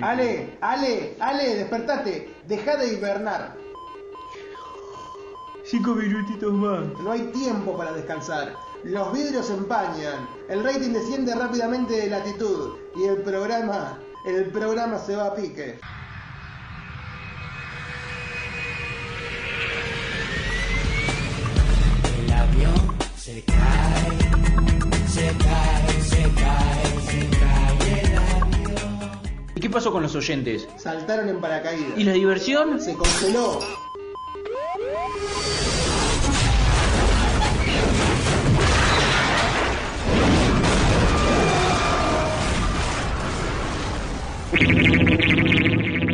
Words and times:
Ale, 0.00 0.56
Ale, 0.60 1.16
Ale, 1.18 1.54
despertate. 1.56 2.34
Deja 2.46 2.76
de 2.76 2.94
hibernar. 2.94 3.56
Cinco 5.64 5.96
minutitos 5.96 6.52
más. 6.52 6.84
No 7.02 7.10
hay 7.10 7.22
tiempo 7.32 7.76
para 7.76 7.92
descansar. 7.92 8.54
Los 8.84 9.12
vidrios 9.12 9.46
se 9.46 9.54
empañan. 9.54 10.28
El 10.48 10.62
rating 10.62 10.92
desciende 10.92 11.34
rápidamente 11.34 11.94
de 11.94 12.10
latitud. 12.10 12.76
Y 12.94 13.04
el 13.04 13.22
programa, 13.22 13.98
el 14.26 14.44
programa 14.50 14.98
se 14.98 15.16
va 15.16 15.26
a 15.26 15.34
pique. 15.34 15.80
Se 23.36 23.42
cae, 23.42 24.18
se 25.08 25.26
cae, 25.44 26.00
se 26.00 26.22
cae, 26.40 27.00
se 27.06 27.28
cae 27.38 28.00
el 28.00 28.16
avión. 28.16 29.20
¿Y 29.54 29.60
qué 29.60 29.68
pasó 29.68 29.92
con 29.92 30.02
los 30.02 30.14
oyentes? 30.14 30.66
Saltaron 30.78 31.28
en 31.28 31.40
paracaídas. 31.40 31.98
¿Y 31.98 32.04
la 32.04 32.12
diversión? 32.12 32.80
Se 32.80 32.94
congeló. 32.94 33.60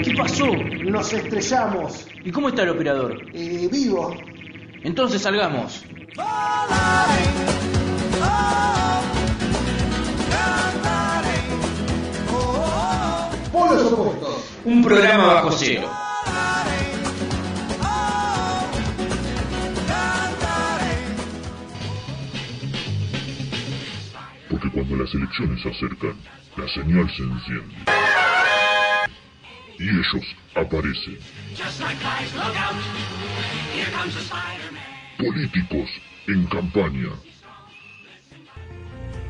¿Qué 0.02 0.14
pasó? 0.16 0.46
Nos 0.56 1.12
estrellamos. 1.12 2.06
¿Y 2.24 2.32
cómo 2.32 2.48
está 2.48 2.64
el 2.64 2.70
operador? 2.70 3.22
Eh, 3.32 3.68
vivo. 3.70 4.16
Entonces 4.82 5.22
salgamos. 5.22 5.84
Polos 13.50 13.92
opuestos. 13.92 14.50
Un 14.64 14.84
programa 14.84 15.26
bajo 15.34 15.52
cero. 15.52 15.88
Porque 24.50 24.70
cuando 24.70 24.96
las 24.96 25.14
elecciones 25.14 25.62
se 25.62 25.70
acercan, 25.70 26.16
la 26.56 26.68
señal 26.68 27.10
se 27.16 27.22
enciende. 27.22 27.74
Y 29.78 29.88
ellos 29.88 30.36
aparecen. 30.54 31.18
Políticos 35.22 35.88
en 36.26 36.46
campaña. 36.46 37.10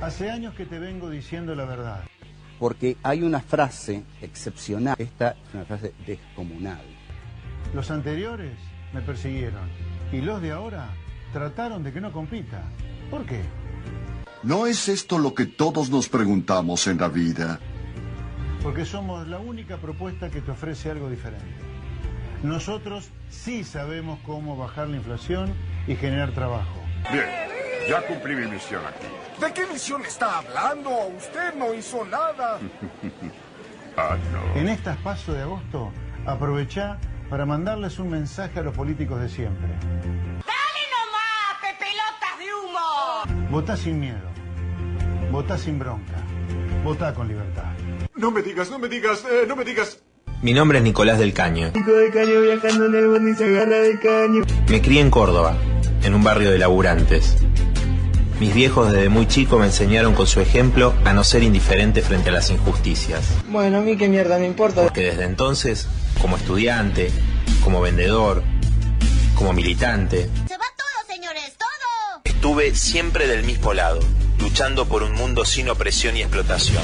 Hace 0.01 0.31
años 0.31 0.55
que 0.55 0.65
te 0.65 0.79
vengo 0.79 1.11
diciendo 1.11 1.55
la 1.55 1.67
verdad. 1.67 2.05
porque 2.59 2.97
hay 3.03 3.23
una 3.23 3.41
frase 3.41 4.05
excepcional. 4.23 4.95
Esta 4.99 5.31
es 5.33 5.55
una 5.55 5.65
frase 5.65 5.93
descomunal. 6.07 6.81
Los 7.75 7.91
anteriores 7.91 8.53
me 8.95 9.01
persiguieron 9.03 9.69
y 10.13 10.21
los 10.21 10.41
de 10.41 10.53
ahora 10.53 10.89
trataron 11.33 11.83
de 11.83 11.93
que 11.93 12.01
no 12.01 12.13
compita. 12.13 12.63
¿Por 13.11 13.27
qué? 13.27 13.43
¿No 14.45 14.67
es 14.67 14.89
esto 14.89 15.19
lo 15.19 15.35
que 15.35 15.47
todos 15.47 15.91
nos 15.91 16.09
preguntamos 16.09 16.87
en 16.87 16.99
la 16.99 17.09
vida? 17.09 17.59
Porque 18.63 18.85
somos 18.85 19.27
la 19.29 19.41
única 19.41 19.77
propuesta 19.77 20.31
que 20.31 20.41
te 20.41 20.53
ofrece 20.53 20.91
algo 20.91 21.11
diferente. 21.11 21.45
Nosotros 22.45 23.11
sí 23.29 23.65
sabemos 23.65 24.21
cómo 24.25 24.57
bajar 24.57 24.89
la 24.89 24.97
inflación 24.97 25.53
y 25.87 25.97
generar 25.97 26.33
trabajo. 26.33 26.81
Bien, 27.11 27.27
ya 27.89 28.07
cumplí 28.07 28.35
mi 28.35 28.47
misión 28.47 28.83
aquí. 28.87 29.07
¿De 29.41 29.53
qué 29.53 29.67
misión 29.67 30.03
está 30.05 30.39
hablando? 30.39 30.91
Usted 31.17 31.55
no 31.55 31.75
hizo 31.75 32.05
nada. 32.05 32.59
ah, 33.97 34.17
no. 34.33 34.61
En 34.61 34.69
estas 34.69 34.97
pasos 34.99 35.35
de 35.35 35.43
agosto, 35.43 35.93
aprovechá 36.27 36.99
para 37.29 37.47
mandarles 37.47 37.99
un 37.99 38.11
mensaje 38.11 38.61
a 38.61 38.63
los 38.63 38.75
políticos 38.75 39.21
de 39.21 39.29
siempre. 39.29 39.69
¡Dale 39.69 40.83
nomás, 40.93 41.59
pepelotas 41.61 42.39
de 42.39 42.55
humo! 42.55 43.51
Votá 43.51 43.77
sin 43.77 43.99
miedo. 43.99 44.31
Votá 45.31 45.57
sin 45.57 45.79
bronca. 45.79 46.19
Votá 46.85 47.15
con 47.15 47.29
libertad. 47.29 47.73
No 48.15 48.31
me 48.31 48.43
digas, 48.43 48.71
no 48.71 48.79
me 48.79 48.89
digas, 48.89 49.25
eh, 49.25 49.45
no 49.49 49.57
me 49.57 49.65
digas. 49.65 50.03
Mi 50.43 50.53
nombre 50.55 50.79
es 50.79 50.85
Nicolás 50.85 51.21
del 51.21 51.33
Caño. 51.33 51.71
Me 54.69 54.83
crié 54.83 55.01
en 55.01 55.11
Córdoba, 55.11 55.57
en 56.03 56.15
un 56.15 56.25
barrio 56.25 56.51
de 56.51 56.59
laburantes. 56.59 57.37
Mis 58.41 58.53
viejos 58.53 58.91
desde 58.91 59.09
muy 59.09 59.29
chico 59.29 59.57
me 59.61 59.67
enseñaron 59.67 60.15
con 60.15 60.27
su 60.27 60.41
ejemplo 60.41 60.95
a 61.05 61.13
no 61.13 61.23
ser 61.23 61.45
indiferente 61.45 62.03
frente 62.03 62.31
a 62.31 62.33
las 62.33 62.51
injusticias. 62.51 63.25
Bueno, 63.51 63.79
a 63.79 63.81
mí 63.83 63.97
qué 63.97 64.09
mierda 64.09 64.37
me 64.39 64.47
importa. 64.47 64.83
Porque 64.83 65.03
desde 65.03 65.27
entonces, 65.27 65.87
como 66.21 66.37
estudiante, 66.37 67.13
como 67.63 67.81
vendedor, 67.81 68.43
como 69.37 69.53
militante, 69.53 70.29
¡Se 70.49 70.57
va 70.57 70.65
todo, 70.77 71.07
señores, 71.15 71.55
todo! 71.57 72.21
estuve 72.25 72.75
siempre 72.75 73.29
del 73.29 73.45
mismo 73.45 73.75
lado, 73.75 74.01
luchando 74.43 74.87
por 74.87 75.05
un 75.05 75.13
mundo 75.13 75.45
sin 75.45 75.69
opresión 75.71 76.17
y 76.17 76.21
explotación. 76.21 76.83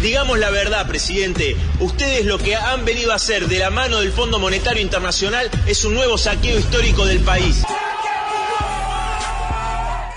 Digamos 0.00 0.38
la 0.38 0.50
verdad, 0.50 0.86
presidente. 0.86 1.56
Ustedes 1.80 2.24
lo 2.24 2.38
que 2.38 2.54
han 2.54 2.84
venido 2.84 3.10
a 3.10 3.16
hacer 3.16 3.48
de 3.48 3.58
la 3.58 3.70
mano 3.70 4.00
del 4.00 4.12
Fondo 4.12 4.38
Monetario 4.38 4.80
Internacional 4.80 5.50
es 5.66 5.84
un 5.84 5.94
nuevo 5.94 6.16
saqueo 6.16 6.58
histórico 6.58 7.04
del 7.04 7.20
país. 7.20 7.64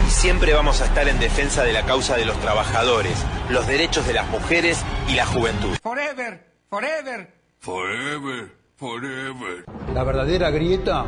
Y 0.07 0.09
siempre 0.11 0.53
vamos 0.53 0.81
a 0.81 0.85
estar 0.85 1.07
en 1.07 1.19
defensa 1.19 1.63
de 1.63 1.73
la 1.73 1.83
causa 1.83 2.15
de 2.15 2.25
los 2.25 2.39
trabajadores, 2.41 3.17
los 3.49 3.65
derechos 3.65 4.05
de 4.05 4.13
las 4.13 4.27
mujeres 4.29 4.77
y 5.09 5.15
la 5.15 5.25
juventud. 5.25 5.75
Forever, 5.81 6.45
forever. 6.69 7.33
Forever, 7.59 8.51
forever. 8.77 9.65
La 9.95 10.03
verdadera 10.03 10.51
grieta 10.51 11.07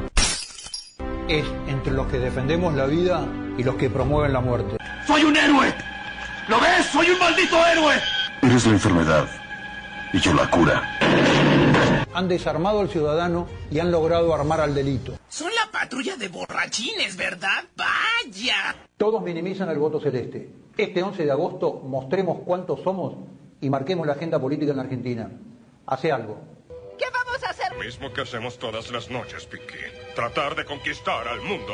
es 1.27 1.45
entre 1.67 1.93
los 1.93 2.07
que 2.07 2.17
defendemos 2.17 2.73
la 2.73 2.87
vida 2.87 3.27
y 3.57 3.63
los 3.63 3.75
que 3.75 3.89
promueven 3.89 4.33
la 4.33 4.41
muerte. 4.41 4.77
¡Soy 5.05 5.23
un 5.23 5.35
héroe! 5.35 5.73
¿Lo 6.47 6.59
ves? 6.59 6.85
¡Soy 6.91 7.09
un 7.09 7.19
maldito 7.19 7.57
héroe! 7.67 7.95
Eres 8.41 8.65
la 8.65 8.73
enfermedad 8.73 9.27
y 10.13 10.19
yo 10.19 10.33
la 10.33 10.49
cura. 10.49 10.97
Han 12.13 12.27
desarmado 12.27 12.79
al 12.79 12.89
ciudadano 12.89 13.47
y 13.71 13.79
han 13.79 13.91
logrado 13.91 14.33
armar 14.33 14.61
al 14.61 14.73
delito. 14.73 15.17
Son 15.27 15.51
la 15.53 15.71
patrulla 15.71 16.15
de 16.15 16.27
borrachines, 16.27 17.15
¿verdad? 17.15 17.63
¡Vaya! 17.75 18.75
Todos 18.97 19.21
minimizan 19.21 19.69
el 19.69 19.77
voto 19.77 19.99
celeste. 19.99 20.49
Este 20.77 21.03
11 21.03 21.25
de 21.25 21.31
agosto 21.31 21.81
mostremos 21.85 22.39
cuántos 22.45 22.81
somos 22.81 23.15
y 23.61 23.69
marquemos 23.69 24.07
la 24.07 24.13
agenda 24.13 24.39
política 24.39 24.71
en 24.71 24.77
la 24.77 24.83
Argentina. 24.83 25.29
Hace 25.85 26.11
algo. 26.11 26.39
¿Qué 26.97 27.05
vamos 27.11 27.43
a 27.43 27.49
hacer? 27.49 27.71
Lo 27.73 27.83
mismo 27.83 28.11
que 28.11 28.21
hacemos 28.21 28.57
todas 28.57 28.91
las 28.91 29.09
noches, 29.09 29.45
Piqué. 29.45 29.91
Tratar 30.15 30.55
de 30.55 30.65
conquistar 30.65 31.27
al 31.27 31.41
mundo. 31.41 31.73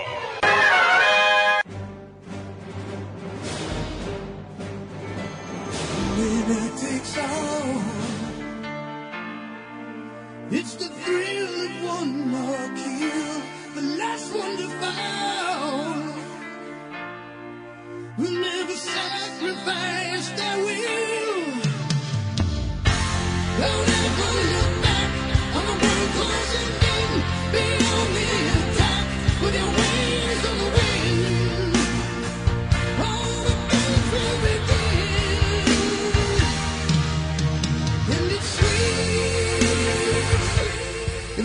It's 10.58 10.76
the 10.76 10.86
thrill 10.86 11.66
of 11.66 11.84
one 11.84 12.30
more 12.30 12.70
kill, 12.78 13.42
the 13.76 13.82
last 14.00 14.34
one 14.34 14.58
to 14.58 14.68
fall. 14.80 16.14
Will 18.18 18.32
never 18.32 18.76
sacrifice 18.76 20.30
their 20.30 20.58
will. 20.64 21.62
Don't 23.60 23.95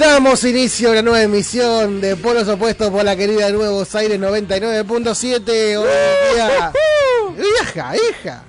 Damos 0.00 0.42
inicio 0.44 0.88
a 0.88 0.92
una 0.92 1.02
nueva 1.02 1.20
emisión 1.22 2.00
de 2.00 2.16
Polos 2.16 2.48
Opuestos 2.48 2.88
por 2.88 3.04
la 3.04 3.14
querida 3.16 3.50
Nuevos 3.50 3.94
Aires 3.94 4.18
99.7. 4.18 5.76
Hola. 5.76 6.72
Vieja, 7.36 7.92
hija. 7.96 8.42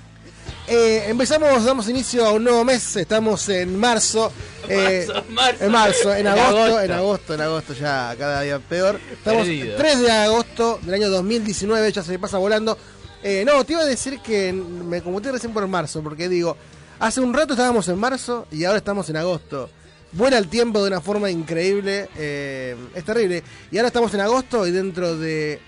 Eh, 0.65 1.03
empezamos, 1.09 1.65
damos 1.65 1.89
inicio 1.89 2.25
a 2.25 2.31
un 2.31 2.45
nuevo 2.45 2.63
mes. 2.63 2.95
Estamos 2.95 3.49
en 3.49 3.77
marzo. 3.77 4.31
eh, 4.69 5.05
Marzo, 5.05 5.25
marzo. 5.29 5.65
En 5.65 5.71
marzo, 5.73 6.13
en 6.13 6.19
En 6.21 6.27
agosto, 6.27 6.57
agosto. 6.57 6.81
en 6.83 6.91
agosto, 6.93 7.33
en 7.33 7.41
agosto, 7.41 7.73
ya 7.73 8.15
cada 8.17 8.41
día 8.43 8.59
peor. 8.59 8.97
Estamos 9.11 9.41
Perdido. 9.43 9.75
3 9.75 9.99
de 9.99 10.11
agosto 10.11 10.79
del 10.83 10.93
año 10.93 11.09
2019, 11.09 11.91
ya 11.91 12.01
se 12.01 12.11
me 12.11 12.19
pasa 12.19 12.37
volando. 12.37 12.77
Eh, 13.23 13.43
no, 13.45 13.61
te 13.65 13.73
iba 13.73 13.81
a 13.81 13.85
decir 13.85 14.21
que 14.21 14.53
me 14.53 15.01
conmuté 15.01 15.29
recién 15.33 15.51
por 15.51 15.67
marzo, 15.67 16.01
porque 16.01 16.29
digo, 16.29 16.55
hace 16.99 17.19
un 17.19 17.33
rato 17.33 17.53
estábamos 17.55 17.89
en 17.89 17.97
marzo 17.99 18.47
y 18.51 18.63
ahora 18.63 18.77
estamos 18.77 19.09
en 19.09 19.17
agosto. 19.17 19.69
Vuela 20.13 20.37
el 20.37 20.47
tiempo 20.49 20.81
de 20.81 20.89
una 20.89 20.99
forma 21.01 21.31
increíble, 21.31 22.09
eh, 22.17 22.75
es 22.93 23.03
terrible. 23.05 23.43
Y 23.71 23.77
ahora 23.77 23.87
estamos 23.87 24.13
en 24.13 24.19
agosto 24.21 24.67
y 24.67 24.71
dentro 24.71 25.17
de 25.17 25.59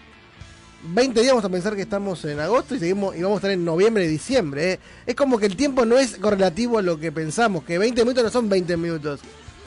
20 0.85 1.21
días 1.21 1.31
vamos 1.31 1.45
a 1.45 1.49
pensar 1.49 1.75
que 1.77 1.83
estamos 1.83 2.25
en 2.25 2.39
agosto 2.41 2.75
y 2.75 2.79
seguimos 2.79 3.15
y 3.15 3.21
vamos 3.21 3.37
a 3.37 3.39
estar 3.39 3.51
en 3.51 3.63
noviembre 3.63 4.03
y 4.03 4.07
diciembre. 4.09 4.73
¿eh? 4.73 4.79
Es 5.05 5.15
como 5.15 5.37
que 5.39 5.45
el 5.45 5.55
tiempo 5.55 5.85
no 5.85 5.97
es 5.97 6.17
correlativo 6.17 6.77
a 6.77 6.81
lo 6.81 6.99
que 6.99 7.11
pensamos, 7.11 7.63
que 7.63 7.77
20 7.77 8.01
minutos 8.03 8.23
no 8.25 8.29
son 8.29 8.49
20 8.49 8.75
minutos. 8.75 9.21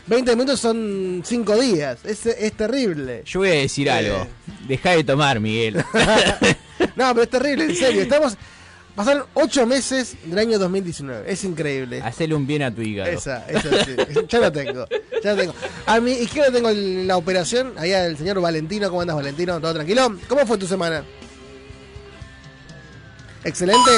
20 0.08 0.36
minutos 0.36 0.60
son 0.60 1.22
5 1.24 1.56
días. 1.56 1.98
Es, 2.04 2.26
es 2.26 2.52
terrible. 2.52 3.22
Yo 3.24 3.40
voy 3.40 3.48
a 3.48 3.52
decir 3.54 3.88
Eh. 3.88 3.90
algo. 3.92 4.26
Deja 4.68 4.90
de 4.90 5.04
tomar, 5.04 5.40
Miguel. 5.40 5.82
No, 6.94 7.08
pero 7.12 7.22
es 7.22 7.30
terrible, 7.30 7.64
en 7.64 7.74
serio. 7.74 8.02
Estamos. 8.02 8.36
Pasaron 8.96 9.24
8 9.34 9.66
meses 9.66 10.16
del 10.24 10.38
año 10.38 10.58
2019. 10.58 11.30
Es 11.30 11.44
increíble. 11.44 12.00
Hacele 12.02 12.34
un 12.34 12.46
bien 12.46 12.62
a 12.62 12.74
tu 12.74 12.80
hígado. 12.80 13.10
Esa, 13.10 13.46
esa 13.46 13.84
sí. 13.84 13.94
Ya 14.26 14.40
lo 14.40 14.50
tengo. 14.50 14.86
Ya 15.22 15.34
lo 15.34 15.36
tengo. 15.36 15.54
A 15.84 16.00
mi 16.00 16.12
izquierda 16.12 16.50
tengo 16.50 16.70
la 16.70 17.18
operación. 17.18 17.74
Allá 17.76 18.06
el 18.06 18.16
señor 18.16 18.40
Valentino. 18.40 18.88
¿Cómo 18.88 19.02
andas, 19.02 19.14
Valentino? 19.14 19.60
¿Todo 19.60 19.74
tranquilo? 19.74 20.16
¿Cómo 20.26 20.46
fue 20.46 20.56
tu 20.56 20.66
semana? 20.66 21.04
¿Excelente? 23.44 23.90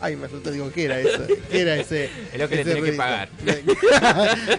Ay, 0.00 0.16
me 0.16 0.24
asustó. 0.24 0.50
Digo, 0.50 0.72
¿qué 0.72 0.86
era 0.86 1.00
eso? 1.00 1.22
¿Qué 1.50 1.60
era 1.60 1.76
ese? 1.76 2.08
Es 2.32 2.38
lo 2.40 2.48
que 2.48 2.56
le 2.56 2.64
tenés 2.64 2.82
que 2.82 2.92
pagar. 2.92 3.28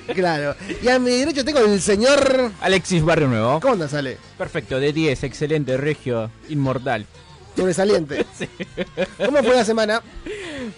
claro. 0.13 0.55
Y 0.83 0.87
a 0.89 0.99
mi 0.99 1.09
derecha 1.09 1.43
tengo 1.43 1.59
el 1.59 1.81
señor. 1.81 2.51
Alexis 2.61 3.03
Barrio 3.03 3.27
Nuevo. 3.27 3.59
¿Cómo 3.61 3.73
andas, 3.73 3.95
Ale? 3.95 4.19
Perfecto, 4.37 4.79
de 4.79 4.93
10, 4.93 5.23
excelente, 5.23 5.75
regio, 5.75 6.29
inmortal. 6.49 7.07
Sobresaliente. 7.55 8.25
¿Cómo 9.25 9.37
fue 9.43 9.55
la 9.55 9.65
semana? 9.65 10.01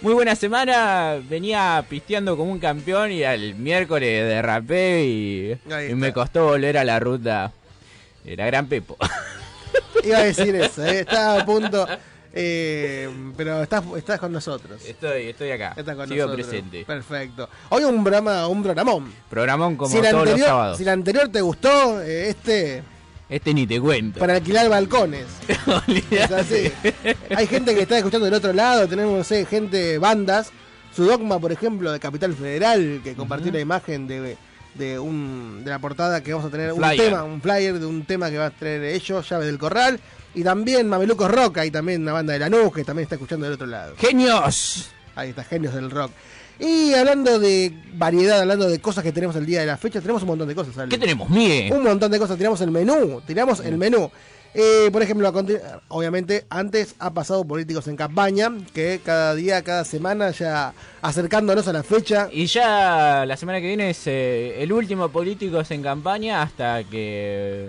Muy 0.00 0.14
buena 0.14 0.36
semana, 0.36 1.20
venía 1.28 1.84
pisteando 1.88 2.36
como 2.36 2.52
un 2.52 2.58
campeón 2.58 3.10
y 3.10 3.24
al 3.24 3.54
miércoles 3.54 4.28
derrapé 4.28 5.04
y, 5.04 5.58
me 5.94 6.12
costó 6.12 6.46
volver 6.46 6.78
a 6.78 6.84
la 6.84 7.00
ruta. 7.00 7.52
Era 8.24 8.46
gran 8.46 8.66
Pepo. 8.66 8.96
Iba 10.04 10.18
a 10.18 10.24
decir 10.24 10.54
eso, 10.54 10.84
¿eh? 10.84 11.00
estaba 11.00 11.40
a 11.40 11.44
punto. 11.44 11.86
eh, 12.32 13.08
pero 13.36 13.62
estás, 13.62 13.82
estás 13.96 14.20
con 14.20 14.32
nosotros. 14.32 14.84
Estoy, 14.84 15.28
estoy 15.28 15.50
acá. 15.50 15.74
Estás 15.76 15.96
con 15.96 16.08
Sigo 16.08 16.26
nosotros. 16.26 16.46
presente. 16.46 16.84
Perfecto. 16.84 17.48
Hoy 17.70 17.84
un 17.84 18.02
programa, 18.04 18.46
un 18.46 18.62
programón. 18.62 19.12
Programón 19.30 19.76
como 19.76 19.90
si, 19.90 19.98
todos 19.98 20.12
anterior, 20.12 20.38
los 20.38 20.46
sábados. 20.46 20.76
si 20.76 20.82
el 20.82 20.88
anterior 20.90 21.28
te 21.28 21.40
gustó, 21.40 22.02
eh, 22.02 22.28
este 22.28 22.82
Este 23.28 23.52
ni 23.52 23.66
te 23.66 23.78
cuento. 23.80 24.18
para 24.20 24.34
alquilar 24.36 24.68
balcones. 24.68 25.26
Es 26.10 26.30
así. 26.30 26.72
Hay 27.36 27.46
gente 27.46 27.74
que 27.74 27.82
está 27.82 27.98
escuchando 27.98 28.24
del 28.24 28.34
otro 28.34 28.52
lado, 28.52 28.88
tenemos 28.88 29.18
no 29.18 29.24
sé, 29.24 29.44
gente, 29.44 29.98
bandas. 29.98 30.50
Su 30.94 31.04
dogma, 31.04 31.38
por 31.38 31.52
ejemplo, 31.52 31.92
de 31.92 32.00
Capital 32.00 32.34
Federal, 32.34 33.00
que 33.04 33.14
compartió 33.14 33.52
la 33.52 33.60
imagen 33.60 34.06
de, 34.08 34.36
de, 34.74 34.98
un, 34.98 35.62
de 35.62 35.70
la 35.70 35.78
portada 35.78 36.22
que 36.22 36.32
vamos 36.32 36.48
a 36.48 36.50
tener 36.50 36.72
un 36.72 36.78
Flyer. 36.80 36.96
tema, 37.04 37.22
un 37.24 37.40
flyer 37.42 37.78
de 37.78 37.86
un 37.86 38.04
tema 38.04 38.30
que 38.30 38.38
va 38.38 38.46
a 38.46 38.50
traer 38.50 38.82
ellos, 38.84 39.28
Llave 39.28 39.46
del 39.46 39.58
Corral. 39.58 40.00
Y 40.34 40.42
también 40.42 40.88
Mamelucos 40.88 41.30
Rock, 41.30 41.58
y 41.64 41.70
también 41.70 42.02
una 42.02 42.12
banda 42.12 42.32
de 42.32 42.38
Lanús 42.38 42.72
que 42.72 42.84
también 42.84 43.04
está 43.04 43.16
escuchando 43.16 43.44
del 43.44 43.54
otro 43.54 43.66
lado. 43.66 43.94
¡Genios! 43.98 44.90
Ahí 45.14 45.30
está, 45.30 45.44
genios 45.44 45.74
del 45.74 45.90
rock. 45.90 46.12
Y 46.60 46.92
hablando 46.94 47.38
de 47.38 47.72
variedad, 47.94 48.40
hablando 48.40 48.68
de 48.68 48.80
cosas 48.80 49.04
que 49.04 49.12
tenemos 49.12 49.36
el 49.36 49.46
día 49.46 49.60
de 49.60 49.66
la 49.66 49.76
fecha, 49.76 50.00
tenemos 50.00 50.22
un 50.22 50.28
montón 50.28 50.48
de 50.48 50.54
cosas. 50.54 50.76
Ale. 50.78 50.88
¿Qué 50.88 50.98
tenemos, 50.98 51.28
Miguel? 51.30 51.72
Un 51.72 51.84
montón 51.84 52.10
de 52.10 52.18
cosas, 52.18 52.36
tiramos 52.36 52.60
el 52.60 52.70
menú, 52.70 53.20
tiramos 53.26 53.60
el 53.60 53.78
menú. 53.78 54.10
Eh, 54.54 54.88
por 54.90 55.02
ejemplo, 55.02 55.30
obviamente 55.88 56.46
antes 56.48 56.94
ha 56.98 57.12
pasado 57.12 57.44
políticos 57.44 57.86
en 57.86 57.96
campaña, 57.96 58.50
que 58.74 59.00
cada 59.04 59.34
día, 59.34 59.62
cada 59.62 59.84
semana 59.84 60.30
ya 60.30 60.72
acercándonos 61.02 61.68
a 61.68 61.72
la 61.72 61.82
fecha. 61.82 62.28
Y 62.32 62.46
ya 62.46 63.24
la 63.26 63.36
semana 63.36 63.60
que 63.60 63.66
viene 63.68 63.90
es 63.90 64.02
eh, 64.06 64.60
el 64.62 64.72
último 64.72 65.10
Políticos 65.10 65.70
en 65.70 65.82
campaña 65.82 66.42
hasta 66.42 66.82
que 66.84 67.68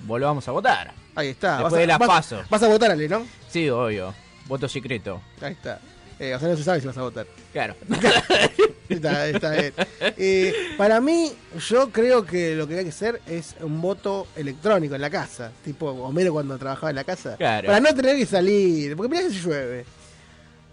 volvamos 0.00 0.46
a 0.48 0.52
votar. 0.52 0.92
Ahí 1.14 1.28
está. 1.28 1.52
Después 1.58 1.72
vas 1.72 1.72
a- 1.74 1.80
de 1.80 1.86
las 1.86 1.98
vas- 2.00 2.08
paso. 2.08 2.42
Vas 2.50 2.62
a 2.62 2.68
votar, 2.68 2.90
Ale, 2.90 3.08
¿no? 3.08 3.24
Sí, 3.48 3.70
obvio. 3.70 4.12
Voto 4.46 4.68
secreto. 4.68 5.22
Ahí 5.40 5.52
está. 5.52 5.80
Eh, 6.18 6.34
o 6.34 6.38
sea, 6.38 6.48
no 6.48 6.56
se 6.56 6.62
sabe 6.64 6.80
si 6.80 6.86
vas 6.86 6.96
a 6.96 7.02
votar. 7.02 7.26
Claro. 7.52 7.74
está, 8.88 9.28
está 9.28 9.50
bien. 9.52 9.72
Eh, 10.16 10.52
para 10.78 11.00
mí, 11.00 11.32
yo 11.68 11.90
creo 11.90 12.24
que 12.24 12.54
lo 12.54 12.66
que 12.66 12.78
hay 12.78 12.84
que 12.84 12.90
hacer 12.90 13.20
es 13.26 13.54
un 13.60 13.80
voto 13.82 14.26
electrónico 14.36 14.94
en 14.94 15.00
la 15.02 15.10
casa. 15.10 15.52
Tipo 15.64 15.90
Homero 15.90 16.32
cuando 16.32 16.56
trabajaba 16.58 16.90
en 16.90 16.96
la 16.96 17.04
casa. 17.04 17.36
Claro. 17.36 17.66
Para 17.66 17.80
no 17.80 17.94
tener 17.94 18.16
que 18.16 18.24
salir. 18.26 18.96
Porque 18.96 19.10
mirá 19.10 19.22
que 19.28 19.34
si 19.34 19.40
llueve. 19.40 19.84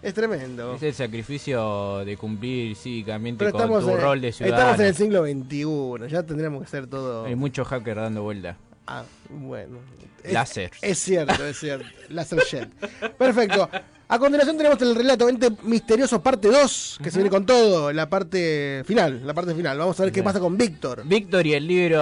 Es 0.02 0.14
tremendo. 0.14 0.76
Es 0.76 0.84
el 0.84 0.94
sacrificio 0.94 2.04
de 2.06 2.18
cumplir 2.18 2.76
cívicamente 2.76 3.40
Pero 3.46 3.52
con 3.54 3.62
estamos, 3.62 3.84
tu 3.86 3.92
en, 3.92 4.02
rol 4.02 4.22
de 4.22 4.32
ciudadano. 4.34 4.72
estamos 4.72 4.80
en 4.82 4.86
el 4.88 4.96
siglo 4.96 5.26
XXI. 6.06 6.12
Ya 6.14 6.24
tendríamos 6.24 6.62
que 6.62 6.68
hacer 6.68 6.88
todo. 6.88 7.26
Hay 7.26 7.36
mucho 7.36 7.64
hacker 7.64 7.96
dando 7.96 8.22
vuelta. 8.24 8.58
Ah, 8.86 9.04
bueno. 9.30 9.78
Es- 10.24 10.34
Láser. 10.34 10.72
Es 10.82 11.00
cierto, 11.00 11.46
es 11.46 11.58
cierto. 11.58 11.86
Láser 12.10 12.40
Jet. 12.50 12.70
Perfecto. 13.18 13.70
A 14.14 14.20
continuación 14.20 14.56
tenemos 14.58 14.80
el 14.84 14.94
relato 14.94 15.28
Ente 15.28 15.50
Misterioso 15.64 16.22
parte 16.22 16.48
2, 16.50 17.00
que 17.02 17.10
se 17.10 17.18
viene 17.18 17.32
con 17.32 17.48
todo, 17.48 17.92
la 17.92 18.08
parte 18.08 18.84
final, 18.86 19.26
la 19.26 19.34
parte 19.34 19.56
final. 19.56 19.76
Vamos 19.80 20.00
a 20.00 20.04
ver 20.04 20.12
qué 20.12 20.22
pasa 20.22 20.40
con 20.40 20.56
Víctor. 20.56 21.02
Víctor 21.04 21.48
y 21.48 21.56
el 21.56 21.66
libro 21.66 21.98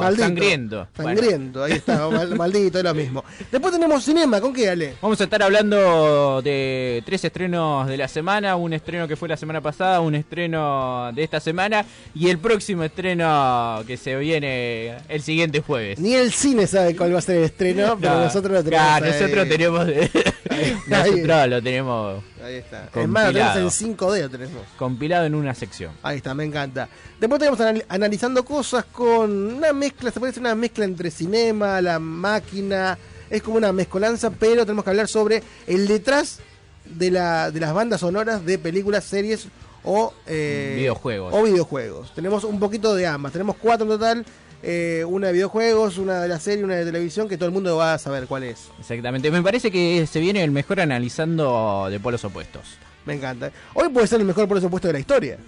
Maldito. 0.00 0.24
sangriento. 0.24 0.88
Bueno, 0.96 1.20
Sangriento, 1.20 1.62
ahí 1.62 1.72
está, 1.74 2.08
mal- 2.10 2.34
maldito, 2.34 2.78
es 2.78 2.84
lo 2.84 2.92
mismo. 2.94 3.22
Después 3.52 3.72
tenemos 3.72 4.02
cinema, 4.02 4.40
¿con 4.40 4.52
qué, 4.52 4.70
Ale? 4.70 4.94
Vamos 5.00 5.20
a 5.20 5.24
estar 5.24 5.40
hablando 5.40 6.42
de 6.42 7.00
tres 7.06 7.24
estrenos 7.26 7.86
de 7.86 7.96
la 7.96 8.08
semana, 8.08 8.56
un 8.56 8.72
estreno 8.72 9.06
que 9.06 9.14
fue 9.14 9.28
la 9.28 9.36
semana 9.36 9.60
pasada, 9.60 10.00
un 10.00 10.16
estreno 10.16 11.12
de 11.14 11.22
esta 11.22 11.38
semana 11.38 11.86
y 12.12 12.28
el 12.28 12.38
próximo 12.40 12.82
estreno 12.82 13.84
que 13.86 13.96
se 13.96 14.16
viene 14.16 14.96
el 15.08 15.22
siguiente 15.22 15.60
jueves. 15.60 16.00
Ni 16.00 16.14
el 16.14 16.32
cine 16.32 16.66
sabe 16.66 16.96
cuál 16.96 17.14
va 17.14 17.18
a 17.20 17.22
ser 17.22 17.36
el 17.36 17.44
estreno, 17.44 17.96
pero 18.00 18.14
No, 18.14 18.24
nosotros 18.24 18.52
lo 18.52 18.64
tenemos. 18.64 18.84
claro, 18.84 19.06
nosotros 19.06 19.48
tenemos 19.48 19.86
nosotros 20.88 21.51
lo 21.52 21.62
tenemos 21.62 22.22
Ahí 22.44 22.56
está. 22.56 22.88
Es 22.94 23.08
más, 23.08 23.26
lo 23.26 23.32
tenemos 23.32 23.52
compilado, 23.54 23.60
en 23.60 23.70
5D, 23.96 24.20
lo 24.22 24.30
tenemos. 24.30 24.62
compilado 24.76 25.26
en 25.26 25.34
una 25.34 25.54
sección. 25.54 25.92
Ahí 26.02 26.16
está, 26.18 26.34
me 26.34 26.44
encanta. 26.44 26.88
Después 27.20 27.38
tenemos 27.38 27.60
anal- 27.60 27.84
analizando 27.88 28.44
cosas 28.44 28.84
con 28.86 29.30
una 29.54 29.72
mezcla, 29.72 30.10
se 30.10 30.18
puede 30.18 30.30
decir 30.32 30.42
una 30.42 30.54
mezcla 30.54 30.84
entre 30.84 31.10
cinema, 31.10 31.80
la 31.80 31.98
máquina, 31.98 32.98
es 33.30 33.42
como 33.42 33.56
una 33.56 33.72
mezcolanza, 33.72 34.30
pero 34.30 34.64
tenemos 34.66 34.84
que 34.84 34.90
hablar 34.90 35.08
sobre 35.08 35.42
el 35.66 35.86
detrás 35.86 36.40
de, 36.84 37.10
la, 37.10 37.50
de 37.50 37.60
las 37.60 37.72
bandas 37.72 38.00
sonoras 38.00 38.44
de 38.44 38.58
películas, 38.58 39.04
series 39.04 39.46
o 39.84 40.12
eh, 40.26 40.74
Videojuegos. 40.76 41.32
O 41.34 41.42
videojuegos. 41.42 42.12
Tenemos 42.14 42.44
un 42.44 42.58
poquito 42.60 42.94
de 42.94 43.06
ambas, 43.06 43.32
tenemos 43.32 43.56
cuatro 43.56 43.84
en 43.86 43.90
total, 43.92 44.26
eh, 44.62 45.04
una 45.06 45.28
de 45.28 45.32
videojuegos, 45.32 45.98
una 45.98 46.20
de 46.20 46.28
la 46.28 46.38
serie, 46.38 46.64
una 46.64 46.76
de 46.76 46.84
televisión, 46.84 47.28
que 47.28 47.36
todo 47.36 47.46
el 47.46 47.52
mundo 47.52 47.76
va 47.76 47.94
a 47.94 47.98
saber 47.98 48.26
cuál 48.26 48.44
es. 48.44 48.68
Exactamente. 48.78 49.30
Me 49.30 49.42
parece 49.42 49.70
que 49.70 50.06
se 50.06 50.20
viene 50.20 50.42
el 50.44 50.50
mejor 50.50 50.80
analizando 50.80 51.88
de 51.90 51.98
polos 52.00 52.24
opuestos. 52.24 52.62
Me 53.04 53.14
encanta. 53.14 53.50
Hoy 53.74 53.88
puede 53.88 54.06
ser 54.06 54.20
el 54.20 54.26
mejor 54.26 54.46
por 54.46 54.60
supuesto 54.60 54.88
de 54.88 54.92
la 54.94 55.00
historia. 55.00 55.38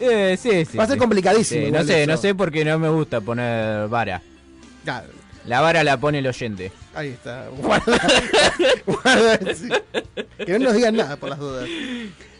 Eh, 0.00 0.36
sí, 0.40 0.64
sí. 0.64 0.76
Va 0.76 0.84
a 0.84 0.86
ser 0.86 0.96
sí. 0.96 1.00
complicadísimo 1.00 1.66
Sí, 1.66 1.72
no 1.72 1.84
sé, 1.84 2.02
eso. 2.02 2.10
no 2.10 2.16
sé 2.16 2.34
porque 2.34 2.64
no 2.64 2.78
me 2.78 2.88
gusta 2.88 3.20
poner 3.20 3.88
vara. 3.88 4.22
Claro. 4.84 5.08
La 5.46 5.60
vara 5.60 5.84
la 5.84 5.98
pone 5.98 6.18
el 6.20 6.26
oyente. 6.26 6.72
Ahí 6.94 7.08
está. 7.10 7.48
Guarda, 7.58 7.98
guarda, 8.86 9.54
sí. 9.54 9.68
Que 10.38 10.58
no 10.58 10.66
nos 10.66 10.74
digan 10.74 10.96
nada 10.96 11.16
por 11.16 11.28
las 11.28 11.38
dudas. 11.38 11.68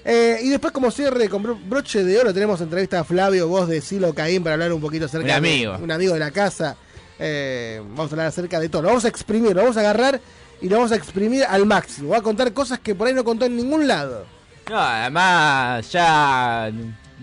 Eh, 0.04 0.38
y 0.42 0.50
después, 0.50 0.72
como 0.72 0.90
cierre 0.90 1.28
con 1.28 1.42
bro- 1.42 1.58
broche 1.66 2.04
de 2.04 2.18
oro, 2.18 2.34
tenemos 2.34 2.60
entrevista 2.60 3.00
a 3.00 3.04
Flavio, 3.04 3.48
voz 3.48 3.68
de 3.68 3.80
Silo 3.80 4.12
Caín, 4.14 4.42
para 4.42 4.54
hablar 4.54 4.72
un 4.72 4.80
poquito 4.80 5.06
acerca 5.06 5.24
Un 5.26 5.30
amigo. 5.32 5.78
de 5.78 5.82
un 5.84 5.90
amigo 5.90 6.12
de 6.12 6.18
la 6.20 6.30
casa. 6.30 6.76
Eh, 7.18 7.80
vamos 7.90 8.10
a 8.10 8.14
hablar 8.14 8.26
acerca 8.26 8.60
de 8.60 8.68
todo. 8.68 8.82
Lo 8.82 8.88
vamos 8.88 9.04
a 9.04 9.08
exprimir, 9.08 9.54
lo 9.54 9.62
vamos 9.62 9.76
a 9.76 9.80
agarrar 9.80 10.20
y 10.60 10.68
lo 10.68 10.76
vamos 10.76 10.92
a 10.92 10.96
exprimir 10.96 11.44
al 11.44 11.64
máximo. 11.64 12.10
Va 12.10 12.18
a 12.18 12.22
contar 12.22 12.52
cosas 12.52 12.80
que 12.80 12.94
por 12.94 13.06
ahí 13.08 13.14
no 13.14 13.24
contó 13.24 13.46
en 13.46 13.56
ningún 13.56 13.86
lado. 13.88 14.26
No, 14.68 14.78
además 14.78 15.90
ya 15.90 16.70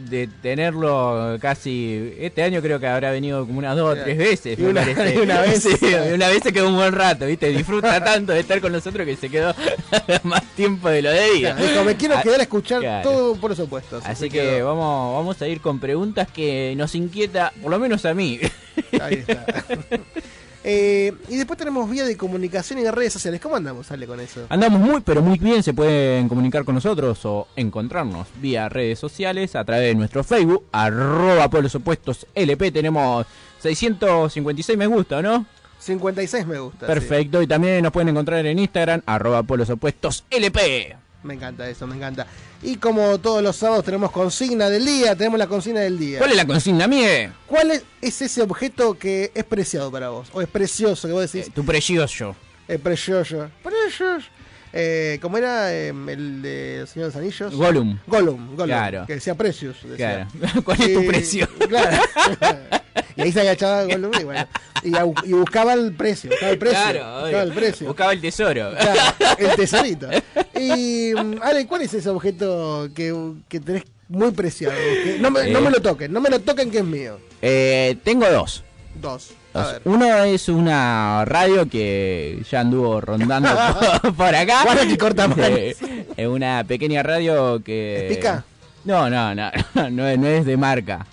de 0.10 0.27
tenerlo 0.41 1.38
casi 1.41 2.13
este 2.20 2.43
año 2.43 2.62
creo 2.62 2.79
que 2.79 2.88
habrá 2.88 3.12
venido 3.12 3.46
como 3.46 3.60
unas 3.60 3.75
dos 3.75 3.98
o 3.98 4.01
tres 4.01 4.17
veces. 4.17 4.58
Y 4.60 4.63
una- 4.63 4.81
parece. 4.81 5.13
y 5.15 5.17
una 5.17 5.41
vez. 5.41 5.63
Sí, 5.63 5.70
y 5.81 6.13
una 6.13 6.27
vez 6.27 6.43
se 6.43 6.51
quedó 6.53 6.67
un 6.70 6.75
buen 6.75 6.93
rato, 6.93 7.25
¿viste? 7.25 7.50
Disfruta 7.50 8.03
tanto 8.03 8.34
de 8.34 8.39
estar 8.41 8.60
con 8.62 8.72
nosotros 8.72 9.05
que 9.05 9.15
se 9.15 9.29
quedó 9.29 9.53
más 10.24 10.43
tiempo 10.55 10.89
de 10.89 11.01
lo 11.01 11.12
debía. 11.12 11.55
Dijo, 11.55 11.84
me 11.84 11.96
quiero 11.96 12.15
Ah, 12.17 12.22
quedar 12.22 12.39
a 12.39 12.43
escuchar 12.43 12.79
claro. 12.81 13.10
todo 13.10 13.36
por 13.36 13.51
los 13.51 13.60
opuestos. 13.60 14.03
Así 14.05 14.29
que 14.29 14.39
quedó. 14.41 14.67
vamos, 14.67 15.15
vamos 15.17 15.41
a 15.41 15.48
ir 15.48 15.62
con 15.62 15.79
preguntas 15.79 16.27
que 16.31 16.74
nos 16.77 16.93
inquieta, 16.96 17.53
por 17.62 17.72
lo 17.72 17.79
menos 17.79 18.05
a 18.05 18.13
mí. 18.13 18.39
Ahí 19.01 19.15
está. 19.27 19.46
Eh, 20.63 21.13
y 21.27 21.38
después 21.38 21.58
tenemos 21.58 21.89
vía 21.89 22.06
de 22.06 22.15
comunicación 22.15 22.80
y 22.80 22.84
de 22.84 22.91
redes 22.91 23.13
sociales. 23.13 23.41
¿Cómo 23.41 23.56
andamos, 23.56 23.88
sale 23.88 24.06
con 24.06 24.20
eso? 24.20 24.46
Andamos 24.50 24.80
muy, 24.80 25.01
pero 25.01 25.22
muy 25.22 25.39
bien. 25.39 25.63
Se 25.63 25.74
pueden 25.74 26.27
comunicar 26.30 26.63
con 26.63 26.75
nosotros 26.75 27.20
o 27.25 27.48
encontrarnos 27.56 28.27
vía 28.39 28.70
redes 28.70 29.00
sociales 29.00 29.56
a 29.56 29.63
través 29.65 29.88
de 29.88 29.96
nuestro 29.96 30.24
Facebook, 30.24 30.65
arroba 30.72 31.50
pueblos 31.50 31.74
opuestos 31.75 32.27
LP. 32.36 32.72
Tenemos 32.72 33.25
656 33.60 34.77
me 34.77 34.88
gusta, 34.88 35.22
¿no? 35.22 35.46
56 35.80 36.46
me 36.46 36.60
gusta. 36.60 36.86
sí. 36.86 36.94
Perfecto. 36.94 37.41
Y 37.41 37.48
también 37.48 37.82
nos 37.82 37.91
pueden 37.91 38.10
encontrar 38.10 38.46
en 38.46 38.60
Instagram, 38.60 39.01
arroba 39.06 39.44
pueblos 39.44 39.70
opuestos 39.70 40.25
LP. 40.30 40.96
Me 41.24 41.36
encanta 41.36 41.70
eso, 41.70 41.86
me 41.86 41.96
encanta. 41.96 42.25
Y 42.63 42.78
como 42.78 43.20
todos 43.20 43.44
los 43.44 43.56
sábados 43.56 43.86
tenemos 43.86 44.12
consigna 44.12 44.70
del 44.70 44.86
día, 44.86 45.16
tenemos 45.16 45.38
la 45.38 45.48
consigna 45.48 45.82
del 45.82 46.00
día. 46.00 46.18
¿Cuál 46.18 46.32
es 46.32 46.38
la 46.38 46.48
consigna, 46.48 46.88
Mie? 46.88 47.32
¿Cuál 47.46 47.72
es, 47.72 47.84
es 48.01 48.22
ese 48.22 48.42
objeto 48.42 48.98
que 48.98 49.32
es 49.36 49.44
preciado 49.44 49.92
para 49.92 50.10
vos? 50.10 50.30
O 50.34 50.42
es 50.42 50.48
precioso, 50.48 51.08
que 51.08 51.13
vos 51.13 51.32
decís. 51.32 51.54
Tu 51.54 51.63
precioso. 51.63 52.36
El 52.68 52.80
precioso. 52.80 53.50
Precioso. 53.63 54.28
Eh, 54.74 55.20
¿Cómo 55.22 55.38
era 55.38 55.74
eh, 55.74 55.90
el 55.90 56.42
de 56.42 56.86
Señor 56.88 57.08
de 57.12 57.13
los 57.13 57.16
Anillos? 57.18 57.56
Gollum. 57.56 57.98
Gollum, 58.08 58.48
Gollum. 58.56 58.66
Claro. 58.68 59.06
Que 59.06 59.16
decía 59.16 59.36
precios. 59.36 59.78
decía. 59.84 60.28
Claro. 60.40 60.63
¿Cuál 60.63 60.82
es 60.82 60.94
tu 60.94 61.06
precio? 61.06 61.48
Claro. 61.68 61.98
y 63.16 63.22
ahí 63.22 63.32
se 63.32 63.42
agachaba 63.42 63.84
Gollum 63.84 64.12
y 64.20 64.24
bueno. 64.24 64.48
Y, 64.84 64.96
a- 64.96 65.06
y 65.25 65.34
buscaba 65.34 65.74
el 65.74 65.94
precio. 65.94 66.30
Buscaba 66.32 66.51
el 66.54 66.58
precio. 66.58 66.80
Claro, 66.80 67.22
buscaba 67.22 67.44
el 67.44 67.51
precio. 67.54 67.88
Buscaba 67.88 68.13
el 68.13 68.22
tesoro. 68.22 68.72
Claro, 68.80 69.01
el 69.38 69.56
tesorito. 69.56 70.08
Y, 70.60 71.13
mm, 71.16 71.36
Ale, 71.42 71.68
¿cuál 71.68 71.82
es 71.82 71.94
ese 71.94 72.10
objeto 72.10 72.90
que, 72.96 73.13
que 73.50 73.60
tenés 73.60 73.84
muy 74.08 74.32
preciado? 74.32 74.74
Que 75.04 75.18
no, 75.20 75.30
me, 75.32 75.50
no 75.51 75.60
Eh. 75.60 75.62
me 75.62 75.70
lo 75.70 75.82
toquen, 75.82 76.12
no 76.13 76.22
me 76.22 76.30
lo 76.30 76.40
toquen 76.40 76.72
que 76.72 76.78
es 76.80 76.84
mío. 76.86 77.20
Eh, 77.42 77.98
tengo 78.04 78.30
dos. 78.30 78.63
Dos. 78.96 79.34
Uno 79.86 80.05
es 80.24 80.48
una 80.50 81.25
radio 81.25 81.67
que 81.67 82.41
ya 82.50 82.62
anduvo 82.62 83.01
rondando 83.01 83.50
por, 84.01 84.13
por 84.15 84.36
acá. 84.36 84.63
Que 84.88 84.98
corta. 84.98 85.29
Eh, 85.38 85.75
Es 86.17 86.27
una 86.27 86.63
pequeña 86.65 87.03
radio 87.03 87.62
que. 87.63 88.08
¿Pica? 88.10 88.43
No, 88.86 89.10
no, 89.10 89.36
no, 89.36 89.51
no, 89.91 90.08
es- 90.08 90.17
no 90.20 90.27
es 90.27 90.46
de 90.46 90.58
marca, 90.58 91.05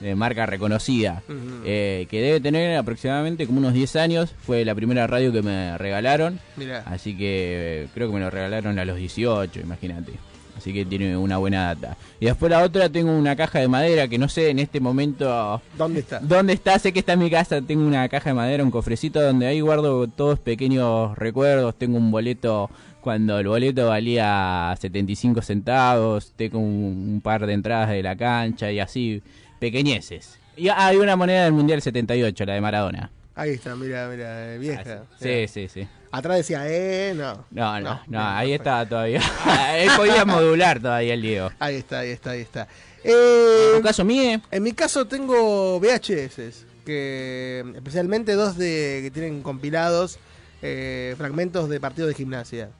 de 0.00 0.14
marca 0.14 0.44
reconocida. 0.44 1.22
Eh, 1.64 2.06
que 2.10 2.20
debe 2.20 2.40
tener 2.40 2.76
aproximadamente 2.76 3.46
como 3.46 3.58
unos 3.60 3.72
10 3.72 3.96
años. 3.96 4.34
Fue 4.44 4.64
la 4.64 4.74
primera 4.74 5.06
radio 5.06 5.32
que 5.32 5.40
me 5.42 5.78
regalaron. 5.78 6.38
Mirá. 6.56 6.82
Así 6.86 7.16
que 7.16 7.84
eh, 7.84 7.88
creo 7.94 8.08
que 8.08 8.14
me 8.14 8.20
lo 8.20 8.28
regalaron 8.30 8.78
a 8.78 8.84
los 8.84 8.96
18, 8.96 9.60
imagínate. 9.60 10.12
Así 10.56 10.72
que 10.72 10.84
tiene 10.84 11.16
una 11.16 11.38
buena 11.38 11.74
data. 11.74 11.96
Y 12.20 12.26
después 12.26 12.50
la 12.50 12.62
otra 12.62 12.88
tengo 12.88 13.10
una 13.16 13.36
caja 13.36 13.58
de 13.58 13.68
madera 13.68 14.08
que 14.08 14.18
no 14.18 14.28
sé 14.28 14.50
en 14.50 14.58
este 14.58 14.80
momento 14.80 15.60
¿Dónde 15.76 16.00
está? 16.00 16.20
¿Dónde 16.20 16.52
está? 16.52 16.78
Sé 16.78 16.92
que 16.92 17.00
está 17.00 17.14
en 17.14 17.18
mi 17.18 17.30
casa. 17.30 17.60
Tengo 17.60 17.86
una 17.86 18.08
caja 18.08 18.30
de 18.30 18.34
madera, 18.34 18.62
un 18.62 18.70
cofrecito 18.70 19.20
donde 19.20 19.46
ahí 19.46 19.60
guardo 19.60 20.06
todos 20.06 20.38
pequeños 20.38 21.16
recuerdos. 21.18 21.74
Tengo 21.76 21.98
un 21.98 22.10
boleto 22.10 22.70
cuando 23.00 23.38
el 23.38 23.48
boleto 23.48 23.88
valía 23.88 24.74
75 24.80 25.42
centavos. 25.42 26.32
Tengo 26.36 26.58
un, 26.58 27.12
un 27.14 27.20
par 27.20 27.46
de 27.46 27.52
entradas 27.52 27.90
de 27.90 28.02
la 28.02 28.16
cancha 28.16 28.70
y 28.70 28.80
así, 28.80 29.22
pequeñeces. 29.58 30.38
Y 30.56 30.68
ah, 30.68 30.86
hay 30.86 30.96
una 30.96 31.16
moneda 31.16 31.44
del 31.44 31.52
Mundial 31.52 31.82
78, 31.82 32.44
la 32.44 32.54
de 32.54 32.60
Maradona. 32.60 33.10
Ahí 33.34 33.50
está, 33.50 33.74
mira, 33.74 34.08
mira, 34.08 34.54
eh, 34.54 34.58
vieja. 34.58 35.02
Sí, 35.20 35.48
sí, 35.48 35.68
sí. 35.68 35.88
Atrás 36.16 36.36
decía, 36.38 36.62
eh, 36.66 37.12
no. 37.16 37.44
No, 37.50 37.80
no, 37.80 38.00
no, 38.06 38.20
ahí 38.20 38.50
perfecto. 38.50 38.70
está 38.70 38.88
todavía. 38.88 39.20
Él 39.76 39.90
podía 39.96 40.24
modular 40.24 40.80
todavía 40.80 41.14
el 41.14 41.22
Diego. 41.22 41.50
Ahí 41.58 41.76
está, 41.76 42.00
ahí 42.00 42.10
está, 42.10 42.30
ahí 42.30 42.40
está. 42.40 42.68
Eh, 43.02 43.70
¿En 43.72 43.80
tu 43.80 43.86
caso, 43.86 44.04
Miguel? 44.04 44.40
En 44.50 44.62
mi 44.62 44.72
caso 44.72 45.06
tengo 45.06 45.78
VHS, 45.80 46.64
que 46.86 47.64
especialmente 47.74 48.34
dos 48.34 48.56
de 48.56 49.00
que 49.02 49.10
tienen 49.12 49.42
compilados 49.42 50.18
eh, 50.62 51.14
fragmentos 51.18 51.68
de 51.68 51.80
partidos 51.80 52.08
de 52.08 52.14
gimnasia. 52.14 52.70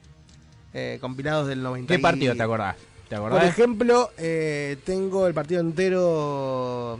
Eh, 0.73 0.97
compilados 0.99 1.47
del 1.47 1.61
90. 1.61 1.93
¿Qué 1.93 1.99
partido 1.99 2.35
te 2.35 2.43
acordás? 2.43 2.75
¿Te 3.07 3.15
Por 3.17 3.27
acordás? 3.27 3.47
ejemplo, 3.49 4.11
eh, 4.17 4.77
tengo 4.85 5.27
el 5.27 5.33
partido 5.33 5.61
entero 5.61 6.99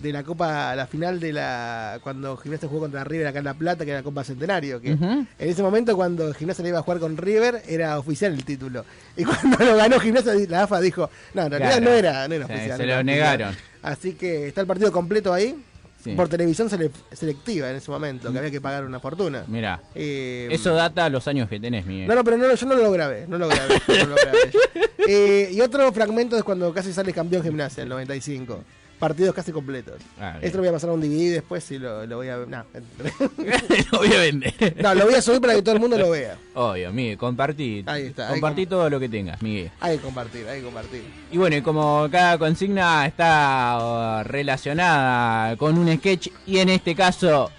de 0.00 0.12
la 0.12 0.22
Copa, 0.22 0.74
la 0.76 0.86
final 0.86 1.20
de 1.20 1.32
la. 1.32 1.98
Cuando 2.02 2.36
Gimnasia 2.36 2.68
jugó 2.68 2.80
contra 2.82 3.04
River 3.04 3.26
acá 3.28 3.38
en 3.38 3.44
La 3.44 3.54
Plata, 3.54 3.84
que 3.84 3.90
era 3.90 4.00
la 4.00 4.04
Copa 4.04 4.24
Centenario. 4.24 4.80
Que. 4.80 4.90
En 4.92 5.26
ese 5.38 5.62
momento, 5.62 5.96
cuando 5.96 6.32
Gimnasia 6.34 6.62
le 6.62 6.70
iba 6.70 6.78
a 6.78 6.82
jugar 6.82 7.00
con 7.00 7.16
River, 7.16 7.62
era 7.68 7.98
oficial 7.98 8.32
el 8.32 8.44
título. 8.44 8.84
Y 9.16 9.24
cuando 9.24 9.58
lo 9.64 9.76
ganó 9.76 9.98
Gimnasia, 10.00 10.32
la 10.48 10.62
AFA 10.64 10.80
dijo: 10.80 11.10
No, 11.34 11.42
en 11.42 11.50
realidad 11.50 11.70
Claro. 11.78 11.84
no 11.84 11.90
era, 11.96 12.28
no 12.28 12.34
era 12.34 12.46
Sí, 12.46 12.52
oficial. 12.52 12.76
se 12.78 12.82
no 12.86 12.88
lo 12.88 12.94
oficial". 13.00 13.06
negaron. 13.06 13.56
Así 13.82 14.12
que 14.14 14.48
está 14.48 14.60
el 14.60 14.66
partido 14.66 14.90
completo 14.92 15.32
ahí. 15.32 15.54
Sí. 16.02 16.12
Por 16.12 16.28
televisión 16.28 16.70
sele- 16.70 16.92
selectiva 17.12 17.68
en 17.70 17.74
ese 17.76 17.90
momento, 17.90 18.30
que 18.30 18.38
había 18.38 18.52
que 18.52 18.60
pagar 18.60 18.84
una 18.84 19.00
fortuna. 19.00 19.42
Mira, 19.48 19.80
Eh, 19.96 20.46
eso 20.48 20.72
data 20.72 21.04
a 21.06 21.10
los 21.10 21.26
años 21.26 21.48
que 21.48 21.58
tenés, 21.58 21.84
Miguel. 21.86 22.06
no, 22.06 22.14
no, 22.14 22.22
pero 22.22 22.36
no, 22.36 22.54
yo 22.54 22.66
no 22.68 22.76
lo 22.76 22.92
grabé, 22.92 23.26
no 23.26 23.36
lo 23.36 23.48
grabé. 23.48 23.74
no 23.88 24.06
lo 24.06 24.14
grabé. 24.14 24.38
Eh, 25.10 25.48
y 25.52 25.60
otro 25.62 25.90
fragmento 25.92 26.36
es 26.36 26.42
cuando 26.44 26.72
casi 26.74 26.92
sale 26.92 27.12
campeón 27.14 27.42
gimnasia, 27.42 27.82
el 27.82 27.88
95. 27.88 28.62
Partidos 28.98 29.34
casi 29.34 29.52
completos. 29.52 30.00
Ah. 30.20 30.38
Esto 30.42 30.58
lo 30.58 30.62
voy 30.62 30.68
a 30.70 30.72
pasar 30.72 30.90
a 30.90 30.92
un 30.92 31.00
DVD 31.00 31.34
después 31.34 31.70
y 31.70 31.78
lo, 31.78 32.04
lo 32.06 32.16
voy 32.16 32.28
a... 32.28 32.36
No, 32.38 32.64
lo 33.92 33.98
voy 33.98 34.12
a 34.12 34.18
vender. 34.20 34.76
no, 34.82 34.94
lo 34.94 35.04
voy 35.04 35.14
a 35.14 35.22
subir 35.22 35.40
para 35.40 35.54
que 35.54 35.62
todo 35.62 35.74
el 35.74 35.80
mundo 35.80 35.96
lo 35.96 36.10
vea. 36.10 36.36
Obvio, 36.54 36.92
Miguel, 36.92 37.16
compartí. 37.16 37.84
Ahí 37.86 38.06
está, 38.06 38.28
Compartí 38.28 38.64
com- 38.64 38.70
todo 38.70 38.90
lo 38.90 38.98
que 38.98 39.08
tengas, 39.08 39.40
Miguel. 39.40 39.70
Hay 39.80 39.98
que 39.98 40.02
compartir, 40.02 40.48
hay 40.48 40.58
que 40.58 40.64
compartir. 40.64 41.02
Y 41.30 41.38
bueno, 41.38 41.56
y 41.56 41.62
como 41.62 42.08
cada 42.10 42.38
consigna 42.38 43.06
está 43.06 44.22
uh, 44.22 44.24
relacionada 44.28 45.56
con 45.56 45.78
un 45.78 45.96
sketch 45.96 46.28
y 46.46 46.58
en 46.58 46.70
este 46.70 46.94
caso 46.96 47.50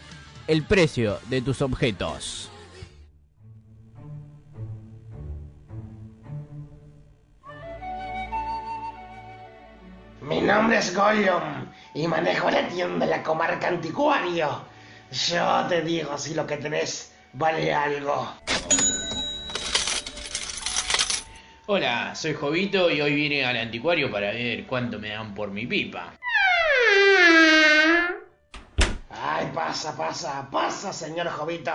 el 0.48 0.63
precio 0.63 1.19
de 1.29 1.41
tus 1.41 1.62
objetos. 1.62 2.49
Mi 10.29 10.41
nombre 10.41 10.77
es 10.77 10.95
Gollum 10.95 11.41
y 11.95 12.07
manejo 12.07 12.51
la 12.51 12.67
tienda 12.67 13.03
de 13.03 13.09
la 13.09 13.24
comarca 13.24 13.67
anticuario. 13.67 14.63
Yo 15.12 15.65
te 15.67 15.81
digo 15.81 16.15
si 16.19 16.36
lo 16.36 16.45
que 16.45 16.57
tenés 16.57 17.12
vale 17.33 17.74
algo. 17.74 18.31
Hola, 21.65 22.13
soy 22.13 22.36
Jovito 22.36 22.91
y 22.91 23.01
hoy 23.01 23.15
vine 23.15 23.43
al 23.43 23.57
anticuario 23.57 24.12
para 24.12 24.29
ver 24.29 24.67
cuánto 24.67 25.00
me 25.00 25.09
dan 25.09 25.33
por 25.33 25.50
mi 25.50 25.65
pipa. 25.65 26.13
Ay, 29.09 29.50
pasa, 29.51 29.98
pasa, 29.98 30.48
pasa, 30.51 30.93
señor 30.93 31.27
Jovito. 31.29 31.74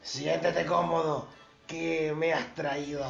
Siéntete 0.00 0.64
cómodo. 0.64 1.28
¿Qué 1.66 2.14
me 2.16 2.32
has 2.32 2.54
traído? 2.54 3.04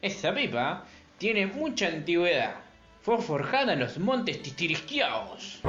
Esta 0.00 0.32
pipa 0.32 0.84
tiene 1.18 1.48
mucha 1.48 1.88
antigüedad. 1.88 2.69
Fue 3.02 3.16
forjada 3.22 3.72
en 3.72 3.80
los 3.80 3.98
montes 3.98 4.42
Tistirisquiaos. 4.42 5.60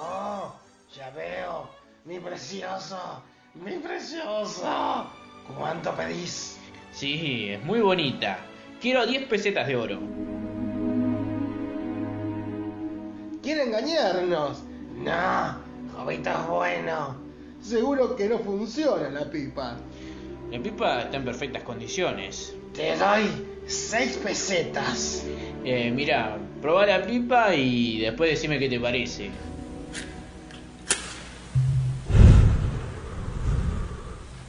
Oh, 0.00 0.52
ya 0.94 1.10
veo. 1.10 1.70
Mi 2.04 2.18
precioso, 2.18 3.22
mi 3.54 3.72
precioso. 3.76 5.06
¿Cuánto 5.56 5.94
pedís? 5.94 6.58
Sí, 6.92 7.50
es 7.50 7.62
muy 7.64 7.80
bonita. 7.80 8.38
Quiero 8.80 9.06
10 9.06 9.28
pesetas 9.28 9.68
de 9.68 9.76
oro. 9.76 10.00
¿Quiere 13.42 13.64
engañarnos? 13.64 14.62
No, 14.96 15.58
Jovito 15.96 16.30
es 16.30 16.46
bueno. 16.48 17.16
Seguro 17.62 18.16
que 18.16 18.28
no 18.28 18.38
funciona 18.40 19.10
la 19.10 19.30
pipa. 19.30 19.76
La 20.50 20.60
pipa 20.60 21.02
está 21.02 21.18
en 21.18 21.24
perfectas 21.24 21.62
condiciones. 21.62 22.56
Te 22.74 22.96
doy 22.96 23.30
seis 23.66 24.16
pesetas. 24.16 25.24
Eh, 25.64 25.90
mira, 25.94 26.38
probá 26.62 26.86
la 26.86 27.02
pipa 27.04 27.54
y 27.54 28.00
después 28.00 28.30
decime 28.30 28.58
qué 28.58 28.68
te 28.68 28.80
parece. 28.80 29.30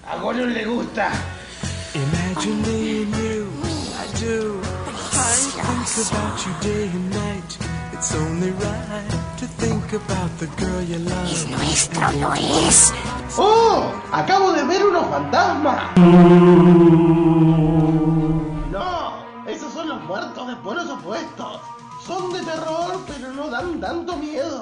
A 0.08 0.16
Gollum 0.18 0.50
le 0.54 0.66
gusta. 0.66 1.12
Imagine 1.94 2.62
me 2.62 3.02
and 3.04 3.16
you, 3.16 3.48
I 3.94 4.08
do. 4.20 4.62
I 4.62 5.36
think 5.36 6.08
about 6.08 6.46
you 6.46 6.54
day 6.62 6.88
and 6.88 7.10
night. 7.12 7.58
It's 7.94 8.16
only 8.16 8.52
right 8.52 9.38
to 9.38 9.46
think 9.46 9.94
about 9.94 10.32
the 10.40 10.48
girl 10.58 10.82
you 10.84 11.00
love. 11.00 11.32
Es 11.32 11.48
nuestro, 11.48 12.12
no 12.14 12.34
es. 12.34 12.94
¡Oh! 13.38 13.92
Acabo 14.12 14.54
de 14.54 14.64
ver 14.64 14.86
unos 14.86 15.06
fantasmas. 15.10 15.92
Son 22.06 22.32
de 22.32 22.40
terror, 22.44 23.04
pero 23.08 23.32
no 23.34 23.50
dan 23.50 23.82
tanto 23.82 24.16
miedo. 24.16 24.62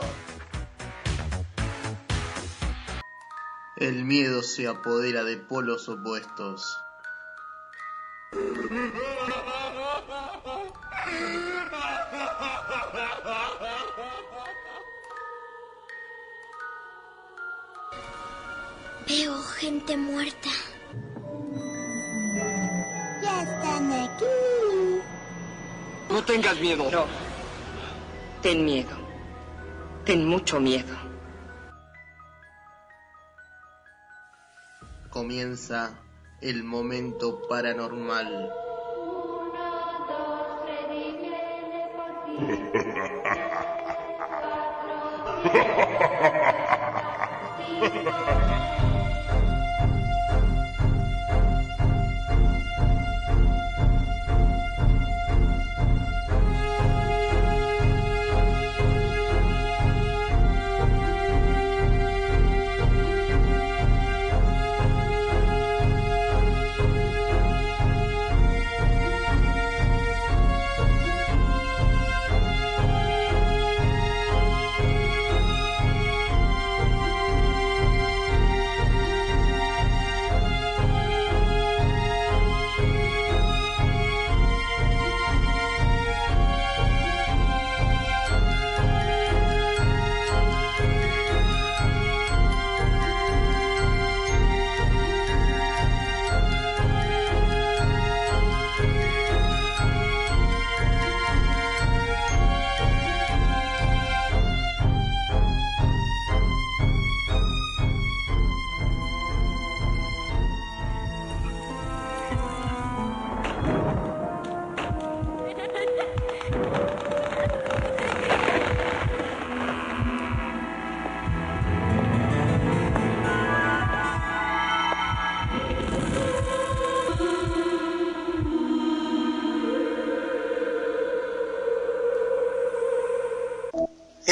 El 3.75 4.05
miedo 4.05 4.41
se 4.41 4.65
apodera 4.67 5.25
de 5.25 5.35
polos 5.35 5.89
opuestos. 5.89 6.77
Veo 19.05 19.43
gente 19.59 19.97
muerta. 19.97 20.49
Ya 23.21 23.41
están 23.41 23.91
aquí. 23.91 24.56
No 26.09 26.23
tengas 26.23 26.59
miedo. 26.59 26.89
No. 26.91 27.05
Ten 28.41 28.63
miedo. 28.63 28.95
Ten 30.05 30.27
mucho 30.27 30.59
miedo. 30.59 30.95
Comienza 35.09 35.99
el 36.41 36.63
momento 36.63 37.41
paranormal. 37.47 38.53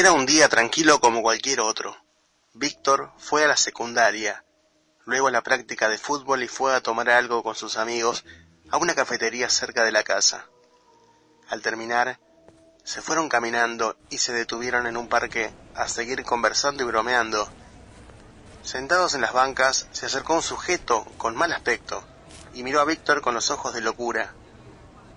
Era 0.06 0.14
un 0.14 0.28
día 0.28 0.48
tranquilo 0.50 1.00
como 1.00 1.24
cualquier 1.24 1.62
otro. 1.62 1.98
Víctor 2.54 3.12
fue 3.18 3.44
a 3.44 3.48
la 3.48 3.58
secundaria, 3.58 4.46
luego 5.04 5.30
a 5.30 5.32
la 5.32 5.42
práctica 5.42 5.90
de 5.90 5.98
fútbol 5.98 6.44
y 6.44 6.48
fue 6.48 6.76
a 6.76 6.82
tomar 6.82 7.10
algo 7.10 7.42
con 7.42 7.56
sus 7.56 7.76
amigos 7.76 8.24
a 8.70 8.78
una 8.78 8.94
cafetería 8.94 9.50
cerca 9.50 9.84
de 9.84 9.92
la 9.92 10.04
casa. 10.04 10.46
Al 11.50 11.64
terminar, 11.64 12.20
se 12.84 13.02
fueron 13.02 13.30
caminando 13.30 13.98
y 14.12 14.20
se 14.20 14.32
detuvieron 14.32 14.86
en 14.86 14.96
un 14.96 15.08
parque 15.08 15.52
a 15.74 15.88
seguir 15.88 16.24
conversando 16.24 16.84
y 16.84 16.86
bromeando. 16.86 17.50
Sentados 18.62 19.16
en 19.16 19.22
las 19.22 19.34
bancas, 19.34 19.88
se 19.92 20.06
acercó 20.06 20.36
un 20.36 20.44
sujeto 20.44 21.04
con 21.18 21.36
mal 21.36 21.52
aspecto 21.52 22.04
y 22.54 22.62
miró 22.62 22.80
a 22.80 22.86
Víctor 22.86 23.22
con 23.22 23.34
los 23.34 23.50
ojos 23.50 23.74
de 23.74 23.82
locura. 23.82 24.36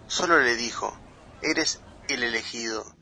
Solo 0.06 0.40
le 0.40 0.56
dijo, 0.56 0.98
eres 1.42 1.80
el 2.08 2.22
elegido, 2.22 2.96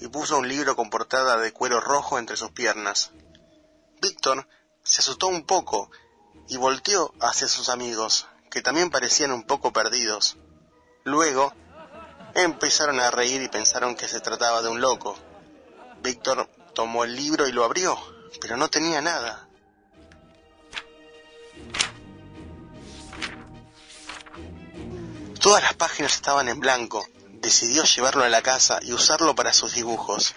y 0.00 0.08
puso 0.08 0.38
un 0.38 0.48
libro 0.48 0.74
con 0.74 0.90
portada 0.90 1.36
de 1.36 1.52
cuero 1.52 1.80
rojo 1.80 2.18
entre 2.18 2.36
sus 2.36 2.50
piernas. 2.50 3.12
Víctor 4.00 4.48
se 4.82 5.00
asustó 5.00 5.26
un 5.26 5.44
poco 5.44 5.90
y 6.48 6.56
volteó 6.56 7.12
hacia 7.20 7.46
sus 7.46 7.68
amigos, 7.68 8.26
que 8.50 8.62
también 8.62 8.90
parecían 8.90 9.30
un 9.30 9.44
poco 9.44 9.72
perdidos. 9.72 10.36
Luego, 11.04 11.52
empezaron 12.34 12.98
a 12.98 13.10
reír 13.10 13.42
y 13.42 13.48
pensaron 13.48 13.94
que 13.94 14.08
se 14.08 14.20
trataba 14.20 14.62
de 14.62 14.68
un 14.68 14.80
loco. 14.80 15.16
Víctor 16.02 16.48
tomó 16.74 17.04
el 17.04 17.14
libro 17.14 17.46
y 17.46 17.52
lo 17.52 17.64
abrió, 17.64 17.98
pero 18.40 18.56
no 18.56 18.68
tenía 18.68 19.02
nada. 19.02 19.46
Todas 25.40 25.62
las 25.62 25.74
páginas 25.74 26.14
estaban 26.14 26.48
en 26.48 26.60
blanco. 26.60 27.06
Decidió 27.40 27.84
llevarlo 27.84 28.22
a 28.22 28.28
la 28.28 28.42
casa 28.42 28.80
y 28.82 28.92
usarlo 28.92 29.34
para 29.34 29.54
sus 29.54 29.74
dibujos. 29.74 30.34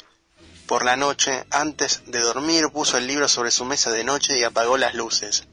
Por 0.68 0.86
la 0.86 0.96
noche, 0.96 1.46
antes 1.52 2.02
de 2.08 2.22
dormir, 2.22 2.70
puso 2.72 2.98
el 2.98 3.08
libro 3.08 3.28
sobre 3.28 3.52
su 3.52 3.66
mesa 3.66 3.92
de 3.92 4.06
noche 4.06 4.40
y 4.40 4.44
apagó 4.44 4.78
las 4.78 4.96
luces. 4.96 5.44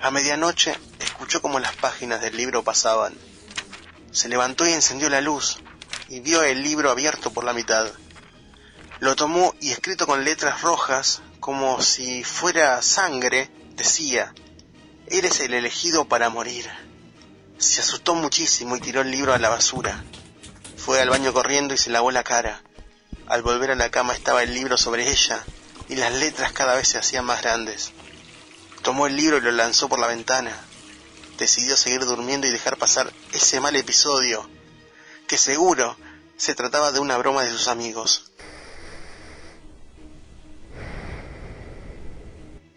A 0.00 0.10
medianoche, 0.10 0.76
escuchó 0.98 1.40
cómo 1.40 1.60
las 1.60 1.74
páginas 1.76 2.20
del 2.20 2.36
libro 2.36 2.62
pasaban. 2.62 3.14
Se 4.12 4.28
levantó 4.28 4.68
y 4.68 4.72
encendió 4.72 5.08
la 5.08 5.22
luz, 5.22 5.60
y 6.10 6.20
vio 6.20 6.42
el 6.42 6.62
libro 6.62 6.90
abierto 6.90 7.32
por 7.32 7.44
la 7.44 7.54
mitad. 7.54 7.90
Lo 8.98 9.16
tomó 9.16 9.54
y 9.60 9.70
escrito 9.70 10.06
con 10.06 10.24
letras 10.24 10.60
rojas, 10.60 11.22
como 11.40 11.80
si 11.80 12.22
fuera 12.22 12.82
sangre, 12.82 13.50
decía, 13.76 14.34
Eres 15.06 15.40
el 15.40 15.54
elegido 15.54 16.04
para 16.04 16.28
morir. 16.28 16.68
Se 17.56 17.80
asustó 17.80 18.14
muchísimo 18.14 18.76
y 18.76 18.80
tiró 18.80 19.00
el 19.00 19.10
libro 19.10 19.32
a 19.32 19.38
la 19.38 19.48
basura. 19.48 20.04
Fue 20.84 20.98
al 20.98 21.10
baño 21.10 21.34
corriendo 21.34 21.74
y 21.74 21.76
se 21.76 21.90
lavó 21.90 22.10
la 22.10 22.24
cara. 22.24 22.62
Al 23.26 23.42
volver 23.42 23.70
a 23.70 23.74
la 23.74 23.90
cama 23.90 24.14
estaba 24.14 24.42
el 24.42 24.54
libro 24.54 24.78
sobre 24.78 25.10
ella 25.10 25.44
y 25.90 25.96
las 25.96 26.12
letras 26.14 26.52
cada 26.52 26.74
vez 26.74 26.88
se 26.88 26.98
hacían 26.98 27.26
más 27.26 27.42
grandes. 27.42 27.92
Tomó 28.82 29.06
el 29.06 29.14
libro 29.14 29.36
y 29.36 29.42
lo 29.42 29.52
lanzó 29.52 29.90
por 29.90 29.98
la 29.98 30.06
ventana. 30.06 30.58
Decidió 31.36 31.76
seguir 31.76 32.04
durmiendo 32.06 32.46
y 32.46 32.50
dejar 32.50 32.78
pasar 32.78 33.12
ese 33.32 33.60
mal 33.60 33.76
episodio, 33.76 34.48
que 35.28 35.36
seguro 35.36 35.96
se 36.38 36.54
trataba 36.54 36.92
de 36.92 37.00
una 37.00 37.18
broma 37.18 37.44
de 37.44 37.50
sus 37.50 37.68
amigos. 37.68 38.30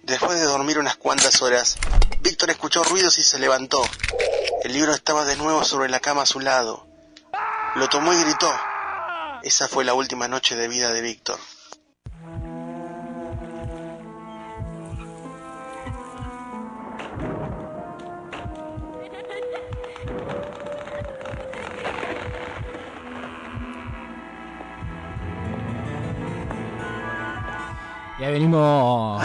Después 0.04 0.38
de 0.38 0.46
dormir 0.46 0.78
unas 0.78 0.98
cuantas 0.98 1.42
horas, 1.42 1.78
Víctor 2.20 2.50
escuchó 2.50 2.84
ruidos 2.84 3.18
y 3.18 3.24
se 3.24 3.40
levantó. 3.40 3.82
El 4.64 4.74
libro 4.74 4.94
estaba 4.94 5.24
de 5.24 5.38
nuevo 5.38 5.64
sobre 5.64 5.90
la 5.90 6.02
cama 6.02 6.24
a 6.24 6.26
su 6.26 6.42
lado. 6.42 6.93
Lo 7.76 7.90
tomó 7.90 8.14
y 8.14 8.18
gritó. 8.24 8.52
Esa 9.42 9.68
fue 9.68 9.84
la 9.84 9.96
última 9.96 10.28
noche 10.28 10.56
de 10.56 10.68
vida 10.68 10.94
de 10.94 11.02
Víctor. 11.02 11.40
Ya 28.24 28.30
venimos 28.32 29.22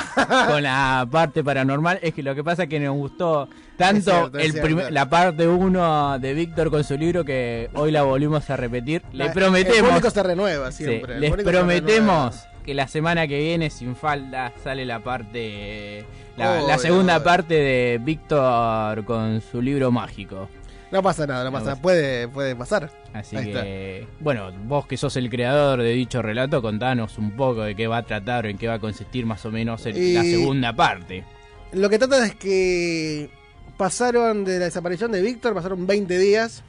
con 0.49 0.61
la 0.61 1.07
parte 1.09 1.45
paranormal. 1.45 2.01
Es 2.03 2.13
que 2.15 2.23
lo 2.25 2.35
que 2.35 2.43
pasa 2.43 2.65
es 2.65 2.69
que 2.69 2.81
nos 2.81 2.97
gustó 2.97 3.49
tanto 3.77 4.11
cierto, 4.11 4.39
el 4.39 4.51
cierto. 4.51 4.63
prim- 4.67 4.81
la 4.91 5.09
parte 5.09 5.47
1 5.47 6.19
de 6.19 6.35
Víctor 6.35 6.69
con 6.69 6.83
su 6.83 6.99
libro 6.99 7.25
que 7.25 7.71
hoy 7.75 7.93
la 7.93 8.03
volvimos 8.03 8.51
a 8.51 8.57
repetir. 8.57 9.03
Le 9.13 9.19
La- 9.19 9.27
El 9.27 9.33
prometemos. 9.33 9.89
público 9.91 10.11
se 10.11 10.21
renueva 10.25 10.73
Sí, 10.73 10.83
siempre. 10.83 11.15
el 11.15 11.21
les 11.21 11.31
prometemos 11.31 12.43
que 12.67 12.75
la 12.75 12.89
semana 12.89 13.29
que 13.29 13.39
viene, 13.39 13.71
sin 13.71 13.95
falta, 13.95 14.53
sale 14.65 14.85
la 14.85 14.99
parte. 14.99 16.05
La, 16.37 16.77
segunda 16.79 17.23
parte 17.23 17.55
de 17.55 18.01
Víctor 18.03 19.05
con 19.05 19.41
su 19.41 19.63
libro 19.63 19.93
mágico. 19.93 20.49
No 20.91 21.03
pasa 21.03 21.27
nada, 21.27 21.45
no 21.45 21.53
pasa 21.53 21.67
nada. 21.71 21.83
Puede, 21.83 22.29
puede 22.29 22.57
pasar. 22.57 22.91
Así 23.13 23.37
Ahí 23.37 23.49
está. 23.51 23.63
que, 23.63 24.07
bueno, 24.21 24.51
vos 24.65 24.87
que 24.87 24.97
sos 24.97 25.17
el 25.17 25.29
creador 25.29 25.83
de 25.83 25.91
dicho 25.93 26.23
relato, 26.23 26.63
contanos 26.63 27.19
un 27.19 27.33
poco 27.33 27.63
de 27.63 27.75
qué 27.75 27.87
va 27.87 27.99
a 27.99 28.03
tratar 28.05 28.47
o 28.47 28.49
en 28.49 28.57
qué 28.57 28.69
va 28.69 28.75
a 28.75 28.79
consistir 28.79 29.27
más 29.27 29.45
o 29.45 29.51
menos 29.51 29.85
el- 29.87 29.97
Y- 29.99 30.15
la 30.15 30.23
segunda 30.23 30.73
parte. 30.75 31.25
Lo 31.73 31.91
que 31.91 31.99
trata 31.99 32.25
es 32.25 32.35
que 32.35 33.29
pasaron 33.77 34.45
de 34.45 34.59
la 34.59 34.65
desaparición 34.67 35.13
de 35.13 35.21
Víctor, 35.23 35.55
pasaron 35.55 35.87
20 35.87 36.19
días 36.19 36.63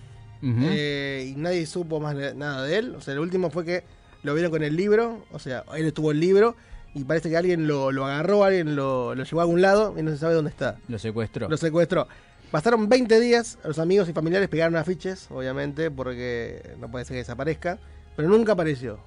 eh, 0.43 1.31
y 1.35 1.39
nadie 1.39 1.65
supo 1.65 1.99
más 1.99 2.15
nada 2.35 2.63
de 2.63 2.77
él. 2.77 2.95
O 2.95 3.01
sea, 3.01 3.13
el 3.13 3.19
último 3.19 3.49
fue 3.49 3.63
que 3.65 3.83
lo 4.23 4.33
vieron 4.33 4.51
con 4.51 4.63
el 4.63 4.75
libro, 4.75 5.25
o 5.31 5.39
sea, 5.39 5.63
él 5.75 5.85
estuvo 5.85 6.11
el 6.11 6.19
libro 6.19 6.55
y 6.93 7.03
parece 7.03 7.29
que 7.29 7.37
alguien 7.37 7.67
lo, 7.67 7.91
lo 7.91 8.05
agarró, 8.05 8.43
alguien 8.43 8.75
lo, 8.75 9.15
lo 9.15 9.23
llevó 9.23 9.39
a 9.39 9.43
algún 9.43 9.61
lado 9.61 9.95
y 9.97 10.03
no 10.03 10.11
se 10.11 10.17
sabe 10.17 10.33
dónde 10.33 10.49
está. 10.51 10.77
Lo 10.87 10.99
secuestró. 10.99 11.47
Lo 11.49 11.57
secuestró. 11.57 12.07
Pasaron 12.51 12.89
20 12.89 13.19
días, 13.19 13.59
los 13.63 13.77
amigos 13.77 14.09
y 14.09 14.13
familiares 14.13 14.49
pegaron 14.49 14.75
afiches, 14.75 15.27
obviamente, 15.29 15.91
porque 15.91 16.75
no 16.79 16.89
puede 16.89 17.05
ser 17.05 17.13
que 17.15 17.19
desaparezca, 17.19 17.77
pero 18.15 18.27
nunca 18.27 18.53
apareció. 18.53 18.99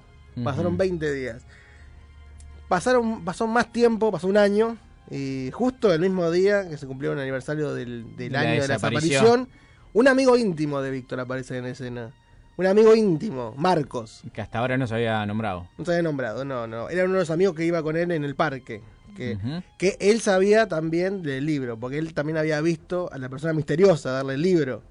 Pasaron 0.43 0.73
Ujú. 0.73 0.77
20 0.77 1.13
días. 1.13 1.43
Pasaron, 2.69 3.25
pasó 3.25 3.45
más 3.47 3.71
tiempo, 3.71 4.11
pasó 4.11 4.27
un 4.27 4.37
año, 4.37 4.77
y 5.11 5.51
justo 5.51 5.93
el 5.93 5.99
mismo 5.99 6.31
día 6.31 6.69
que 6.69 6.77
se 6.77 6.87
cumplió 6.87 7.11
el 7.11 7.19
aniversario 7.19 7.73
del, 7.73 8.15
del 8.15 8.35
año 8.35 8.61
de 8.61 8.67
la 8.67 8.75
desaparición, 8.75 9.49
un 9.91 10.07
amigo 10.07 10.37
íntimo 10.37 10.81
de 10.81 10.89
Víctor 10.91 11.19
aparece 11.19 11.57
en 11.57 11.65
escena. 11.65 12.11
Un 12.55 12.67
amigo 12.67 12.95
íntimo, 12.95 13.53
Marcos. 13.57 14.21
Que 14.31 14.41
hasta 14.41 14.59
ahora 14.59 14.77
no 14.77 14.87
se 14.87 14.93
había 14.93 15.25
nombrado. 15.25 15.67
No 15.77 15.85
se 15.85 15.91
había 15.91 16.03
nombrado, 16.03 16.45
no, 16.45 16.67
no. 16.67 16.87
Era 16.89 17.03
uno 17.05 17.13
de 17.13 17.19
los 17.19 17.31
amigos 17.31 17.55
que 17.55 17.65
iba 17.65 17.81
con 17.81 17.97
él 17.97 18.11
en 18.11 18.23
el 18.23 18.35
parque. 18.35 18.81
Que, 19.15 19.97
él 19.99 20.19
sabía 20.21 20.67
también 20.67 21.21
del 21.23 21.45
libro, 21.45 21.79
porque 21.79 21.97
él 21.97 22.13
también 22.13 22.37
había 22.37 22.59
visto 22.61 23.11
a 23.11 23.17
la 23.17 23.29
persona 23.29 23.53
misteriosa 23.53 24.11
darle 24.11 24.33
el 24.35 24.41
libro. 24.41 24.81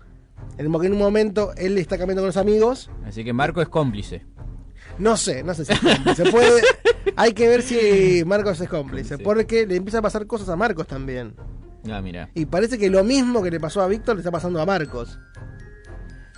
En, 0.59 0.75
un- 0.75 0.85
en 0.85 0.93
un 0.93 0.99
momento 0.99 1.53
él 1.57 1.79
está 1.79 1.99
cambiando 1.99 2.23
con 2.23 2.27
los 2.29 2.37
amigos. 2.37 2.91
Así 3.05 3.25
que 3.25 3.33
Marco 3.33 3.63
es 3.63 3.69
cómplice. 3.69 4.25
No 4.99 5.17
sé, 5.17 5.43
no 5.43 5.55
sé 5.55 5.65
si 5.65 5.73
es 5.73 5.81
cómplice. 5.81 6.31
Puede, 6.31 6.63
hay 7.17 7.33
que 7.33 7.49
ver 7.49 7.63
si 7.63 8.23
Marcos 8.27 8.61
es 8.61 8.69
cómplice, 8.69 9.19
porque 9.19 9.67
le 9.67 9.77
empieza 9.77 9.99
a 9.99 10.03
pasar 10.03 10.27
cosas 10.27 10.49
a 10.49 10.57
Marcos 10.57 10.87
también. 10.87 11.35
Ah, 11.91 12.01
mira. 12.03 12.29
Y 12.35 12.47
parece 12.47 12.79
que 12.79 12.91
lo 12.91 13.03
mismo 13.03 13.43
que 13.43 13.51
le 13.51 13.59
pasó 13.59 13.81
a 13.83 13.89
Víctor 13.89 14.17
le 14.17 14.21
está 14.21 14.31
pasando 14.31 14.61
a 14.61 14.67
Marcos. 14.67 15.19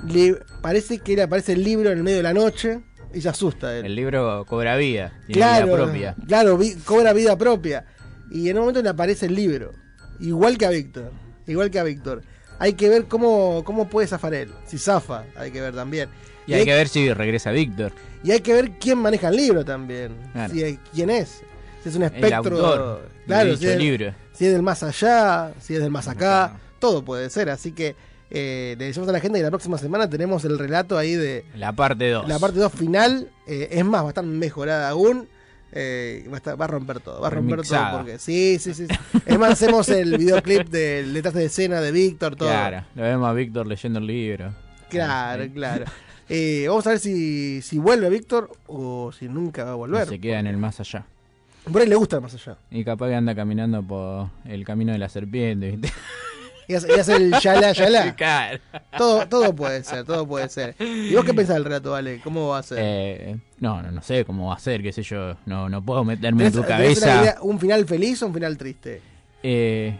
Le 0.06 0.36
parece 0.60 0.98
que 0.98 1.16
le 1.16 1.22
aparece 1.22 1.52
el 1.52 1.64
libro 1.64 1.90
en 1.90 1.98
el 1.98 2.04
medio 2.04 2.18
de 2.18 2.22
la 2.22 2.34
noche 2.34 2.82
y 3.14 3.20
se 3.20 3.28
asusta 3.28 3.76
él. 3.76 3.86
El 3.86 3.94
libro 3.94 4.44
cobra 4.48 4.76
vida. 4.76 5.12
Tiene 5.26 5.32
claro, 5.40 5.66
vida 5.66 5.76
propia. 5.76 6.16
Claro, 6.26 6.58
vi- 6.58 6.74
cobra 6.84 7.12
vida 7.12 7.36
propia. 7.38 7.84
Y 8.30 8.48
en 8.48 8.56
un 8.56 8.62
momento 8.62 8.82
le 8.82 8.88
aparece 8.88 9.26
el 9.26 9.34
libro. 9.34 9.72
Igual 10.20 10.56
que 10.58 10.66
a 10.66 10.70
Víctor. 10.70 11.12
Igual 11.46 11.70
que 11.70 11.78
a 11.78 11.84
Víctor. 11.84 12.22
Hay 12.58 12.74
que 12.74 12.88
ver 12.88 13.06
cómo, 13.06 13.62
cómo 13.64 13.88
puede 13.88 14.06
zafar 14.06 14.34
él. 14.34 14.52
Si 14.66 14.78
zafa, 14.78 15.24
hay 15.36 15.50
que 15.50 15.60
ver 15.60 15.74
también. 15.74 16.08
Y 16.46 16.54
hay 16.54 16.64
que 16.64 16.74
ver 16.74 16.88
si 16.88 17.12
regresa 17.12 17.50
Víctor. 17.50 17.92
y 18.22 18.30
hay 18.30 18.40
que 18.40 18.52
ver 18.52 18.72
quién 18.78 18.98
maneja 18.98 19.28
el 19.28 19.36
libro 19.36 19.64
también. 19.64 20.12
Claro. 20.32 20.52
Si 20.54 20.78
quién 20.92 21.10
es. 21.10 21.42
Si 21.82 21.88
es 21.90 21.96
un 21.96 22.02
El 22.04 22.12
espectro. 22.14 22.56
autor 22.56 23.02
de 23.02 23.24
claro, 23.26 23.56
si 23.56 23.66
es, 23.66 23.76
libro. 23.78 24.14
si 24.32 24.46
es 24.46 24.52
del 24.52 24.62
más 24.62 24.82
allá, 24.82 25.52
si 25.60 25.74
es 25.74 25.80
del 25.80 25.90
más 25.90 26.08
acá. 26.08 26.58
Todo 26.78 27.04
puede 27.04 27.28
ser. 27.30 27.50
Así 27.50 27.72
que 27.72 27.94
eh, 28.34 28.74
le 28.78 28.86
decimos 28.86 29.08
a 29.08 29.12
la 29.12 29.20
gente 29.20 29.38
que 29.38 29.42
la 29.44 29.50
próxima 29.50 29.78
semana 29.78 30.10
tenemos 30.10 30.44
el 30.44 30.58
relato 30.58 30.98
ahí 30.98 31.14
de, 31.14 31.44
La 31.56 31.72
parte 31.72 32.10
2. 32.10 32.28
la 32.28 32.38
parte 32.38 32.58
2 32.58 32.72
final, 32.72 33.30
eh, 33.46 33.68
es 33.70 33.84
más, 33.84 34.02
va 34.02 34.06
a 34.06 34.08
estar 34.10 34.24
mejorada 34.24 34.88
aún. 34.90 35.28
eh, 35.76 36.26
va, 36.30 36.34
a 36.36 36.40
estar- 36.40 36.60
va 36.60 36.66
a 36.66 36.68
romper 36.68 37.00
todo, 37.00 37.20
va 37.20 37.26
a 37.28 37.30
romper 37.30 37.56
Remixada. 37.56 37.90
todo. 37.90 37.98
Porque, 38.02 38.18
sí, 38.18 38.58
sí, 38.60 38.74
sí. 38.74 38.86
Es 39.26 39.38
más, 39.38 39.50
hacemos 39.52 39.88
el 39.88 40.16
videoclip 40.18 40.68
del 40.68 41.12
detrás 41.14 41.34
de 41.34 41.46
escena 41.46 41.80
de 41.80 41.90
Víctor, 41.90 42.36
todo. 42.36 42.48
Claro, 42.48 42.84
lo 42.94 43.02
vemos 43.02 43.28
a 43.28 43.32
Víctor 43.32 43.66
leyendo 43.66 43.98
el 43.98 44.06
libro. 44.06 44.52
Claro, 44.90 45.44
claro. 45.52 45.84
Eh, 46.28 46.66
vamos 46.68 46.86
a 46.86 46.90
ver 46.90 46.98
si, 47.00 47.60
si 47.60 47.78
vuelve 47.78 48.08
Víctor 48.08 48.50
o 48.66 49.10
si 49.12 49.28
nunca 49.28 49.64
va 49.64 49.72
a 49.72 49.74
volver. 49.74 50.02
O 50.02 50.06
se 50.06 50.20
queda 50.20 50.38
en 50.38 50.46
el 50.46 50.56
más 50.56 50.78
allá. 50.80 51.04
Por 51.70 51.80
ahí 51.82 51.88
le 51.88 51.96
gusta 51.96 52.16
el 52.16 52.22
más 52.22 52.34
allá. 52.34 52.56
Y 52.70 52.84
capaz 52.84 53.08
que 53.08 53.14
anda 53.16 53.34
caminando 53.34 53.82
por 53.82 54.28
el 54.44 54.64
camino 54.64 54.92
de 54.92 54.98
la 54.98 55.08
serpiente, 55.08 55.72
¿viste? 55.72 55.92
Y 56.66 56.74
hace, 56.74 56.88
y 56.96 56.98
hace 56.98 57.16
el 57.16 57.32
yala, 57.40 57.72
yala. 57.72 58.14
Claro. 58.16 58.58
Todo, 58.96 59.26
todo 59.28 59.54
puede 59.54 59.84
ser, 59.84 60.04
todo 60.04 60.26
puede 60.26 60.48
ser. 60.48 60.74
¿Y 60.78 61.14
vos 61.14 61.24
qué 61.24 61.34
pensás 61.34 61.56
del 61.56 61.64
relato, 61.64 61.94
Ale? 61.94 62.20
¿Cómo 62.22 62.48
va 62.48 62.58
a 62.58 62.62
ser? 62.62 62.78
Eh, 62.80 63.36
no, 63.60 63.82
no, 63.82 63.90
no 63.90 64.00
sé 64.02 64.24
cómo 64.24 64.48
va 64.48 64.54
a 64.54 64.58
ser, 64.58 64.82
qué 64.82 64.92
sé 64.92 65.02
yo. 65.02 65.36
No, 65.46 65.68
no 65.68 65.84
puedo 65.84 66.04
meterme 66.04 66.46
en 66.46 66.52
¿Tenés- 66.52 66.62
tu 66.62 66.66
cabeza. 66.66 67.20
idea- 67.22 67.36
¿Un 67.42 67.58
final 67.60 67.84
feliz 67.86 68.22
o 68.22 68.26
un 68.28 68.34
final 68.34 68.56
triste? 68.56 69.02
Eh, 69.42 69.94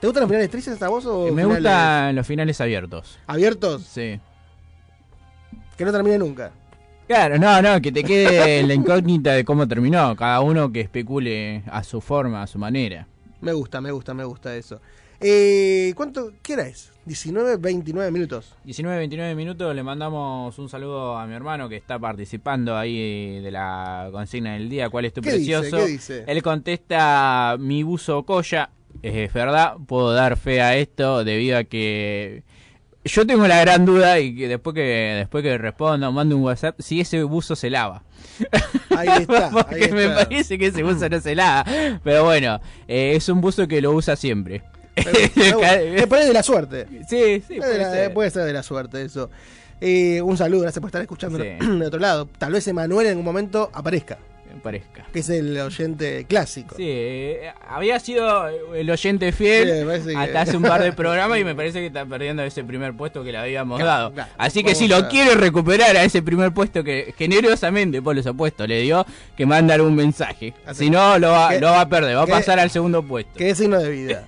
¿Te 0.00 0.06
gustan 0.06 0.20
los 0.22 0.28
finales 0.28 0.50
tristes 0.50 0.80
a 0.82 0.88
vos 0.88 1.04
o 1.06 1.24
me 1.32 1.42
finales 1.42 1.56
gustan 1.56 2.14
los 2.16 2.26
finales 2.26 2.60
abiertos. 2.60 3.18
abiertos? 3.26 3.82
Sí. 3.82 4.20
Que 5.76 5.84
no 5.84 5.92
termine 5.92 6.18
nunca. 6.18 6.52
Claro, 7.08 7.38
no, 7.38 7.60
no, 7.60 7.80
que 7.82 7.92
te 7.92 8.02
quede 8.04 8.62
la 8.62 8.74
incógnita 8.74 9.32
de 9.32 9.44
cómo 9.44 9.66
terminó. 9.68 10.14
Cada 10.16 10.40
uno 10.40 10.70
que 10.72 10.80
especule 10.80 11.62
a 11.70 11.82
su 11.82 12.00
forma, 12.00 12.42
a 12.42 12.46
su 12.46 12.58
manera. 12.58 13.06
Me 13.40 13.52
gusta, 13.52 13.80
me 13.80 13.90
gusta, 13.90 14.14
me 14.14 14.24
gusta 14.24 14.54
eso. 14.56 14.80
Eh, 15.26 15.94
¿Cuánto? 15.96 16.32
¿Qué 16.42 16.52
hora 16.52 16.66
es? 16.66 16.92
19, 17.06 17.56
29 17.56 18.10
minutos. 18.10 18.54
19, 18.64 18.98
29 18.98 19.34
minutos, 19.34 19.74
le 19.74 19.82
mandamos 19.82 20.58
un 20.58 20.68
saludo 20.68 21.16
a 21.16 21.26
mi 21.26 21.34
hermano 21.34 21.66
que 21.66 21.76
está 21.76 21.98
participando 21.98 22.76
ahí 22.76 23.40
de 23.40 23.50
la 23.50 24.10
consigna 24.12 24.52
del 24.52 24.68
día. 24.68 24.90
¿Cuál 24.90 25.06
es 25.06 25.14
tu 25.14 25.22
¿Qué 25.22 25.32
dice? 25.32 25.60
precioso? 25.60 25.86
¿Qué 25.86 25.92
dice? 25.92 26.24
Él 26.26 26.42
contesta, 26.42 27.56
mi 27.58 27.82
buzo 27.82 28.26
colla. 28.26 28.68
Es 29.00 29.32
verdad, 29.32 29.76
puedo 29.86 30.12
dar 30.12 30.36
fe 30.36 30.60
a 30.60 30.76
esto 30.76 31.24
debido 31.24 31.56
a 31.56 31.64
que 31.64 32.42
yo 33.02 33.26
tengo 33.26 33.48
la 33.48 33.60
gran 33.60 33.86
duda 33.86 34.20
y 34.20 34.36
que 34.36 34.46
después 34.46 34.74
que 34.74 34.82
después 35.16 35.42
que 35.42 35.56
responda 35.56 36.10
o 36.10 36.12
mande 36.12 36.34
un 36.34 36.42
WhatsApp, 36.42 36.78
si 36.80 37.00
ese 37.00 37.22
buzo 37.22 37.56
se 37.56 37.70
lava. 37.70 38.02
Ahí 38.94 39.22
está. 39.22 39.48
Porque 39.52 39.86
ahí 39.86 39.92
me 39.92 40.08
parece 40.10 40.58
que 40.58 40.66
ese 40.66 40.82
buzo 40.82 41.08
no 41.08 41.18
se 41.18 41.34
lava. 41.34 41.64
Pero 42.04 42.24
bueno, 42.24 42.60
eh, 42.86 43.12
es 43.16 43.28
un 43.30 43.40
buzo 43.40 43.66
que 43.66 43.80
lo 43.80 43.92
usa 43.92 44.16
siempre. 44.16 44.62
Es 44.96 46.06
por 46.06 46.18
ahí 46.18 46.26
de 46.26 46.32
la 46.32 46.42
suerte. 46.42 46.86
Sí, 47.08 47.42
sí, 47.46 47.56
puede 47.58 47.78
la- 47.78 47.90
ser. 47.90 48.12
puede 48.14 48.30
ser 48.30 48.44
de 48.44 48.52
la 48.52 48.62
suerte 48.62 49.02
eso. 49.02 49.30
Eh, 49.80 50.22
un 50.22 50.36
saludo, 50.36 50.62
gracias 50.62 50.80
por 50.80 50.88
estar 50.88 51.02
escuchando 51.02 51.38
Sí. 51.38 51.48
de 51.78 51.86
otro 51.86 51.98
lado. 52.00 52.28
Tal 52.38 52.52
vez 52.52 52.66
Emanuel 52.68 53.06
en 53.06 53.10
algún 53.12 53.24
momento 53.24 53.70
aparezca, 53.72 54.18
Me 54.18 54.33
parezca. 54.54 55.06
que 55.12 55.18
es 55.20 55.28
el 55.28 55.58
oyente 55.58 56.24
clásico. 56.28 56.74
Sí, 56.76 56.84
eh, 56.86 57.52
había 57.68 57.98
sido 58.00 58.48
el 58.74 58.90
oyente 58.90 59.32
fiel 59.32 59.86
Sí, 60.02 60.08
que- 60.10 60.16
hasta 60.16 60.40
hace 60.42 60.56
un 60.56 60.62
par 60.62 60.82
de 60.82 60.92
programas 60.94 61.38
y 61.38 61.44
me 61.44 61.54
parece 61.54 61.80
que 61.80 61.86
está 61.86 62.04
perdiendo 62.06 62.42
ese 62.42 62.64
primer 62.64 62.94
puesto 62.94 63.22
que 63.24 63.32
le 63.32 63.38
habíamos 63.38 63.78
Claro, 63.78 63.90
dado. 63.90 64.12
claro. 64.12 64.30
Así 64.38 64.62
que 64.64 64.74
si 64.74 64.88
lo 64.88 65.08
quiere 65.08 65.34
recuperar 65.34 65.96
a 65.96 66.04
ese 66.04 66.22
primer 66.22 66.52
puesto 66.52 66.82
que 66.84 67.14
generosamente 67.16 68.00
por 68.02 68.14
los 68.16 68.26
opuestos 68.26 68.68
le 68.68 68.80
dio, 68.80 69.04
que 69.36 69.46
mandar 69.46 69.80
un 69.82 69.94
mensaje. 69.94 70.54
Así- 70.66 70.84
Si 70.84 70.90
no, 70.90 71.18
lo 71.18 71.30
va, 71.30 71.50
que- 71.50 71.60
lo 71.60 71.68
va 71.68 71.80
a 71.82 71.88
perder, 71.88 72.16
va 72.16 72.22
a 72.22 72.26
pasar 72.26 72.58
al 72.58 72.70
segundo 72.70 73.02
puesto. 73.02 73.32
Que 73.36 73.50
es 73.50 73.58
signo 73.58 73.78
de 73.80 73.90
vida. 73.90 74.24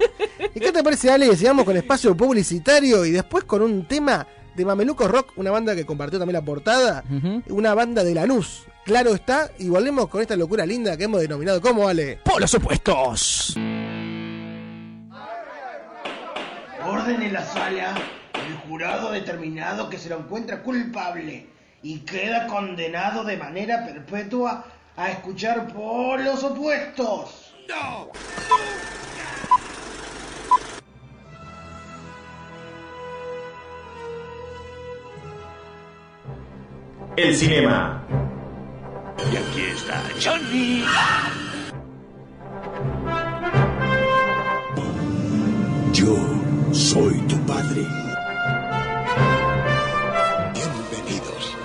¿Y 0.54 0.60
qué 0.60 0.72
te 0.72 0.82
parece, 0.82 1.10
Ale? 1.10 1.28
que 1.28 1.36
Sigamos 1.36 1.64
con 1.64 1.76
espacio 1.76 2.16
publicitario 2.16 3.04
y 3.04 3.10
después 3.10 3.44
con 3.44 3.62
un 3.62 3.84
tema 3.86 4.26
de 4.54 4.64
Mameluco 4.64 5.06
Rock, 5.06 5.32
una 5.36 5.50
banda 5.50 5.74
que 5.76 5.84
compartió 5.84 6.18
también 6.18 6.34
la 6.34 6.42
portada, 6.42 7.04
una 7.48 7.74
banda 7.74 8.02
de 8.04 8.14
Lanús. 8.14 8.64
Claro 8.86 9.14
está, 9.16 9.50
y 9.58 9.68
volvemos 9.68 10.06
con 10.06 10.22
esta 10.22 10.36
locura 10.36 10.64
linda 10.64 10.96
que 10.96 11.02
hemos 11.04 11.20
denominado 11.20 11.60
como 11.60 11.88
Ale. 11.88 12.20
¡Por 12.24 12.40
los 12.40 12.54
opuestos! 12.54 13.56
Orden 16.86 17.20
en 17.20 17.32
la 17.32 17.44
sala. 17.44 17.96
El 18.32 18.54
jurado 18.68 19.08
ha 19.08 19.12
determinado 19.12 19.90
que 19.90 19.98
se 19.98 20.08
lo 20.08 20.20
encuentra 20.20 20.62
culpable 20.62 21.48
y 21.82 21.98
queda 22.04 22.46
condenado 22.46 23.24
de 23.24 23.36
manera 23.36 23.84
perpetua 23.84 24.64
a 24.96 25.10
escuchar 25.10 25.66
por 25.72 26.20
los 26.20 26.44
opuestos. 26.44 27.56
¡No! 27.68 28.12
El 37.16 37.34
cinema. 37.34 38.04
Y 39.18 39.36
aquí 39.36 39.62
está 39.74 40.02
Johnny. 40.22 40.84
Yo 45.92 46.16
soy 46.72 47.18
tu 47.22 47.36
padre. 47.46 47.82
Bienvenidos 50.52 51.56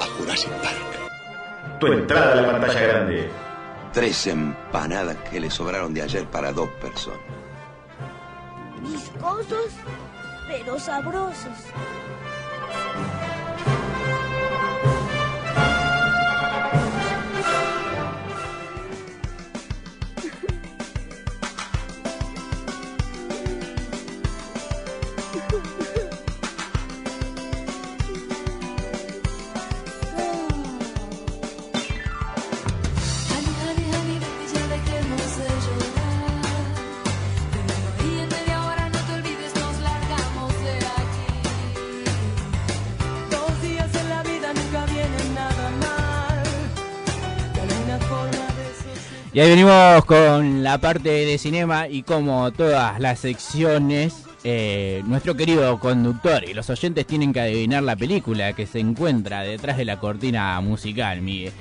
a 0.00 0.06
Jurassic 0.18 0.50
Park. 0.62 1.78
Tu 1.80 1.86
entrada 1.86 2.32
a 2.32 2.36
la 2.36 2.52
pantalla 2.52 2.80
grande. 2.80 3.30
Tres 3.92 4.26
empanadas 4.26 5.16
que 5.30 5.40
le 5.40 5.50
sobraron 5.50 5.94
de 5.94 6.02
ayer 6.02 6.26
para 6.26 6.52
dos 6.52 6.68
personas. 6.80 7.20
Viscosos, 8.82 9.72
pero 10.48 10.78
sabrosos. 10.78 11.58
Y 49.36 49.40
ahí 49.40 49.50
venimos 49.50 50.02
con 50.06 50.62
la 50.62 50.78
parte 50.78 51.10
de 51.10 51.36
cinema 51.36 51.88
y 51.88 52.02
como 52.04 52.50
todas 52.52 52.98
las 52.98 53.18
secciones, 53.20 54.22
eh, 54.44 55.02
nuestro 55.04 55.36
querido 55.36 55.78
conductor 55.78 56.42
y 56.48 56.54
los 56.54 56.70
oyentes 56.70 57.06
tienen 57.06 57.34
que 57.34 57.40
adivinar 57.40 57.82
la 57.82 57.96
película 57.96 58.54
que 58.54 58.66
se 58.66 58.78
encuentra 58.78 59.42
detrás 59.42 59.76
de 59.76 59.84
la 59.84 59.98
cortina 60.00 60.58
musical, 60.62 61.20
Miguel. 61.20 61.52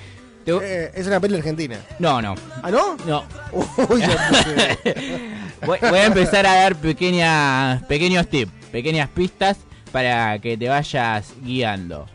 Te- 0.45 0.53
Eh, 0.85 0.91
es 0.95 1.05
una 1.07 1.19
peli 1.19 1.35
argentina. 1.35 1.75
No, 1.99 2.21
no. 2.21 2.35
¿Ah, 2.63 2.71
no? 2.71 2.95
No. 3.05 3.25
Uy. 3.89 4.01
Voy, 5.65 5.79
voy 5.81 5.99
a 5.99 6.05
empezar 6.05 6.45
a 6.45 6.53
dar 6.55 6.75
pequeñas, 6.77 7.83
pequeños 7.87 8.29
tips, 8.29 8.51
pequeñas 8.71 9.09
pistas 9.09 9.57
para 9.91 10.39
que 10.39 10.55
te 10.55 10.69
vayas 10.69 11.33
guiando. 11.43 12.05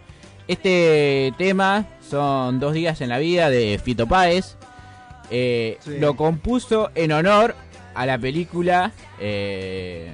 Este 0.49 1.35
tema 1.37 1.85
son 2.09 2.61
dos 2.61 2.73
días 2.73 3.01
en 3.03 3.11
la 3.11 3.19
vida 3.19 3.51
de 3.51 3.79
Fito 3.85 4.07
Páez. 4.07 4.57
Eh, 5.31 5.79
Sí. 5.81 5.99
Lo 5.99 6.17
compuso 6.17 6.91
en 6.95 7.13
honor 7.13 7.55
a 7.95 8.07
la 8.07 8.19
película 8.19 8.93
eh, 9.21 10.11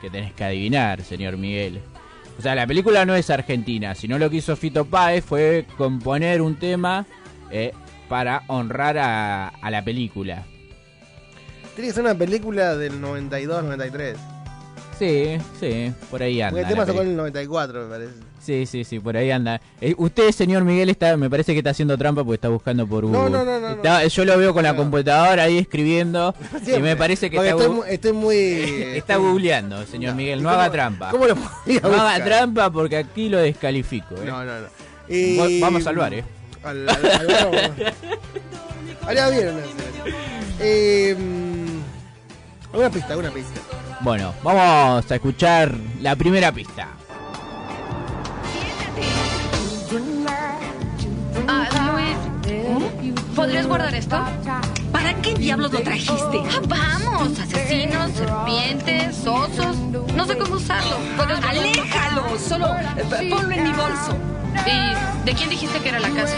que 0.00 0.10
tenés 0.10 0.32
que 0.32 0.44
adivinar, 0.44 1.02
señor 1.02 1.36
Miguel. 1.36 1.80
O 2.38 2.42
sea, 2.42 2.54
la 2.54 2.66
película 2.66 3.04
no 3.04 3.14
es 3.16 3.30
argentina, 3.30 3.94
sino 3.94 4.18
lo 4.18 4.30
que 4.30 4.36
hizo 4.36 4.54
Fito 4.56 4.84
Páez 4.84 5.24
fue 5.24 5.66
componer 5.76 6.40
un 6.40 6.56
tema 6.56 7.04
eh, 7.50 7.72
para 8.08 8.42
honrar 8.46 8.96
a, 8.98 9.48
a 9.48 9.70
la 9.70 9.82
película. 9.82 10.44
Tiene 11.74 11.88
que 11.90 11.94
ser 11.94 12.04
una 12.04 12.14
película 12.14 12.76
del 12.76 13.00
92, 13.00 13.64
93. 13.64 14.16
Sí, 14.98 15.38
sí, 15.60 15.92
por 16.10 16.22
ahí 16.22 16.40
anda. 16.40 16.50
Porque 16.50 16.62
el 16.62 16.68
tema 16.68 16.86
tocó 16.86 17.02
en 17.02 17.08
el 17.10 17.16
94, 17.16 17.82
me 17.84 17.88
parece. 17.88 18.12
Sí, 18.40 18.66
sí, 18.66 18.82
sí, 18.84 18.98
por 18.98 19.16
ahí 19.16 19.30
anda. 19.30 19.60
Eh, 19.80 19.94
usted, 19.98 20.30
señor 20.32 20.64
Miguel, 20.64 20.88
está, 20.88 21.16
me 21.16 21.28
parece 21.30 21.52
que 21.52 21.58
está 21.58 21.70
haciendo 21.70 21.96
trampa 21.98 22.24
porque 22.24 22.34
está 22.36 22.48
buscando 22.48 22.86
por 22.86 23.04
Google. 23.04 23.30
No, 23.30 23.44
no, 23.44 23.44
no, 23.44 23.60
no, 23.60 23.68
Está- 23.70 24.06
Yo 24.06 24.24
lo 24.24 24.36
veo 24.38 24.52
con 24.54 24.62
la 24.64 24.74
computadora 24.74 25.44
ahí 25.44 25.58
escribiendo 25.58 26.34
y 26.62 26.64
Siempre. 26.64 26.80
me 26.80 26.96
parece 26.96 27.30
que 27.30 27.36
Porque 27.36 27.50
está, 27.50 27.64
estoy, 27.64 27.80
estoy 27.90 28.12
muy. 28.12 28.36
está 28.96 29.16
googleando, 29.16 29.84
señor 29.86 30.14
Miguel. 30.14 30.42
No 30.42 30.48
¿Cómo- 30.48 30.60
haga 30.62 30.72
trampa. 30.72 31.10
¿Cómo 31.10 31.26
lo 31.26 31.34
No 31.34 32.00
haga 32.00 32.24
trampa 32.24 32.70
porque 32.70 32.96
aquí 32.96 33.28
lo 33.28 33.38
descalifico. 33.38 34.14
¿eh? 34.16 34.24
No, 34.26 34.44
no, 34.44 34.60
no. 34.60 34.66
Va- 34.66 35.48
Vamos 35.66 35.86
al 35.86 35.96
bar, 35.96 36.14
¿eh? 36.14 36.24
Al, 36.64 36.88
al, 36.88 37.06
al 37.06 37.26
vamos. 37.26 37.76
Bien. 39.30 39.54
Eh, 40.60 41.14
mm, 41.16 42.76
una 42.76 42.90
pista, 42.90 43.16
una 43.16 43.30
pista. 43.30 43.60
Bueno, 44.00 44.32
vamos 44.44 45.10
a 45.10 45.14
escuchar 45.14 45.74
la 46.00 46.14
primera 46.14 46.52
pista. 46.52 46.88
Ah, 51.48 51.68
Luis, 51.92 53.14
¿podrías 53.34 53.66
guardar 53.66 53.94
esto? 53.94 54.16
¿Para 54.92 55.14
qué 55.14 55.34
diablos 55.34 55.72
lo 55.72 55.80
trajiste? 55.80 56.38
Ah, 56.48 56.60
vamos, 56.68 57.38
asesinos, 57.40 58.12
serpientes, 58.12 59.26
osos. 59.26 59.76
No 60.14 60.26
sé 60.26 60.38
cómo 60.38 60.56
usarlo. 60.56 60.96
¡Aléjalo! 61.48 62.38
Solo 62.38 62.66
eh, 62.76 63.28
ponlo 63.30 63.52
en 63.52 63.64
mi 63.64 63.70
bolso. 63.70 64.16
¿Y 64.66 65.24
de 65.24 65.34
quién 65.34 65.50
dijiste 65.50 65.80
que 65.80 65.88
era 65.88 65.98
la 65.98 66.10
casa? 66.10 66.36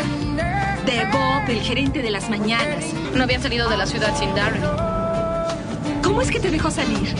De 0.87 1.05
Bob, 1.12 1.49
el 1.49 1.61
gerente 1.61 2.01
de 2.01 2.11
las 2.11 2.31
mañanas. 2.31 2.85
No 3.14 3.23
había 3.23 3.38
salido 3.38 3.68
de 3.68 3.77
la 3.77 3.87
ciudad 3.87 4.16
sin 4.18 4.35
Darren. 4.35 4.62
¿Cómo 6.03 6.23
es 6.23 6.31
que 6.31 6.40
te 6.40 6.51
dejó 6.51 6.70
salir? 6.70 7.14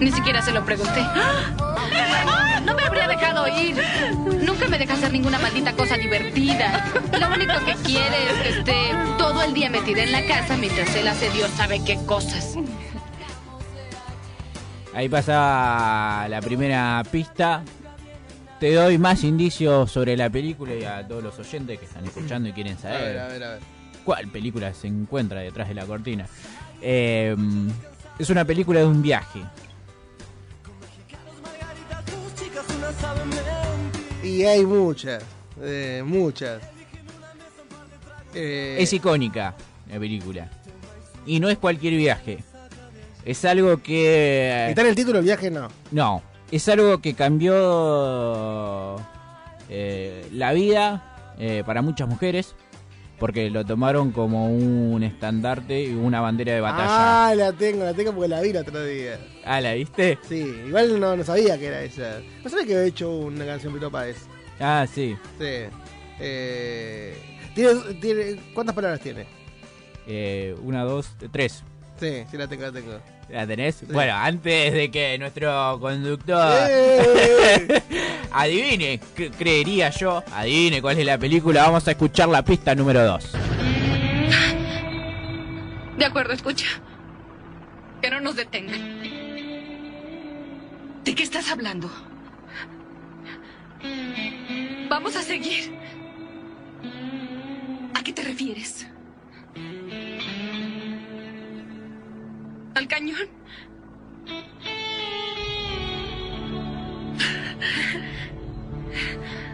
Ni 0.00 0.12
siquiera 0.12 0.42
se 0.42 0.52
lo 0.52 0.64
pregunté. 0.64 1.00
¡Ah! 1.00 2.60
No 2.64 2.74
me 2.74 2.82
habría 2.82 3.08
dejado 3.08 3.46
ir. 3.48 3.76
Nunca 4.44 4.68
me 4.68 4.78
deja 4.78 4.94
hacer 4.94 5.12
ninguna 5.12 5.38
maldita 5.38 5.72
cosa 5.72 5.96
divertida. 5.96 6.84
Lo 7.18 7.28
único 7.28 7.54
que 7.64 7.74
quiere 7.84 8.24
es 8.30 8.42
que 8.42 8.48
esté 8.58 8.74
todo 9.16 9.42
el 9.42 9.54
día 9.54 9.70
metida 9.70 10.02
en 10.02 10.12
la 10.12 10.24
casa 10.26 10.56
mientras 10.56 10.94
él 10.94 11.08
hace 11.08 11.30
Dios 11.30 11.50
sabe 11.56 11.82
qué 11.84 11.96
cosas. 12.06 12.54
Ahí 14.94 15.08
pasa 15.08 16.26
la 16.28 16.40
primera 16.40 17.02
pista. 17.10 17.62
Te 18.60 18.74
doy 18.74 18.98
más 18.98 19.22
indicios 19.22 19.90
sobre 19.90 20.16
la 20.16 20.28
película 20.28 20.74
y 20.74 20.84
a 20.84 21.06
todos 21.06 21.22
los 21.22 21.38
oyentes 21.38 21.78
que 21.78 21.84
están 21.84 22.04
escuchando 22.04 22.48
y 22.48 22.52
quieren 22.52 22.76
A 22.76 22.80
saber 22.80 23.00
ver, 23.02 23.18
a 23.20 23.28
ver, 23.28 23.44
a 23.44 23.50
ver. 23.52 23.60
cuál 24.04 24.26
película 24.28 24.74
se 24.74 24.88
encuentra 24.88 25.40
detrás 25.40 25.68
de 25.68 25.74
la 25.74 25.86
cortina. 25.86 26.26
Eh, 26.82 27.36
es 28.18 28.30
una 28.30 28.44
película 28.44 28.80
de 28.80 28.86
un 28.86 29.00
viaje. 29.00 29.40
Y 34.38 34.44
hay 34.44 34.64
muchas, 34.64 35.24
eh, 35.60 36.00
muchas. 36.06 36.62
Eh, 38.32 38.76
Es 38.78 38.92
icónica 38.92 39.56
la 39.90 39.98
película. 39.98 40.48
Y 41.26 41.40
no 41.40 41.48
es 41.48 41.58
cualquier 41.58 41.94
viaje. 41.96 42.44
Es 43.24 43.44
algo 43.44 43.82
que... 43.82 44.68
¿Está 44.68 44.82
en 44.82 44.86
el 44.86 44.94
título 44.94 45.18
el 45.18 45.24
viaje? 45.24 45.50
No. 45.50 45.66
No, 45.90 46.22
es 46.52 46.68
algo 46.68 47.00
que 47.00 47.14
cambió 47.14 47.56
eh, 49.68 50.28
la 50.30 50.52
vida 50.52 51.34
para 51.66 51.82
muchas 51.82 52.08
mujeres 52.08 52.54
porque 53.18 53.50
lo 53.50 53.64
tomaron 53.64 54.12
como 54.12 54.48
un 54.48 55.02
estandarte 55.02 55.82
y 55.82 55.94
una 55.94 56.20
bandera 56.20 56.54
de 56.54 56.60
batalla. 56.60 57.28
Ah, 57.28 57.34
la 57.34 57.52
tengo, 57.52 57.84
la 57.84 57.94
tengo 57.94 58.12
porque 58.12 58.28
la 58.28 58.40
vi 58.40 58.50
el 58.50 58.56
otro 58.58 58.84
día. 58.84 59.18
Ah, 59.44 59.60
¿la 59.60 59.74
viste? 59.74 60.18
Sí, 60.28 60.62
igual 60.66 61.00
no, 61.00 61.16
no 61.16 61.24
sabía 61.24 61.58
que 61.58 61.66
era 61.66 61.82
esa. 61.82 62.20
No 62.42 62.50
sabía 62.50 62.66
que 62.66 62.74
había 62.74 62.86
hecho 62.86 63.10
una 63.10 63.44
canción 63.44 63.74
Pito 63.74 63.90
Páez. 63.90 64.26
Ah, 64.60 64.86
sí. 64.92 65.16
Sí. 65.38 65.64
Eh, 66.20 67.16
¿tiene, 67.54 67.94
tiene, 68.00 68.40
¿Cuántas 68.54 68.74
palabras 68.74 69.00
tiene? 69.00 69.26
Eh, 70.06 70.56
una, 70.62 70.84
dos, 70.84 71.14
tres. 71.32 71.62
Sí, 71.98 72.24
sí 72.30 72.36
la 72.36 72.46
tengo, 72.46 72.62
la 72.62 72.72
tengo. 72.72 73.17
¿La 73.28 73.46
tenés? 73.46 73.86
Bueno, 73.92 74.14
antes 74.14 74.72
de 74.72 74.90
que 74.90 75.18
nuestro 75.18 75.78
conductor 75.80 76.66
¡Eh! 76.70 77.82
adivine, 78.32 78.98
cre- 79.16 79.30
creería 79.36 79.90
yo, 79.90 80.24
adivine 80.32 80.80
cuál 80.80 80.98
es 80.98 81.04
la 81.04 81.18
película, 81.18 81.64
vamos 81.64 81.86
a 81.88 81.90
escuchar 81.90 82.28
la 82.30 82.42
pista 82.42 82.74
número 82.74 83.04
2. 83.04 83.32
De 85.98 86.04
acuerdo, 86.04 86.32
escucha. 86.32 86.66
Que 88.00 88.08
no 88.10 88.20
nos 88.20 88.36
detengan. 88.36 89.00
¿De 91.04 91.14
qué 91.14 91.22
estás 91.22 91.50
hablando? 91.50 91.90
Vamos 94.88 95.16
a 95.16 95.22
seguir. 95.22 95.72
¿A 97.94 98.02
qué 98.02 98.12
te 98.12 98.22
refieres? 98.22 98.86
¿Al 102.78 102.86
cañón? 102.86 103.16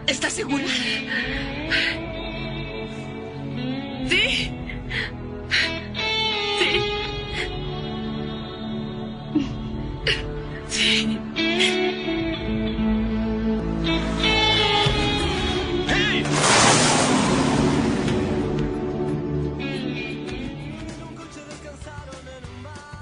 ¿Estás 0.05 0.33
segura? 0.33 0.63
¿Sí? 4.07 4.51
Sí. 6.59 6.81
Sí. 10.69 12.04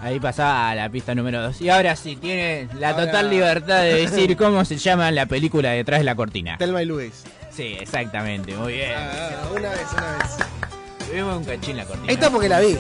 Ahí 0.04 0.20
pasaba 0.20 0.76
la 0.76 0.90
pista 0.90 1.16
número 1.16 1.42
2. 1.42 1.62
Y 1.62 1.70
ahora 1.70 1.96
sí, 1.96 2.18
tiene 2.18 2.68
la 2.78 2.90
Ahora- 2.90 3.06
total 3.06 3.30
libertad 3.30 3.82
de 3.84 3.94
decir 4.06 4.36
cómo 4.38 4.66
se 4.66 4.78
llama 4.78 5.10
la 5.12 5.26
película 5.26 5.70
detrás 5.72 6.02
de 6.02 6.04
la 6.04 6.16
cortina. 6.16 6.58
Telma 6.58 6.82
y 6.82 6.86
Luis. 6.86 7.24
Sí, 7.50 7.78
exactamente, 7.80 8.54
muy 8.56 8.74
bien. 8.74 8.92
Ah, 8.98 9.30
una 9.52 9.70
vez, 9.70 9.88
una 9.94 10.18
vez. 10.18 11.12
Vimos 11.14 11.38
un 11.38 11.46
cachín 11.46 11.78
la 11.78 11.86
cortina. 11.86 12.12
Esta 12.12 12.30
porque 12.30 12.50
la 12.50 12.60
vi. 12.60 12.78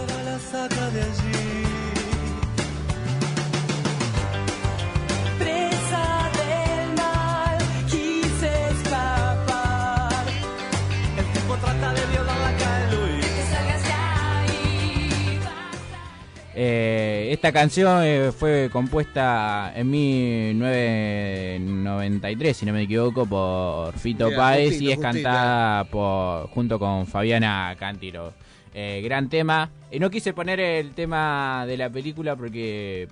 Eh, 16.56 17.30
esta 17.32 17.52
canción 17.52 18.04
eh, 18.04 18.32
fue 18.32 18.70
compuesta 18.72 19.74
en 19.76 19.90
1993, 19.90 22.56
si 22.56 22.64
no 22.66 22.74
me 22.74 22.84
equivoco, 22.84 23.26
por 23.26 23.98
Fito 23.98 24.28
Mira, 24.28 24.38
Páez 24.38 24.70
justito, 24.70 24.84
y 24.84 24.92
es 24.92 24.96
justito. 24.98 25.14
cantada 25.14 25.84
por, 25.86 26.48
junto 26.50 26.78
con 26.78 27.08
Fabiana 27.08 27.76
Cántiro. 27.80 28.34
Eh, 28.76 29.02
gran 29.04 29.30
tema. 29.30 29.70
No 30.00 30.10
quise 30.10 30.34
poner 30.34 30.60
el 30.60 30.94
tema 30.94 31.66
de 31.68 31.78
la 31.78 31.90
película 31.90 32.36
porque 32.36 33.08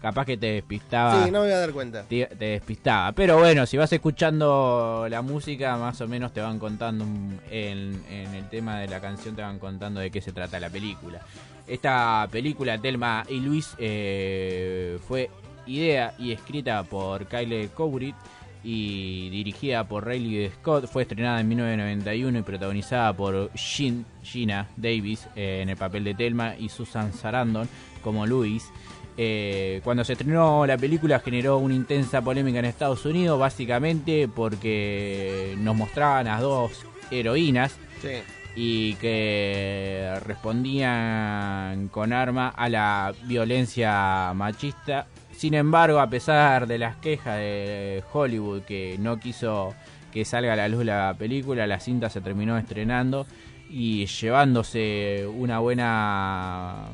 capaz 0.00 0.24
que 0.24 0.36
te 0.36 0.46
despistaba. 0.52 1.24
Sí, 1.24 1.30
no 1.30 1.40
me 1.40 1.46
voy 1.46 1.52
a 1.54 1.58
dar 1.58 1.72
cuenta. 1.72 2.02
te, 2.04 2.26
te 2.26 2.44
despistaba. 2.44 3.12
Pero 3.12 3.38
bueno, 3.38 3.66
si 3.66 3.76
vas 3.76 3.92
escuchando 3.92 5.06
la 5.08 5.22
música, 5.22 5.76
más 5.76 6.00
o 6.00 6.08
menos 6.08 6.32
te 6.32 6.40
van 6.40 6.58
contando 6.58 7.04
un- 7.04 7.40
en, 7.50 8.02
en 8.10 8.34
el 8.34 8.48
tema 8.48 8.78
de 8.80 8.88
la 8.88 9.00
canción, 9.00 9.34
te 9.36 9.42
van 9.42 9.58
contando 9.58 10.00
de 10.00 10.10
qué 10.10 10.20
se 10.20 10.32
trata 10.32 10.60
la 10.60 10.70
película. 10.70 11.20
Esta 11.66 12.28
película, 12.30 12.78
Telma 12.78 13.24
y 13.28 13.40
Luis, 13.40 13.74
eh, 13.78 14.98
fue 15.08 15.30
idea 15.66 16.14
y 16.18 16.30
escrita 16.32 16.82
por 16.84 17.26
Kyle 17.26 17.68
Cowrit 17.74 18.14
y 18.62 19.28
dirigida 19.30 19.84
por 19.84 20.06
Riley 20.06 20.50
Scott. 20.50 20.86
Fue 20.86 21.02
estrenada 21.02 21.40
en 21.40 21.48
1991 21.48 22.38
y 22.38 22.42
protagonizada 22.42 23.12
por 23.12 23.52
Jean, 23.54 24.04
Gina 24.22 24.68
Davis 24.76 25.26
eh, 25.36 25.60
en 25.62 25.68
el 25.68 25.76
papel 25.76 26.04
de 26.04 26.14
Telma 26.14 26.54
y 26.56 26.68
Susan 26.68 27.12
Sarandon 27.12 27.68
como 28.02 28.26
Luis. 28.26 28.70
Eh, 29.18 29.80
cuando 29.82 30.04
se 30.04 30.12
estrenó 30.12 30.66
la 30.66 30.76
película 30.76 31.18
generó 31.20 31.56
una 31.58 31.74
intensa 31.74 32.20
polémica 32.22 32.58
en 32.58 32.66
Estados 32.66 33.04
Unidos, 33.06 33.38
básicamente 33.38 34.28
porque 34.28 35.54
nos 35.58 35.74
mostraban 35.74 36.28
a 36.28 36.40
dos 36.40 36.84
heroínas 37.10 37.76
Sí. 38.02 38.10
y 38.54 38.94
que 38.94 40.12
respondían 40.26 41.88
con 41.88 42.12
arma 42.12 42.48
a 42.48 42.68
la 42.68 43.14
violencia 43.24 44.32
machista. 44.34 45.06
Sin 45.32 45.54
embargo, 45.54 45.98
a 46.00 46.08
pesar 46.08 46.66
de 46.66 46.78
las 46.78 46.96
quejas 46.96 47.36
de 47.38 48.02
Hollywood 48.12 48.62
que 48.62 48.96
no 48.98 49.18
quiso 49.18 49.74
que 50.12 50.24
salga 50.24 50.54
a 50.54 50.56
la 50.56 50.68
luz 50.68 50.84
la 50.84 51.14
película, 51.18 51.66
la 51.66 51.78
cinta 51.80 52.08
se 52.10 52.20
terminó 52.22 52.56
estrenando 52.58 53.26
y 53.68 54.06
llevándose 54.06 55.26
una 55.26 55.58
buena 55.58 56.88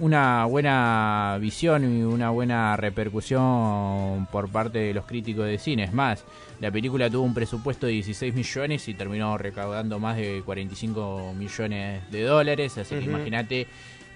una 0.00 0.44
buena 0.44 1.38
visión 1.40 1.84
y 1.84 2.02
una 2.02 2.30
buena 2.30 2.76
repercusión 2.76 4.28
por 4.30 4.48
parte 4.48 4.78
de 4.78 4.94
los 4.94 5.04
críticos 5.06 5.46
de 5.46 5.58
cine. 5.58 5.84
Es 5.84 5.92
más, 5.92 6.24
la 6.60 6.70
película 6.70 7.10
tuvo 7.10 7.24
un 7.24 7.34
presupuesto 7.34 7.86
de 7.86 7.92
16 7.92 8.34
millones 8.34 8.88
y 8.88 8.94
terminó 8.94 9.36
recaudando 9.38 9.98
más 9.98 10.16
de 10.16 10.42
45 10.44 11.34
millones 11.36 12.10
de 12.10 12.22
dólares. 12.22 12.78
Así 12.78 12.96
que 12.96 13.04
imagínate 13.04 13.66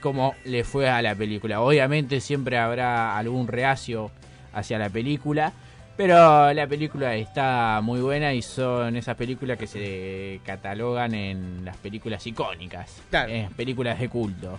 cómo 0.01 0.35
le 0.45 0.65
fue 0.65 0.89
a 0.89 1.03
la 1.03 1.15
película. 1.15 1.61
Obviamente 1.61 2.21
siempre 2.21 2.59
habrá 2.59 3.17
algún 3.17 3.49
reacio 3.49 4.11
hacia 4.53 4.79
la 4.79 4.91
película. 4.91 5.53
Pero 5.95 6.53
la 6.55 6.67
película 6.67 7.15
está 7.17 7.81
muy 7.83 8.01
buena 8.01 8.33
y 8.33 8.41
son 8.41 8.97
esas 8.97 9.15
películas 9.15 9.59
que 9.59 9.67
se 9.67 10.41
catalogan 10.43 11.13
en 11.13 11.67
las 11.67 11.77
películas 11.77 12.27
icónicas, 12.27 13.03
eh, 13.13 13.49
películas 13.55 14.01
de 14.01 14.09
culto. 14.09 14.59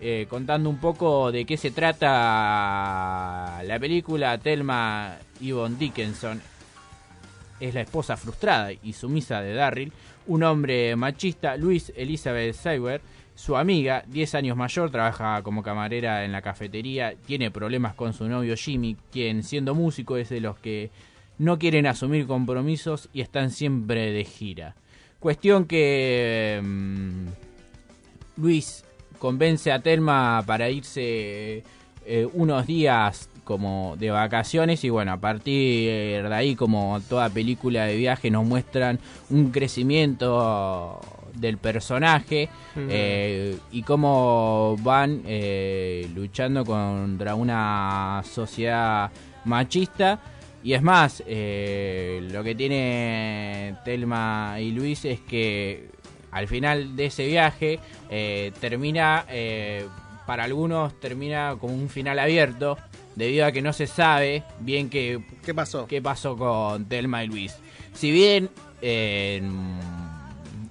Eh, 0.00 0.26
contando 0.30 0.70
un 0.70 0.78
poco 0.78 1.32
de 1.32 1.44
qué 1.44 1.56
se 1.56 1.72
trata 1.72 3.60
la 3.64 3.78
película, 3.80 4.38
Thelma 4.38 5.18
Yvonne 5.40 5.76
Dickinson 5.76 6.40
es 7.58 7.74
la 7.74 7.80
esposa 7.80 8.16
frustrada 8.16 8.70
y 8.72 8.92
sumisa 8.92 9.40
de 9.40 9.54
Darryl, 9.54 9.92
un 10.28 10.44
hombre 10.44 10.94
machista, 10.94 11.56
Luis 11.56 11.92
Elizabeth 11.96 12.54
Cyber, 12.54 13.00
su 13.34 13.56
amiga, 13.56 14.04
10 14.06 14.36
años 14.36 14.56
mayor, 14.56 14.90
trabaja 14.90 15.42
como 15.42 15.64
camarera 15.64 16.24
en 16.24 16.30
la 16.30 16.42
cafetería, 16.42 17.14
tiene 17.26 17.50
problemas 17.50 17.94
con 17.94 18.12
su 18.12 18.28
novio 18.28 18.56
Jimmy, 18.56 18.96
quien 19.10 19.42
siendo 19.42 19.74
músico 19.74 20.16
es 20.16 20.28
de 20.28 20.40
los 20.40 20.58
que 20.58 20.90
no 21.38 21.58
quieren 21.58 21.86
asumir 21.86 22.26
compromisos 22.26 23.08
y 23.12 23.20
están 23.20 23.50
siempre 23.50 24.12
de 24.12 24.24
gira. 24.24 24.76
Cuestión 25.18 25.66
que 25.66 26.60
mm, 26.62 27.26
Luis 28.36 28.84
convence 29.18 29.72
a 29.72 29.80
Telma 29.80 30.42
para 30.46 30.70
irse 30.70 31.62
eh, 32.06 32.28
unos 32.32 32.66
días 32.66 33.28
como 33.44 33.96
de 33.98 34.10
vacaciones 34.10 34.84
y 34.84 34.90
bueno, 34.90 35.12
a 35.12 35.16
partir 35.16 36.22
de 36.22 36.34
ahí 36.34 36.54
como 36.54 37.00
toda 37.08 37.30
película 37.30 37.84
de 37.86 37.96
viaje 37.96 38.30
nos 38.30 38.44
muestran 38.44 38.98
un 39.30 39.50
crecimiento 39.50 41.00
del 41.34 41.58
personaje 41.58 42.48
eh, 42.76 43.56
y 43.70 43.82
cómo 43.82 44.76
van 44.80 45.22
eh, 45.26 46.08
luchando 46.14 46.64
contra 46.64 47.34
una 47.34 48.22
sociedad 48.24 49.10
machista. 49.44 50.20
Y 50.62 50.72
es 50.72 50.82
más, 50.82 51.22
eh, 51.26 52.28
lo 52.32 52.42
que 52.42 52.54
tiene 52.54 53.76
Telma 53.84 54.56
y 54.60 54.72
Luis 54.72 55.04
es 55.04 55.20
que 55.20 55.88
al 56.30 56.48
final 56.48 56.96
de 56.96 57.06
ese 57.06 57.26
viaje 57.26 57.80
eh, 58.10 58.52
termina, 58.60 59.24
eh, 59.28 59.86
para 60.26 60.44
algunos 60.44 60.98
termina 61.00 61.56
como 61.60 61.74
un 61.74 61.88
final 61.88 62.18
abierto, 62.18 62.76
debido 63.16 63.46
a 63.46 63.52
que 63.52 63.62
no 63.62 63.72
se 63.72 63.86
sabe 63.86 64.44
bien 64.60 64.90
qué, 64.90 65.20
¿Qué 65.44 65.54
pasó? 65.54 65.86
qué 65.86 66.00
pasó 66.00 66.36
con 66.36 66.84
Telma 66.86 67.24
y 67.24 67.28
Luis. 67.28 67.56
Si 67.92 68.10
bien 68.10 68.50
eh, 68.80 69.40
en, 69.40 69.78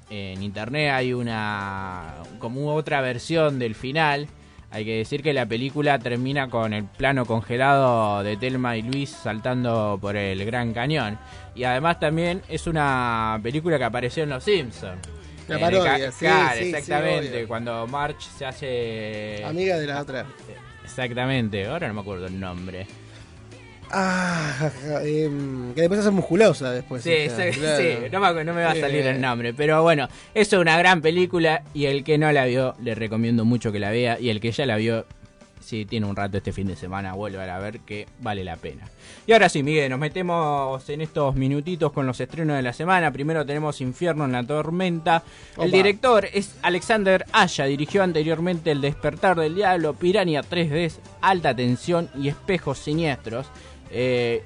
en 0.10 0.42
internet 0.44 0.92
hay 0.92 1.14
una 1.14 2.16
como 2.40 2.74
otra 2.74 3.02
versión 3.02 3.60
del 3.60 3.76
final, 3.76 4.28
hay 4.70 4.84
que 4.86 4.98
decir 4.98 5.24
que 5.24 5.34
la 5.34 5.46
película 5.46 5.98
termina 5.98 6.50
con 6.50 6.74
el 6.74 6.84
plano 6.84 7.26
congelado 7.26 8.22
de 8.22 8.36
Telma 8.38 8.76
y 8.76 8.82
Luis 8.82 9.10
saltando 9.10 9.98
por 10.00 10.18
el 10.18 10.46
Gran 10.46 10.74
Cañón. 10.74 11.18
Y 11.56 11.64
además 11.64 12.00
también 12.00 12.42
es 12.50 12.68
una 12.68 13.40
película 13.42 13.78
que 13.78 13.86
apareció 13.86 14.24
en 14.24 14.30
Los 14.30 14.44
Simpsons. 14.44 15.17
Una 15.48 15.60
parodia, 15.60 16.12
sí, 16.12 16.26
sí, 16.60 16.70
exactamente. 16.74 17.48
cuando 17.48 17.88
March 17.88 18.22
se 18.38 18.46
hace... 18.46 19.44
Amiga 19.46 19.78
de 19.80 19.88
la 19.88 20.02
otra. 20.02 20.26
Exactamente, 20.84 21.66
ahora 21.66 21.88
no 21.88 21.94
me 21.94 22.02
acuerdo 22.02 22.28
el 22.28 22.40
nombre. 22.40 22.88
Ah, 23.90 24.70
em, 25.04 25.74
que 25.74 25.82
después 25.82 26.02
hace 26.02 26.12
musculosa 26.12 26.72
después. 26.72 27.04
Sí, 27.04 27.14
o 27.28 27.36
sea, 27.36 27.54
sí, 27.54 27.60
claro. 27.60 27.78
sí, 27.78 28.10
no 28.12 28.20
me, 28.20 28.44
no 28.44 28.54
me 28.54 28.64
va 28.64 28.72
a 28.72 28.76
salir 28.76 29.06
Eh, 29.06 29.12
el 29.12 29.22
nombre, 29.22 29.54
pero 29.54 29.82
bueno, 29.82 30.10
es 30.34 30.52
una 30.54 30.78
gran 30.78 31.02
película 31.02 31.64
y 31.74 31.86
el 31.86 32.04
que 32.04 32.18
no 32.18 32.32
la 32.32 32.46
vio 32.46 32.76
le 32.84 32.96
recomiendo 32.96 33.46
mucho 33.46 33.72
que 33.72 33.80
la 33.80 33.92
vea 33.92 34.20
y 34.20 34.30
el 34.30 34.42
que 34.42 34.52
ya 34.52 34.66
la 34.66 34.76
vio, 34.76 35.06
si 35.68 35.86
tiene 35.86 36.06
un 36.06 36.16
rato 36.16 36.38
este 36.38 36.54
fin 36.54 36.66
de 36.68 36.76
semana, 36.78 37.14
vuelva 37.14 37.44
a 37.54 37.60
ver 37.60 37.82
que 37.82 38.08
vale 38.22 38.44
la 38.46 38.56
pena. 38.56 38.90
Y 39.26 39.34
ahora 39.34 39.50
sí, 39.50 39.64
Miguel, 39.64 39.90
nos 39.90 40.00
metemos 40.00 40.88
en 40.90 41.02
estos 41.02 41.36
minutitos 41.36 41.92
con 41.92 42.08
los 42.08 42.20
estrenos 42.22 42.56
de 42.56 42.62
la 42.62 42.72
semana. 42.72 43.12
Primero 43.12 43.46
tenemos 43.46 43.82
Infierno 43.82 44.24
en 44.24 44.32
la 44.32 44.44
Tormenta. 44.44 45.24
El 45.62 45.72
director 45.72 46.26
es 46.34 46.56
Alexander 46.62 47.26
Aya, 47.34 47.66
dirigió 47.66 48.02
anteriormente 48.04 48.72
El 48.72 48.80
Despertar 48.80 49.38
del 49.38 49.56
Diablo, 49.56 49.94
Piranha 49.94 50.42
3D, 50.42 50.94
Alta 51.22 51.54
Tensión 51.54 52.10
y 52.16 52.30
Espejos 52.30 52.78
Siniestros. 52.80 53.48
Eh, 53.92 54.44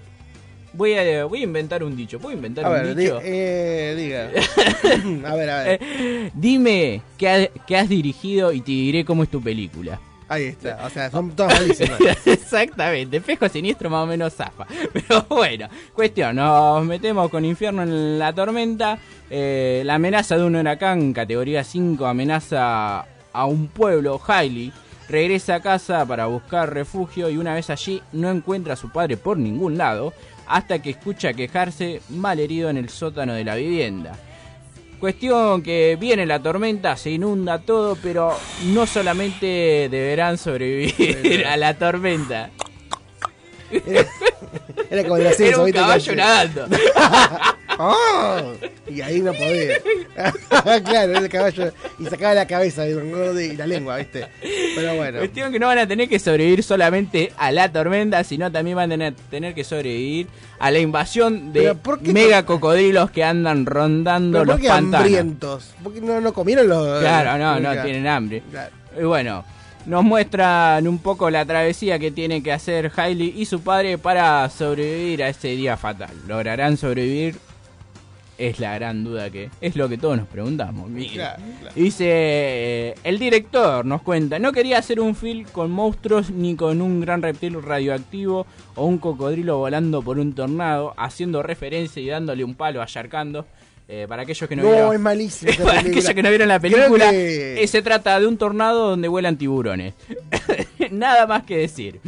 voy, 0.74 0.94
a, 0.96 1.26
voy 1.26 1.42
a 1.42 1.44
inventar 1.44 1.84
un 1.84 1.96
dicho. 1.96 2.20
¿Puedo 2.20 2.36
inventar 2.36 2.66
A 2.66 2.70
un 2.70 2.74
ver, 2.76 2.96
di- 2.96 3.04
dicho? 3.04 3.20
eh, 3.24 3.94
diga. 3.96 5.30
a 5.32 5.36
ver, 5.36 5.50
a 5.52 5.64
ver. 5.64 5.80
Eh, 5.84 6.32
dime 6.34 7.02
qué, 7.18 7.30
ha- 7.30 7.48
qué 7.68 7.78
has 7.78 7.88
dirigido 7.90 8.52
y 8.52 8.62
te 8.62 8.72
diré 8.72 9.06
cómo 9.06 9.22
es 9.22 9.30
tu 9.30 9.40
película. 9.42 10.00
Ahí 10.32 10.46
está. 10.46 10.80
O 10.86 10.89
sea, 10.89 11.12
son 11.12 11.32
todas 11.32 11.60
malísimas. 11.60 12.00
Exactamente, 12.26 13.17
espejo 13.17 13.50
siniestro 13.50 13.89
más 13.89 14.04
o 14.04 14.08
menos 14.08 14.34
zafa. 14.34 14.65
Pero 14.94 15.26
bueno, 15.28 15.67
cuestión, 15.94 16.38
nos 16.38 16.86
metemos 16.86 17.30
con 17.30 17.44
Infierno 17.44 17.84
en 17.84 18.17
la 18.17 18.34
tormenta. 18.34 18.98
Eh, 19.30 19.84
la 19.86 19.96
amenaza 19.96 20.38
de 20.38 20.46
un 20.46 20.56
huracán, 20.56 21.12
categoría 21.12 21.65
5, 21.65 22.06
amenaza 22.06 23.06
a 23.34 23.46
un 23.46 23.67
pueblo, 23.67 24.22
Hailey. 24.26 24.72
Regresa 25.10 25.56
a 25.56 25.62
casa 25.62 26.06
para 26.06 26.28
buscar 26.28 26.74
refugio 26.74 27.30
y 27.30 27.36
una 27.36 27.54
vez 27.54 27.70
allí 27.70 28.02
no 28.13 28.32
encuentra 28.32 28.76
a 28.76 28.78
su 28.78 28.89
padre 28.89 29.17
por 29.17 29.38
ningún 29.38 29.78
lado 29.78 30.13
hasta 30.48 30.82
que 30.82 30.91
escucha 30.91 31.34
quejarse 31.34 32.02
malherido 32.08 32.70
en 32.70 32.78
el 32.78 32.88
sótano 32.88 33.34
de 33.34 33.44
la 33.44 33.56
vivienda. 33.56 34.17
Cuestión 35.02 35.64
que 35.64 35.98
viene 36.00 36.28
la 36.28 36.44
tormenta, 36.44 36.96
se 36.96 37.10
inunda 37.10 37.58
todo, 37.58 37.98
pero 38.04 38.38
no 38.68 38.86
solamente 38.86 39.88
deberán 39.90 40.38
sobrevivir 40.38 41.44
a 41.50 41.58
la 41.58 41.74
tormenta. 41.74 42.52
Era 44.90 45.04
como 45.04 45.16
de 45.16 45.24
la 45.24 45.32
Era 45.32 45.58
un 45.60 45.66
¿viste? 45.66 45.80
caballo 45.80 46.16
nadando. 46.16 46.68
¡Oh! 47.80 48.54
Y 48.88 49.02
ahí 49.02 49.22
no 49.22 49.34
podía. 49.34 49.76
claro, 50.84 51.12
era 51.12 51.20
el 51.20 51.30
caballo. 51.30 51.72
Y 51.98 52.06
sacaba 52.06 52.34
la 52.34 52.46
cabeza 52.46 52.88
y 52.88 53.56
la 53.56 53.66
lengua, 53.66 53.98
¿viste? 53.98 54.28
Pero 54.76 54.96
bueno. 54.96 55.20
Cuestión 55.20 55.52
que 55.52 55.60
no 55.60 55.68
van 55.68 55.80
a 55.80 55.88
tener 55.88 56.10
que 56.10 56.20
sobrevivir 56.20 56.64
solamente 56.64 57.32
a 57.38 57.52
la 57.52 57.72
tormenta, 57.72 58.24
sino 58.24 58.52
también 58.52 58.76
van 58.76 58.92
a 58.92 58.94
tener, 58.94 59.14
tener 59.30 59.54
que 59.56 59.64
sobrevivir 59.64 60.28
a 60.60 60.70
la 60.70 60.80
invasión 60.80 61.54
de 61.54 61.62
Pero 61.62 61.78
¿por 61.78 62.00
qué 62.02 62.14
mega 62.14 62.46
cocodrilos 62.46 63.10
que 63.10 63.24
andan 63.24 63.66
rondando 63.66 64.40
¿Pero 64.40 64.46
los 64.46 64.56
por 64.56 64.62
qué 64.62 64.68
pantanos. 64.68 65.00
hambrientos? 65.00 65.74
¿Por 65.82 65.94
qué 65.94 66.02
no, 66.02 66.22
no 66.22 66.34
comieron 66.34 66.68
los.? 66.68 67.00
Claro, 67.00 67.38
no, 67.38 67.60
no, 67.60 67.82
tienen 67.82 68.06
hambre. 68.06 68.44
Claro. 68.52 68.72
Y 69.00 69.04
bueno, 69.04 69.46
nos 69.86 70.04
muestran 70.04 70.88
un 70.88 71.00
poco 71.00 71.30
la 71.30 71.46
travesía 71.46 72.00
que 72.00 72.12
tiene 72.12 72.44
que 72.44 72.52
hacer 72.52 72.91
Hailey 72.96 73.34
y 73.36 73.46
su 73.46 73.62
padre 73.62 73.98
para 73.98 74.47
sobrevivir 74.49 75.24
a 75.24 75.30
ese 75.30 75.49
día 75.49 75.78
fatal. 75.78 76.12
¿Lograrán 76.28 76.78
sobrevivir? 76.78 77.38
Es 78.38 78.60
la 78.60 78.74
gran 78.74 79.03
duda 79.03 79.30
que 79.30 79.51
es 79.62 79.76
lo 79.76 79.88
que 79.88 79.99
todos 79.99 80.18
nos 80.18 80.28
preguntamos. 80.28 80.89
Miguel. 80.89 81.14
Claro, 81.14 81.43
claro. 81.60 81.76
Dice, 81.76 82.06
eh, 82.08 82.95
el 83.03 83.20
director 83.20 83.86
nos 83.86 84.01
cuenta, 84.01 84.39
no 84.39 84.51
quería 84.51 84.80
hacer 84.80 84.99
un 84.99 85.16
film 85.16 85.45
con 85.51 85.70
monstruos 85.70 86.32
ni 86.32 86.56
con 86.56 86.82
un 86.82 87.01
gran 87.01 87.22
reptil 87.22 87.62
radioactivo 87.62 88.47
o 88.76 88.86
un 88.86 88.97
cocodrilo 88.97 89.58
volando 89.58 90.01
por 90.01 90.18
un 90.18 90.34
tornado, 90.34 90.95
haciendo 90.97 91.43
referencia 91.43 92.01
y 92.01 92.08
dándole 92.08 92.43
un 92.43 92.56
palo 92.56 92.82
a 92.82 92.86
Sharkando. 92.88 93.45
Eh, 93.94 94.06
para 94.08 94.22
aquellos 94.24 94.48
que 94.48 94.56
no, 94.56 94.64
No, 94.64 94.70
vieron, 94.72 94.94
es 94.94 95.00
malísima 95.02 95.52
esa 95.52 95.64
para 95.66 95.80
aquellos 95.82 96.14
que 96.14 96.24
no 96.24 96.30
vieron 96.30 96.48
la 96.48 96.60
película, 96.62 97.12
que- 97.12 97.62
eh, 97.62 97.68
se 97.68 97.82
trata 97.82 98.18
de 98.22 98.26
un 98.26 98.38
tornado 98.38 98.88
donde 98.92 99.10
vuelan 99.10 99.36
tiburones. 99.38 99.96
Nada 100.92 101.28
más 101.28 101.44
que 101.44 101.58
decir. 101.58 102.00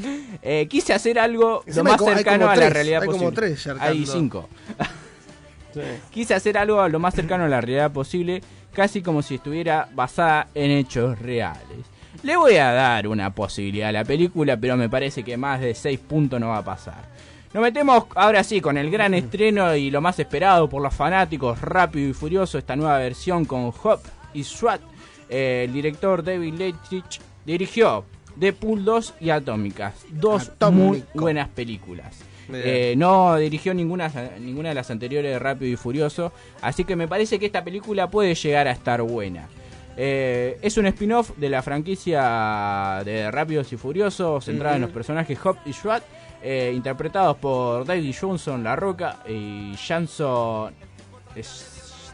Eh, 0.42 0.66
quise 0.70 0.94
hacer 0.94 1.20
algo 1.20 1.62
lo 1.66 1.84
más 1.84 1.98
como- 1.98 2.14
cercano 2.14 2.38
como 2.46 2.52
a 2.52 2.56
la 2.56 2.62
tres, 2.62 2.74
realidad 2.74 3.02
hay 3.02 3.08
como 3.08 3.20
posible. 3.20 3.36
tres 3.36 3.60
Sharkando. 3.66 3.92
Hay 3.92 4.06
cinco. 4.06 4.50
Quise 6.12 6.36
hacer 6.36 6.58
algo 6.58 6.88
lo 6.88 7.00
más 7.00 7.16
cercano 7.16 7.46
a 7.46 7.48
la 7.48 7.60
realidad 7.60 7.92
posible, 7.92 8.42
casi 8.74 9.02
como 9.02 9.22
si 9.24 9.36
estuviera 9.36 9.90
basada 9.94 10.48
en 10.54 10.72
hechos 10.72 11.20
reales. 11.20 11.80
Le 12.22 12.38
voy 12.38 12.56
a 12.58 12.72
dar 12.72 13.08
una 13.08 13.34
posibilidad 13.34 13.90
a 13.90 13.92
la 13.92 14.06
película, 14.06 14.56
pero 14.56 14.78
me 14.78 14.88
parece 14.88 15.24
que 15.24 15.36
más 15.36 15.60
de 15.62 15.74
6 15.74 16.00
puntos 16.00 16.40
no 16.40 16.50
va 16.50 16.60
a 16.60 16.64
pasar. 16.64 17.12
Nos 17.54 17.62
metemos 17.62 18.06
ahora 18.16 18.44
sí 18.44 18.62
con 18.62 18.80
el 18.80 18.90
gran 18.90 19.14
estreno 19.14 19.76
y 19.76 19.92
lo 19.92 20.02
más 20.02 20.18
esperado 20.18 20.68
por 20.68 20.82
los 20.82 20.92
fanáticos, 20.92 21.62
Rápido 21.62 22.10
y 22.10 22.14
Furioso, 22.14 22.58
esta 22.58 22.76
nueva 22.76 22.98
versión 22.98 23.46
con 23.46 23.72
Hop 23.84 24.00
y 24.34 24.44
SWAT. 24.44 24.82
Eh, 25.30 25.66
el 25.68 25.74
director 25.74 26.24
David 26.24 26.56
Leitch 26.56 27.22
dirigió 27.46 28.06
Deadpool 28.36 28.84
2 28.84 29.14
y 29.20 29.30
Atómicas, 29.30 30.04
dos 30.10 30.52
muy 30.72 31.04
buenas 31.14 31.48
películas. 31.50 32.22
Eh, 32.52 32.96
no 32.98 33.36
dirigió 33.38 33.76
ninguna, 33.76 34.12
ninguna 34.40 34.70
de 34.70 34.76
las 34.76 34.90
anteriores 34.90 35.32
de 35.32 35.38
Rápido 35.38 35.72
y 35.72 35.76
Furioso, 35.76 36.34
así 36.60 36.86
que 36.86 36.96
me 36.96 37.08
parece 37.08 37.38
que 37.38 37.46
esta 37.46 37.64
película 37.64 38.10
puede 38.10 38.34
llegar 38.34 38.68
a 38.68 38.72
estar 38.72 39.00
buena. 39.04 39.48
Eh, 39.96 40.58
es 40.64 40.76
un 40.78 40.88
spin-off 40.88 41.38
de 41.38 41.50
la 41.50 41.62
franquicia 41.62 43.04
de 43.06 43.30
Rápidos 43.30 43.72
y 43.74 43.78
Furiosos, 43.78 44.44
centrada 44.46 44.76
en 44.76 44.82
los 44.82 44.92
personajes 44.92 45.38
Hop 45.46 45.58
y 45.68 45.74
SWAT, 45.74 46.04
eh, 46.44 46.72
interpretados 46.76 47.38
por 47.38 47.86
David 47.86 48.14
Johnson, 48.20 48.64
La 48.64 48.76
Roca 48.76 49.20
y 49.28 49.74
Jason 49.76 50.74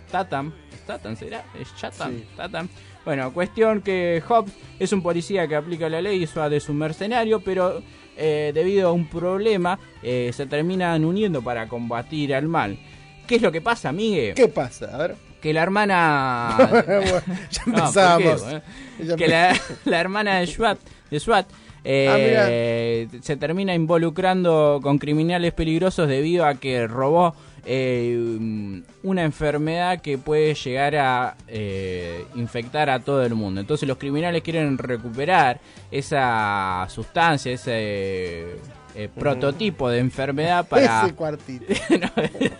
Statham. 0.07 0.53
¿Statham 0.83 1.15
será? 1.15 1.43
¿Es 1.59 1.67
Statham? 1.69 2.11
Sí. 2.11 2.25
Statham. 2.33 2.67
Bueno, 3.05 3.33
cuestión 3.33 3.81
que 3.81 4.21
Hobbs 4.27 4.51
es 4.77 4.91
un 4.93 5.01
policía 5.01 5.47
que 5.47 5.55
aplica 5.55 5.89
la 5.89 6.01
ley 6.01 6.21
y 6.23 6.27
SWAT 6.27 6.51
es 6.53 6.69
un 6.69 6.77
mercenario, 6.77 7.39
pero 7.39 7.81
eh, 8.17 8.51
debido 8.53 8.89
a 8.89 8.91
un 8.91 9.07
problema 9.07 9.79
eh, 10.03 10.31
se 10.33 10.45
terminan 10.45 11.05
uniendo 11.05 11.41
para 11.41 11.67
combatir 11.67 12.35
al 12.35 12.47
mal. 12.47 12.77
¿Qué 13.25 13.35
es 13.35 13.41
lo 13.41 13.51
que 13.51 13.61
pasa, 13.61 13.91
Miguel? 13.91 14.33
¿Qué 14.35 14.47
pasa? 14.47 14.89
A 14.93 14.97
ver. 14.97 15.15
Que 15.41 15.53
la 15.53 15.63
hermana... 15.63 16.55
Bueno, 16.85 17.21
ya 17.49 17.63
No, 17.65 17.71
¿por 17.73 17.79
empezamos. 17.79 18.43
qué? 18.43 19.05
Ya 19.05 19.15
que 19.15 19.27
la, 19.27 19.55
la 19.85 19.99
hermana 19.99 20.39
de 20.39 20.77
de 21.09 21.19
SWAT 21.19 21.47
eh, 21.91 23.07
se 23.21 23.37
termina 23.37 23.73
involucrando 23.73 24.79
con 24.81 24.97
criminales 24.99 25.53
peligrosos 25.53 26.07
debido 26.07 26.45
a 26.45 26.55
que 26.55 26.87
robó 26.87 27.33
eh, 27.65 28.81
una 29.03 29.23
enfermedad 29.23 30.01
que 30.01 30.17
puede 30.17 30.53
llegar 30.53 30.95
a 30.95 31.35
eh, 31.47 32.25
infectar 32.35 32.89
a 32.89 32.99
todo 32.99 33.23
el 33.23 33.35
mundo. 33.35 33.61
Entonces 33.61 33.87
los 33.87 33.97
criminales 33.97 34.41
quieren 34.41 34.77
recuperar 34.77 35.59
esa 35.91 36.87
sustancia, 36.89 37.51
ese 37.51 38.55
eh, 38.95 39.09
prototipo 39.13 39.89
de 39.89 39.99
enfermedad 39.99 40.67
para 40.67 41.03
Ese 41.05 41.15
cuartito. 41.15 41.65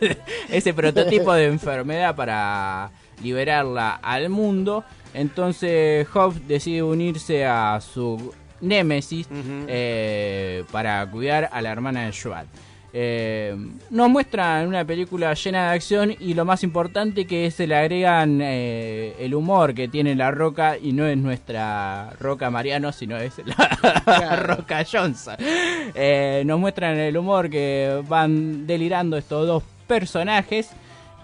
ese 0.50 0.74
prototipo 0.74 1.34
de 1.34 1.46
enfermedad 1.46 2.16
para 2.16 2.92
liberarla 3.24 3.96
al 3.96 4.30
mundo. 4.30 4.84
Entonces 5.14 6.08
Hobbs 6.14 6.48
decide 6.48 6.84
unirse 6.84 7.46
a 7.46 7.82
su 7.82 8.32
Némesis 8.62 9.28
eh, 9.32 10.64
para 10.72 11.10
cuidar 11.10 11.50
a 11.52 11.62
la 11.62 11.72
hermana 11.72 12.06
de 12.06 12.14
Joat. 12.14 12.48
Eh, 12.92 13.56
nos 13.92 14.10
muestran 14.10 14.68
una 14.68 14.84
película 14.84 15.36
llena 15.36 15.70
de 15.70 15.76
acción 15.76 16.16
y 16.20 16.34
lo 16.34 16.44
más 16.44 16.64
importante 16.64 17.26
que 17.26 17.52
se 17.52 17.68
le 17.68 17.76
agregan 17.76 18.40
eh, 18.42 19.16
el 19.20 19.36
humor 19.36 19.76
que 19.76 19.88
tiene 19.88 20.16
la 20.16 20.32
Roca 20.32 20.76
y 20.76 20.92
no 20.92 21.06
es 21.06 21.16
nuestra 21.16 22.10
Roca 22.20 22.50
Mariano 22.50 22.92
sino 22.92 23.16
es 23.18 23.34
la 23.46 24.36
Roca 24.44 24.84
Johnson. 24.92 25.36
Eh, 25.40 26.42
nos 26.48 26.60
muestran 26.60 26.98
el 26.98 27.16
humor 27.16 27.52
que 27.52 28.02
van 28.08 28.66
delirando 28.66 29.18
estos 29.18 29.46
dos 29.46 29.64
personajes 29.86 30.72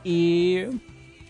y 0.03 0.65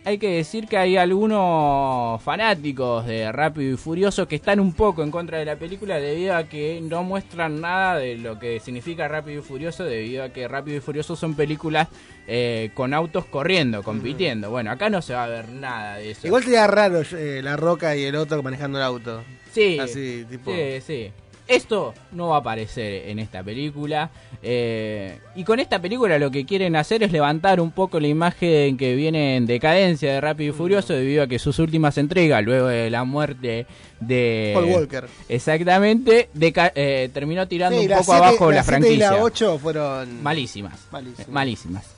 hay 0.06 0.20
que 0.20 0.30
decir 0.30 0.68
que 0.68 0.78
hay 0.78 0.97
algunos 0.97 2.22
fanáticos 2.22 3.08
de 3.08 3.32
Rápido 3.32 3.74
y 3.74 3.78
Furioso 3.78 4.28
que 4.28 4.36
están 4.36 4.60
un 4.60 4.72
poco 4.74 5.01
en 5.01 5.10
contra 5.10 5.39
de 5.39 5.45
la 5.45 5.56
película 5.56 5.99
debido 5.99 6.36
a 6.36 6.43
que 6.43 6.80
no 6.80 7.03
muestran 7.03 7.60
nada 7.60 7.97
de 7.97 8.16
lo 8.16 8.38
que 8.38 8.60
significa 8.60 9.08
Rápido 9.08 9.39
y 9.39 9.43
Furioso 9.43 9.84
debido 9.84 10.24
a 10.24 10.30
que 10.30 10.47
Rápido 10.47 10.78
y 10.78 10.80
Furioso 10.80 11.16
son 11.16 11.34
películas 11.34 11.88
eh, 12.28 12.70
con 12.76 12.93
autos 12.93 13.26
corriendo, 13.26 13.82
compitiendo. 13.82 14.51
Bueno, 14.51 14.70
acá 14.70 14.91
no 14.91 15.01
se 15.01 15.16
va 15.16 15.24
a 15.24 15.28
ver 15.28 15.49
nada 15.49 15.97
de 15.97 16.12
eso. 16.12 16.28
Igual 16.28 16.43
sería 16.43 16.68
raro 16.68 17.01
eh, 17.01 17.41
la 17.43 17.58
roca 17.58 17.95
y 17.95 18.03
el 18.03 18.16
otro 18.16 18.43
manejando 18.43 18.78
el 18.78 18.84
auto. 18.84 19.24
Sí, 19.51 19.80
Así, 19.80 20.26
tipo. 20.30 20.51
sí, 20.51 20.82
sí. 20.86 21.12
Esto 21.48 21.93
no 22.12 22.30
va 22.30 22.38
a 22.38 22.39
aparecer 22.39 23.08
en 23.10 23.20
esta 23.20 23.43
película. 23.43 24.10
eh, 24.41 25.20
y 25.36 25.43
con 25.43 25.60
esta 25.60 25.80
película 25.80 26.18
lo 26.20 26.32
que 26.32 26.46
quieren 26.46 26.76
hacer 26.76 27.04
es 27.04 27.12
levantar 27.12 27.60
un 27.60 27.72
poco 27.72 28.00
la 28.00 28.08
imagen 28.08 28.78
que 28.78 28.96
viene 28.96 29.36
en 29.38 29.46
decadencia 29.46 30.14
de 30.14 30.22
Rápido 30.22 30.54
y 30.54 30.58
Furioso 30.58 30.93
debido 30.93 31.24
a 31.24 31.28
que 31.28 31.38
sus 31.39 31.60
últimas 31.60 31.98
entregas, 31.98 32.43
luego 32.43 32.68
de 32.68 32.89
la 32.89 33.04
muerte 33.04 33.66
de... 34.00 34.52
Paul 34.54 34.66
Walker. 34.66 35.06
Exactamente, 35.30 36.30
deca- 36.34 36.72
eh, 36.76 37.10
terminó 37.14 37.48
tirando 37.48 37.80
Sí, 37.80 37.88
un 37.88 37.98
poco 37.98 38.14
abajo 38.14 38.52
la 38.52 38.64
franquicia. 38.64 38.96
y 38.96 38.98
la 39.00 39.16
8 39.24 39.60
fueron 39.60 40.22
Malísimas. 40.24 40.88
Malísimas. 40.91 41.28
Malísimas. 41.30 41.95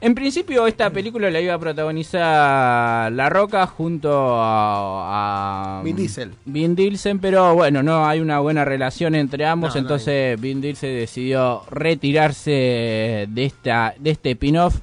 En 0.00 0.14
principio 0.14 0.66
esta 0.66 0.90
película 0.90 1.28
la 1.30 1.40
iba 1.40 1.54
a 1.54 1.58
protagonizar 1.58 3.10
La 3.10 3.28
Roca 3.28 3.66
junto 3.66 4.40
a, 4.40 5.80
a 5.80 5.82
Vin 5.82 5.96
Diesel. 5.96 6.32
Vin 6.44 6.76
Diesel, 6.76 7.18
pero 7.18 7.54
bueno, 7.54 7.82
no 7.82 8.06
hay 8.06 8.20
una 8.20 8.38
buena 8.38 8.64
relación 8.64 9.16
entre 9.16 9.44
ambos, 9.44 9.70
No, 9.70 9.80
no 9.80 9.80
entonces 9.80 10.40
Vin 10.40 10.60
Diesel 10.60 10.94
decidió 10.94 11.62
retirarse 11.70 13.26
de 13.28 13.44
esta 13.44 13.94
de 13.98 14.10
este 14.10 14.30
spin-off. 14.32 14.76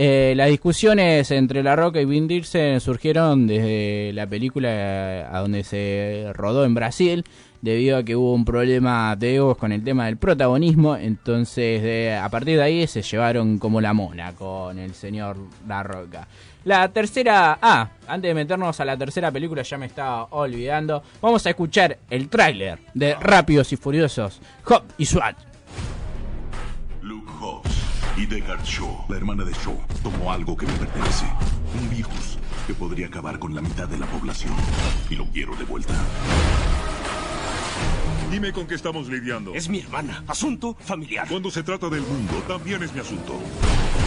Eh, 0.00 0.34
las 0.36 0.48
discusiones 0.48 1.28
entre 1.32 1.60
La 1.64 1.74
Roca 1.74 2.00
y 2.00 2.04
Vin 2.04 2.28
Diesel 2.28 2.80
surgieron 2.80 3.48
desde 3.48 4.12
la 4.12 4.28
película 4.28 5.28
a 5.28 5.40
donde 5.40 5.64
se 5.64 6.30
rodó 6.34 6.64
en 6.64 6.72
Brasil, 6.72 7.24
debido 7.62 7.96
a 7.96 8.04
que 8.04 8.14
hubo 8.14 8.32
un 8.32 8.44
problema 8.44 9.16
de 9.16 9.34
egos 9.34 9.56
con 9.56 9.72
el 9.72 9.82
tema 9.82 10.06
del 10.06 10.16
protagonismo, 10.16 10.94
entonces 10.94 12.16
a 12.16 12.28
partir 12.28 12.58
de 12.58 12.62
ahí 12.62 12.86
se 12.86 13.02
llevaron 13.02 13.58
como 13.58 13.80
la 13.80 13.92
mona 13.92 14.34
con 14.34 14.78
el 14.78 14.94
señor 14.94 15.36
La 15.66 15.82
Roca. 15.82 16.28
La 16.62 16.88
tercera, 16.90 17.58
ah, 17.60 17.90
antes 18.06 18.28
de 18.30 18.34
meternos 18.34 18.78
a 18.78 18.84
la 18.84 18.96
tercera 18.96 19.32
película 19.32 19.62
ya 19.62 19.78
me 19.78 19.86
estaba 19.86 20.28
olvidando, 20.30 21.02
vamos 21.20 21.44
a 21.44 21.50
escuchar 21.50 21.98
el 22.08 22.28
tráiler 22.28 22.78
de 22.94 23.16
Rápidos 23.16 23.72
y 23.72 23.76
Furiosos, 23.76 24.40
Hop 24.64 24.84
y 24.96 25.06
SWAT. 25.06 25.47
Deckard 28.26 28.64
Shaw, 28.64 29.06
la 29.08 29.16
hermana 29.16 29.44
de 29.44 29.52
Shaw, 29.52 29.78
tomó 30.02 30.32
algo 30.32 30.56
que 30.56 30.66
me 30.66 30.72
pertenece. 30.74 31.26
Un 31.80 31.90
virus 31.90 32.38
que 32.66 32.74
podría 32.74 33.06
acabar 33.06 33.38
con 33.38 33.54
la 33.54 33.60
mitad 33.60 33.88
de 33.88 33.98
la 33.98 34.06
población. 34.06 34.52
Y 35.08 35.14
lo 35.14 35.26
quiero 35.26 35.54
de 35.56 35.64
vuelta. 35.64 35.94
Dime 38.30 38.52
con 38.52 38.66
qué 38.66 38.74
estamos 38.74 39.08
lidiando. 39.08 39.54
Es 39.54 39.68
mi 39.68 39.80
hermana. 39.80 40.22
Asunto 40.26 40.76
familiar. 40.78 41.26
Cuando 41.28 41.50
se 41.50 41.62
trata 41.62 41.88
del 41.88 42.02
mundo, 42.02 42.34
también 42.46 42.82
es 42.82 42.92
mi 42.92 43.00
asunto. 43.00 43.40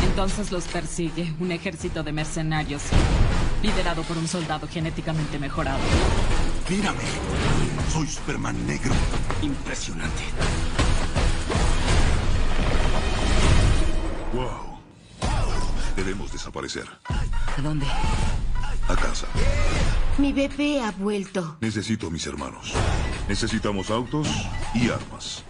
Entonces 0.03 0.51
los 0.51 0.65
persigue 0.65 1.33
un 1.39 1.51
ejército 1.51 2.03
de 2.03 2.11
mercenarios, 2.11 2.83
liderado 3.63 4.03
por 4.03 4.17
un 4.17 4.27
soldado 4.27 4.67
genéticamente 4.67 5.39
mejorado. 5.39 5.79
Mírame. 6.69 6.99
Soy 7.91 8.07
Superman 8.07 8.55
negro. 8.67 8.93
Impresionante. 9.41 10.23
Wow. 14.33 14.79
Debemos 15.95 16.31
desaparecer. 16.31 16.85
¿A 17.05 17.61
dónde? 17.61 17.85
A 18.87 18.95
casa. 18.95 19.27
Mi 20.17 20.31
bebé 20.31 20.81
ha 20.81 20.91
vuelto. 20.91 21.57
Necesito 21.61 22.07
a 22.07 22.09
mis 22.09 22.25
hermanos. 22.27 22.73
Necesitamos 23.27 23.89
autos 23.89 24.27
y 24.73 24.89
armas. 24.89 25.43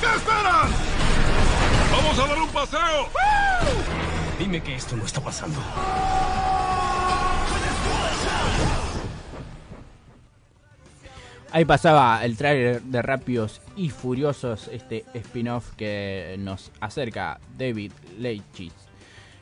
¿Qué 0.00 0.06
esperan? 0.16 0.70
¡Vamos 1.92 2.18
a 2.18 2.26
dar 2.26 2.38
un 2.38 2.48
paseo! 2.48 3.08
Dime 4.38 4.62
que 4.62 4.74
esto 4.74 4.96
no 4.96 5.04
está 5.04 5.20
pasando. 5.20 5.60
Ahí 11.52 11.64
pasaba 11.64 12.24
el 12.24 12.36
tráiler 12.36 12.80
de 12.82 13.02
Rápidos 13.02 13.60
y 13.76 13.88
Furiosos, 13.88 14.68
este 14.68 15.04
spin-off 15.14 15.72
que 15.76 16.36
nos 16.38 16.70
acerca 16.80 17.40
David 17.58 17.90
Leitchis. 18.18 18.72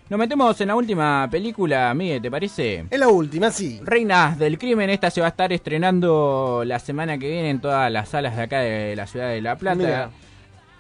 Nos 0.09 0.19
metemos 0.19 0.59
en 0.63 0.69
la 0.69 0.77
última 0.77 1.29
película, 1.31 1.93
Miguel, 1.93 2.23
¿te 2.23 2.31
parece? 2.31 2.87
Es 2.89 2.99
la 2.99 3.09
última, 3.09 3.51
sí. 3.51 3.79
Reinas 3.83 4.39
del 4.39 4.57
Crimen, 4.57 4.89
esta 4.89 5.11
se 5.11 5.21
va 5.21 5.27
a 5.27 5.31
estar 5.31 5.53
estrenando 5.53 6.63
la 6.65 6.79
semana 6.79 7.19
que 7.19 7.29
viene 7.29 7.51
en 7.51 7.61
todas 7.61 7.93
las 7.93 8.09
salas 8.09 8.35
de 8.35 8.43
acá 8.43 8.61
de 8.61 8.97
la 8.97 9.07
ciudad 9.07 9.29
de 9.29 9.43
La 9.43 9.57
Plata. 9.57 9.77
Mira. 9.77 10.11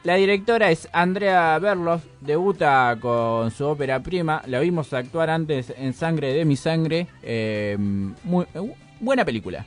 La 0.05 0.14
directora 0.14 0.70
es 0.70 0.89
Andrea 0.93 1.59
Berlos, 1.59 2.01
debuta 2.22 2.97
con 2.99 3.51
su 3.51 3.66
ópera 3.66 4.01
prima, 4.01 4.41
la 4.47 4.61
vimos 4.61 4.95
actuar 4.95 5.29
antes 5.29 5.74
en 5.76 5.93
Sangre 5.93 6.33
de 6.33 6.47
mi 6.47 6.57
Sangre, 6.57 7.07
eh, 7.22 7.76
muy, 7.79 8.47
eh, 8.55 8.74
buena 9.01 9.26
película. 9.26 9.66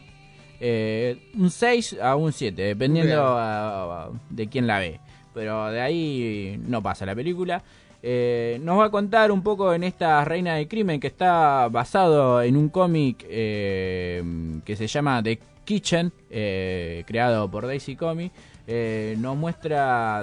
Eh, 0.63 1.17
un 1.37 1.49
6 1.49 1.97
a 2.01 2.15
un 2.15 2.31
7, 2.31 2.61
dependiendo 2.61 3.13
Bien. 3.15 3.19
a- 3.19 4.03
a- 4.05 4.09
de 4.29 4.47
quién 4.47 4.67
la 4.67 4.77
ve. 4.79 4.99
Pero 5.33 5.71
de 5.71 5.81
ahí 5.81 6.61
no 6.67 6.83
pasa 6.83 7.03
la 7.05 7.15
película. 7.15 7.63
Eh, 8.03 8.59
nos 8.63 8.79
va 8.79 8.85
a 8.85 8.89
contar 8.91 9.31
un 9.31 9.41
poco 9.43 9.73
en 9.73 9.83
esta 9.83 10.23
Reina 10.23 10.55
del 10.55 10.67
Crimen 10.67 10.99
que 10.99 11.07
está 11.07 11.67
basado 11.69 12.41
en 12.43 12.55
un 12.57 12.69
cómic 12.69 13.25
eh, 13.29 14.23
que 14.63 14.75
se 14.75 14.87
llama 14.87 15.21
The 15.23 15.39
Kitchen, 15.65 16.11
creado 16.29 17.49
por 17.49 17.65
Daisy 17.65 17.95
Comics. 17.95 18.33
Eh, 18.67 19.15
nos 19.19 19.35
muestra 19.37 20.19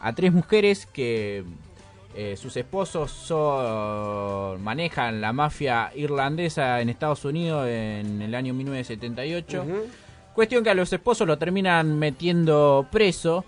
a 0.00 0.12
tres 0.14 0.32
mujeres 0.32 0.86
que 0.86 1.44
eh, 2.16 2.34
sus 2.36 2.56
esposos 2.56 3.10
son, 3.10 4.62
manejan 4.62 5.20
la 5.20 5.34
mafia 5.34 5.92
irlandesa 5.94 6.80
en 6.80 6.88
Estados 6.88 7.26
Unidos 7.26 7.68
en 7.68 8.22
el 8.22 8.34
año 8.34 8.54
1978. 8.54 9.64
Cuestión 10.34 10.64
que 10.64 10.70
a 10.70 10.74
los 10.74 10.90
esposos 10.92 11.26
lo 11.26 11.36
terminan 11.36 11.98
metiendo 11.98 12.86
preso. 12.90 13.44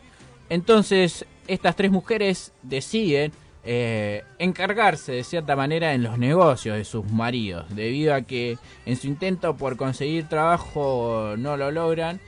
Entonces, 0.51 1.25
estas 1.47 1.77
tres 1.77 1.91
mujeres 1.91 2.53
deciden 2.63 3.33
eh, 3.65 4.23
encargarse 4.39 5.13
de 5.13 5.25
cierta 5.25 5.57
manera 5.57 5.95
en 5.95 6.03
los 6.03 6.19
negocios 6.19 6.77
de 6.77 6.85
sus 6.85 7.11
maridos, 7.11 7.67
debido 7.75 8.15
a 8.15 8.23
que 8.23 8.59
en 8.85 8.97
su 8.97 9.07
intento 9.07 9.57
por 9.57 9.77
conseguir 9.79 10.29
trabajo 10.29 11.35
no 11.39 11.57
lo 11.57 11.71
logran. 11.71 12.21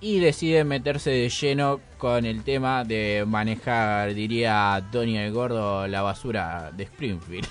Y 0.00 0.20
deciden 0.20 0.68
meterse 0.68 1.10
de 1.10 1.28
lleno 1.28 1.80
con 1.98 2.24
el 2.24 2.42
tema 2.42 2.84
de 2.84 3.24
manejar, 3.26 4.14
diría 4.14 4.82
Tony 4.90 5.18
el 5.18 5.32
Gordo, 5.32 5.86
la 5.86 6.02
basura 6.02 6.70
de 6.74 6.84
Springfield. 6.84 7.48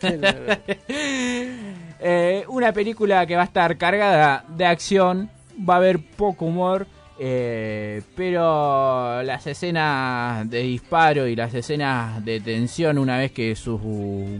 Eh, 2.02 2.46
una 2.48 2.72
película 2.72 3.26
que 3.26 3.36
va 3.36 3.42
a 3.42 3.44
estar 3.44 3.76
cargada 3.76 4.42
de 4.56 4.64
acción, 4.64 5.30
va 5.68 5.74
a 5.74 5.76
haber 5.76 6.00
poco 6.02 6.46
humor, 6.46 6.86
eh, 7.22 8.00
pero 8.16 9.22
las 9.22 9.46
escenas 9.46 10.48
de 10.48 10.62
disparo 10.62 11.26
y 11.26 11.36
las 11.36 11.52
escenas 11.52 12.24
de 12.24 12.40
tensión 12.40 12.96
una 12.96 13.18
vez 13.18 13.30
que 13.30 13.54
sus 13.56 13.78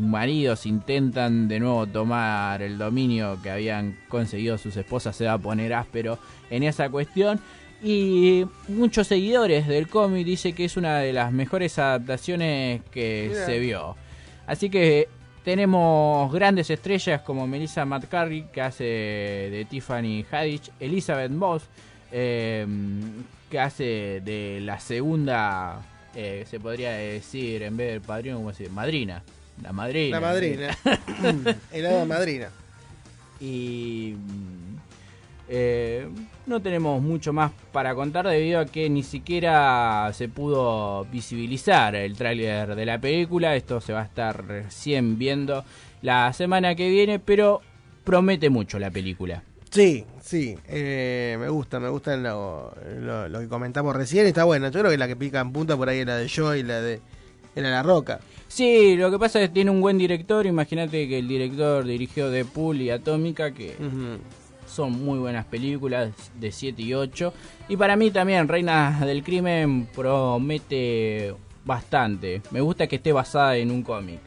maridos 0.01 0.65
intentan 0.65 1.47
de 1.47 1.61
nuevo 1.61 1.87
tomar 1.87 2.63
el 2.63 2.79
dominio 2.79 3.39
que 3.43 3.51
habían 3.51 3.99
conseguido 4.09 4.57
sus 4.57 4.79
esposas 4.79 5.15
se 5.15 5.27
va 5.27 5.35
a 5.35 5.39
poner 5.39 5.75
áspero 5.75 6.19
en 6.49 6.63
esa 6.63 6.89
cuestión. 6.89 7.39
Y 7.83 8.47
muchos 8.69 9.09
seguidores 9.09 9.69
del 9.69 9.87
cómic 9.87 10.25
dicen 10.25 10.55
que 10.55 10.65
es 10.65 10.79
una 10.79 11.01
de 11.01 11.13
las 11.13 11.33
mejores 11.33 11.79
adaptaciones 11.79 12.81
que 12.91 13.31
se 13.45 13.59
vio. 13.59 13.95
Así 14.47 14.71
que 14.71 15.07
tenemos 15.45 16.33
grandes 16.33 16.71
estrellas 16.71 17.21
como 17.21 17.47
Melissa 17.47 17.85
McCarthy, 17.85 18.47
que 18.51 18.63
hace 18.63 18.85
de 18.85 19.67
Tiffany 19.69 20.25
Haddish, 20.31 20.71
Elizabeth 20.81 21.31
Moss, 21.31 21.69
eh, 22.13 22.67
que 23.51 23.59
hace 23.59 24.21
de 24.25 24.61
la 24.63 24.79
segunda, 24.81 25.81
eh, 26.15 26.45
se 26.49 26.61
podría 26.61 26.93
decir, 26.93 27.63
en 27.63 27.77
vez 27.77 27.93
del 27.93 28.01
padrino, 28.01 28.37
¿cómo 28.37 28.53
se 28.53 28.65
dice? 28.65 28.75
Madrina. 28.75 29.23
La 29.63 29.73
madrina. 29.73 30.21
La 30.21 30.27
madrina. 30.27 30.79
Madrina. 32.07 32.49
Y 33.41 34.15
eh, 35.49 36.07
no 36.47 36.61
tenemos 36.61 37.03
mucho 37.03 37.33
más 37.33 37.51
para 37.73 37.95
contar 37.95 38.29
debido 38.29 38.61
a 38.61 38.67
que 38.67 38.89
ni 38.89 39.03
siquiera 39.03 40.11
se 40.15 40.29
pudo 40.29 41.05
visibilizar 41.07 41.95
el 41.97 42.17
tráiler 42.17 42.75
de 42.75 42.87
la 42.87 43.01
película. 43.01 43.57
Esto 43.57 43.81
se 43.81 43.93
va 43.93 44.03
a 44.03 44.05
estar 44.05 44.47
recién 44.47 45.19
viendo 45.19 45.65
la 46.03 46.33
semana 46.33 46.75
que 46.75 46.89
viene, 46.89 47.19
pero 47.19 47.63
promete 48.05 48.49
mucho 48.49 48.79
la 48.79 48.91
película. 48.91 49.43
Sí, 49.71 50.05
sí, 50.21 50.57
eh, 50.69 51.37
me 51.39 51.49
gusta, 51.49 51.79
me 51.79 51.89
gusta 51.89 52.17
lo, 52.17 52.75
lo- 53.01 53.29
lo 53.29 53.41
que 53.41 53.49
comentamos 53.49 53.95
recién, 53.95 54.27
está 54.27 54.43
bueno. 54.45 54.69
Yo 54.69 54.81
creo 54.81 54.91
que 54.91 54.99
la 54.99 55.07
que 55.07 55.15
pica 55.17 55.41
en 55.41 55.53
punta 55.53 55.77
por 55.77 55.89
ahí 55.89 56.01
es 56.01 56.07
la 56.07 56.17
de 56.17 56.29
Joe 56.29 56.59
y 56.59 56.63
la 56.65 56.81
de, 56.81 57.01
era 57.55 57.71
la 57.71 57.83
Roca. 57.83 58.19
Sí, 58.49 58.97
lo 58.97 59.13
que 59.13 59.19
pasa 59.21 59.41
es 59.41 59.49
que 59.49 59.55
tiene 59.55 59.71
un 59.71 59.81
buen 59.81 59.97
director. 59.97 60.45
Imagínate 60.45 61.09
que 61.09 61.21
el 61.21 61.29
director 61.29 61.85
dirigió 61.85 62.31
The 62.33 62.45
Pool 62.47 62.81
y 62.81 62.91
Atómica, 62.91 63.53
que 63.53 63.77
son 64.67 64.93
muy 65.05 65.21
buenas 65.21 65.47
películas 65.47 66.11
de 66.41 66.51
7 66.51 66.83
y 66.83 66.93
8. 66.95 67.33
Y 67.69 67.77
para 67.77 67.95
mí 67.95 68.11
también 68.11 68.49
Reina 68.49 68.99
del 69.07 69.23
Crimen 69.23 69.87
promete 69.95 71.33
bastante. 71.65 72.43
Me 72.51 72.61
gusta 72.61 72.89
que 72.89 72.97
esté 72.97 73.13
basada 73.13 73.57
en 73.57 73.71
un 73.71 73.85
cómic. 73.85 74.19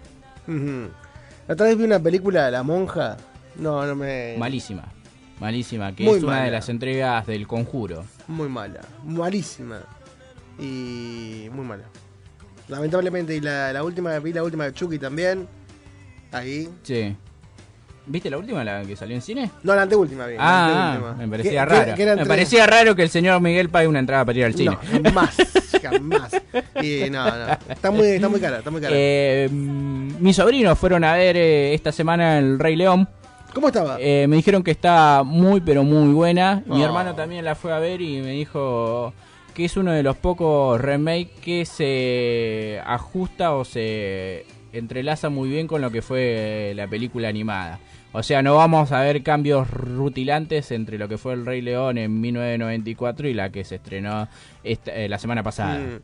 La 0.48 1.54
otra 1.54 1.66
vez 1.68 1.78
vi 1.78 1.84
una 1.84 2.00
película, 2.00 2.50
La 2.50 2.64
Monja. 2.64 3.18
No, 3.58 3.86
no 3.86 3.94
me. 3.96 4.36
Malísima. 4.38 4.84
Malísima, 5.44 5.94
que 5.94 6.06
Muy 6.06 6.18
es 6.20 6.24
una 6.24 6.32
mala. 6.36 6.46
de 6.46 6.52
las 6.52 6.70
entregas 6.70 7.28
del 7.28 7.46
conjuro. 7.48 8.06
Muy 8.30 8.48
mala, 8.48 8.80
malísima. 9.04 9.82
Y 10.58 11.50
muy 11.52 11.66
mala. 11.66 11.84
Lamentablemente, 12.70 13.36
y 13.36 13.42
la, 13.42 13.74
la 13.74 13.84
última, 13.84 14.18
vi 14.20 14.32
la 14.32 14.42
última 14.42 14.64
de 14.64 14.74
Chucky 14.74 14.98
también. 15.00 15.46
Ahí. 16.32 16.70
Sí. 16.84 17.14
¿Viste 18.06 18.30
la 18.30 18.38
última, 18.38 18.64
la 18.64 18.84
que 18.84 18.96
salió 18.96 19.16
en 19.18 19.22
cine? 19.22 19.52
No, 19.64 19.76
la 19.76 19.82
anteúltima 19.82 20.28
la 20.28 20.36
Ah, 20.40 20.94
anteúltima. 20.94 21.16
me 21.26 21.28
parecía 21.30 21.66
raro. 21.66 21.94
me 22.18 22.26
parecía 22.26 22.66
raro 22.68 22.96
que 22.96 23.04
el 23.04 23.10
señor 23.10 23.42
Miguel 23.42 23.68
pague 23.70 23.88
una 23.88 24.00
entrada 24.00 24.24
para 24.24 24.40
ir 24.40 24.46
al 24.46 24.54
cine. 24.56 24.78
No, 25.02 25.10
jamás, 25.10 25.36
jamás. 25.82 26.32
Y 26.82 27.10
no, 27.10 27.26
no. 27.26 27.54
Está 27.70 27.92
muy, 27.92 28.08
está 28.08 28.30
muy 28.30 28.40
cara, 28.40 28.60
está 28.60 28.72
muy 28.72 28.80
cara. 28.82 28.94
Eh, 28.98 29.50
mm, 29.52 30.22
mis 30.24 30.36
sobrinos 30.38 30.80
fueron 30.80 31.04
a 31.04 31.14
ver 31.16 31.36
eh, 31.36 31.74
esta 31.74 31.92
semana 31.92 32.40
El 32.40 32.60
Rey 32.60 32.78
León. 32.78 33.10
¿Cómo 33.54 33.68
estaba? 33.68 33.98
Eh, 34.00 34.26
me 34.28 34.36
dijeron 34.38 34.64
que 34.64 34.72
está 34.72 35.22
muy, 35.24 35.62
pero 35.62 35.84
muy 35.84 36.12
buena. 36.14 36.64
Mi 36.66 36.82
Oh. 36.82 36.86
hermano 36.86 37.14
también 37.16 37.46
la 37.46 37.56
fue 37.56 37.72
a 37.72 37.80
ver 37.80 38.02
y 38.02 38.20
me 38.22 38.32
dijo 38.32 39.14
que 39.54 39.66
es 39.66 39.78
uno 39.78 39.92
de 39.92 40.02
los 40.02 40.18
pocos 40.18 40.82
remakes 40.82 41.30
que 41.42 41.66
se 41.66 42.82
ajusta 42.86 43.54
o 43.54 43.64
se 43.64 44.46
entrelaza 44.72 45.30
muy 45.30 45.50
bien 45.50 45.68
con 45.68 45.82
lo 45.82 45.92
que 45.92 46.02
fue 46.02 46.74
la 46.76 46.88
película 46.88 47.28
animada. 47.28 47.80
O 48.16 48.22
sea, 48.24 48.42
no 48.44 48.56
vamos 48.56 48.92
a 48.92 49.02
ver 49.02 49.22
cambios 49.24 49.70
rutilantes 49.70 50.72
entre 50.72 50.98
lo 50.98 51.08
que 51.08 51.18
fue 51.18 51.34
El 51.34 51.46
Rey 51.46 51.62
León 51.62 51.98
en 51.98 52.22
1994 52.22 53.28
y 53.28 53.34
la 53.34 53.52
que 53.52 53.64
se 53.64 53.76
estrenó 53.76 54.28
esta- 54.64 54.94
eh, 54.96 55.10
la 55.10 55.18
semana 55.20 55.42
pasada. 55.44 55.80
Mm. 55.80 56.00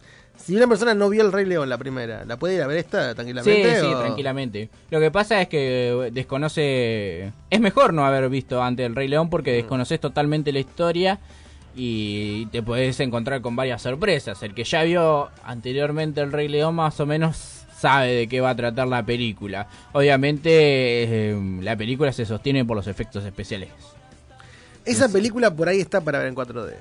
Si 0.49 0.55
una 0.55 0.67
persona 0.67 0.95
no 0.95 1.09
vio 1.09 1.21
el 1.23 1.31
Rey 1.31 1.45
León 1.45 1.69
la 1.69 1.77
primera, 1.77 2.25
¿la 2.25 2.37
puede 2.37 2.55
ir 2.55 2.61
a 2.63 2.67
ver 2.67 2.77
esta 2.77 3.09
Sí, 3.09 3.15
tranquilamente? 3.15 3.79
sí, 3.79 3.85
o- 3.85 3.99
tranquilamente. 3.99 4.69
Lo 4.89 4.99
que 4.99 5.11
pasa 5.11 5.39
es 5.41 5.47
que 5.47 5.89
eh, 6.07 6.09
desconoce... 6.11 7.31
Es 7.51 7.59
mejor 7.59 7.93
no 7.93 8.03
haber 8.05 8.27
visto 8.29 8.61
antes 8.63 8.85
el 8.85 8.95
Rey 8.95 9.07
León 9.07 9.27
Mm. 9.27 9.29
porque 9.29 9.51
desconoces 9.53 9.99
totalmente 9.99 10.51
la 10.51 10.59
historia 10.59 11.19
y 11.75 12.47
te 12.47 12.63
puedes 12.63 12.99
encontrar 12.99 13.41
con 13.41 13.55
varias 13.55 13.83
sorpresas. 13.83 14.41
El 14.41 14.53
que 14.55 14.63
ya 14.63 14.81
vio 14.83 15.29
anteriormente 15.43 16.21
el 16.21 16.31
Rey 16.31 16.47
León 16.47 16.73
más 16.75 16.99
o 16.99 17.05
menos 17.05 17.37
sabe 17.77 18.11
de 18.13 18.27
qué 18.27 18.41
va 18.41 18.49
a 18.49 18.55
tratar 18.55 18.87
la 18.87 19.05
película. 19.05 19.67
Obviamente 19.93 20.49
eh, 20.51 21.59
la 21.61 21.77
película 21.77 22.11
se 22.11 22.25
sostiene 22.25 22.65
por 22.65 22.75
los 22.75 22.87
efectos 22.87 23.23
especiales. 23.23 23.69
Esa 24.83 25.07
película 25.09 25.53
por 25.53 25.69
ahí 25.69 25.79
está 25.79 26.01
para 26.01 26.17
ver 26.19 26.27
en 26.29 26.35
4D. 26.35 26.73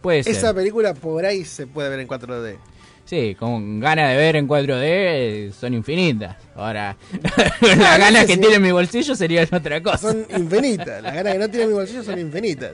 Puede 0.00 0.22
ser. 0.22 0.32
Esa 0.36 0.54
película 0.54 0.94
por 0.94 1.24
ahí 1.26 1.44
se 1.44 1.66
puede 1.66 1.88
ver 1.88 1.98
en 1.98 2.06
4D. 2.06 2.56
Sí, 3.04 3.34
con 3.38 3.80
ganas 3.80 4.10
de 4.10 4.16
ver 4.16 4.36
en 4.36 4.48
4D 4.48 4.80
eh, 4.82 5.52
son 5.58 5.74
infinitas. 5.74 6.36
Ahora, 6.56 6.96
Ah, 7.36 7.44
las 7.60 7.98
ganas 7.98 8.22
no 8.22 8.26
que 8.26 8.36
tiene 8.38 8.58
mi 8.58 8.72
bolsillo 8.72 9.14
serían 9.14 9.46
otra 9.52 9.82
cosa. 9.82 9.98
Son 10.12 10.26
infinitas. 10.34 11.02
Las 11.02 11.14
ganas 11.14 11.34
que 11.34 11.38
no 11.38 11.48
tiene 11.50 11.66
mi 11.66 11.72
bolsillo 11.74 12.02
son 12.02 12.18
infinitas. 12.18 12.72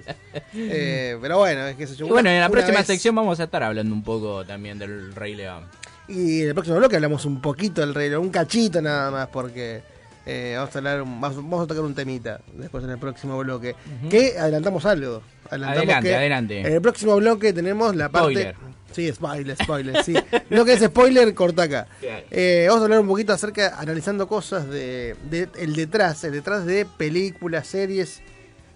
Eh, 0.55 1.19
pero 1.21 1.39
bueno, 1.39 1.67
es 1.67 1.77
que 1.77 1.87
se 1.87 2.05
Y 2.05 2.09
bueno, 2.09 2.31
en 2.31 2.41
la 2.41 2.49
próxima 2.49 2.83
sección 2.85 3.15
vamos 3.15 3.41
a 3.41 3.45
estar 3.45 3.63
hablando 3.65 3.93
un 3.95 4.05
poco 4.05 4.45
también 4.45 4.79
del 4.79 5.13
Rey 5.15 5.35
León. 5.35 5.65
Y 6.07 6.43
en 6.43 6.49
el 6.49 6.55
próximo 6.55 6.77
bloque 6.77 6.97
hablamos 6.97 7.25
un 7.25 7.41
poquito 7.41 7.81
del 7.81 7.95
Rey 7.95 8.09
León, 8.11 8.23
un 8.23 8.31
cachito 8.31 8.81
nada 8.81 9.11
más, 9.11 9.29
porque 9.29 9.81
eh, 10.27 10.55
vamos, 10.57 10.75
a 10.75 10.79
hablar, 10.79 11.03
un- 11.03 11.21
vamos, 11.21 11.65
a 11.65 11.67
tocar 11.67 11.83
un 11.83 11.95
temita 11.95 12.41
después 12.55 12.85
en 12.85 12.91
el 12.91 12.99
próximo 12.99 13.37
bloque. 13.39 13.75
Que 14.09 14.39
adelantamos 14.39 14.85
algo. 14.87 15.23
Adelantamos 15.49 15.83
Adelante, 15.85 16.09
que 16.09 16.15
adelante. 16.15 16.61
En 16.61 16.73
el 16.75 16.81
próximo 16.81 17.17
bloque 17.17 17.53
tenemos 17.53 17.97
la 17.97 18.09
parte. 18.09 18.31
Spoiler. 18.33 18.55
Sí, 18.93 19.11
spoiler, 19.13 19.57
spoiler, 19.57 20.03
sí. 20.03 20.15
Lo 20.49 20.65
que 20.65 20.73
es 20.75 20.81
spoiler, 20.81 21.33
corta 21.35 21.63
acá. 21.65 21.87
Eh, 22.33 22.67
vamos 22.69 22.83
a 22.83 22.85
hablar 22.85 23.01
un 23.01 23.09
poquito 23.09 23.33
acerca, 23.33 23.77
analizando 23.79 24.29
cosas 24.29 24.69
de, 24.69 25.17
de 25.31 25.49
el 25.59 25.75
detrás, 25.75 26.23
el 26.25 26.33
detrás 26.33 26.65
de 26.65 26.87
películas, 26.87 27.67
series, 27.67 28.21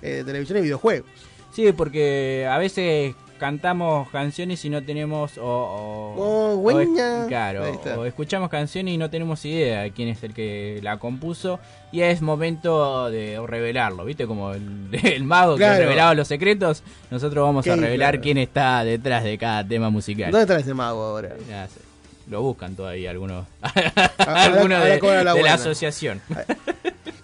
eh, 0.03 0.23
televisión 0.27 0.59
y 0.59 0.63
videojuegos. 0.63 1.09
Sí, 1.53 1.73
porque 1.73 2.49
a 2.51 2.59
veces 2.59 3.15
cantamos 3.39 4.09
canciones 4.11 4.65
y 4.65 4.71
no 4.71 4.83
tenemos 4.83 5.39
o, 5.39 5.43
o- 5.45 6.15
Oh, 6.17 6.71
o 6.71 7.27
claro, 7.29 7.65
o 7.99 8.05
escuchamos 8.05 8.49
canciones 8.49 8.95
y 8.95 8.97
no 8.99 9.11
tenemos 9.11 9.45
idea 9.45 9.83
de 9.83 9.91
quién 9.91 10.09
es 10.09 10.23
el 10.23 10.33
que 10.33 10.79
la 10.83 10.99
compuso 10.99 11.59
y 11.93 12.01
es 12.03 12.23
momento 12.23 13.11
de 13.11 13.41
revelarlo, 13.47 14.05
¿viste? 14.05 14.27
Como 14.27 14.53
el, 14.53 14.89
el 15.03 15.25
mago 15.25 15.57
Claro. 15.57 15.75
que 15.75 15.81
revelaba 15.85 16.15
los 16.15 16.29
secretos, 16.29 16.83
nosotros 17.11 17.45
vamos 17.45 17.67
a 17.67 17.75
revelar 17.77 18.13
claro. 18.13 18.23
quién 18.23 18.39
está 18.39 18.85
detrás 18.85 19.25
de 19.25 19.37
cada 19.39 19.67
tema 19.67 19.91
musical. 19.91 20.31
¿Dónde 20.31 20.43
está 20.45 20.59
ese 20.59 20.75
mago 20.75 21.03
ahora? 21.03 21.31
Ya 21.49 21.67
sé. 21.69 21.81
Lo 22.29 22.41
buscan 22.41 22.75
todavía 22.75 23.11
algunos, 23.11 23.47
algunos 24.19 24.83
de, 24.83 24.99
la 25.01 25.15
de 25.19 25.25
la 25.25 25.33
buena. 25.35 25.55
asociación. 25.55 26.23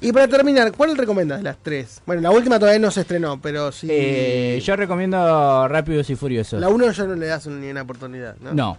Y 0.00 0.12
para 0.12 0.28
terminar, 0.28 0.72
¿cuál 0.72 0.96
recomiendas 0.96 1.38
de 1.38 1.44
las 1.44 1.58
tres? 1.62 2.00
Bueno, 2.06 2.22
la 2.22 2.30
última 2.30 2.58
todavía 2.58 2.78
no 2.78 2.90
se 2.90 3.02
estrenó, 3.02 3.40
pero 3.40 3.70
sí. 3.70 3.86
Eh, 3.90 4.60
yo 4.64 4.76
recomiendo 4.76 5.68
Rápidos 5.68 6.08
y 6.10 6.16
Furiosos. 6.16 6.60
La 6.60 6.68
1 6.68 6.90
ya 6.92 7.04
no 7.04 7.14
le 7.14 7.26
das 7.26 7.46
ni 7.46 7.70
una 7.70 7.82
oportunidad, 7.82 8.36
¿no? 8.40 8.54
No. 8.54 8.78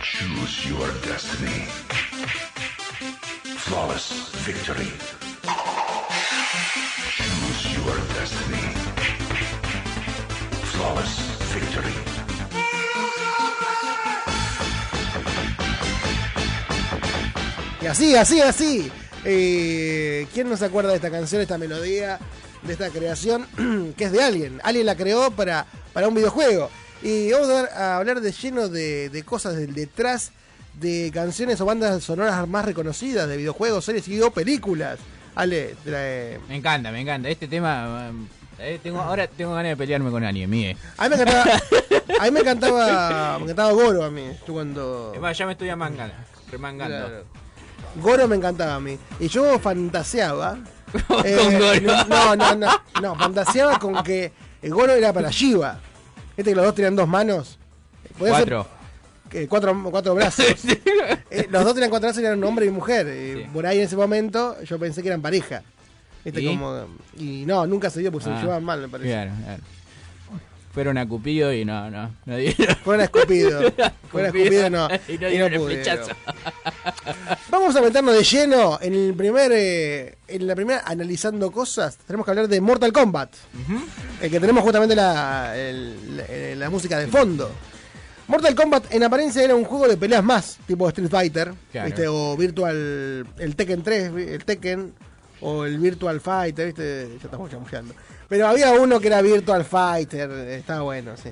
Choose 0.00 0.68
your 0.68 0.88
destiny. 1.02 1.66
Flawless 3.58 4.30
victory. 4.46 4.90
Choose 7.16 7.74
your 7.74 7.96
destiny. 8.14 8.64
Flawless 10.70 11.18
victory. 11.52 11.92
Y 17.82 17.86
así, 17.86 18.14
así, 18.14 18.40
así. 18.40 18.92
Eh, 19.24 20.28
¿Quién 20.32 20.48
no 20.48 20.56
se 20.56 20.64
acuerda 20.64 20.90
de 20.90 20.96
esta 20.96 21.10
canción, 21.10 21.42
esta 21.42 21.58
melodía, 21.58 22.20
de 22.62 22.72
esta 22.72 22.90
creación 22.90 23.46
que 23.96 24.04
es 24.04 24.12
de 24.12 24.22
alguien? 24.22 24.60
Alguien 24.62 24.86
la 24.86 24.94
creó 24.94 25.32
para, 25.32 25.66
para 25.92 26.06
un 26.06 26.14
videojuego. 26.14 26.70
Y 27.02 27.30
vamos 27.32 27.48
a, 27.48 27.96
hablar 27.96 28.20
de 28.20 28.32
lleno 28.32 28.68
de, 28.68 29.08
de 29.08 29.22
cosas 29.22 29.56
del 29.56 29.74
detrás 29.74 30.32
de 30.74 31.10
canciones 31.12 31.60
o 31.60 31.64
bandas 31.64 32.02
sonoras 32.02 32.46
más 32.48 32.64
reconocidas 32.64 33.28
de 33.28 33.36
videojuegos, 33.36 33.84
series 33.84 34.06
y 34.08 34.20
o 34.20 34.30
películas. 34.30 34.98
Ale, 35.34 35.76
trae- 35.84 36.38
Me 36.48 36.56
encanta, 36.56 36.90
me 36.90 37.00
encanta. 37.00 37.28
Este 37.28 37.46
tema. 37.46 38.08
um, 38.10 38.26
eh, 38.58 38.80
tengo, 38.82 39.00
ahora 39.00 39.28
tengo 39.28 39.54
ganas 39.54 39.70
de 39.70 39.76
pelearme 39.76 40.10
con 40.10 40.24
alguien, 40.24 40.50
mire. 40.50 40.76
A 40.96 41.08
mí 41.08 41.14
me 41.16 41.22
encantaba, 41.22 41.60
a 42.20 42.24
mí 42.24 42.30
me 42.32 42.40
encantaba, 42.40 43.38
me 43.38 43.44
encantaba 43.44 43.72
Goro 43.72 44.04
a 44.04 44.10
mí. 44.10 44.30
Yo 44.46 44.52
cuando 44.52 45.12
Es 45.14 45.20
más, 45.20 45.38
ya 45.38 45.46
me 45.46 45.52
estoy 45.52 45.68
amangando, 45.68 46.14
remangando. 46.50 46.96
Claro. 47.06 47.24
Goro 48.02 48.26
me 48.28 48.34
encantaba 48.36 48.74
a 48.74 48.80
mí. 48.80 48.98
Y 49.20 49.28
yo 49.28 49.58
fantaseaba. 49.60 50.58
eh, 51.24 51.36
Con 51.36 51.58
Goro. 51.58 52.04
No, 52.08 52.34
no, 52.36 52.54
no. 52.56 52.68
No, 53.00 53.14
fantaseaba 53.16 53.78
con 53.78 54.02
que 54.02 54.32
el 54.60 54.74
Goro 54.74 54.92
era 54.92 55.12
para 55.12 55.30
Shiva. 55.30 55.80
Este 56.38 56.50
que 56.52 56.54
los 56.56 56.64
dos 56.64 56.74
tenían 56.74 56.96
dos 56.96 57.06
manos. 57.08 57.58
Podía 58.18 58.36
ser- 58.38 58.48
Cuatro. 58.48 58.66
que 59.28 59.46
cuatro, 59.48 59.76
cuatro 59.90 60.14
brazos. 60.14 60.46
Eh, 61.30 61.46
los 61.50 61.62
dos 61.62 61.74
tenían 61.74 61.90
cuatro 61.90 62.06
brazos 62.08 62.22
y 62.22 62.24
eran 62.26 62.38
un 62.38 62.44
hombre 62.44 62.64
y 62.64 62.70
mujer. 62.70 63.06
Y 63.06 63.44
Por 63.52 63.66
ahí 63.66 63.78
en 63.78 63.84
ese 63.84 63.96
momento 63.96 64.56
yo 64.62 64.78
pensé 64.78 65.02
que 65.02 65.08
eran 65.08 65.20
pareja. 65.20 65.62
¿Viste? 66.24 66.40
¿Y? 66.40 66.46
Como, 66.46 66.86
y 67.18 67.44
no, 67.46 67.66
nunca 67.66 67.90
se 67.90 68.00
dio 68.00 68.10
porque 68.10 68.24
se 68.24 68.30
Ah, 68.30 68.40
llevaban 68.40 68.64
mal, 68.64 68.80
me 68.80 68.88
parece. 68.88 69.10
Claro, 69.10 69.32
claro. 69.44 69.62
Fueron 70.78 70.96
a 70.96 71.08
Cupido 71.08 71.52
y 71.52 71.64
no, 71.64 71.90
no, 71.90 72.14
no 72.24 72.36
dieron. 72.36 72.76
Fueron 72.84 73.00
a 73.00 73.04
Escupido. 73.06 73.60
Fueron 74.12 74.32
a 74.32 74.38
Escupido, 74.38 74.70
no. 74.70 74.88
Y 75.08 75.18
no 75.18 75.28
Y 75.28 75.38
no 75.38 75.58
pudieron. 75.58 76.06
Vamos 77.50 77.74
a 77.74 77.80
meternos 77.82 78.14
de 78.14 78.22
lleno 78.22 78.78
en 78.80 78.94
el 78.94 79.12
primer 79.14 79.50
eh, 79.52 80.18
en 80.28 80.46
la 80.46 80.54
primera 80.54 80.82
analizando 80.86 81.50
cosas. 81.50 81.96
Tenemos 82.06 82.24
que 82.24 82.30
hablar 82.30 82.46
de 82.46 82.60
Mortal 82.60 82.92
Kombat. 82.92 83.30
El 84.22 84.30
que 84.30 84.38
tenemos 84.38 84.62
justamente 84.62 84.94
la, 84.94 85.52
el- 85.58 86.16
la- 86.16 86.54
la 86.56 86.70
música 86.70 86.96
de 86.96 87.08
fondo. 87.08 87.50
Mortal 88.28 88.54
Kombat 88.54 88.94
en 88.94 89.02
apariencia 89.02 89.42
era 89.42 89.56
un 89.56 89.64
juego 89.64 89.88
de 89.88 89.96
peleas 89.96 90.22
más, 90.22 90.58
tipo 90.64 90.88
Street 90.90 91.10
Fighter, 91.10 91.52
Claro. 91.72 91.86
¿viste? 91.86 92.06
o 92.06 92.36
Virtual 92.36 93.26
el 93.36 93.56
Tekken 93.56 93.82
3, 93.82 94.12
el 94.16 94.44
Tekken 94.44 94.92
o 95.40 95.64
el 95.64 95.76
Virtual 95.80 96.20
Fighter, 96.20 96.66
¿viste? 96.66 97.08
Ya 97.18 97.24
estamos 97.24 97.50
chamullando. 97.50 97.94
Pero 98.28 98.46
había 98.48 98.72
uno 98.72 99.00
que 99.00 99.06
era 99.06 99.22
Virtual 99.22 99.64
Fighter, 99.64 100.30
estaba 100.30 100.82
bueno, 100.82 101.12
sí. 101.16 101.30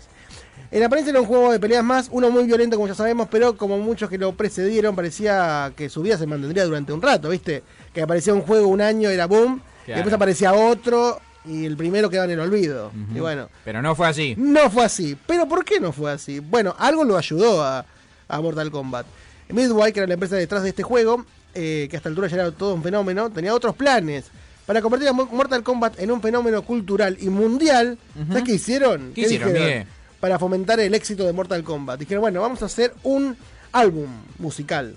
En 0.70 0.82
apariencia 0.82 1.10
era 1.10 1.20
un 1.20 1.26
juego 1.26 1.52
de 1.52 1.60
peleas 1.60 1.84
más, 1.84 2.08
uno 2.10 2.30
muy 2.30 2.44
violento 2.44 2.76
como 2.76 2.88
ya 2.88 2.94
sabemos, 2.94 3.28
pero 3.30 3.56
como 3.56 3.78
muchos 3.78 4.10
que 4.10 4.18
lo 4.18 4.32
precedieron, 4.32 4.96
parecía 4.96 5.72
que 5.76 5.88
su 5.88 6.02
vida 6.02 6.18
se 6.18 6.26
mantendría 6.26 6.64
durante 6.64 6.92
un 6.92 7.00
rato, 7.00 7.28
¿viste? 7.28 7.62
Que 7.94 8.02
aparecía 8.02 8.34
un 8.34 8.40
juego 8.42 8.66
un 8.68 8.80
año, 8.80 9.08
era 9.10 9.26
boom, 9.26 9.60
y 9.86 9.92
después 9.92 10.12
aparecía 10.12 10.54
otro, 10.54 11.20
y 11.44 11.64
el 11.66 11.76
primero 11.76 12.10
quedaba 12.10 12.24
en 12.24 12.32
el 12.32 12.40
olvido. 12.40 12.90
Y 13.14 13.20
bueno, 13.20 13.48
Pero 13.64 13.80
no 13.80 13.94
fue 13.94 14.08
así. 14.08 14.34
no 14.36 14.68
fue 14.70 14.84
así. 14.84 15.16
¿Pero 15.26 15.46
por 15.46 15.64
qué 15.64 15.78
no 15.78 15.92
fue 15.92 16.10
así? 16.10 16.40
Bueno, 16.40 16.74
algo 16.78 17.04
lo 17.04 17.16
ayudó 17.16 17.62
a, 17.62 17.84
a 18.26 18.40
Mortal 18.40 18.70
Kombat. 18.70 19.06
Midway, 19.50 19.92
que 19.92 20.00
era 20.00 20.08
la 20.08 20.14
empresa 20.14 20.34
detrás 20.34 20.64
de 20.64 20.70
este 20.70 20.82
juego, 20.82 21.24
eh, 21.54 21.86
que 21.88 21.96
hasta 21.96 22.08
altura 22.08 22.26
ya 22.26 22.36
era 22.36 22.50
todo 22.50 22.74
un 22.74 22.82
fenómeno, 22.82 23.30
tenía 23.30 23.54
otros 23.54 23.76
planes 23.76 24.24
para 24.66 24.82
convertir 24.82 25.08
a 25.08 25.12
Mo- 25.12 25.26
Mortal 25.32 25.62
Kombat 25.62 25.98
en 26.00 26.10
un 26.10 26.20
fenómeno 26.20 26.62
cultural 26.62 27.16
y 27.20 27.28
mundial. 27.28 27.98
¿Sabes 28.28 28.42
qué 28.44 28.52
hicieron? 28.54 29.12
¿Qué 29.14 29.22
hicieron, 29.22 29.52
Miguel? 29.52 29.86
Para 30.20 30.38
fomentar 30.38 30.80
el 30.80 30.94
éxito 30.94 31.24
de 31.24 31.32
Mortal 31.32 31.62
Kombat. 31.62 32.00
Dijeron, 32.00 32.20
bueno, 32.22 32.40
vamos 32.40 32.62
a 32.62 32.66
hacer 32.66 32.92
un 33.02 33.36
álbum 33.72 34.08
musical. 34.38 34.96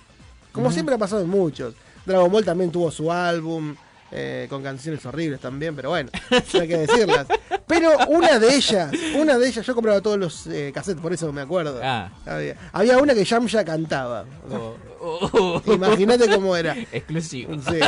Como 0.51 0.71
siempre 0.71 0.95
ha 0.95 0.97
pasado 0.97 1.21
en 1.21 1.29
muchos. 1.29 1.75
Dragon 2.05 2.31
Ball 2.31 2.43
también 2.45 2.71
tuvo 2.71 2.89
su 2.91 3.11
álbum. 3.11 3.75
eh, 4.11 4.47
con 4.49 4.63
canciones 4.63 5.05
horribles 5.05 5.39
también, 5.39 5.75
pero 5.75 5.89
bueno, 5.89 6.09
no 6.31 6.59
hay 6.61 6.67
que 6.67 6.77
decirlas. 6.79 7.27
Pero 7.67 7.91
una 8.07 8.39
de 8.39 8.55
ellas, 8.55 8.91
una 9.15 9.37
de 9.37 9.47
ellas, 9.47 9.63
yo 9.63 9.75
compraba 9.75 10.01
todos 10.01 10.17
los 10.17 10.47
eh, 10.47 10.71
cassettes, 10.73 10.99
por 10.99 11.13
eso 11.13 11.31
me 11.31 11.41
acuerdo. 11.41 11.79
Ah. 11.83 12.09
Había, 12.25 12.55
había 12.73 12.97
una 12.97 13.13
que 13.13 13.23
Yamcha 13.23 13.63
cantaba. 13.63 14.25
Oh. 14.49 15.61
Imagínate 15.67 16.27
cómo 16.33 16.55
era. 16.55 16.75
Exclusivo. 16.91 17.53
Sí. 17.61 17.79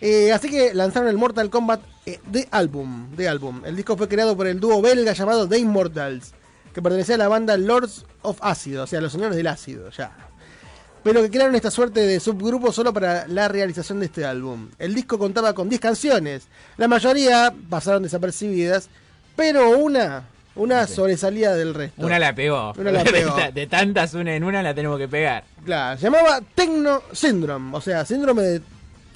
Eh, 0.00 0.32
así 0.32 0.50
que 0.50 0.74
lanzaron 0.74 1.08
el 1.08 1.16
Mortal 1.16 1.50
Kombat 1.50 1.80
eh, 2.04 2.20
de 2.26 2.48
álbum, 2.50 3.10
de 3.16 3.28
álbum. 3.28 3.62
El 3.64 3.76
disco 3.76 3.96
fue 3.96 4.08
creado 4.08 4.36
por 4.36 4.46
el 4.46 4.60
dúo 4.60 4.80
belga 4.82 5.12
llamado 5.12 5.48
The 5.48 5.58
Immortals, 5.58 6.32
que 6.74 6.82
pertenecía 6.82 7.14
a 7.14 7.18
la 7.18 7.28
banda 7.28 7.56
Lords 7.56 8.04
of 8.22 8.38
Ácido, 8.42 8.84
o 8.84 8.86
sea, 8.86 9.00
los 9.00 9.12
señores 9.12 9.36
del 9.36 9.46
ácido, 9.46 9.90
ya. 9.90 10.12
Pero 11.02 11.22
que 11.22 11.30
crearon 11.30 11.54
esta 11.54 11.70
suerte 11.70 12.00
de 12.00 12.18
subgrupo 12.20 12.72
solo 12.72 12.92
para 12.92 13.28
la 13.28 13.46
realización 13.48 14.00
de 14.00 14.06
este 14.06 14.24
álbum. 14.24 14.68
El 14.78 14.94
disco 14.94 15.18
contaba 15.18 15.54
con 15.54 15.68
10 15.68 15.80
canciones, 15.80 16.48
la 16.76 16.88
mayoría 16.88 17.54
pasaron 17.70 18.02
desapercibidas, 18.02 18.88
pero 19.36 19.70
una, 19.78 20.24
una 20.56 20.86
sobresalía 20.88 21.52
del 21.54 21.74
resto. 21.74 22.04
Una 22.04 22.18
la 22.18 22.34
pegó. 22.34 22.72
Una 22.76 22.90
la 22.90 23.04
pegó. 23.04 23.36
De, 23.36 23.52
de 23.52 23.66
tantas, 23.68 24.14
una 24.14 24.34
en 24.34 24.42
una 24.42 24.62
la 24.62 24.74
tenemos 24.74 24.98
que 24.98 25.06
pegar. 25.08 25.44
Claro, 25.64 25.98
se 25.98 26.10
llamaba 26.10 26.40
Tecno 26.54 27.02
Syndrome, 27.12 27.76
o 27.76 27.80
sea, 27.80 28.04
síndrome 28.04 28.42
de 28.42 28.62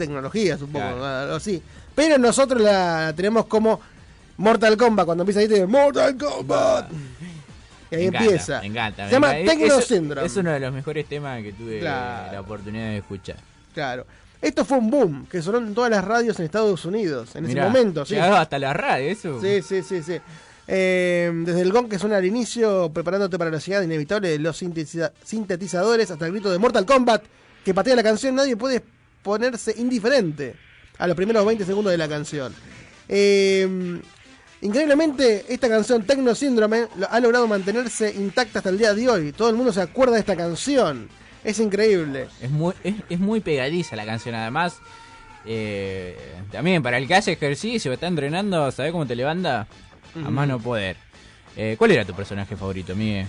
tecnología, 0.01 0.59
supongo, 0.59 0.97
Claro. 0.97 1.05
algo 1.07 1.35
así. 1.37 1.63
Pero 1.95 2.19
nosotros 2.19 2.61
la 2.61 3.13
tenemos 3.15 3.47
como 3.47 3.81
Mortal 4.39 4.77
Kombat, 4.77 5.05
cuando 5.07 5.23
empieza 5.23 5.41
ahí 5.41 5.49
te 5.49 5.55
dice 5.55 5.67
Mortal 5.67 6.17
Kombat. 6.17 6.91
Y 7.91 7.95
ahí 7.95 8.01
Me 8.03 8.07
encanta, 8.09 8.25
empieza. 8.25 8.61
Me 8.61 8.67
encanta. 8.67 9.07
Se 9.07 9.13
llama. 9.13 9.33
Tecno 9.33 9.79
Es- 9.79 9.85
Syndrome. 9.87 10.27
Es 10.27 10.37
uno 10.37 10.51
de 10.53 10.61
los 10.61 10.73
mejores 10.73 11.07
temas 11.09 11.43
que 11.43 11.53
tuve 11.53 11.81
Claro. 11.81 12.33
la 12.33 12.41
oportunidad 12.41 12.85
de 12.87 12.97
escuchar. 12.99 13.37
Claro. 13.75 14.07
Esto 14.41 14.65
fue 14.65 14.79
un 14.79 14.91
boom, 14.91 15.27
que 15.31 15.43
sonó 15.43 15.59
en 15.59 15.75
todas 15.75 15.91
las 15.91 16.03
radios 16.05 16.39
en 16.39 16.47
Estados 16.47 16.85
Unidos, 16.87 17.37
en 17.37 17.45
Mirá, 17.47 17.63
ese 17.67 17.71
momento. 17.71 18.07
Sí. 18.07 18.17
hasta 18.17 18.59
la 18.59 18.73
radio, 18.73 19.11
eso. 19.11 19.41
Sí, 19.41 19.61
sí, 19.63 19.83
sí, 19.83 20.03
sí. 20.03 20.17
Eh, 20.73 21.31
desde 21.45 21.61
el 21.63 21.73
gong 21.73 21.89
que 21.91 21.99
suena 21.99 22.17
al 22.17 22.25
inicio, 22.25 22.91
preparándote 22.95 23.37
para 23.37 23.51
la 23.51 23.59
llegada 23.59 23.85
inevitable 23.85 24.29
de 24.31 24.39
los 24.39 24.57
sintetiza- 24.63 25.11
sintetizadores, 25.25 26.11
hasta 26.11 26.25
el 26.27 26.33
grito 26.33 26.51
de 26.51 26.59
Mortal 26.59 26.87
Kombat, 26.87 27.23
que 27.65 27.75
patea 27.75 27.97
la 27.97 28.03
canción, 28.05 28.35
nadie 28.37 28.57
puede 28.57 28.83
ponerse 29.23 29.75
indiferente 29.79 30.55
a 30.99 31.07
los 31.07 31.17
primeros 31.17 31.45
20 31.47 31.65
segundos 31.65 31.91
de 31.93 31.99
la 31.99 32.09
canción. 32.09 32.55
Eh, 33.09 34.01
increíblemente, 34.61 35.47
esta 35.49 35.69
canción 35.69 36.03
Tecno 36.05 36.35
Síndrome 36.35 36.87
ha 37.09 37.21
logrado 37.21 37.47
mantenerse 37.49 38.13
intacta 38.15 38.59
hasta 38.59 38.71
el 38.71 38.79
día 38.79 38.95
de 38.95 39.09
hoy. 39.09 39.33
Todo 39.33 39.51
el 39.51 39.57
mundo 39.57 39.73
se 39.73 39.81
acuerda 39.81 40.15
de 40.15 40.21
esta 40.21 40.37
canción. 40.37 41.09
Es 41.43 41.59
increíble. 41.59 42.29
Es 42.41 42.51
muy, 42.51 42.75
es, 42.85 42.95
es 43.09 43.19
muy 43.19 43.41
pegadiza 43.41 43.97
la 43.97 44.05
canción, 44.05 44.35
además. 44.35 44.79
eh, 45.47 46.17
también 46.53 46.83
para 46.83 46.99
el 46.99 47.07
que 47.09 47.15
hace 47.15 47.33
ejercicio, 47.33 47.93
está 47.93 48.07
entrenando, 48.07 48.71
¿sabes 48.73 48.93
cómo 48.93 49.07
te 49.07 49.17
levanta? 49.17 49.67
A 50.15 50.19
Ujú. 50.21 50.31
más 50.31 50.47
no 50.49 50.59
poder. 50.59 50.97
Eh, 51.57 51.77
¿Cuál 51.79 51.93
era 51.93 52.05
tu 52.05 52.13
personaje 52.15 52.57
favorito, 52.57 52.95
Miguel? 52.95 53.27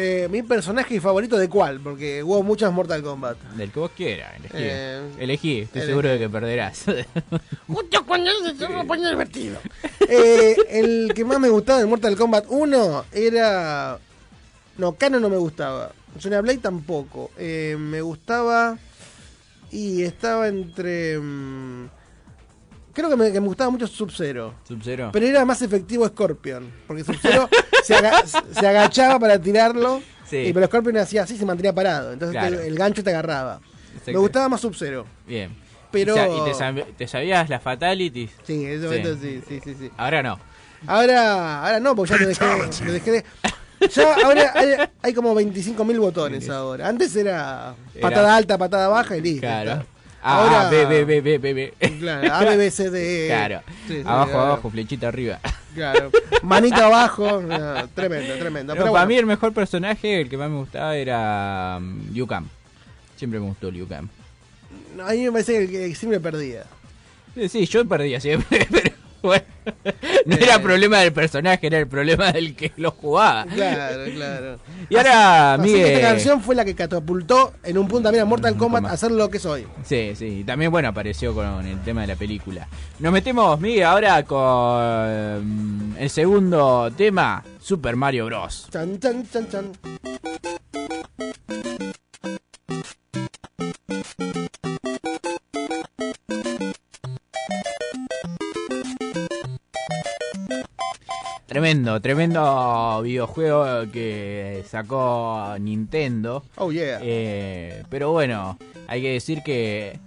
Eh, 0.00 0.28
mi 0.30 0.44
personaje 0.44 1.00
favorito 1.00 1.36
de 1.36 1.48
cuál, 1.48 1.80
porque 1.80 2.22
hubo 2.22 2.40
muchas 2.44 2.72
Mortal 2.72 3.02
Kombat. 3.02 3.36
Del 3.56 3.72
que 3.72 3.80
vos 3.80 3.90
quieras, 3.96 4.32
elegí. 4.36 4.54
Eh, 4.54 5.10
elegí, 5.18 5.58
estoy 5.62 5.80
elegí. 5.80 5.90
seguro 5.90 6.08
de 6.08 6.18
que 6.20 6.28
perderás. 6.28 6.84
Mucho 7.66 8.06
cuando 8.06 8.30
se 8.56 8.68
me 8.68 8.84
pone 8.84 9.08
divertido. 9.10 9.58
Eh, 10.10 10.56
el 10.70 11.12
que 11.14 11.22
más 11.24 11.38
me 11.38 11.50
gustaba 11.50 11.80
de 11.80 11.86
Mortal 11.86 12.16
Kombat 12.16 12.46
1 12.48 13.04
era. 13.12 13.98
No, 14.78 14.92
Kano 14.94 15.20
no 15.20 15.28
me 15.28 15.36
gustaba. 15.36 15.92
Sonya 16.18 16.40
Blade 16.40 16.58
tampoco. 16.60 17.30
Eh, 17.36 17.76
me 17.78 18.00
gustaba. 18.00 18.78
Y 19.70 20.04
estaba 20.04 20.48
entre. 20.48 21.18
mm, 21.18 21.88
creo 22.98 23.08
que 23.10 23.16
me, 23.16 23.32
que 23.32 23.40
me 23.40 23.46
gustaba 23.46 23.70
mucho 23.70 23.86
Sub-Zero. 23.86 24.54
Sub-Zero. 24.66 25.10
Pero 25.12 25.26
era 25.26 25.44
más 25.44 25.62
efectivo 25.62 26.06
Scorpion. 26.06 26.70
Porque 26.86 27.04
Sub-Zero 27.04 27.48
se, 27.84 27.94
aga- 27.94 28.24
se 28.26 28.66
agachaba 28.66 29.18
para 29.18 29.40
tirarlo. 29.40 30.02
Sí. 30.28 30.36
Y 30.38 30.52
pero 30.52 30.66
Scorpion 30.66 30.96
hacía 30.98 31.22
así 31.22 31.34
y 31.34 31.38
se 31.38 31.46
mantenía 31.46 31.72
parado. 31.74 32.12
Entonces 32.12 32.38
Claro. 32.38 32.58
te- 32.58 32.66
el 32.66 32.76
gancho 32.76 33.02
te 33.02 33.10
agarraba. 33.10 33.60
Exacto. 33.92 34.12
Me 34.12 34.18
gustaba 34.18 34.48
más 34.50 34.60
Sub-Zero. 34.60 35.06
Bien. 35.26 35.56
Pero- 35.90 36.14
¿Y, 36.14 36.18
sa- 36.18 36.28
y 36.28 36.44
te, 36.44 36.52
sab- 36.52 36.96
te 36.96 37.08
sabías 37.08 37.48
las 37.48 37.62
fatalities? 37.62 38.30
Sí, 38.42 38.64
en 38.64 38.72
ese 38.72 38.84
momento 38.86 39.16
sí, 39.20 39.42
sí, 39.48 39.60
sí, 39.64 39.74
sí. 39.78 39.90
Ahora 39.96 40.22
no. 40.22 40.38
Ahora, 40.86 41.64
ahora 41.64 41.80
no, 41.80 41.96
porque 41.96 42.12
ya 42.12 42.18
lo 42.20 42.28
dejé, 42.28 42.84
lo 42.84 42.92
dejé 42.92 43.10
de... 43.10 43.24
Ya 43.94 44.14
ahora 44.24 44.52
hay, 44.56 44.74
hay 45.02 45.14
como 45.14 45.34
25.000 45.34 45.98
botones 46.00 46.48
ahora. 46.50 46.88
Antes 46.88 47.14
era 47.16 47.74
patada 48.00 48.34
alta, 48.36 48.58
patada 48.58 48.88
baja 48.88 49.16
y 49.16 49.20
listo. 49.20 49.40
Claro. 49.40 49.84
Ahora- 50.22 50.66
Ah, 50.66 50.70
B, 50.70 50.84
B, 50.86 51.04
B, 51.04 51.20
B, 51.20 51.38
B, 51.38 51.54
B. 51.54 51.74
Claro, 51.98 52.34
A, 52.34 52.40
B, 52.44 52.56
B, 52.56 52.70
C, 52.70 52.90
D, 52.90 53.24
E. 53.24 53.28
Claro. 53.28 53.62
Sí, 53.86 53.94
sí, 53.94 54.00
abajo, 54.04 54.30
claro. 54.30 54.46
abajo, 54.46 54.70
flechita 54.70 55.08
arriba. 55.08 55.38
Claro. 55.74 56.10
Manita 56.42 56.86
abajo. 56.86 57.40
no, 57.40 57.88
tremendo, 57.90 58.34
tremendo. 58.36 58.74
No, 58.74 58.80
Pero 58.80 58.92
para 58.92 59.04
bueno. 59.04 59.06
mí 59.06 59.16
el 59.16 59.26
mejor 59.26 59.52
personaje, 59.52 60.20
el 60.22 60.28
que 60.28 60.36
más 60.36 60.50
me 60.50 60.56
gustaba 60.56 60.96
era 60.96 61.76
um, 61.78 62.12
Liu 62.12 62.26
Kang. 62.26 62.46
Siempre 63.16 63.38
me 63.38 63.46
gustó 63.46 63.70
Liu 63.70 63.86
Kang. 63.86 64.08
No, 64.96 65.06
a 65.06 65.12
mí 65.12 65.22
me 65.24 65.30
parece 65.32 65.68
que 65.68 65.94
siempre 65.94 66.18
perdía. 66.18 66.64
Sí, 67.34 67.48
sí, 67.48 67.66
yo 67.66 67.86
perdía 67.86 68.20
siempre, 68.20 68.66
pero 68.70 68.90
bueno. 69.22 69.44
No 70.24 70.36
era 70.36 70.60
problema 70.62 71.00
del 71.00 71.12
personaje, 71.12 71.66
era 71.66 71.78
el 71.78 71.86
problema 71.86 72.32
del 72.32 72.56
que 72.56 72.72
lo 72.76 72.90
jugaba. 72.90 73.44
Claro, 73.44 74.04
claro. 74.14 74.58
Y 74.88 74.96
ahora, 74.96 75.54
Así 75.54 75.62
que 75.64 75.72
Miguel. 75.72 75.90
esta 75.92 76.08
canción 76.08 76.40
fue 76.42 76.54
la 76.54 76.64
que 76.64 76.74
catapultó 76.74 77.52
en 77.62 77.76
un 77.78 77.86
punto 77.86 78.04
también 78.04 78.22
a 78.22 78.24
Mortal 78.24 78.56
Kombat 78.56 78.86
a 78.86 78.96
ser 78.96 79.10
lo 79.10 79.28
que 79.28 79.38
soy. 79.38 79.66
Sí, 79.84 80.12
sí, 80.14 80.40
y 80.40 80.44
también 80.44 80.70
bueno, 80.70 80.88
apareció 80.88 81.34
con 81.34 81.66
el 81.66 81.80
tema 81.82 82.02
de 82.02 82.06
la 82.08 82.16
película. 82.16 82.66
Nos 82.98 83.12
metemos, 83.12 83.60
Miguel, 83.60 83.84
ahora 83.84 84.22
con 84.22 85.96
el 85.98 86.10
segundo 86.10 86.90
tema, 86.96 87.44
Super 87.60 87.96
Mario 87.96 88.26
Bros. 88.26 88.68
Chan, 88.72 88.98
chan, 88.98 89.28
chan, 89.30 89.48
chan. 89.50 89.72
Tremendo, 101.58 102.00
tremendo 102.00 103.00
videojuego 103.02 103.90
que 103.90 104.62
sacó 104.68 105.56
Nintendo. 105.58 106.44
Oh, 106.54 106.70
yeah. 106.70 107.00
Eh, 107.02 107.82
pero 107.90 108.12
bueno, 108.12 108.56
hay 108.86 109.02
que 109.02 109.14
decir 109.14 109.42
que 109.42 109.98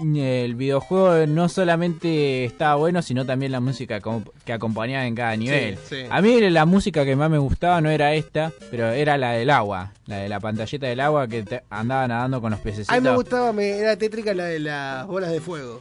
el 0.00 0.54
videojuego 0.54 1.26
no 1.26 1.50
solamente 1.50 2.46
estaba 2.46 2.76
bueno, 2.76 3.02
sino 3.02 3.26
también 3.26 3.52
la 3.52 3.60
música 3.60 4.00
que 4.46 4.52
acompañaba 4.54 5.06
en 5.06 5.14
cada 5.14 5.36
nivel. 5.36 5.76
sí. 5.86 6.06
A 6.08 6.22
mí 6.22 6.40
la 6.48 6.64
música 6.64 7.04
que 7.04 7.14
más 7.14 7.28
me 7.28 7.36
gustaba 7.36 7.82
no 7.82 7.90
era 7.90 8.14
esta, 8.14 8.50
pero 8.70 8.88
era 8.88 9.18
la 9.18 9.32
del 9.32 9.50
agua, 9.50 9.92
la 10.06 10.16
de 10.16 10.30
la 10.30 10.40
pantalleta 10.40 10.86
del 10.86 11.00
agua 11.00 11.28
que 11.28 11.44
andaba 11.68 12.08
nadando 12.08 12.40
con 12.40 12.52
los 12.52 12.60
pececitos. 12.60 12.88
A 12.88 12.98
mí 13.02 13.06
me 13.06 13.14
gustaba, 13.14 13.52
me, 13.52 13.68
era 13.68 13.98
tétrica 13.98 14.32
la 14.32 14.46
de 14.46 14.60
las 14.60 15.06
bolas 15.06 15.30
de 15.30 15.42
fuego. 15.42 15.78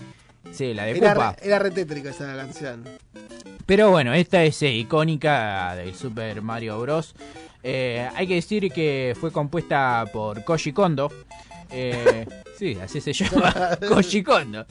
Sí, 0.52 0.74
la 0.74 0.86
de 0.86 0.98
Era, 0.98 1.36
era 1.42 1.60
re 1.60 1.72
tétrica 1.72 2.10
esa 2.10 2.36
canción. 2.36 2.84
Pero 3.66 3.92
bueno, 3.92 4.14
esta 4.14 4.44
es 4.44 4.62
eh, 4.62 4.72
icónica 4.72 5.76
del 5.76 5.96
Super 5.96 6.42
Mario 6.42 6.80
Bros. 6.82 7.16
Eh, 7.64 8.10
hay 8.14 8.28
que 8.28 8.36
decir 8.36 8.72
que 8.72 9.16
fue 9.20 9.32
compuesta 9.32 10.06
por 10.12 10.44
Koji 10.44 10.74
Kondo. 10.74 11.12
Eh, 11.76 12.26
sí, 12.58 12.78
así 12.82 13.02
se 13.02 13.14
llama. 13.14 13.54
Koji 13.88 14.24
Kondo. 14.24 14.66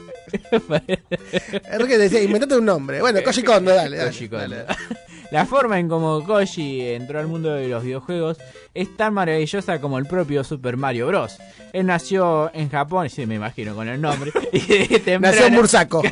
Enrique 1.71 1.99
decía, 1.99 2.23
inventate 2.23 2.57
un 2.57 2.65
nombre. 2.65 3.01
Bueno, 3.01 3.21
Koji 3.25 3.43
Kondo, 3.43 3.75
dale, 3.75 3.97
dale. 3.97 4.11
Koji 4.11 4.29
Kondo. 4.29 4.57
dale. 4.57 4.67
La 5.33 5.47
forma 5.47 5.79
en 5.79 5.89
como 5.89 6.23
Koji 6.25 6.83
entró 6.93 7.19
al 7.19 7.27
mundo 7.27 7.55
de 7.55 7.67
los 7.67 7.83
videojuegos 7.83 8.37
es 8.75 8.95
tan 8.99 9.15
maravillosa 9.15 9.81
como 9.81 9.97
el 9.99 10.05
propio 10.07 10.45
Super 10.45 10.77
Mario 10.77 11.07
Bros. 11.07 11.39
Él 11.73 11.87
nació 11.87 12.51
en 12.55 12.69
Japón, 12.69 13.09
sí, 13.09 13.25
me 13.25 13.37
imagino 13.37 13.75
con 13.75 13.89
el 13.89 13.99
nombre. 14.01 14.31
Y 14.53 14.61
de 14.61 14.99
temprana- 15.01 15.21
Nació 15.35 15.47
en 15.47 15.55
Bursaco. 15.57 16.03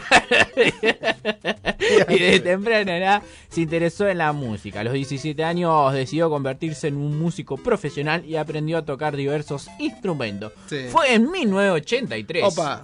y 2.29 2.31
de 2.33 2.41
temprana 2.41 2.97
edad 2.97 3.23
se 3.49 3.62
interesó 3.62 4.09
en 4.09 4.18
la 4.18 4.33
música. 4.33 4.81
A 4.81 4.85
los 4.85 4.93
17 4.93 5.43
años 5.45 5.93
decidió 5.93 6.31
convertirse 6.31 6.89
en 6.89 6.97
un 6.97 7.18
músico 7.18 7.57
profesional 7.57 8.25
y 8.25 8.37
aprendió 8.37 8.79
a 8.79 8.85
tocar 8.85 9.16
diversos 9.16 9.68
instrumentos. 9.79 10.53
Sí. 10.68 10.87
Fue 10.91 11.14
en 11.14 11.31
1983. 11.31 12.45
Opa. 12.45 12.83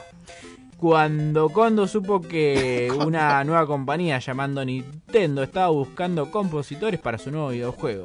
Cuando 0.79 1.49
Kondo 1.49 1.89
supo 1.89 2.21
que 2.21 2.93
una 3.07 3.43
nueva 3.45 3.67
compañía 3.67 4.19
llamando 4.19 4.65
Nintendo 4.65 5.43
estaba 5.43 5.69
buscando 5.69 6.31
compositores 6.31 7.01
para 7.01 7.19
su 7.19 7.31
nuevo 7.31 7.49
videojuego. 7.49 8.05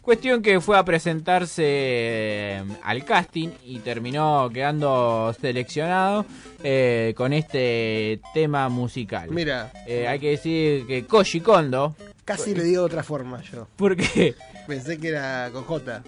Cuestión 0.00 0.42
que 0.42 0.60
fue 0.60 0.78
a 0.78 0.84
presentarse 0.84 1.62
eh, 1.64 2.62
al 2.84 3.04
casting 3.04 3.48
y 3.64 3.80
terminó 3.80 4.48
quedando 4.52 5.34
seleccionado 5.40 6.24
eh, 6.62 7.14
con 7.16 7.32
este 7.32 8.20
tema 8.34 8.68
musical. 8.68 9.30
Mira. 9.30 9.72
Eh, 9.86 10.06
hay 10.06 10.18
que 10.18 10.30
decir 10.30 10.86
que 10.86 11.04
Koji 11.06 11.40
Kondo. 11.40 11.96
Casi 12.24 12.54
le 12.54 12.62
digo 12.62 12.82
de 12.82 12.86
otra 12.86 13.02
forma 13.02 13.42
yo. 13.42 13.66
¿Por 13.76 13.96
qué? 13.96 14.34
Pensé 14.66 14.98
que 14.98 15.08
era 15.08 15.50
con 15.52 15.64
J. 15.64 16.02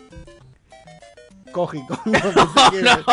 Koji 1.54 1.78
Kondo. 1.86 2.18
Pensé, 2.34 2.70
que 2.72 2.78
era, 2.80 3.04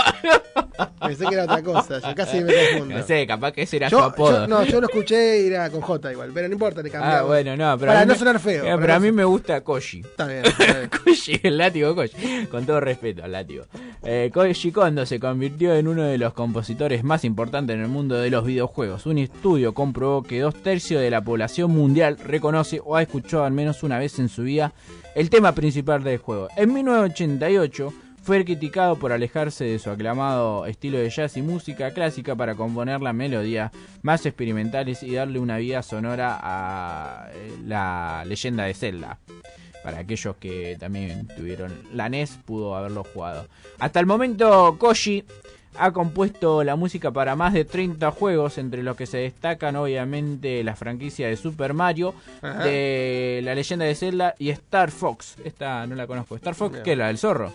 pensé 1.00 1.26
que 1.28 1.34
era 1.36 1.44
otra 1.44 1.62
cosa. 1.62 2.00
Yo 2.00 2.16
casi 2.16 2.42
me 2.42 2.54
confundo. 2.72 2.98
No 2.98 3.04
sé, 3.06 3.28
capaz 3.28 3.52
que 3.52 3.62
ese 3.62 3.78
era 3.78 3.88
Yo- 3.90 4.00
su 4.00 4.04
apodo. 4.04 4.42
yo- 4.42 4.48
no, 4.48 4.64
yo 4.64 4.82
lo 4.82 4.88
escuché 4.88 5.44
y 5.44 5.48
era 5.48 5.70
con 5.70 5.82
J 5.82 6.12
igual. 6.12 6.32
Pero 6.34 6.48
no 6.48 6.54
importa, 6.54 6.82
le 6.82 6.90
cambiamos. 6.90 7.20
Ah, 7.20 7.24
bueno, 7.24 7.56
no, 7.56 7.78
pero 7.78 7.92
Para 7.92 8.06
no 8.06 8.14
me- 8.14 8.20
sonar 8.20 8.40
feo. 8.40 8.66
eh, 8.66 8.78
pero 8.80 8.94
a 8.94 8.96
no- 8.96 9.02
mí 9.06 9.12
me 9.12 9.24
gusta 9.24 9.62
Koji. 9.62 10.00
Está 10.02 10.26
bien. 10.28 10.44
está 10.46 10.66
bien. 10.66 10.90
Koji, 11.06 11.40
el 11.44 11.58
látigo 11.58 11.94
Koji. 11.96 12.48
Con 12.50 12.66
todo 12.66 12.80
respeto 12.80 13.24
al 13.24 13.32
látigo. 13.32 13.66
Eh, 14.04 14.32
Koji 14.34 14.72
Kondo 14.72 15.06
se 15.06 15.20
convirtió 15.20 15.76
en 15.76 15.88
uno 15.88 16.04
de 16.04 16.18
los 16.18 16.34
compositores 16.34 17.04
más 17.04 17.24
importantes 17.26 17.76
en 17.76 17.84
el 17.84 17.88
mundo 17.90 18.16
de 18.16 18.32
los 18.32 18.44
videojuegos. 18.44 19.06
Un 19.06 19.20
estudio 19.20 19.74
comprobó 19.74 20.24
que 20.24 20.40
dos 20.40 20.56
tercios 20.56 21.00
de 21.02 21.12
la 21.12 21.22
población 21.22 21.70
mundial 21.72 22.18
reconoce 22.26 22.82
o 22.84 22.96
ha 22.96 23.04
escuchado 23.04 23.44
al 23.44 23.52
menos 23.54 23.84
una 23.84 24.00
vez 24.00 24.18
en 24.18 24.30
su 24.30 24.42
vida 24.44 24.74
el 25.14 25.30
tema 25.30 25.52
principal 25.52 26.04
del 26.04 26.18
juego. 26.18 26.48
En 26.56 26.74
1988 26.74 27.94
fue 28.24 28.46
criticado 28.46 28.98
por 28.98 29.12
alejarse 29.12 29.66
de 29.66 29.80
su 29.80 29.90
aclamado 29.90 30.66
estilo 30.66 31.00
de 31.00 31.10
jazz 31.10 31.38
y 31.38 31.42
música 31.42 31.92
clásica 31.92 32.36
para 32.36 32.56
componer 32.56 33.02
las 33.02 33.16
melodías 33.16 33.72
más 34.04 34.26
experimentales 34.26 35.02
y 35.04 35.16
darle 35.16 35.40
una 35.40 35.58
vida 35.58 35.82
sonora 35.82 36.40
a 36.42 37.30
eh, 37.34 37.52
la 37.66 38.24
leyenda 38.26 38.66
de 38.66 38.74
Zelda. 38.74 39.18
Para 39.84 40.00
aquellos 40.00 40.36
que 40.36 40.78
también 40.80 41.28
tuvieron 41.36 41.74
la 41.92 42.08
NES, 42.10 42.38
pudo 42.46 42.76
haberlo 42.76 43.04
jugado. 43.04 43.48
Hasta 43.80 44.00
el 44.00 44.06
momento, 44.06 44.76
Koji 44.78 45.24
ha 45.76 45.92
compuesto 45.92 46.64
la 46.64 46.76
música 46.76 47.12
para 47.12 47.36
más 47.36 47.54
de 47.54 47.66
30 47.66 48.12
juegos, 48.12 48.60
entre 48.60 48.84
los 48.84 48.96
que 48.96 49.08
se 49.08 49.18
destacan 49.18 49.76
obviamente 49.78 50.64
la 50.64 50.76
franquicia 50.76 51.28
de 51.28 51.38
Super 51.38 51.74
Mario, 51.74 52.14
Ajá. 52.44 52.64
de 52.64 53.42
la 53.44 53.56
leyenda 53.56 53.86
de 53.86 53.96
Zelda 53.96 54.36
y 54.38 54.50
Star 54.50 54.92
Fox. 54.92 55.38
Esta 55.44 55.88
no 55.88 55.96
la 55.96 56.06
conozco. 56.06 56.36
¿Star 56.36 56.54
Fox 56.54 56.74
Bien. 56.74 56.84
qué? 56.84 56.96
¿La 56.96 57.08
del 57.08 57.18
zorro? 57.18 57.52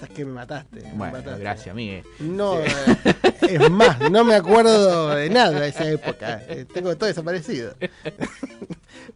Sabes 0.00 0.14
que 0.14 0.24
me 0.24 0.32
mataste. 0.32 0.80
me 0.82 0.92
Bueno, 0.92 1.12
mataste. 1.18 1.40
gracias, 1.40 1.74
Miguel. 1.74 2.04
No, 2.20 2.60
eh, 2.60 2.66
es 3.42 3.70
más, 3.70 4.10
no 4.10 4.24
me 4.24 4.34
acuerdo 4.34 5.08
de 5.10 5.28
nada 5.30 5.58
de 5.60 5.68
esa 5.68 5.88
época. 5.88 6.42
Eh, 6.48 6.66
Tengo 6.72 6.96
todo 6.96 7.06
desaparecido. 7.06 7.74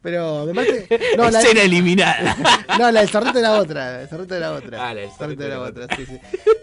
Pero 0.01 0.47
me 0.47 0.53
mate. 0.53 0.89
No, 1.16 1.30
la, 1.30 1.41
Escena 1.41 1.62
eliminada. 1.62 2.37
no, 2.78 2.91
la 2.91 3.05
del 3.05 3.37
era 3.37 3.53
otra. 3.61 4.03
El 4.03 4.33
era 4.33 4.53
otra. 4.53 4.89
Ah, 4.91 4.95
la 4.95 5.26
del 5.28 5.41
era 5.43 5.61
otra, 5.61 5.87
sí, 5.97 6.07
sí. 6.07 6.18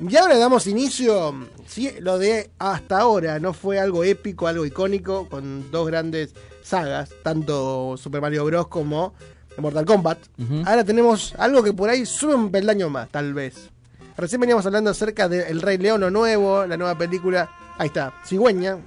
Y 0.07 0.15
ahora 0.17 0.37
damos 0.37 0.67
inicio. 0.67 1.47
Sí, 1.65 1.91
lo 1.99 2.17
de 2.17 2.49
hasta 2.59 2.99
ahora 2.99 3.39
no 3.39 3.53
fue 3.53 3.79
algo 3.79 4.03
épico, 4.03 4.47
algo 4.47 4.65
icónico, 4.65 5.29
con 5.29 5.71
dos 5.71 5.87
grandes 5.87 6.33
sagas, 6.61 7.11
tanto 7.23 7.95
Super 7.97 8.21
Mario 8.21 8.45
Bros. 8.45 8.67
como 8.67 9.13
Mortal 9.57 9.85
Kombat. 9.85 10.19
Ahora 10.65 10.83
tenemos 10.83 11.33
algo 11.37 11.63
que 11.63 11.73
por 11.73 11.89
ahí 11.89 12.05
sube 12.05 12.35
un 12.35 12.51
peldaño 12.51 12.89
más, 12.89 13.09
tal 13.09 13.33
vez. 13.33 13.69
Recién 14.19 14.41
veníamos 14.41 14.65
hablando 14.65 14.89
acerca 14.89 15.29
de 15.29 15.47
El 15.47 15.61
Rey 15.61 15.77
León, 15.77 16.01
lo 16.01 16.11
nuevo, 16.11 16.65
la 16.65 16.75
nueva 16.75 16.97
película. 16.97 17.49
Ahí 17.77 17.87
está, 17.87 18.13
cigüeña. 18.25 18.77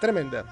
Tremenda. 0.00 0.44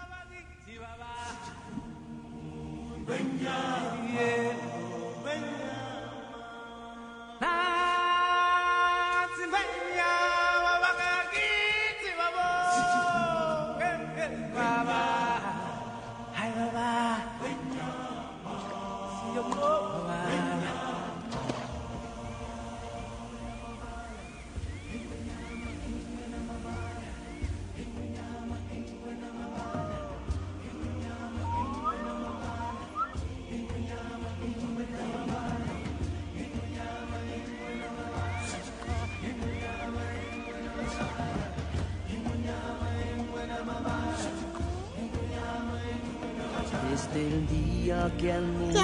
Del 47.14 47.46
día 47.48 48.10
que 48.18 48.32
al 48.32 48.42
mundo. 48.46 48.80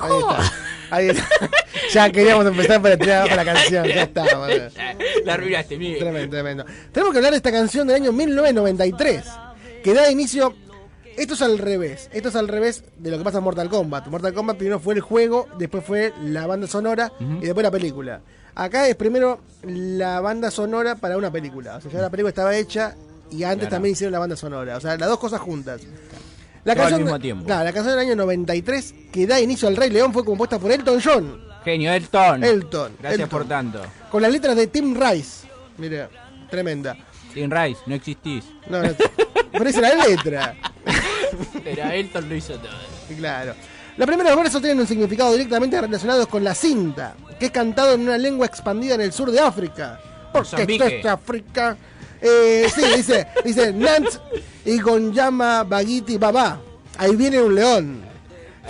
Ahí 0.00 0.16
está. 0.18 0.52
Ahí 0.90 1.08
está. 1.08 1.26
Ya 1.92 2.10
queríamos 2.10 2.46
empezar 2.46 2.80
para 2.82 2.96
tirar 2.96 3.30
la 3.36 3.44
canción. 3.44 3.86
Ya 3.86 4.02
está. 4.02 4.22
boludo. 4.36 4.68
La 5.24 5.34
arruinaste, 5.34 5.76
Miguel. 5.78 5.98
Tremendo, 5.98 6.30
tremendo. 6.30 6.64
Tenemos 6.90 7.12
que 7.12 7.18
hablar 7.18 7.32
de 7.32 7.36
esta 7.36 7.52
canción 7.52 7.86
del 7.86 7.96
año 7.96 8.12
1993, 8.12 9.24
que 9.84 9.94
da 9.94 10.10
inicio. 10.10 10.54
Esto 11.16 11.34
es 11.34 11.42
al 11.42 11.58
revés. 11.58 12.10
Esto 12.12 12.28
es 12.30 12.36
al 12.36 12.48
revés 12.48 12.84
de 12.98 13.10
lo 13.10 13.18
que 13.18 13.24
pasa 13.24 13.38
en 13.38 13.44
Mortal 13.44 13.68
Kombat. 13.68 14.06
Mortal 14.08 14.34
Kombat 14.34 14.56
primero 14.56 14.80
fue 14.80 14.94
el 14.94 15.00
juego, 15.00 15.48
después 15.58 15.84
fue 15.84 16.12
la 16.24 16.46
banda 16.46 16.66
sonora 16.66 17.12
y 17.20 17.44
después 17.44 17.62
la 17.64 17.70
película. 17.70 18.20
Acá 18.54 18.88
es 18.88 18.96
primero 18.96 19.40
la 19.62 20.20
banda 20.20 20.50
sonora 20.50 20.96
para 20.96 21.16
una 21.16 21.30
película. 21.30 21.76
O 21.76 21.80
sea, 21.80 21.90
ya 21.90 22.00
la 22.00 22.10
película 22.10 22.30
estaba 22.30 22.54
hecha 22.56 22.94
y 23.30 23.44
antes 23.44 23.60
Claro. 23.60 23.70
también 23.76 23.92
hicieron 23.94 24.12
la 24.12 24.18
banda 24.18 24.36
sonora. 24.36 24.76
O 24.76 24.80
sea, 24.80 24.96
las 24.96 25.08
dos 25.08 25.18
cosas 25.18 25.40
juntas. 25.40 25.80
La 26.66 26.74
Todo 26.74 26.82
al 26.84 26.90
canción, 26.90 27.04
mismo 27.04 27.18
tiempo. 27.20 27.44
Claro, 27.46 27.64
la 27.64 27.72
canción 27.72 27.96
del 27.96 28.06
año 28.06 28.16
93 28.16 28.94
que 29.12 29.26
da 29.26 29.40
inicio 29.40 29.68
al 29.68 29.76
Rey 29.76 29.88
León 29.88 30.12
fue 30.12 30.24
compuesta 30.24 30.58
por 30.58 30.70
Elton 30.72 31.00
John. 31.02 31.40
Genio, 31.64 31.92
Elton. 31.92 32.42
Elton. 32.42 32.92
Gracias 32.98 33.20
Elton. 33.22 33.28
por 33.28 33.48
tanto. 33.48 33.82
Con 34.10 34.20
las 34.20 34.32
letras 34.32 34.56
de 34.56 34.66
Tim 34.66 34.94
Rice. 35.00 35.46
Mira, 35.78 36.10
tremenda. 36.50 36.96
Tim 37.32 37.48
Rice, 37.50 37.80
no 37.86 37.94
existís. 37.94 38.44
No, 38.68 38.82
no, 38.82 38.88
pero 39.52 39.68
esa 39.68 39.88
es 39.88 39.96
la 39.96 40.06
letra. 40.06 40.56
Pero 41.64 41.82
Elton 41.90 42.28
lo 42.28 42.34
hizo 42.34 42.54
todo. 42.54 42.70
Claro. 43.16 43.54
Los 43.96 44.06
primeros 44.06 44.36
versos 44.36 44.60
tienen 44.60 44.80
un 44.80 44.86
significado 44.86 45.32
directamente 45.32 45.80
relacionado 45.80 46.26
con 46.28 46.42
la 46.44 46.54
cinta, 46.54 47.14
que 47.38 47.46
es 47.46 47.50
cantado 47.52 47.94
en 47.94 48.02
una 48.02 48.18
lengua 48.18 48.46
expandida 48.46 48.94
en 48.94 49.00
el 49.02 49.12
sur 49.12 49.30
de 49.30 49.40
África. 49.40 50.00
Porque 50.32 50.50
Mozambique. 50.50 50.84
esto 50.84 50.98
es 50.98 51.06
África. 51.06 51.76
Eh, 52.20 52.66
sí, 52.74 52.82
dice, 52.96 53.26
dice 53.44 53.72
Nant 53.72 54.08
y 54.64 54.80
Gonyama 54.80 55.64
Bagiti 55.64 56.18
Baba. 56.18 56.60
Ahí 56.98 57.14
viene 57.14 57.40
un 57.42 57.54
león. 57.54 58.06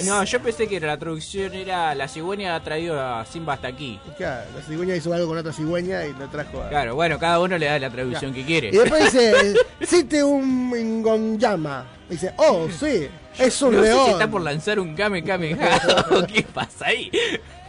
No, 0.05 0.23
yo 0.25 0.41
pensé 0.43 0.69
que 0.69 0.79
la 0.79 0.99
traducción 0.99 1.55
era 1.55 1.95
la 1.95 2.07
cigüeña 2.07 2.55
ha 2.55 2.63
traído 2.63 3.01
a 3.01 3.25
Simba 3.25 3.55
hasta 3.55 3.69
aquí. 3.69 3.99
Claro, 4.19 4.45
la 4.55 4.63
cigüeña 4.63 4.95
hizo 4.95 5.13
algo 5.15 5.29
con 5.29 5.39
otra 5.39 5.53
cigüeña 5.53 6.05
y 6.05 6.13
lo 6.13 6.29
trajo 6.29 6.63
a... 6.63 6.69
Claro, 6.69 6.95
bueno, 6.95 7.19
cada 7.19 7.41
uno 7.41 7.57
le 7.57 7.67
da 7.67 7.79
la 7.79 7.89
traducción 7.89 8.35
que 8.35 8.45
quiere. 8.45 8.69
Y 8.69 8.73
después 8.73 9.05
dice, 9.05 9.55
Site 9.81 10.23
un 10.23 11.03
Gonyama. 11.03 11.87
Dice, 12.11 12.35
oh, 12.37 12.69
sí, 12.69 13.09
es 13.39 13.63
un 13.63 13.75
no 13.75 13.83
sé 13.83 13.89
león. 13.89 14.05
si 14.07 14.13
está 14.13 14.31
por 14.31 14.43
lanzar 14.43 14.79
un 14.79 14.95
Kame 14.95 15.25
Kame 15.25 15.57
qué 16.33 16.43
pasa 16.43 16.87
ahí. 16.87 17.11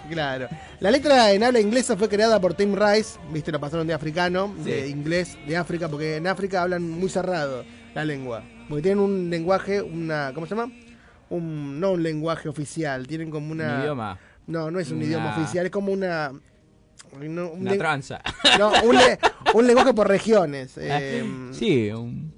Claro. 0.10 0.48
La 0.80 0.92
letra 0.92 1.32
en 1.32 1.44
habla 1.44 1.60
inglesa 1.60 1.96
fue 1.98 2.08
creada 2.10 2.40
por 2.40 2.54
Tim 2.54 2.76
Rice, 2.76 3.20
viste, 3.32 3.52
lo 3.52 3.60
pasaron 3.60 3.88
de 3.88 3.94
africano, 3.94 4.54
de 4.64 4.88
inglés, 4.90 5.38
de 5.48 5.58
África, 5.58 5.88
porque 5.90 6.18
en 6.18 6.28
África 6.28 6.62
hablan 6.62 6.90
muy 6.90 7.10
cerrado 7.10 7.64
la 7.94 8.06
lengua. 8.06 8.44
Porque 8.70 8.84
tienen 8.84 9.00
un 9.04 9.30
lenguaje, 9.30 9.82
una, 9.82 10.32
¿cómo 10.34 10.46
se 10.46 10.56
llama? 10.56 10.72
Un, 11.30 11.80
no 11.80 11.92
un 11.92 12.04
lenguaje 12.04 12.48
oficial, 12.50 13.06
tienen 13.08 13.30
como 13.32 13.52
una... 13.52 13.76
Un 13.76 13.82
idioma. 13.82 14.20
No, 14.48 14.72
no 14.72 14.80
es 14.80 14.90
un 14.92 14.98
Una- 14.98 15.06
idioma 15.06 15.36
oficial, 15.38 15.66
es 15.66 15.72
como 15.72 15.92
una... 15.92 16.32
no, 16.32 17.50
un 17.52 17.62
Una 17.62 17.78
tranza. 17.78 18.22
No, 18.58 18.72
un, 18.84 18.96
le- 18.96 19.20
un 19.54 19.68
lenguaje 19.68 19.94
por 19.94 20.08
regiones. 20.08 20.74
eh, 20.78 21.24
Sí, 21.52 21.90
un. 21.92 22.34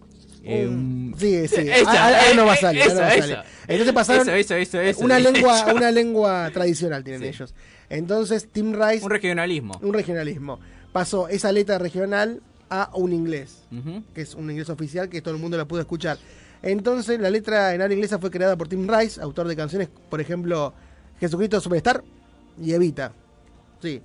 Eh, 0.49 0.67
un- 0.67 1.15
Sí, 1.17 1.47
sí. 1.47 1.55
Esa, 1.69 1.91
Ah, 1.91 2.09
ah, 2.13 2.19
ah, 2.31 2.33
no 2.35 2.45
va 2.45 2.53
a 2.53 2.55
eh, 2.55 2.59
salir. 2.61 2.87
no 2.87 2.95
va 3.01 3.05
a 3.07 3.13
eso. 3.13 3.21
salir. 3.21 3.37
Entonces 3.67 3.93
pasaron 3.93 4.21
Eso, 4.29 4.33
eso, 4.35 4.55
eso, 4.55 4.79
eso, 4.79 5.03
una 5.05 5.19
lengua, 5.19 5.65
una 5.75 5.91
lengua 5.91 6.49
tradicional 6.53 7.03
tienen 7.03 7.21
Sí. 7.21 7.27
ellos. 7.27 7.53
Entonces 7.89 8.47
Tim 8.51 8.73
Rice, 8.73 9.03
Un 9.05 9.11
regionalismo. 9.11 9.79
un 9.81 9.93
regionalismo, 9.93 10.59
pasó 10.93 11.27
esa 11.27 11.51
letra 11.51 11.77
regional 11.77 12.41
a 12.69 12.91
un 12.93 13.11
inglés, 13.13 13.63
que 14.13 14.21
es 14.21 14.35
un 14.35 14.49
inglés 14.51 14.69
oficial 14.69 15.09
que 15.09 15.21
todo 15.21 15.33
el 15.33 15.39
mundo 15.41 15.57
la 15.57 15.65
pudo 15.65 15.81
escuchar. 15.81 16.17
Entonces 16.61 17.19
la 17.19 17.29
letra 17.29 17.73
en 17.73 17.81
habla 17.81 17.93
inglesa 17.95 18.19
fue 18.19 18.29
creada 18.31 18.55
por 18.57 18.67
Tim 18.67 18.87
Rice, 18.87 19.19
autor 19.21 19.47
de 19.47 19.55
canciones, 19.55 19.89
por 20.09 20.21
ejemplo, 20.21 20.73
Jesucristo 21.19 21.59
Superstar 21.61 22.03
y 22.61 22.73
Evita. 22.73 23.11
Sí. 23.81 24.01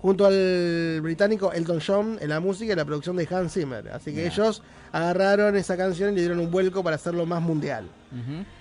Junto 0.00 0.26
al 0.26 1.00
británico 1.02 1.52
Elton 1.52 1.80
John 1.84 2.18
en 2.20 2.28
la 2.28 2.38
música 2.38 2.72
y 2.72 2.76
la 2.76 2.84
producción 2.84 3.16
de 3.16 3.26
Hans 3.30 3.52
Zimmer. 3.54 3.88
Así 3.88 4.14
que 4.14 4.26
ellos 4.26 4.62
agarraron 4.92 5.56
esa 5.56 5.76
canción 5.76 6.12
y 6.12 6.14
le 6.14 6.20
dieron 6.20 6.38
un 6.38 6.50
vuelco 6.50 6.84
para 6.84 6.96
hacerlo 6.96 7.26
más 7.26 7.42
mundial. 7.42 7.88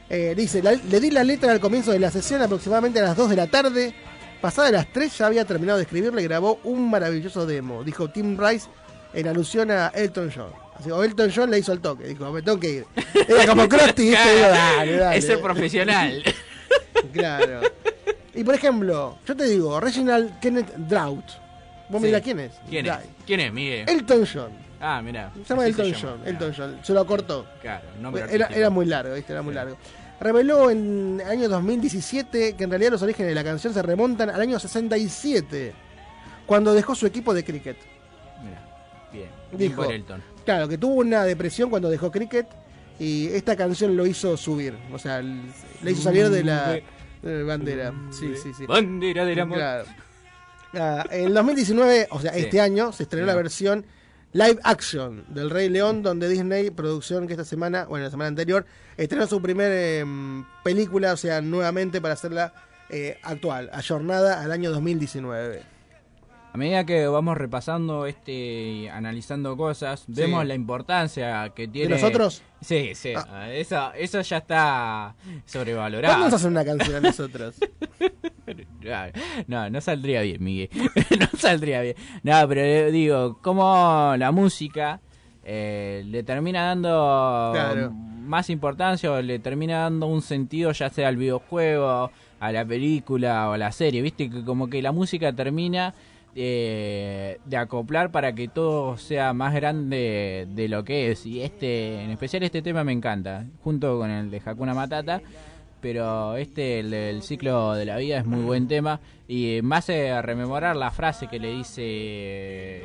Eh, 0.09 0.33
dice, 0.35 0.63
"La- 0.63 0.73
le 0.73 0.99
di 0.99 1.11
la 1.11 1.23
letra 1.23 1.51
al 1.51 1.59
comienzo 1.59 1.91
de 1.91 1.99
la 1.99 2.09
sesión 2.09 2.41
aproximadamente 2.41 2.99
a 2.99 3.03
las 3.03 3.15
2 3.17 3.29
de 3.29 3.35
la 3.35 3.47
tarde. 3.47 3.93
Pasada 4.41 4.71
las 4.71 4.91
3 4.91 5.15
ya 5.17 5.27
había 5.27 5.45
terminado 5.45 5.77
de 5.77 5.83
escribirle 5.83 6.21
y 6.21 6.25
grabó 6.25 6.59
un 6.63 6.89
maravilloso 6.89 7.45
demo, 7.45 7.83
dijo 7.83 8.09
Tim 8.09 8.37
Rice 8.39 8.67
en 9.13 9.27
alusión 9.27 9.69
a 9.71 9.87
Elton 9.89 10.31
John. 10.35 10.49
Así, 10.79 10.89
o 10.91 11.03
Elton 11.03 11.31
John 11.35 11.49
le 11.51 11.59
hizo 11.59 11.71
el 11.73 11.79
toque, 11.81 12.07
dijo, 12.07 12.31
me 12.31 12.41
tengo 12.41 12.59
que 12.59 12.69
ir. 12.69 12.85
Era 13.27 13.45
como 13.47 13.67
Krusty. 13.67 14.03
Digo, 14.09 14.15
dale, 14.17 14.97
dale. 14.97 15.17
Es 15.17 15.25
ser 15.25 15.39
profesional. 15.41 16.23
Claro. 17.13 17.61
Y 18.37 18.43
por 18.43 18.55
ejemplo, 18.55 19.17
yo 19.25 19.35
te 19.35 19.45
digo, 19.45 19.79
Reginald 19.79 20.39
Kenneth 20.39 20.73
Drought. 20.75 21.25
Vos 21.89 22.01
Sí. 22.01 22.07
dirás 22.07 22.21
quién 22.21 22.39
es. 22.39 22.51
¿Quién 22.69 22.85
es? 22.85 22.93
¿Quién 23.25 23.39
es, 23.39 23.51
Miguel? 23.53 23.89
Elton 23.89 24.25
John. 24.31 24.51
Ah, 24.79 25.01
mira. 25.03 25.31
Se 25.43 25.49
llama 25.53 25.65
Elton 25.65 25.93
John. 25.99 26.21
Elton 26.25 26.53
John. 26.55 26.79
Se 26.83 26.93
lo 26.93 27.05
cortó. 27.07 27.45
Claro, 27.61 27.85
nombre 27.99 28.25
Era, 28.29 28.47
era 28.47 28.69
muy 28.69 28.85
largo, 28.85 29.15
¿viste? 29.15 29.33
Era 29.33 29.41
muy 29.41 29.53
largo. 29.53 29.75
Reveló 30.19 30.69
en 30.71 31.19
el 31.23 31.27
año 31.29 31.47
2017 31.49 32.55
que 32.55 32.63
en 32.63 32.69
realidad 32.69 32.91
los 32.91 33.01
orígenes 33.01 33.29
de 33.29 33.35
la 33.35 33.43
canción 33.43 33.73
se 33.73 33.81
remontan 33.81 34.29
al 34.29 34.41
año 34.41 34.59
67, 34.59 35.73
cuando 36.45 36.73
dejó 36.73 36.95
su 36.95 37.05
equipo 37.05 37.33
de 37.33 37.43
cricket. 37.43 37.77
Mira, 38.43 38.61
bien. 39.11 39.29
Bien 39.51 39.69
Dijo, 39.71 39.83
por 39.83 39.93
Elton. 39.93 40.21
claro, 40.45 40.67
que 40.67 40.77
tuvo 40.77 40.95
una 40.95 41.23
depresión 41.23 41.69
cuando 41.69 41.89
dejó 41.89 42.11
cricket 42.11 42.47
y 42.99 43.27
esta 43.27 43.55
canción 43.55 43.95
lo 43.95 44.05
hizo 44.07 44.35
subir, 44.37 44.75
o 44.91 44.97
sea, 44.97 45.21
le 45.21 45.91
hizo 45.91 46.01
salir 46.01 46.29
de 46.29 46.43
la 46.43 46.79
la 47.27 47.43
bandera. 47.43 47.93
Sí, 48.11 48.33
sí, 48.41 48.53
sí. 48.53 48.65
Bandera 48.65 49.25
del 49.25 49.39
amor. 49.39 49.57
Claro. 49.57 49.85
Ah, 50.73 51.05
en 51.11 51.33
2019, 51.33 52.07
o 52.11 52.19
sea, 52.19 52.33
Sí. 52.33 52.39
este 52.41 52.59
año, 52.61 52.91
se 52.91 53.03
estrenó 53.03 53.25
Sí. 53.25 53.27
la 53.27 53.35
versión 53.35 53.85
live 54.33 54.59
action 54.63 55.23
del 55.29 55.49
Rey 55.49 55.69
León, 55.69 56.03
donde 56.03 56.27
Disney, 56.27 56.69
producción 56.69 57.25
que 57.27 57.33
esta 57.33 57.45
semana, 57.45 57.85
bueno, 57.85 58.05
la 58.05 58.11
semana 58.11 58.27
anterior, 58.27 58.65
estrenó 58.97 59.25
su 59.27 59.41
primer 59.41 59.71
em, 59.71 60.45
película, 60.63 61.13
o 61.13 61.17
sea, 61.17 61.41
nuevamente 61.41 62.01
para 62.01 62.13
hacerla 62.13 62.53
eh, 62.89 63.17
actual, 63.23 63.69
ayornada 63.73 64.41
al 64.41 64.51
año 64.51 64.71
2019. 64.71 65.61
A 66.57 66.59
medida 66.59 66.85
que 66.87 67.05
vamos 67.05 67.37
repasando 67.37 68.07
este, 68.07 68.89
analizando 68.89 69.55
cosas, 69.55 70.05
vemos 70.07 70.43
la 70.43 70.55
importancia 70.55 71.47
que 71.49 71.67
tiene. 71.67 71.89
nosotros? 71.89 72.41
Sí, 72.61 72.95
sí. 72.95 73.13
Ah. 73.15 73.47
Eso, 73.51 73.93
eso 73.93 74.19
ya 74.21 74.37
está 74.37 75.15
sobrevalorado. 75.45 76.15
¿Cuándo 76.15 76.25
nos 76.25 76.33
hacen 76.33 76.49
una 76.53 76.65
canción 76.65 76.95
a 76.95 76.99
nosotros? 76.99 77.57
No, 79.47 79.69
no 79.69 79.81
saldría 79.81 80.21
bien, 80.21 80.43
Miguel. 80.43 80.69
no 81.19 81.27
saldría 81.37 81.81
bien. 81.81 81.95
No, 82.23 82.47
pero 82.47 82.61
eh, 82.61 82.91
digo, 82.91 83.37
como 83.41 84.15
la 84.17 84.31
música 84.31 85.01
eh, 85.43 86.01
le 86.07 86.23
termina 86.23 86.65
dando 86.65 87.51
Claro. 87.53 87.91
más 87.91 88.49
importancia 88.49 89.11
o 89.11 89.21
le 89.21 89.37
termina 89.39 89.81
dando 89.81 90.07
un 90.07 90.21
sentido, 90.21 90.71
ya 90.71 90.89
sea 90.89 91.09
al 91.09 91.17
videojuego, 91.17 92.09
a 92.39 92.51
la 92.51 92.65
película 92.65 93.49
o 93.49 93.53
a 93.53 93.57
la 93.57 93.71
serie. 93.73 94.01
Viste 94.01 94.29
que 94.29 94.43
como 94.45 94.69
que 94.69 94.81
la 94.81 94.93
música 94.93 95.33
termina 95.33 95.93
eh, 96.35 97.39
de 97.45 97.57
acoplar 97.57 98.11
para 98.11 98.33
que 98.33 98.47
todo 98.47 98.97
sea 98.97 99.33
más 99.33 99.53
grande 99.53 100.47
de 100.49 100.67
lo 100.67 100.83
que 100.83 101.11
es. 101.11 101.25
Y 101.25 101.41
este, 101.41 102.01
en 102.01 102.11
especial 102.11 102.43
este 102.43 102.61
tema 102.61 102.83
me 102.83 102.91
encanta, 102.91 103.45
junto 103.63 103.97
con 103.97 104.09
el 104.09 104.29
de 104.29 104.41
Hakuna 104.45 104.73
Matata 104.73 105.21
pero 105.79 106.35
este, 106.35 106.79
el 106.79 106.89
del 106.89 107.21
ciclo 107.21 107.73
de 107.73 107.85
la 107.85 107.97
vida, 107.97 108.17
es 108.17 108.25
muy 108.25 108.41
buen 108.41 108.67
tema 108.67 108.99
y 109.27 109.59
me 109.63 109.77
hace 109.77 110.21
rememorar 110.21 110.75
la 110.75 110.91
frase 110.91 111.27
que 111.27 111.39
le 111.39 111.49
dice 111.51 112.81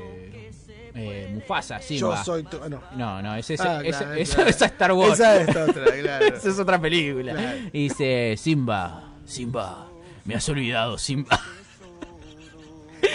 eh, 0.94 1.30
Mufasa, 1.32 1.80
Simba. 1.80 2.16
Yo 2.16 2.24
soy 2.24 2.42
tu... 2.42 2.58
No. 2.68 2.82
No, 2.96 3.22
no, 3.22 3.34
ese, 3.34 3.54
Ah, 3.54 3.80
claro, 3.82 3.82
claro. 3.98 4.14
esa 4.14 4.48
es 4.48 4.62
Star 4.62 4.92
Wars. 4.92 5.14
Esa 5.14 5.42
es 5.42 5.56
otra, 5.56 5.84
claro. 6.00 6.26
Esa 6.26 6.48
es 6.48 6.58
otra 6.58 6.80
película. 6.80 7.56
Y 7.72 7.88
dice, 7.88 8.34
Simba, 8.36 9.14
Simba, 9.24 9.88
me 10.24 10.34
has 10.34 10.48
olvidado, 10.48 10.98
Simba. 10.98 11.40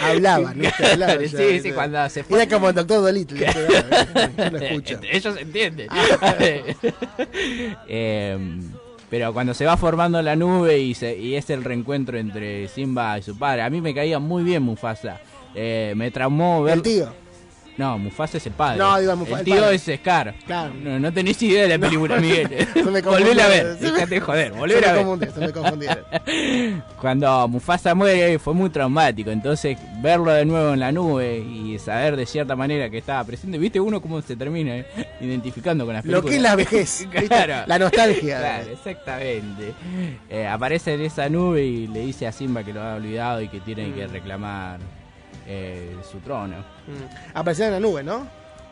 Hablaban. 0.02 0.60
Hablaban 0.92 1.28
Sí, 1.28 1.36
ya, 1.56 1.62
sí, 1.62 1.72
cuando 1.72 2.08
se 2.10 2.22
fue. 2.24 2.42
Era 2.42 2.50
como 2.54 2.68
el 2.68 2.74
doctor 2.74 3.00
Dolittle. 3.02 3.46
Ellos 5.10 5.36
entienden. 5.38 5.88
Eh, 7.88 8.38
pero 9.10 9.32
cuando 9.32 9.54
se 9.54 9.64
va 9.64 9.76
formando 9.76 10.20
la 10.22 10.36
nube 10.36 10.78
y, 10.78 10.94
se- 10.94 11.16
y 11.18 11.34
es 11.36 11.48
el 11.50 11.64
reencuentro 11.64 12.18
entre 12.18 12.68
Simba 12.68 13.18
y 13.18 13.22
su 13.22 13.38
padre, 13.38 13.62
a 13.62 13.70
mí 13.70 13.80
me 13.80 13.94
caía 13.94 14.18
muy 14.18 14.42
bien 14.42 14.62
Mufasa. 14.62 15.20
Eh, 15.54 15.94
me 15.96 16.10
traumó 16.10 16.62
ver. 16.62 16.74
El 16.74 16.82
tío. 16.82 17.12
No, 17.78 17.96
Mufasa 17.96 18.36
es 18.38 18.46
el 18.46 18.52
padre. 18.52 18.78
No, 18.78 18.98
digo, 18.98 19.14
Mufa- 19.16 19.38
el 19.38 19.44
tío 19.44 19.60
padre. 19.60 19.76
es 19.76 19.82
Scar. 20.00 20.34
Claro. 20.46 20.74
No, 20.82 20.98
no 20.98 21.12
tenés 21.12 21.40
idea 21.42 21.62
de 21.62 21.68
la 21.68 21.78
película, 21.78 22.16
Miguel. 22.20 22.48
Volver 23.04 23.40
a 23.40 23.46
ver, 23.48 23.78
déjate 23.78 24.14
de 24.16 24.20
joder, 24.20 24.52
volver 24.52 24.84
a 24.88 24.92
ver. 24.94 25.32
se 25.32 25.40
me 25.40 25.52
confundieron. 25.52 26.04
Cuando 27.00 27.46
Mufasa 27.48 27.94
muere 27.94 28.38
fue 28.38 28.52
muy 28.54 28.70
traumático, 28.70 29.30
entonces 29.30 29.78
verlo 30.02 30.32
de 30.32 30.44
nuevo 30.44 30.74
en 30.74 30.80
la 30.80 30.90
nube 30.92 31.38
y 31.38 31.78
saber 31.78 32.16
de 32.16 32.26
cierta 32.26 32.56
manera 32.56 32.90
que 32.90 32.98
estaba 32.98 33.22
presente, 33.24 33.56
viste 33.58 33.78
uno 33.80 34.02
cómo 34.02 34.20
se 34.22 34.34
termina 34.36 34.76
eh, 34.76 34.86
identificando 35.20 35.84
con 35.86 35.94
las 35.94 36.04
Lo 36.04 36.20
películas. 36.22 36.30
que 36.30 36.36
es 36.36 36.42
la 36.42 36.56
vejez. 36.56 37.08
Claro. 37.28 37.54
La 37.66 37.78
nostalgia. 37.78 38.38
Claro, 38.40 38.70
exactamente. 38.72 39.72
Eh, 40.28 40.46
aparece 40.46 40.94
en 40.94 41.02
esa 41.02 41.28
nube 41.28 41.64
y 41.64 41.86
le 41.86 42.00
dice 42.00 42.26
a 42.26 42.32
Simba 42.32 42.64
que 42.64 42.72
lo 42.72 42.82
ha 42.82 42.94
olvidado 42.96 43.40
y 43.40 43.48
que 43.48 43.60
tiene 43.60 43.92
que 43.92 44.06
reclamar 44.08 44.80
eh, 45.48 45.96
su 46.10 46.18
trono. 46.18 46.58
Mm. 46.86 47.48
En 47.48 47.70
la 47.72 47.80
nube, 47.80 48.02
¿no? 48.02 48.28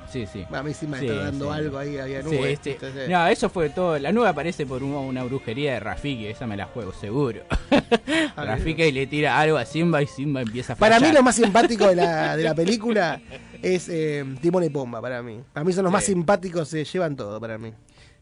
Sí, 0.08 0.26
sí. 0.26 0.42
Bueno, 0.48 0.58
a 0.58 0.62
mí 0.62 0.72
sí 0.72 0.86
me 0.86 1.00
Sí, 1.00 1.06
está 1.08 1.24
dando 1.24 1.46
sí. 1.52 1.58
algo 1.58 1.78
ahí, 1.78 1.98
había 1.98 2.22
nube. 2.22 2.56
sí. 2.62 2.70
entonces- 2.70 3.08
No, 3.08 3.26
eso 3.26 3.48
fue 3.50 3.70
todo. 3.70 3.98
La 3.98 4.12
nube 4.12 4.28
aparece 4.28 4.64
por 4.64 4.82
una, 4.82 4.98
una 4.98 5.24
brujería 5.24 5.72
de 5.74 5.80
Rafiki, 5.80 6.26
esa 6.26 6.46
me 6.46 6.56
la 6.56 6.66
juego, 6.66 6.92
seguro. 6.92 7.42
Rafiki 8.36 8.92
le 8.92 9.06
tira 9.06 9.38
algo 9.38 9.56
a 9.56 9.64
Simba 9.64 10.02
y 10.02 10.06
Simba 10.06 10.42
empieza 10.42 10.74
a 10.74 10.76
Para 10.76 11.00
mí 11.00 11.10
lo 11.12 11.22
más 11.22 11.34
simpático 11.36 11.88
de 11.88 11.96
la, 11.96 12.36
de 12.36 12.44
la 12.44 12.54
película 12.54 13.20
es 13.62 13.88
eh, 13.88 14.24
Timón 14.40 14.64
y 14.64 14.70
Pomba, 14.70 15.00
para 15.00 15.22
mí. 15.22 15.40
Para 15.52 15.64
mí 15.64 15.72
son 15.72 15.84
los 15.84 15.92
más 15.92 16.04
simpáticos, 16.04 16.68
se 16.68 16.84
llevan 16.84 17.16
todo, 17.16 17.40
para 17.40 17.58
mí. 17.58 17.72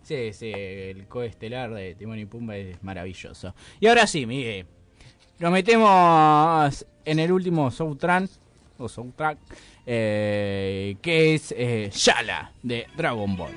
Sí, 0.03 0.33
sí, 0.33 0.53
el 0.55 1.07
coestelar 1.07 1.73
de 1.73 1.95
Timón 1.95 2.19
y 2.19 2.27
Pumba 2.27 2.57
es 2.57 2.83
maravilloso. 2.83 3.55
Y 3.81 3.87
ahora 3.87 4.07
sí, 4.07 4.27
Miguel. 4.27 4.67
Nos 5.39 5.51
metemos 5.51 6.87
en 7.05 7.19
el 7.19 7.33
último 7.33 7.71
soundtrack, 7.71 8.29
o 8.85 8.89
soundtrack, 8.89 9.39
eh, 9.87 10.97
que 11.01 11.35
es 11.35 11.53
eh, 11.57 11.91
Shala 11.93 12.53
de 12.63 12.87
Dragon 12.97 13.37
Ball. 13.37 13.53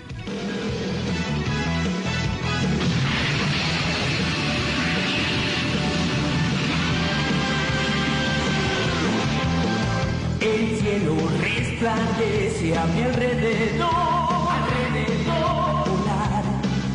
El 10.39 10.77
cielo 10.77 11.15
resplandece 11.41 12.77
a 12.77 12.85
mi 12.85 13.01
alrededor, 13.01 13.89
alrededor. 14.49 15.87
Volar 15.87 16.43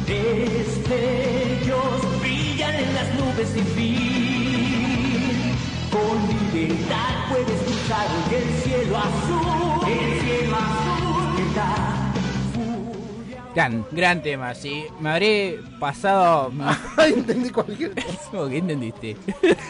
destellos 0.07 1.41
brillan 2.21 2.75
en 2.75 2.95
las 2.95 3.15
nubes 3.15 3.49
sin 3.49 3.67
fin. 3.67 4.42
Con 5.93 6.19
libertad 6.55 7.29
puedes 7.29 7.61
cruzar 7.63 8.07
hoy 8.09 8.35
el 8.35 8.49
cielo 8.63 8.97
azul, 8.99 9.89
el 9.89 10.21
cielo 10.21 10.57
azul 10.57 11.37
que 11.37 11.55
da 11.55 11.99
Gran, 13.55 13.85
gran 13.91 14.23
tema, 14.23 14.55
sí. 14.55 14.87
Me 15.01 15.11
habré 15.11 15.61
pasado... 15.79 16.51
Entendí 17.07 17.51
cualquier 17.51 17.95
cosa. 17.95 18.31
¿Cómo 18.31 18.49
que 18.49 18.59
entendiste? 18.59 19.17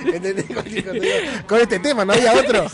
Entendí 0.05 0.43
cualquier 0.55 0.85
cosa. 0.87 1.45
Con 1.49 1.61
este 1.61 1.79
tema, 1.81 2.05
¿no 2.05 2.13
había 2.13 2.33
otro? 2.35 2.67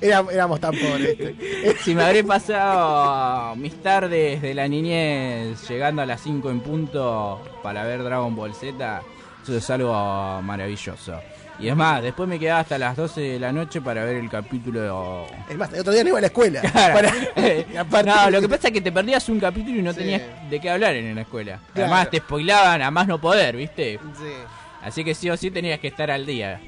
Era- 0.00 0.24
éramos 0.32 0.58
tan 0.60 0.72
pobres. 0.72 1.16
este. 1.20 1.76
Si 1.84 1.94
me 1.94 2.02
habré 2.02 2.24
pasado 2.24 3.54
mis 3.56 3.80
tardes 3.80 4.42
de 4.42 4.54
la 4.54 4.66
niñez 4.66 5.68
llegando 5.68 6.02
a 6.02 6.06
las 6.06 6.20
5 6.22 6.50
en 6.50 6.60
punto 6.60 7.40
para 7.62 7.84
ver 7.84 8.02
Dragon 8.02 8.34
Ball 8.34 8.54
Z, 8.54 9.02
eso 9.44 9.56
es 9.56 9.70
algo 9.70 9.92
maravilloso. 10.42 11.20
Y 11.58 11.68
es 11.68 11.76
más, 11.76 12.02
después 12.02 12.28
me 12.28 12.38
quedaba 12.38 12.60
hasta 12.60 12.76
las 12.78 12.96
12 12.96 13.20
de 13.20 13.38
la 13.38 13.52
noche 13.52 13.80
para 13.80 14.04
ver 14.04 14.16
el 14.16 14.28
capítulo... 14.28 15.26
Es 15.48 15.56
más, 15.56 15.72
el 15.72 15.80
otro 15.80 15.92
día 15.92 16.02
no 16.02 16.08
iba 16.10 16.18
a 16.18 16.20
la 16.22 16.26
escuela. 16.26 16.60
Claro. 16.72 17.08
Para- 17.90 18.14
No, 18.24 18.30
lo 18.30 18.40
que 18.40 18.48
pasa 18.48 18.68
es 18.68 18.74
que 18.74 18.80
te 18.80 18.90
perdías 18.90 19.28
un 19.28 19.38
capítulo 19.38 19.78
y 19.78 19.82
no 19.82 19.92
Sí. 19.92 19.98
tenías 19.98 20.22
de 20.50 20.60
qué 20.60 20.70
hablar 20.70 20.94
en 20.96 21.14
la 21.14 21.20
escuela. 21.22 21.60
Claro. 21.72 21.92
Además 21.92 22.10
te 22.10 22.18
spoilaban 22.18 22.82
a 22.82 22.90
más 22.90 23.06
no 23.06 23.20
poder, 23.20 23.56
¿viste? 23.56 23.98
Sí. 24.18 24.32
Así 24.82 25.04
que 25.04 25.14
sí 25.14 25.30
o 25.30 25.36
sí 25.36 25.50
tenías 25.50 25.78
que 25.78 25.88
estar 25.88 26.10
al 26.10 26.26
día. 26.26 26.60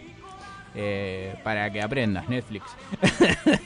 eh, 0.78 1.34
para 1.42 1.70
que 1.72 1.80
aprendas, 1.80 2.28
Netflix. 2.28 2.64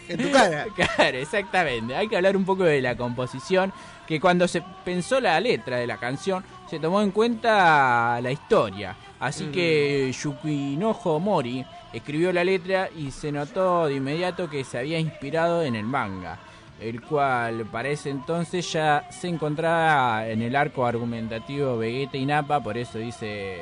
En 0.08 0.18
tu 0.22 0.30
cara. 0.30 0.66
Claro, 0.96 1.18
exactamente. 1.18 1.94
Hay 1.96 2.06
que 2.08 2.16
hablar 2.16 2.36
un 2.36 2.44
poco 2.44 2.62
de 2.64 2.80
la 2.80 2.96
composición, 2.96 3.72
que 4.06 4.20
cuando 4.20 4.46
se 4.46 4.62
pensó 4.84 5.20
la 5.20 5.38
letra 5.40 5.76
de 5.78 5.86
la 5.88 5.96
canción, 5.96 6.44
se 6.68 6.78
tomó 6.78 7.02
en 7.02 7.10
cuenta 7.10 8.20
la 8.22 8.30
historia. 8.30 8.94
Así 9.20 9.44
Mm. 9.44 9.52
que 9.52 10.12
Yukinojo 10.12 11.20
Mori 11.20 11.64
escribió 11.92 12.32
la 12.32 12.42
letra 12.42 12.88
y 12.96 13.10
se 13.10 13.30
notó 13.30 13.86
de 13.86 13.94
inmediato 13.94 14.48
que 14.48 14.64
se 14.64 14.78
había 14.78 14.98
inspirado 14.98 15.62
en 15.62 15.76
el 15.76 15.84
manga, 15.84 16.38
el 16.80 17.02
cual 17.02 17.66
para 17.66 17.90
ese 17.90 18.08
entonces 18.10 18.72
ya 18.72 19.06
se 19.10 19.28
encontraba 19.28 20.26
en 20.26 20.40
el 20.40 20.56
arco 20.56 20.86
argumentativo 20.86 21.76
Vegeta 21.76 22.16
y 22.16 22.24
Nappa, 22.24 22.62
por 22.62 22.78
eso 22.78 22.98
dice, 22.98 23.58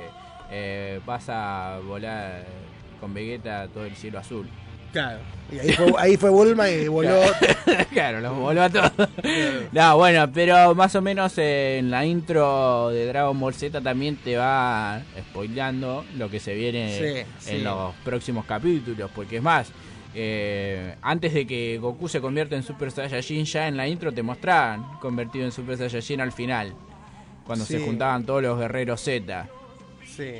eh, 0.51 1.01
vas 1.05 1.29
a 1.29 1.81
volar 1.85 2.45
con 3.01 3.13
Vegeta 3.13 3.67
todo 3.69 3.85
el 3.85 3.97
cielo 3.97 4.21
azul. 4.21 4.49
Claro. 4.93 5.19
Y 5.51 5.59
ahí 5.59 5.73
fue, 5.73 5.93
ahí 5.99 6.17
fue 6.19 6.31
Bulma 6.31 6.69
y 6.69 6.89
voló. 6.89 7.21
claro, 7.91 8.21
los 8.23 8.37
voló 8.37 8.63
a 8.63 8.69
todos. 8.71 8.93
No, 9.73 9.97
bueno, 9.97 10.31
pero 10.33 10.75
más 10.75 10.95
o 10.95 11.01
menos 11.03 11.33
eh, 11.39 11.79
en 11.79 11.91
la 11.91 12.05
intro 12.05 12.91
de 12.91 13.07
Dragon 13.07 13.39
Ball 13.39 13.55
Z 13.55 13.81
también 13.81 14.17
te 14.17 14.37
va 14.37 15.01
spoileando 15.31 16.05
lo 16.17 16.29
que 16.31 16.39
se 16.39 16.55
viene 16.55 16.99
Sí, 16.99 17.51
en 17.51 17.59
sí. 17.59 17.63
los 17.63 17.95
próximos 18.05 18.45
capítulos, 18.45 19.11
porque 19.15 19.37
es 19.39 19.43
más, 19.43 19.73
eh, 20.15 20.95
antes 21.01 21.33
de 21.33 21.47
que 21.47 21.79
Goku 21.79 22.09
se 22.09 22.21
convierta 22.21 22.55
en 22.57 22.63
Super 22.63 22.91
Saiyajin, 22.91 23.45
ya 23.47 23.69
en 23.69 23.77
la 23.79 23.89
intro 23.89 24.13
te 24.13 24.23
mostraban 24.23 24.99
convertido 25.01 25.47
en 25.47 25.53
Super 25.53 25.79
Saiyajin 25.79 26.21
al 26.21 26.33
final, 26.33 26.75
cuando 27.47 27.65
se 27.65 27.81
juntaban 27.81 28.25
todos 28.27 28.43
los 28.43 28.59
guerreros 28.59 29.01
Z. 29.01 29.49
Sí. 30.05 30.33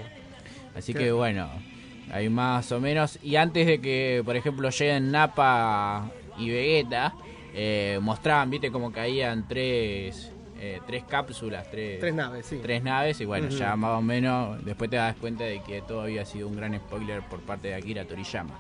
Así 0.77 0.93
que 0.93 1.13
bueno, 1.13 1.49
hay 2.13 2.29
más 2.29 2.71
o 2.73 2.81
menos. 2.81 3.19
Y 3.23 3.37
antes 3.37 3.67
de 3.67 3.81
que, 3.81 4.23
por 4.25 4.37
ejemplo, 4.37 4.71
lleguen 4.71 5.11
Nappa 5.11 6.11
y 6.39 6.51
Vegeta, 6.51 7.15
eh, 7.55 7.99
mostraban, 8.01 8.51
viste, 8.51 8.71
como 8.71 8.93
caían 8.93 9.47
tres, 9.49 10.33
eh, 10.61 10.81
tres 10.87 11.05
cápsulas, 11.05 11.71
tres, 11.71 12.01
Tres 12.01 12.15
naves, 12.15 12.47
sí. 12.47 12.59
tres 12.63 12.83
naves. 12.83 13.21
Y 13.21 13.25
bueno, 13.25 13.49
ya 13.49 13.77
más 13.77 13.99
o 13.99 14.03
menos, 14.03 14.65
después 14.65 14.91
te 14.91 14.97
das 14.97 15.17
cuenta 15.17 15.45
de 15.45 15.61
que 15.63 15.83
todo 15.83 16.03
había 16.03 16.25
sido 16.25 16.49
un 16.49 16.57
gran 16.57 16.75
spoiler 16.77 17.23
por 17.23 17.41
parte 17.41 17.69
de 17.69 17.75
Akira 17.75 18.05
Toriyama. 18.05 18.55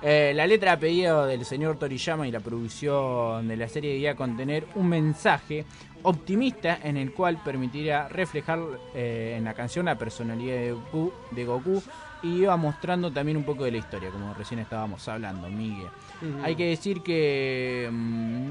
Eh, 0.00 0.32
la 0.34 0.46
letra 0.46 0.72
a 0.72 0.78
pedido 0.78 1.26
del 1.26 1.44
señor 1.44 1.76
Toriyama 1.76 2.28
y 2.28 2.30
la 2.30 2.38
producción 2.38 3.48
de 3.48 3.56
la 3.56 3.68
serie 3.68 3.90
debía 3.92 4.14
contener 4.14 4.64
un 4.76 4.88
mensaje 4.88 5.64
optimista 6.04 6.78
en 6.84 6.96
el 6.96 7.12
cual 7.12 7.38
permitiría 7.44 8.06
reflejar 8.08 8.60
eh, 8.94 9.34
en 9.36 9.44
la 9.44 9.54
canción 9.54 9.86
la 9.86 9.98
personalidad 9.98 10.54
de 10.54 10.70
Goku, 10.72 11.12
de 11.32 11.44
Goku 11.44 11.82
y 12.22 12.42
iba 12.42 12.56
mostrando 12.56 13.10
también 13.12 13.36
un 13.36 13.44
poco 13.44 13.64
de 13.64 13.72
la 13.72 13.78
historia, 13.78 14.10
como 14.10 14.34
recién 14.34 14.60
estábamos 14.60 15.06
hablando, 15.08 15.48
Miguel. 15.48 15.88
Hay 16.42 16.56
que 16.56 16.66
decir 16.66 17.02
que 17.02 17.88
mm, 17.90 18.50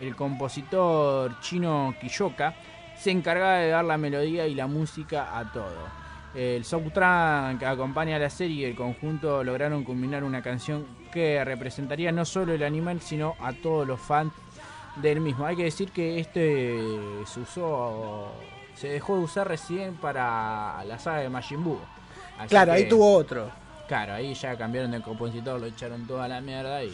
el 0.00 0.16
compositor 0.16 1.38
chino 1.40 1.94
Kiyoka 2.00 2.54
se 2.98 3.10
encargaba 3.10 3.58
de 3.58 3.68
dar 3.68 3.84
la 3.84 3.98
melodía 3.98 4.46
y 4.46 4.54
la 4.54 4.66
música 4.66 5.38
a 5.38 5.52
todo. 5.52 6.06
El 6.34 6.64
soundtrack 6.64 7.58
que 7.58 7.66
acompaña 7.66 8.16
a 8.16 8.18
la 8.18 8.28
serie 8.28 8.56
y 8.56 8.64
el 8.70 8.76
conjunto 8.76 9.42
lograron 9.42 9.84
combinar 9.84 10.22
una 10.22 10.42
canción 10.42 10.86
que 11.10 11.42
representaría 11.44 12.12
no 12.12 12.24
solo 12.24 12.52
el 12.52 12.62
animal, 12.62 13.00
sino 13.00 13.36
a 13.40 13.52
todos 13.52 13.86
los 13.86 14.00
fans 14.00 14.32
del 14.96 15.20
mismo. 15.20 15.46
Hay 15.46 15.56
que 15.56 15.64
decir 15.64 15.90
que 15.92 16.18
este 16.20 16.78
se 17.24 17.40
usó, 17.40 18.32
se 18.74 18.88
dejó 18.88 19.16
de 19.16 19.24
usar 19.24 19.48
recién 19.48 19.94
para 19.94 20.84
la 20.84 20.98
saga 20.98 21.20
de 21.20 21.30
Majin 21.30 21.64
Buu. 21.64 21.78
Así 22.38 22.48
Claro, 22.48 22.72
ahí 22.72 22.88
tuvo 22.88 23.14
otro. 23.14 23.50
Claro, 23.88 24.14
ahí 24.14 24.34
ya 24.34 24.56
cambiaron 24.56 24.90
de 24.90 25.00
compositor, 25.00 25.60
lo 25.60 25.66
echaron 25.66 26.06
toda 26.06 26.26
la 26.28 26.40
mierda 26.40 26.82
y 26.82 26.90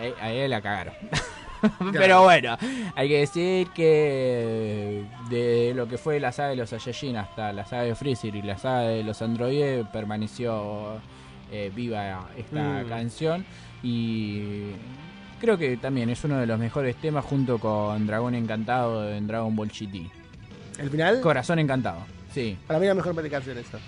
ahí, 0.00 0.12
ahí 0.20 0.48
la 0.48 0.60
cagaron. 0.60 0.94
Pero 1.92 2.22
bueno, 2.22 2.56
hay 2.94 3.08
que 3.08 3.18
decir 3.20 3.68
que 3.74 5.04
de 5.30 5.72
lo 5.74 5.88
que 5.88 5.98
fue 5.98 6.20
la 6.20 6.30
saga 6.32 6.50
de 6.50 6.56
los 6.56 6.70
Saiyajin 6.70 7.16
hasta 7.16 7.52
la 7.52 7.64
saga 7.66 7.82
de 7.82 7.94
Freezer 7.94 8.34
y 8.36 8.42
la 8.42 8.58
saga 8.58 8.82
de 8.82 9.02
los 9.02 9.20
androides 9.22 9.86
permaneció 9.92 11.00
eh, 11.50 11.72
viva 11.74 12.28
esta 12.36 12.82
Mm. 12.84 12.88
canción 12.88 13.44
y 13.82 14.70
creo 15.40 15.56
que 15.58 15.76
también 15.78 16.10
es 16.10 16.22
uno 16.24 16.38
de 16.38 16.46
los 16.46 16.58
mejores 16.58 16.94
temas 16.96 17.24
junto 17.24 17.58
con 17.58 18.06
Dragón 18.06 18.34
Encantado 18.34 19.08
en 19.10 19.26
Dragon 19.26 19.54
Ball 19.56 19.68
GT. 19.68 20.10
¿El 20.78 20.90
final? 20.90 21.20
Corazón 21.20 21.58
Encantado, 21.58 22.00
sí. 22.32 22.56
Para 22.66 22.78
mí 22.78 22.86
la 22.86 22.94
mejor 22.94 23.14
canción 23.30 23.58
esa. 23.58 23.78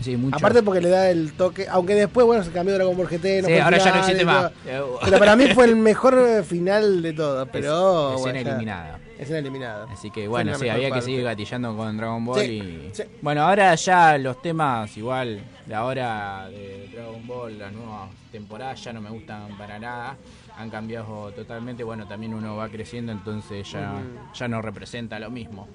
Sí, 0.00 0.16
mucho. 0.16 0.36
Aparte 0.36 0.62
porque 0.62 0.80
le 0.80 0.88
da 0.90 1.10
el 1.10 1.32
toque, 1.32 1.66
aunque 1.68 1.94
después, 1.94 2.24
bueno, 2.24 2.44
se 2.44 2.50
cambió 2.52 2.74
Dragon 2.74 2.96
Ball 2.96 3.08
GT. 3.08 3.42
No 3.42 3.48
Sí, 3.48 3.58
ahora 3.58 3.78
ya 3.78 3.92
no 3.92 3.98
existe 4.00 4.24
más. 4.24 4.52
todo. 4.52 4.98
Pero 5.04 5.18
para 5.18 5.34
mí 5.36 5.46
fue 5.48 5.64
el 5.64 5.76
mejor 5.76 6.14
eh, 6.18 6.42
final 6.44 7.02
de 7.02 7.12
todo. 7.12 7.46
Pero. 7.46 8.14
Es- 8.14 8.20
escena 8.20 8.32
bueno, 8.42 8.50
eliminada. 8.50 8.98
Escena 9.18 9.38
eliminada. 9.40 9.86
Así 9.92 10.10
que 10.12 10.28
bueno, 10.28 10.52
la 10.52 10.58
sí, 10.58 10.68
había 10.68 10.92
que 10.92 11.02
seguir 11.02 11.24
gatillando 11.24 11.76
con 11.76 11.96
Dragon 11.96 12.24
Ball 12.24 12.40
Sí, 12.40 12.46
y... 12.46 12.90
sí. 12.94 13.02
Bueno, 13.20 13.42
ahora 13.42 13.74
ya 13.74 14.16
los 14.18 14.40
temas 14.40 14.96
igual 14.96 15.40
de 15.66 15.74
ahora 15.74 16.48
de 16.48 16.88
Dragon 16.94 17.26
Ball, 17.26 17.58
las 17.58 17.72
nuevas 17.72 18.10
temporadas 18.30 18.84
ya 18.84 18.92
no 18.92 19.00
me 19.00 19.10
gustan 19.10 19.48
para 19.58 19.80
nada. 19.80 20.16
han 20.56 20.70
cambiado 20.70 21.32
totalmente. 21.32 21.82
Bueno, 21.82 22.06
también 22.06 22.32
uno 22.34 22.54
va 22.56 22.68
creciendo, 22.68 23.10
entonces 23.10 23.68
ya, 23.72 23.94
ya 24.32 24.46
no 24.46 24.62
representa 24.62 25.18
lo 25.18 25.30
mismo. 25.30 25.66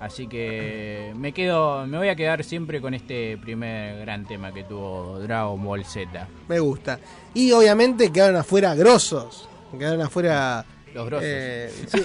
Así 0.00 0.26
que 0.26 1.12
me 1.16 1.32
quedo, 1.32 1.86
me 1.86 1.96
voy 1.96 2.08
a 2.08 2.16
quedar 2.16 2.44
siempre 2.44 2.80
con 2.82 2.92
este 2.92 3.38
primer 3.38 4.00
gran 4.00 4.26
tema 4.26 4.52
que 4.52 4.62
tuvo 4.64 5.18
Dragon 5.20 5.62
Ball 5.64 5.84
Z. 5.86 6.28
Me 6.48 6.58
gusta. 6.60 6.98
Y 7.32 7.50
obviamente 7.52 8.12
quedaron 8.12 8.36
afuera 8.36 8.74
grosos. 8.74 9.48
Quedaron 9.78 10.02
afuera. 10.02 10.64
Los 10.92 11.06
grosos. 11.06 11.24
eh, 11.26 11.70
sí. 11.88 11.98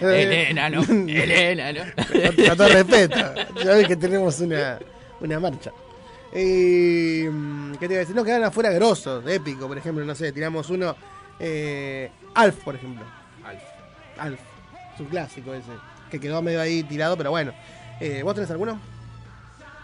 Elena, 0.00 0.70
¿no? 0.70 0.82
Elena, 0.82 1.72
¿no? 1.72 1.80
Con, 2.06 2.46
con 2.46 2.56
todo 2.56 2.68
respeto. 2.68 3.16
Ya 3.62 3.72
ves 3.74 3.88
que 3.88 3.96
tenemos 3.96 4.40
una, 4.40 4.78
una 5.20 5.38
marcha. 5.40 5.70
Eh, 6.32 7.30
¿Qué 7.78 7.88
te 7.88 7.92
iba 7.94 7.96
a 7.96 8.00
decir? 8.00 8.14
No, 8.16 8.24
quedaron 8.24 8.46
afuera 8.46 8.70
grosos. 8.70 9.26
Épico, 9.26 9.68
por 9.68 9.76
ejemplo. 9.76 10.04
No 10.04 10.14
sé, 10.14 10.32
tiramos 10.32 10.70
uno. 10.70 10.96
eh, 11.38 12.10
Alf, 12.34 12.56
por 12.64 12.74
ejemplo. 12.74 13.04
Alf. 13.44 13.62
Alf. 14.18 14.40
Es 14.94 15.00
un 15.00 15.06
clásico 15.06 15.52
ese. 15.54 15.72
Que 16.10 16.18
quedó 16.20 16.40
medio 16.42 16.60
ahí 16.60 16.82
tirado, 16.82 17.16
pero 17.16 17.30
bueno. 17.30 17.52
Eh, 18.00 18.22
¿Vos 18.22 18.34
tenés 18.34 18.50
alguno? 18.50 18.78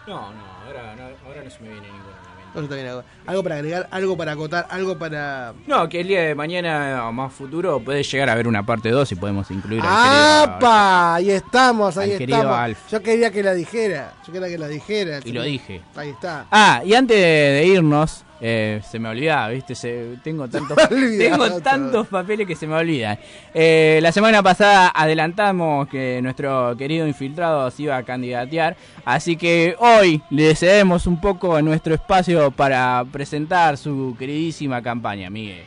No, 0.07 0.33
no, 0.33 0.45
ahora 0.67 0.95
no, 0.97 1.03
ahora 1.27 1.43
no 1.45 1.51
se 1.51 1.61
me 1.63 1.69
viene 1.71 1.87
ninguno. 1.89 2.15
No 2.55 2.63
se 2.63 2.69
te 2.69 2.75
viene 2.77 2.91
algo. 2.91 3.03
Algo 3.27 3.43
para 3.43 3.55
agregar, 3.57 3.89
algo 3.91 4.17
para 4.17 4.33
acotar, 4.33 4.67
algo 4.71 4.97
para. 4.97 5.55
No, 5.67 5.89
que 5.89 6.03
el 6.03 6.07
día 6.09 6.23
de 6.23 6.35
mañana 6.37 7.09
o 7.09 7.13
más 7.13 7.33
futuro 7.33 7.81
puede 7.81 8.05
llegar 8.05 8.29
a 8.29 8.33
haber 8.35 8.47
una 8.47 8.65
parte 8.65 8.91
2 8.91 9.11
y 9.11 9.15
podemos 9.17 9.51
incluir 9.51 9.81
al 9.85 9.89
querido- 9.89 10.55
¡Apa! 10.57 11.15
Ahí 11.17 11.31
estamos, 11.33 11.97
ahí 11.99 12.11
querido 12.17 12.39
estamos. 12.39 12.57
Alf. 12.59 12.79
Yo 12.93 13.03
quería 13.03 13.33
que 13.33 13.43
la 13.43 13.55
dijera. 13.55 14.13
Yo 14.25 14.33
quería 14.33 14.49
que 14.49 14.59
la 14.59 14.69
dijera. 14.69 15.19
Y 15.25 15.33
lo 15.33 15.43
dije. 15.43 15.81
Ahí 15.97 16.11
está. 16.11 16.47
Ah, 16.53 16.83
y 16.85 16.95
antes 16.95 17.17
de 17.17 17.65
irnos, 17.67 18.24
eh, 18.41 18.81
se 18.89 18.99
me 18.99 19.09
olvidaba, 19.09 19.49
¿viste? 19.49 19.75
Se- 19.75 20.17
tengo 20.23 20.49
tantos, 20.49 20.77
tengo 20.89 21.61
tantos 21.61 22.07
papeles 22.09 22.47
que 22.47 22.55
se 22.57 22.67
me 22.67 22.75
olvidan. 22.75 23.19
Eh, 23.53 23.99
la 24.03 24.13
semana 24.13 24.43
pasada 24.43 24.93
adelantamos 24.95 25.89
que 25.89 26.21
nuestro 26.23 26.77
querido 26.77 27.07
infiltrado 27.07 27.71
se 27.71 27.85
iba 27.85 27.97
a 27.97 28.03
candidatear, 28.03 28.77
así 29.05 29.37
que 29.37 29.77
hoy 29.79 30.21
le 30.31 30.55
cedemos 30.55 31.07
un 31.07 31.21
poco 31.21 31.61
nuestro 31.63 31.95
espacio 31.95 32.51
para 32.51 33.05
presentar 33.11 33.77
su 33.77 34.15
queridísima 34.19 34.83
campaña, 34.83 35.31
Miguel. 35.31 35.63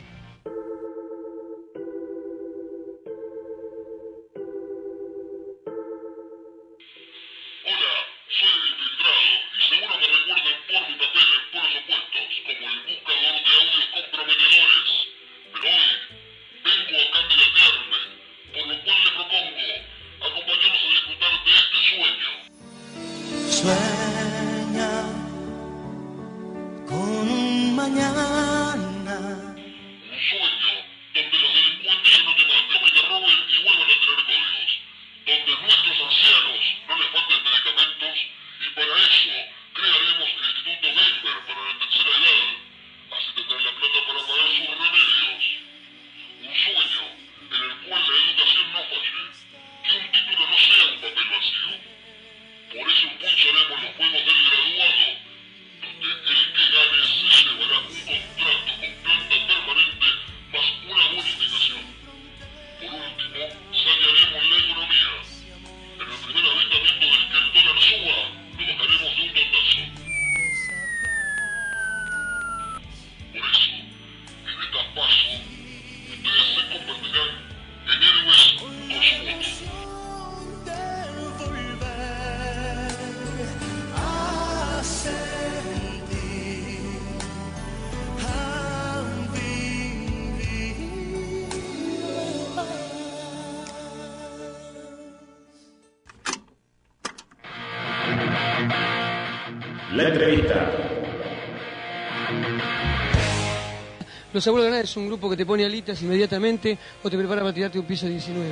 Los 104.38 104.46
Abuelos 104.46 104.66
de 104.66 104.70
Nada 104.70 104.84
es 104.84 104.96
un 104.96 105.08
grupo 105.08 105.28
que 105.28 105.36
te 105.36 105.44
pone 105.44 105.64
alitas 105.64 106.00
inmediatamente 106.00 106.78
o 107.02 107.10
te 107.10 107.18
prepara 107.18 107.40
para 107.40 107.52
tirarte 107.52 107.76
un 107.76 107.84
piso 107.84 108.06
19. 108.06 108.48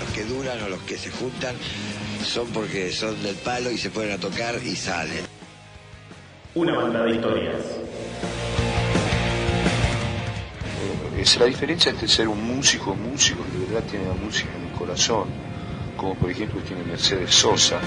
Los 0.00 0.10
que 0.10 0.24
duran 0.26 0.62
o 0.64 0.68
los 0.68 0.80
que 0.80 0.98
se 0.98 1.10
juntan 1.10 1.56
son 2.22 2.48
porque 2.48 2.92
son 2.92 3.22
del 3.22 3.36
palo 3.36 3.70
y 3.70 3.78
se 3.78 3.88
ponen 3.88 4.12
a 4.12 4.18
tocar 4.18 4.56
y 4.62 4.76
salen. 4.76 5.24
Una 6.56 6.76
banda 6.76 7.04
de 7.04 7.10
historias. 7.12 7.56
Es 11.16 11.40
la 11.40 11.46
diferencia 11.46 11.90
entre 11.90 12.06
ser 12.06 12.28
un 12.28 12.44
músico, 12.44 12.94
músico 12.94 13.42
que 13.50 13.60
de 13.60 13.64
verdad 13.64 13.88
tiene 13.88 14.08
la 14.08 14.12
música 14.12 14.50
en 14.58 14.66
el 14.66 14.72
corazón, 14.72 15.26
como 15.96 16.14
por 16.16 16.30
ejemplo 16.30 16.60
tiene 16.60 16.84
Mercedes 16.84 17.34
Sosa. 17.34 17.80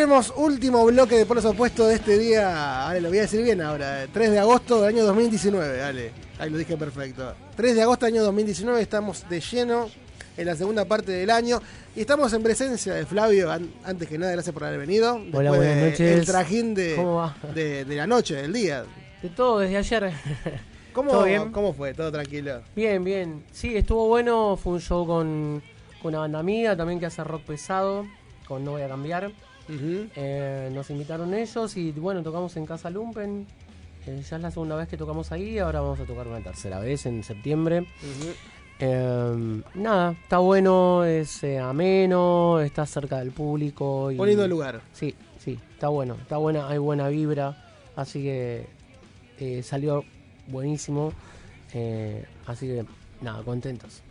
Volvemos, 0.00 0.32
último 0.36 0.84
bloque 0.86 1.14
de 1.16 1.26
polos 1.26 1.44
opuestos 1.44 1.88
de 1.88 1.94
este 1.96 2.16
día. 2.18 2.88
Ale, 2.88 3.02
lo 3.02 3.08
voy 3.10 3.18
a 3.18 3.22
decir 3.22 3.42
bien 3.42 3.60
ahora. 3.60 4.04
eh, 4.04 4.08
3 4.10 4.30
de 4.30 4.38
agosto 4.38 4.80
del 4.80 4.94
año 4.94 5.04
2019, 5.04 5.82
Ale. 5.82 6.10
Ahí 6.38 6.48
lo 6.48 6.56
dije 6.56 6.74
perfecto. 6.78 7.34
3 7.56 7.74
de 7.76 7.82
agosto 7.82 8.06
del 8.06 8.14
año 8.14 8.24
2019, 8.24 8.80
estamos 8.80 9.28
de 9.28 9.40
lleno 9.40 9.90
en 10.38 10.46
la 10.46 10.56
segunda 10.56 10.86
parte 10.86 11.12
del 11.12 11.28
año. 11.28 11.60
Y 11.94 12.00
estamos 12.00 12.32
en 12.32 12.42
presencia 12.42 12.94
de 12.94 13.04
Flavio. 13.04 13.50
An- 13.52 13.70
antes 13.84 14.08
que 14.08 14.16
nada, 14.16 14.32
gracias 14.32 14.54
por 14.54 14.64
haber 14.64 14.80
venido. 14.80 15.18
Después 15.18 15.48
buenas 15.48 15.76
de 15.76 15.90
noches. 15.90 16.00
El 16.18 16.24
trajín 16.24 16.74
de, 16.74 17.84
la 17.88 18.06
noche, 18.06 18.36
del 18.36 18.54
día. 18.54 18.84
De 19.22 19.28
todo 19.28 19.58
desde 19.58 19.76
ayer. 19.76 20.12
¿Cómo, 20.94 21.10
¿Todo 21.10 21.24
bien? 21.24 21.52
¿Cómo 21.52 21.74
fue? 21.74 21.92
¿Todo 21.92 22.10
tranquilo? 22.10 22.62
Bien, 22.74 23.04
bien. 23.04 23.44
Sí, 23.52 23.76
estuvo 23.76 24.08
bueno. 24.08 24.56
Fue 24.56 24.72
un 24.72 24.80
show 24.80 25.06
con, 25.06 25.62
con 26.00 26.08
una 26.14 26.20
banda 26.20 26.38
amiga 26.38 26.74
también 26.74 26.98
que 26.98 27.04
hace 27.06 27.22
rock 27.22 27.42
pesado. 27.42 28.06
Con 28.48 28.64
No 28.64 28.72
Voy 28.72 28.82
a 28.82 28.88
Cambiar. 28.88 29.30
Eh, 30.16 30.70
nos 30.72 30.90
invitaron 30.90 31.32
ellos 31.34 31.76
y 31.76 31.92
bueno, 31.92 32.22
tocamos 32.22 32.56
en 32.56 32.66
Casa 32.66 32.90
Lumpen. 32.90 33.46
Eh, 34.06 34.22
ya 34.28 34.36
es 34.36 34.42
la 34.42 34.50
segunda 34.50 34.76
vez 34.76 34.88
que 34.88 34.96
tocamos 34.96 35.30
ahí. 35.32 35.58
Ahora 35.58 35.80
vamos 35.80 36.00
a 36.00 36.04
tocar 36.04 36.26
una 36.26 36.40
tercera 36.40 36.80
vez 36.80 37.06
en 37.06 37.22
septiembre. 37.22 37.86
Eh, 38.82 39.62
nada, 39.74 40.12
está 40.12 40.38
bueno, 40.38 41.04
es 41.04 41.44
eh, 41.44 41.58
ameno, 41.58 42.60
está 42.60 42.86
cerca 42.86 43.18
del 43.18 43.30
público. 43.30 44.10
Y, 44.10 44.16
lindo 44.16 44.48
lugar. 44.48 44.80
Sí, 44.94 45.14
sí, 45.38 45.58
está 45.74 45.88
bueno, 45.88 46.14
está 46.14 46.38
buena, 46.38 46.66
hay 46.66 46.78
buena 46.78 47.08
vibra, 47.08 47.62
así 47.94 48.22
que 48.22 48.66
eh, 49.38 49.62
salió 49.62 50.02
buenísimo, 50.46 51.12
así 52.46 52.66
que 52.66 52.86
nada, 53.20 53.42
contentos. 53.42 54.02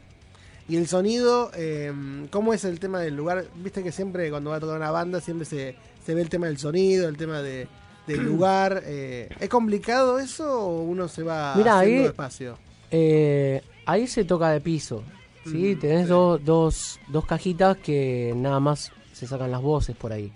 Y 0.69 0.77
el 0.77 0.87
sonido, 0.87 1.49
eh, 1.55 1.91
¿cómo 2.29 2.53
es 2.53 2.63
el 2.63 2.79
tema 2.79 2.99
del 2.99 3.15
lugar? 3.15 3.45
Viste 3.55 3.81
que 3.83 3.91
siempre 3.91 4.29
cuando 4.29 4.51
va 4.51 4.57
a 4.57 4.59
tocar 4.59 4.77
una 4.77 4.91
banda 4.91 5.19
siempre 5.19 5.45
se, 5.45 5.75
se 6.05 6.13
ve 6.13 6.21
el 6.21 6.29
tema 6.29 6.45
del 6.47 6.59
sonido, 6.59 7.09
el 7.09 7.17
tema 7.17 7.41
de, 7.41 7.67
del 8.05 8.23
lugar. 8.25 8.83
eh, 8.85 9.29
¿Es 9.39 9.49
complicado 9.49 10.19
eso 10.19 10.61
o 10.61 10.83
uno 10.83 11.07
se 11.07 11.23
va 11.23 11.55
Mirá, 11.55 11.79
haciendo 11.79 12.01
ahí- 12.01 12.07
despacio? 12.07 12.57
Eh, 12.91 13.61
ahí 13.85 14.07
se 14.07 14.25
toca 14.25 14.49
de 14.51 14.61
piso, 14.61 15.03
¿sí? 15.45 15.75
Mm, 15.75 15.79
Tenés 15.79 16.03
sí. 16.03 16.09
dos, 16.09 16.43
dos, 16.45 16.99
dos 17.07 17.25
cajitas 17.25 17.77
que 17.77 18.33
nada 18.35 18.59
más 18.59 18.91
se 19.13 19.25
sacan 19.27 19.49
las 19.51 19.61
voces 19.61 19.95
por 19.95 20.11
ahí. 20.13 20.31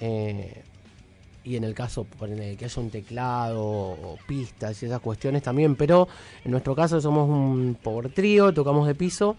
Eh, 0.00 0.62
y 1.44 1.56
en 1.56 1.64
el 1.64 1.74
caso 1.74 2.04
ponele, 2.18 2.56
que 2.56 2.66
haya 2.66 2.80
un 2.82 2.90
teclado 2.90 3.62
o 3.62 4.18
pistas 4.26 4.82
y 4.82 4.86
esas 4.86 5.00
cuestiones 5.00 5.42
también, 5.42 5.76
pero 5.76 6.08
en 6.44 6.50
nuestro 6.50 6.74
caso 6.76 7.00
somos 7.00 7.28
un 7.28 7.76
power 7.82 8.10
trío, 8.12 8.52
tocamos 8.54 8.86
de 8.86 8.94
piso 8.94 9.36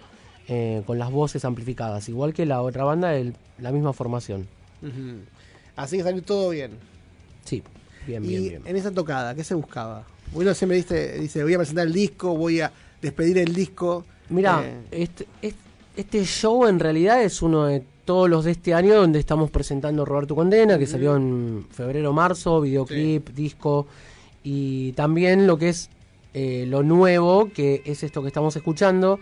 eh, 0.47 0.81
con 0.85 0.99
las 0.99 1.11
voces 1.11 1.45
amplificadas, 1.45 2.09
igual 2.09 2.33
que 2.33 2.45
la 2.45 2.61
otra 2.61 2.83
banda, 2.83 3.15
el- 3.15 3.35
la 3.59 3.71
misma 3.71 3.93
formación. 3.93 4.47
Así 5.75 5.97
que 5.97 6.03
salió 6.03 6.21
todo 6.21 6.49
bien. 6.49 6.71
Sí, 7.45 7.63
bien, 8.05 8.23
y 8.23 8.27
bien, 8.27 8.41
bien. 8.43 8.61
en 8.65 8.75
esa 8.75 8.91
tocada, 8.91 9.33
¿qué 9.35 9.43
se 9.43 9.55
buscaba? 9.55 10.03
Bueno, 10.33 10.53
siempre 10.53 10.77
dice, 10.77 11.19
dice, 11.19 11.43
voy 11.43 11.53
a 11.53 11.57
presentar 11.57 11.87
el 11.87 11.93
disco, 11.93 12.35
voy 12.35 12.61
a 12.61 12.71
despedir 13.01 13.37
el 13.37 13.53
disco. 13.53 14.05
Mira, 14.29 14.63
Eh, 14.65 14.81
este, 15.03 15.27
es- 15.41 15.55
este 15.95 16.23
show 16.25 16.65
en 16.67 16.79
realidad 16.79 17.21
es 17.23 17.41
uno 17.41 17.65
de 17.65 17.83
todos 18.05 18.29
los 18.29 18.43
de 18.45 18.51
este 18.51 18.73
año 18.73 18.95
donde 18.95 19.19
estamos 19.19 19.49
presentando 19.51 20.03
Roberto 20.05 20.35
Condena, 20.35 20.77
que 20.77 20.87
salió 20.87 21.15
en 21.15 21.65
febrero, 21.71 22.11
marzo, 22.13 22.59
videoclip, 22.61 23.29
disco, 23.29 23.87
y 24.43 24.91
también 24.93 25.47
lo 25.47 25.57
que 25.57 25.69
es 25.69 25.89
eh, 26.33 26.65
lo 26.67 26.81
nuevo, 26.83 27.49
que 27.53 27.81
es 27.85 28.01
esto 28.03 28.21
que 28.21 28.27
estamos 28.27 28.55
escuchando, 28.55 29.19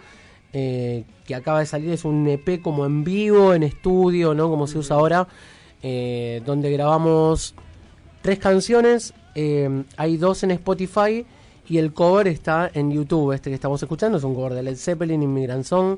eh, 0.54 1.06
que 1.26 1.36
acaba 1.36 1.60
de 1.60 1.66
salir, 1.66 1.92
es 1.92 2.06
un 2.06 2.28
EP 2.28 2.62
como 2.62 2.86
en 2.86 3.04
vivo, 3.04 3.54
en 3.54 3.64
estudio, 3.64 4.34
¿no? 4.34 4.50
Como 4.50 4.68
se 4.68 4.78
usa 4.78 4.98
ahora, 4.98 5.28
eh, 5.84 6.42
donde 6.46 6.72
grabamos 6.72 7.56
tres 8.22 8.40
canciones, 8.40 9.14
eh, 9.34 9.84
hay 9.98 10.18
dos 10.18 10.44
en 10.44 10.52
Spotify 10.52 11.26
y 11.68 11.78
el 11.78 11.94
cover 11.94 12.28
está 12.28 12.70
en 12.74 12.92
YouTube, 12.92 13.32
este 13.34 13.50
que 13.50 13.56
estamos 13.56 13.82
escuchando, 13.82 14.18
es 14.18 14.24
un 14.24 14.36
cover 14.36 14.54
de 14.54 14.64
Led 14.64 14.76
Zeppelin, 14.76 15.24
Immigrant 15.24 15.64
Song. 15.64 15.98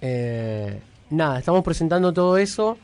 Eh, 0.00 0.80
nada, 1.10 1.38
estamos 1.38 1.62
presentando 1.62 2.12
todo 2.12 2.36
eso 2.38 2.78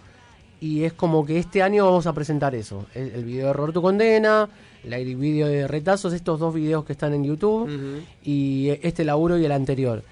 y 0.61 0.85
es 0.85 0.93
como 0.93 1.25
que 1.25 1.39
este 1.39 1.63
año 1.63 1.87
vamos 1.87 2.07
a 2.07 2.13
presentar 2.13 2.55
eso, 2.55 2.87
el, 2.95 3.11
el 3.13 3.25
video 3.25 3.47
de 3.47 3.53
Roberto 3.53 3.81
Condena, 3.81 4.49
el 4.85 5.17
video 5.17 5.49
de 5.49 5.67
Retazos, 5.67 6.13
estos 6.13 6.39
dos 6.39 6.55
videos 6.55 6.85
que 6.85 6.93
están 6.93 7.15
en 7.15 7.25
YouTube 7.25 8.05
y 8.23 8.69
este 8.83 9.05
laburo 9.05 9.39
y 9.39 9.45
el 9.45 9.53
anterior. 9.53 10.03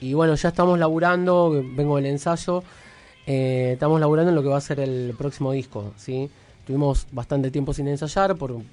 Y 0.00 0.14
bueno, 0.14 0.34
ya 0.34 0.50
estamos 0.50 0.78
laburando, 0.78 1.50
vengo 1.50 1.96
del 1.96 2.06
ensayo, 2.06 2.62
eh, 3.26 3.70
estamos 3.74 3.98
laburando 3.98 4.30
en 4.30 4.36
lo 4.36 4.42
que 4.42 4.48
va 4.48 4.58
a 4.58 4.60
ser 4.60 4.80
el 4.80 5.14
próximo 5.16 5.52
disco, 5.52 5.92
¿sí? 5.96 6.30
Tuvimos 6.66 7.06
bastante 7.12 7.50
tiempo 7.50 7.72
sin 7.72 7.88
ensayar 7.88 8.36
por 8.36 8.52
un, 8.52 8.66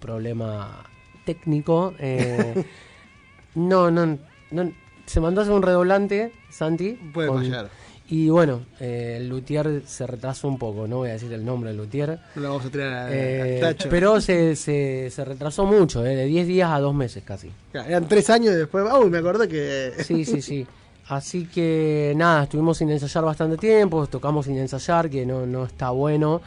problema 0.00 0.84
técnico. 1.24 1.94
eh, 1.98 2.64
no, 3.54 3.90
no, 3.90 4.18
no, 4.50 4.72
se 5.06 5.20
mandó 5.20 5.40
a 5.40 5.44
hacer 5.44 5.54
un 5.54 5.62
redoblante, 5.62 6.32
Santi. 6.50 6.92
Puede 7.14 7.28
fallar. 7.28 7.70
Y 8.10 8.30
bueno, 8.30 8.62
eh, 8.80 9.16
el 9.20 9.28
luthier 9.28 9.82
se 9.86 10.06
retrasó 10.06 10.48
un 10.48 10.58
poco, 10.58 10.88
no 10.88 10.96
voy 10.98 11.10
a 11.10 11.12
decir 11.12 11.30
el 11.32 11.44
nombre 11.44 11.68
del 11.70 11.76
luthier. 11.76 12.18
no 12.36 12.42
lo 12.42 12.48
vamos 12.48 12.64
a 12.64 12.70
tirar 12.70 12.88
a- 12.92 13.14
Eh, 13.14 13.60
al 13.60 13.74
tacho. 13.76 13.88
pero 13.90 14.18
se, 14.22 14.56
se, 14.56 15.10
se 15.10 15.24
retrasó 15.26 15.66
mucho, 15.66 16.06
eh, 16.06 16.16
de 16.16 16.24
10 16.24 16.46
días 16.46 16.70
a 16.70 16.80
2 16.80 16.94
meses 16.94 17.22
casi. 17.22 17.50
Claro, 17.70 17.86
Eran 17.88 18.08
tres 18.08 18.30
años 18.30 18.54
y 18.54 18.56
después. 18.56 18.84
Uy, 18.98 19.10
me 19.10 19.18
acordé 19.18 19.46
que. 19.46 19.92
Sí, 20.04 20.24
sí, 20.24 20.40
sí. 20.40 20.66
Así 21.08 21.46
que 21.46 22.14
nada, 22.16 22.44
estuvimos 22.44 22.78
sin 22.78 22.90
ensayar 22.90 23.24
bastante 23.24 23.56
tiempo, 23.58 24.06
tocamos 24.06 24.46
sin 24.46 24.56
ensayar, 24.58 25.08
que 25.10 25.24
no, 25.26 25.44
no 25.46 25.64
está 25.64 25.90
bueno. 25.90 26.40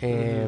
Eh, 0.00 0.46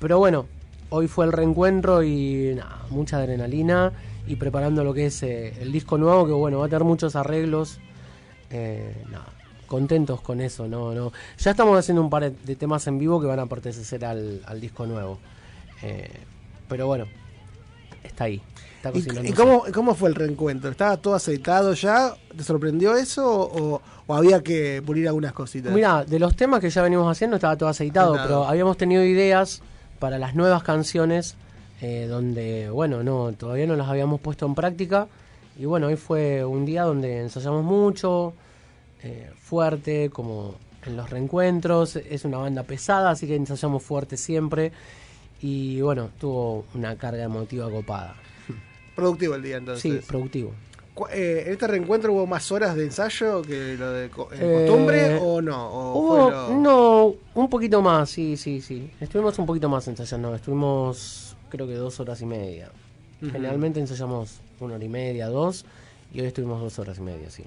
Pero 0.00 0.18
bueno, 0.18 0.46
hoy 0.90 1.06
fue 1.08 1.24
el 1.24 1.32
reencuentro 1.32 2.02
y 2.02 2.52
nada, 2.56 2.82
mucha 2.90 3.16
adrenalina 3.18 3.92
y 4.26 4.36
preparando 4.36 4.82
lo 4.84 4.92
que 4.94 5.06
es 5.06 5.22
eh, 5.22 5.54
el 5.60 5.70
disco 5.72 5.98
nuevo, 5.98 6.26
que 6.26 6.32
bueno, 6.32 6.58
va 6.58 6.66
a 6.66 6.68
tener 6.68 6.84
muchos 6.84 7.14
arreglos. 7.16 7.78
Eh, 8.50 8.94
nada, 9.10 9.26
contentos 9.74 10.20
con 10.20 10.40
eso, 10.40 10.68
no, 10.68 10.94
no. 10.94 11.12
Ya 11.36 11.50
estamos 11.50 11.76
haciendo 11.76 12.00
un 12.00 12.08
par 12.08 12.30
de 12.30 12.56
temas 12.56 12.86
en 12.86 12.96
vivo 12.96 13.20
que 13.20 13.26
van 13.26 13.40
a 13.40 13.46
pertenecer 13.46 14.04
al, 14.04 14.40
al 14.46 14.60
disco 14.60 14.86
nuevo. 14.86 15.18
Eh, 15.82 16.08
pero 16.68 16.86
bueno, 16.86 17.06
está 18.04 18.24
ahí. 18.24 18.40
Está 18.76 18.92
¿Y, 18.96 19.32
cómo, 19.32 19.64
cómo 19.72 19.96
fue 19.96 20.10
el 20.10 20.14
reencuentro? 20.14 20.70
¿Estaba 20.70 20.96
todo 20.98 21.14
aceitado 21.16 21.74
ya? 21.74 22.14
¿Te 22.36 22.44
sorprendió 22.44 22.94
eso 22.94 23.24
o, 23.26 23.80
o 24.06 24.14
había 24.14 24.42
que 24.44 24.80
pulir 24.86 25.08
algunas 25.08 25.32
cositas? 25.32 25.72
Mira, 25.72 26.04
de 26.04 26.20
los 26.20 26.36
temas 26.36 26.60
que 26.60 26.70
ya 26.70 26.80
venimos 26.82 27.10
haciendo 27.10 27.34
estaba 27.36 27.56
todo 27.56 27.68
aceitado, 27.68 28.14
Aceitado. 28.14 28.40
pero 28.42 28.48
habíamos 28.48 28.76
tenido 28.76 29.02
ideas 29.02 29.60
para 29.98 30.18
las 30.20 30.36
nuevas 30.36 30.62
canciones 30.62 31.34
eh, 31.80 32.06
donde, 32.08 32.70
bueno, 32.70 33.02
no, 33.02 33.32
todavía 33.32 33.66
no 33.66 33.74
las 33.74 33.88
habíamos 33.88 34.20
puesto 34.20 34.46
en 34.46 34.54
práctica. 34.54 35.08
Y 35.58 35.64
bueno, 35.64 35.88
hoy 35.88 35.96
fue 35.96 36.44
un 36.44 36.64
día 36.64 36.82
donde 36.84 37.22
ensayamos 37.22 37.64
mucho, 37.64 38.34
eh, 39.04 39.30
fuerte, 39.40 40.10
como 40.10 40.54
en 40.84 40.96
los 40.96 41.08
reencuentros. 41.10 41.96
Es 41.96 42.24
una 42.24 42.38
banda 42.38 42.62
pesada, 42.64 43.10
así 43.10 43.26
que 43.26 43.36
ensayamos 43.36 43.82
fuerte 43.82 44.16
siempre. 44.16 44.72
Y 45.40 45.80
bueno, 45.82 46.10
tuvo 46.18 46.64
una 46.74 46.96
carga 46.96 47.22
emotiva 47.22 47.70
copada. 47.70 48.16
Productivo 48.96 49.34
el 49.34 49.42
día 49.42 49.58
entonces. 49.58 49.82
Sí, 50.02 50.06
productivo. 50.08 50.52
Eh, 51.12 51.42
¿En 51.46 51.52
este 51.54 51.66
reencuentro 51.66 52.12
hubo 52.12 52.24
más 52.26 52.52
horas 52.52 52.76
de 52.76 52.84
ensayo 52.84 53.42
que 53.42 53.76
lo 53.76 53.90
de 53.90 54.08
co- 54.10 54.28
eh, 54.32 54.52
costumbre 54.66 55.18
o 55.20 55.42
no? 55.42 55.68
¿O 55.68 55.98
Hubo, 55.98 56.30
lo- 56.30 56.54
no, 56.54 57.14
un 57.34 57.50
poquito 57.50 57.82
más, 57.82 58.08
sí, 58.10 58.36
sí, 58.36 58.60
sí. 58.60 58.88
Estuvimos 59.00 59.36
un 59.40 59.46
poquito 59.46 59.68
más 59.68 59.86
ensayando, 59.88 60.32
estuvimos 60.34 61.36
creo 61.50 61.66
que 61.66 61.74
dos 61.74 61.98
horas 61.98 62.20
y 62.22 62.26
media. 62.26 62.70
Generalmente 63.20 63.80
ensayamos 63.80 64.38
una 64.60 64.74
hora 64.76 64.84
y 64.84 64.88
media, 64.88 65.26
dos, 65.28 65.64
y 66.12 66.20
hoy 66.20 66.26
estuvimos 66.28 66.60
dos 66.60 66.78
horas 66.78 66.98
y 66.98 67.00
media, 67.00 67.28
sí. 67.28 67.44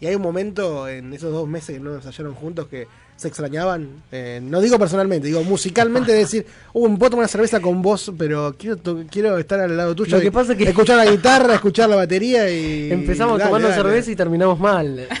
Y 0.00 0.06
hay 0.06 0.14
un 0.14 0.22
momento 0.22 0.86
en 0.88 1.12
esos 1.12 1.32
dos 1.32 1.48
meses 1.48 1.76
que 1.76 1.80
no 1.80 1.94
ensayaron 1.94 2.34
juntos 2.34 2.68
que 2.68 2.86
se 3.16 3.26
extrañaban. 3.26 3.88
Eh, 4.12 4.38
no 4.40 4.60
digo 4.60 4.78
personalmente, 4.78 5.26
digo 5.26 5.42
musicalmente, 5.42 6.12
de 6.12 6.18
decir, 6.18 6.46
uh, 6.72 6.88
me 6.88 6.96
puedo 6.96 7.10
tomar 7.10 7.22
una 7.24 7.28
cerveza 7.28 7.58
con 7.58 7.82
vos, 7.82 8.12
pero 8.16 8.54
quiero, 8.56 8.78
quiero 9.10 9.36
estar 9.38 9.58
al 9.58 9.76
lado 9.76 9.96
tuyo. 9.96 10.16
Lo 10.16 10.22
que 10.22 10.30
pasa 10.30 10.56
que- 10.56 10.62
Escuchar 10.68 10.98
la 11.04 11.10
guitarra, 11.10 11.54
escuchar 11.54 11.88
la 11.88 11.96
batería 11.96 12.48
y. 12.48 12.92
Empezamos 12.92 13.38
dale, 13.38 13.48
tomando 13.48 13.68
dale. 13.70 13.82
cerveza 13.82 14.10
y 14.12 14.16
terminamos 14.16 14.58
mal. 14.60 15.08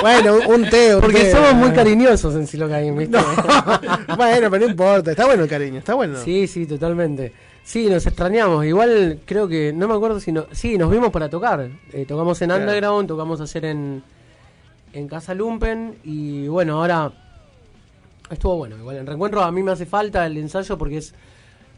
Bueno, 0.00 0.34
un, 0.46 0.62
un 0.62 0.70
té. 0.70 0.94
un 0.94 1.00
Porque 1.00 1.24
té. 1.24 1.32
somos 1.32 1.54
muy 1.54 1.72
cariñosos 1.72 2.32
en 2.36 2.46
Silocaín, 2.46 2.96
¿viste? 2.96 3.18
bueno, 4.16 4.48
pero 4.48 4.58
no 4.64 4.70
importa, 4.70 5.10
está 5.10 5.26
bueno 5.26 5.42
el 5.42 5.48
cariño, 5.48 5.78
está 5.80 5.94
bueno. 5.94 6.18
Sí, 6.24 6.46
sí, 6.46 6.66
totalmente. 6.66 7.32
Sí, 7.68 7.86
nos 7.90 8.06
extrañamos. 8.06 8.64
Igual 8.64 9.20
creo 9.26 9.46
que, 9.46 9.74
no 9.74 9.86
me 9.88 9.92
acuerdo 9.94 10.20
si 10.20 10.32
no. 10.32 10.46
Sí, 10.52 10.78
nos 10.78 10.90
vimos 10.90 11.10
para 11.10 11.28
tocar. 11.28 11.68
Eh, 11.92 12.06
tocamos 12.06 12.40
en 12.40 12.48
Claro. 12.48 12.62
Underground, 12.62 13.06
tocamos 13.08 13.42
ayer 13.42 13.64
en, 13.66 14.02
en 14.94 15.06
Casa 15.06 15.34
Lumpen. 15.34 15.98
Y 16.02 16.48
bueno, 16.48 16.78
ahora 16.80 17.12
estuvo 18.30 18.56
bueno. 18.56 18.74
Igual 18.78 18.96
el 18.96 19.06
reencuentro 19.06 19.42
a 19.42 19.52
mí 19.52 19.62
me 19.62 19.72
hace 19.72 19.84
falta 19.84 20.24
el 20.24 20.38
ensayo 20.38 20.78
porque 20.78 20.96
es. 20.96 21.14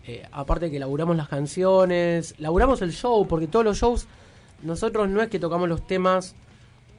eh, 0.06 0.22
aparte 0.30 0.66
de 0.66 0.70
que 0.70 0.78
laburamos 0.78 1.16
las 1.16 1.28
canciones, 1.28 2.36
laburamos 2.38 2.82
el 2.82 2.92
show, 2.92 3.26
porque 3.26 3.48
todos 3.48 3.64
los 3.64 3.76
shows, 3.78 4.06
nosotros 4.62 5.08
no 5.08 5.20
es 5.20 5.28
que 5.28 5.40
tocamos 5.40 5.68
los 5.68 5.84
temas 5.88 6.36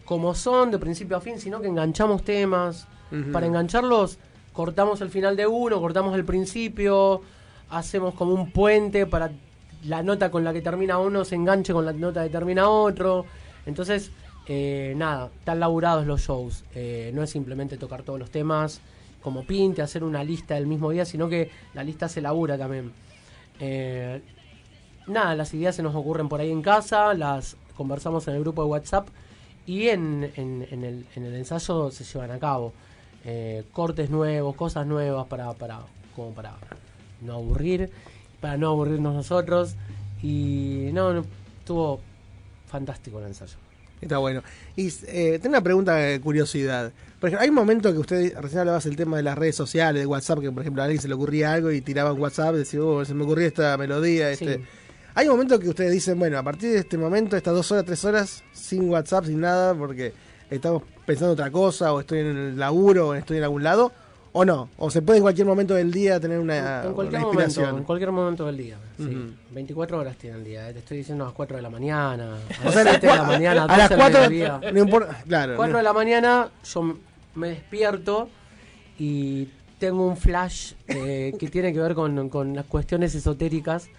como 0.03 0.35
son, 0.35 0.69
de 0.69 0.79
principio 0.79 1.15
a 1.15 1.21
fin, 1.21 1.39
sino 1.39 1.61
que 1.61 1.67
enganchamos 1.67 2.23
temas. 2.23 2.87
Para 3.31 3.45
engancharlos, 3.45 4.17
cortamos 4.53 4.99
el 5.01 5.09
final 5.09 5.35
de 5.37 5.45
uno, 5.47 5.79
cortamos 5.79 6.13
el 6.15 6.23
principio, 6.25 7.21
hacemos 7.71 8.13
como 8.13 8.33
un 8.33 8.51
puente 8.51 9.05
para 9.07 9.31
la 9.85 10.03
nota 10.03 10.29
con 10.29 10.43
la 10.43 10.53
que 10.53 10.61
termina 10.61 10.99
uno 10.99 11.25
se 11.25 11.35
enganche 11.35 11.73
con 11.73 11.85
la 11.85 11.93
nota 11.93 12.23
que 12.23 12.29
termina 12.29 12.69
otro. 12.69 13.25
Entonces, 13.65 14.11
eh, 14.47 14.93
nada, 14.95 15.29
están 15.39 15.59
laburados 15.59 16.05
los 16.05 16.21
shows. 16.21 16.63
Eh, 16.75 17.11
no 17.13 17.23
es 17.23 17.29
simplemente 17.29 17.77
tocar 17.77 18.03
todos 18.03 18.19
los 18.19 18.29
temas 18.29 18.81
como 19.23 19.43
pinte, 19.43 19.81
hacer 19.81 20.03
una 20.03 20.23
lista 20.23 20.55
del 20.55 20.67
mismo 20.67 20.89
día, 20.91 21.05
sino 21.05 21.29
que 21.29 21.49
la 21.73 21.83
lista 21.83 22.09
se 22.09 22.21
labura 22.21 22.57
también. 22.57 22.91
Eh, 23.59 24.21
nada, 25.07 25.35
las 25.35 25.53
ideas 25.53 25.75
se 25.75 25.83
nos 25.83 25.95
ocurren 25.95 26.27
por 26.27 26.41
ahí 26.41 26.51
en 26.51 26.61
casa, 26.61 27.13
las 27.13 27.55
conversamos 27.77 28.27
en 28.27 28.35
el 28.35 28.41
grupo 28.41 28.63
de 28.63 28.69
WhatsApp 28.69 29.07
y 29.67 29.89
en, 29.89 30.31
el, 30.35 31.05
en 31.15 31.25
el 31.25 31.35
ensayo 31.35 31.91
se 31.91 32.03
llevan 32.03 32.31
a 32.31 32.39
cabo 32.39 32.73
cortes 33.71 34.09
nuevos, 34.09 34.55
cosas 34.55 34.87
nuevas 34.87 35.27
para, 35.27 35.53
para, 35.53 35.81
como 36.15 36.31
para 36.33 36.55
no 37.21 37.33
aburrir, 37.33 37.89
para 38.39 38.57
no 38.57 38.69
aburrirnos 38.69 39.13
nosotros 39.13 39.75
y 40.21 40.89
no, 40.93 41.13
no, 41.13 41.25
estuvo 41.59 42.01
fantástico 42.67 43.19
el 43.19 43.27
ensayo. 43.27 43.55
Está 44.01 44.17
bueno. 44.17 44.41
Y 44.75 44.91
eh, 45.07 45.39
tengo 45.41 45.49
una 45.49 45.61
pregunta 45.61 45.95
de 45.95 46.19
curiosidad. 46.19 46.91
Por 47.19 47.29
ejemplo, 47.29 47.43
hay 47.43 47.49
un 47.49 47.55
momento 47.55 47.91
que 47.93 47.99
usted 47.99 48.35
recién 48.39 48.61
hablabas 48.61 48.87
el 48.87 48.95
tema 48.95 49.17
de 49.17 49.23
las 49.23 49.37
redes 49.37 49.55
sociales, 49.55 50.01
de 50.01 50.07
WhatsApp, 50.07 50.39
que 50.39 50.51
por 50.51 50.61
ejemplo 50.61 50.81
a 50.81 50.85
alguien 50.85 50.99
se 50.99 51.07
le 51.07 51.13
ocurría 51.13 51.53
algo 51.53 51.71
y 51.71 51.81
tiraba 51.81 52.11
WhatsApp 52.13 52.55
y 52.55 52.59
decía, 52.59 52.81
oh, 52.81 53.05
se 53.05 53.13
me 53.13 53.23
ocurrió 53.23 53.45
esta 53.45 53.77
melodía. 53.77 54.31
Este. 54.31 54.55
Sí. 54.55 54.63
Hay 55.13 55.27
un 55.27 55.33
momento 55.33 55.59
que 55.59 55.69
ustedes 55.69 55.91
dicen, 55.91 56.17
bueno, 56.17 56.39
a 56.39 56.43
partir 56.43 56.71
de 56.71 56.79
este 56.79 56.97
momento, 56.97 57.37
estas 57.37 57.53
dos 57.53 57.71
horas, 57.71 57.85
tres 57.85 58.03
horas, 58.05 58.43
sin 58.53 58.89
WhatsApp, 58.89 59.25
sin 59.25 59.41
nada, 59.41 59.75
porque 59.75 60.13
estamos 60.49 60.83
pensando 61.05 61.33
otra 61.33 61.51
cosa, 61.51 61.93
o 61.93 61.99
estoy 61.99 62.19
en 62.19 62.27
el 62.27 62.57
laburo, 62.57 63.09
o 63.09 63.13
estoy 63.13 63.37
en 63.37 63.43
algún 63.43 63.61
lado, 63.61 63.91
o 64.33 64.45
no. 64.45 64.69
O 64.77 64.89
se 64.89 65.01
puede 65.01 65.17
en 65.17 65.23
cualquier 65.23 65.45
momento 65.47 65.73
del 65.75 65.91
día 65.91 66.19
tener 66.19 66.39
una, 66.39 66.83
en 66.83 66.93
cualquier 66.93 67.19
una 67.19 67.27
momento, 67.27 67.43
inspiración. 67.49 67.77
en 67.79 67.83
cualquier 67.83 68.11
momento 68.11 68.45
del 68.45 68.57
día. 68.57 68.77
sí. 68.97 69.03
Ujú. 69.05 69.31
24 69.51 69.99
horas 69.99 70.15
tiene 70.17 70.37
el 70.37 70.43
día, 70.45 70.69
eh, 70.69 70.73
te 70.73 70.79
estoy 70.79 70.97
diciendo 70.97 71.25
a 71.25 71.27
las 71.27 71.33
4 71.35 71.57
de 71.57 71.61
la 71.61 71.69
mañana, 71.69 72.35
a 72.61 72.63
las 72.65 72.73
sea, 72.73 72.83
7 72.91 73.07
de 73.07 73.15
la 73.15 73.23
mañana, 73.23 73.63
a 73.65 73.77
las 73.77 73.89
12 73.89 73.89
del 73.89 73.99
4 73.99 74.21
mediodía. 74.29 74.71
no 74.71 74.79
importa, 74.79 75.23
claro. 75.27 75.55
4 75.57 75.71
no. 75.73 75.77
de 75.77 75.83
la 75.83 75.93
mañana 75.93 76.49
yo 76.63 76.97
me 77.35 77.49
despierto 77.49 78.29
y 78.97 79.49
tengo 79.79 80.07
un 80.07 80.15
flash 80.15 80.73
eh, 80.87 81.33
que 81.39 81.49
tiene 81.49 81.73
que 81.73 81.79
ver 81.79 81.93
con, 81.95 82.29
con 82.29 82.55
las 82.55 82.65
cuestiones 82.65 83.13
esotéricas. 83.15 83.89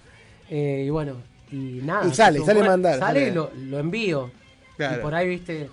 eh, 0.49 0.85
y 0.87 0.91
bueno, 0.91 1.17
y 1.51 1.81
nada. 1.85 2.07
Y 2.09 2.15
sale, 2.15 2.41
sale 2.41 2.63
mandar, 2.63 2.99
Sale 2.99 3.21
sale. 3.21 3.29
y 3.29 3.35
lo, 3.35 3.51
lo 3.55 3.79
envío. 3.79 4.31
Claro. 4.79 4.99
Y 4.99 5.03
por 5.03 5.15
ahí, 5.15 5.29
viste, 5.29 5.69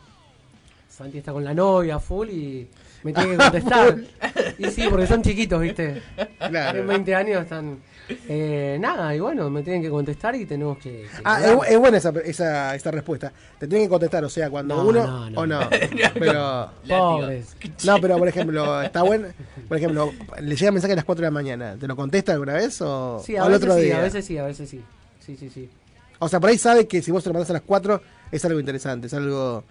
Santi 0.90 1.20
está 1.20 1.32
con 1.32 1.46
la 1.46 1.54
novia 1.54 2.00
full 2.00 2.28
y 2.30 2.68
me 3.04 3.14
tiene 3.14 3.32
que 3.32 3.38
contestar. 3.38 3.98
y 4.58 4.66
sí, 4.72 4.88
porque 4.90 5.08
son 5.08 5.22
chiquitos, 5.22 5.62
viste. 5.62 6.02
Claro. 6.38 6.72
Tienen 6.72 6.88
20 6.88 7.16
años, 7.16 7.44
están. 7.44 7.78
eh, 8.28 8.78
nada, 8.80 9.16
y 9.16 9.20
bueno, 9.20 9.50
me 9.50 9.62
tienen 9.62 9.82
que 9.82 9.90
contestar 9.90 10.36
y 10.36 10.46
tenemos 10.46 10.78
que. 10.80 11.04
que 11.04 11.08
Ah, 11.24 11.40
es, 11.46 11.72
es 11.72 11.78
buena 11.80 11.98
esa, 11.98 12.12
esa, 12.26 12.76
esa 12.76 12.92
respuesta. 12.92 13.32
Te 13.60 13.68
tienen 13.68 13.86
que 13.88 13.90
contestar, 13.90 14.24
o 14.26 14.30
sea, 14.30 14.50
cuando 14.50 14.76
No, 14.76 14.88
uno 14.90 15.06
no, 15.06 15.30
no. 15.30 15.40
o 15.42 15.46
no. 15.46 15.60
Pero. 16.16 16.72
Pobres. 16.88 17.56
No, 17.86 17.98
pero 18.02 18.18
por 18.18 18.28
ejemplo, 18.28 18.82
está 18.82 19.04
bueno. 19.04 19.28
Por 19.68 19.78
ejemplo, 19.78 20.12
le 20.42 20.56
llega 20.56 20.72
mensaje 20.72 20.94
a 20.94 20.96
las 20.98 21.06
4 21.06 21.22
de 21.22 21.28
la 21.28 21.32
mañana. 21.32 21.78
¿Te 21.80 21.88
lo 21.88 21.96
contesta 21.96 22.34
alguna 22.34 22.54
vez 22.54 22.82
o, 22.82 23.22
Sí, 23.24 23.36
o 23.36 23.42
a 23.42 23.46
al 23.46 23.52
veces 23.52 23.64
otro 23.64 23.76
sí, 23.78 23.86
día? 23.86 23.98
a 23.98 24.02
veces 24.02 24.26
sí, 24.26 24.38
a 24.38 24.46
veces 24.46 24.70
sí. 24.70 24.82
Sí, 25.26 25.38
sí, 25.38 25.50
sí. 25.50 25.70
O 26.18 26.28
sea, 26.28 26.40
por 26.40 26.50
ahí 26.50 26.58
sabe 26.58 26.88
que 26.88 27.02
si 27.02 27.12
vos 27.12 27.24
te 27.24 27.30
lo 27.30 27.34
mandás 27.34 27.52
a 27.52 27.54
las 27.54 27.62
4 27.62 28.02
es 28.32 28.44
algo 28.44 28.60
interesante, 28.60 29.08
es 29.08 29.14
algo. 29.14 29.64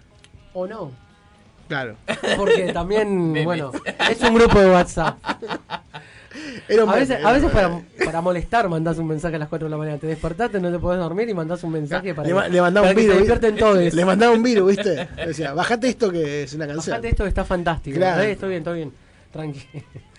O 0.53 0.65
no. 0.65 0.91
Claro. 1.69 1.95
Porque 2.35 2.73
también, 2.73 3.33
bueno, 3.45 3.71
es 4.09 4.19
un 4.21 4.33
grupo 4.33 4.59
de 4.59 4.69
WhatsApp. 4.69 5.17
Era 6.67 6.83
un 6.83 6.89
a 6.89 6.95
veces, 6.95 7.23
a 7.25 7.31
veces 7.31 7.49
para, 7.51 7.81
para 8.05 8.21
molestar 8.21 8.69
mandás 8.69 8.97
un 8.97 9.07
mensaje 9.07 9.35
a 9.35 9.39
las 9.39 9.49
4 9.49 9.67
de 9.67 9.69
la 9.71 9.77
mañana. 9.77 9.97
Te 9.97 10.07
despertaste, 10.07 10.59
no 10.59 10.71
te 10.71 10.77
podés 10.79 10.99
dormir 10.99 11.27
y 11.29 11.33
mandás 11.33 11.63
un 11.63 11.71
mensaje 11.71 12.13
para, 12.13 12.27
Le, 12.27 12.33
que- 12.35 12.49
le 12.49 12.61
mandaba 12.61 12.87
para 12.87 12.97
un 12.99 13.01
virus. 13.03 13.17
despierten 13.17 13.55
todos. 13.57 13.93
Le 13.93 14.05
mandaba 14.05 14.33
un 14.33 14.43
virus, 14.43 14.75
¿viste? 14.75 15.07
Decía, 15.25 15.53
bajate 15.53 15.89
esto 15.89 16.11
que 16.11 16.43
es 16.43 16.53
una 16.53 16.67
canción. 16.67 16.91
Bajate 16.93 17.09
esto 17.09 17.23
que 17.23 17.29
está 17.29 17.45
fantástico. 17.45 17.97
Claro. 17.97 18.21
Eh, 18.21 18.31
Estoy 18.31 18.49
bien, 18.49 18.59
estoy 18.59 18.75
bien. 18.77 18.93
Tranqui. 19.31 19.59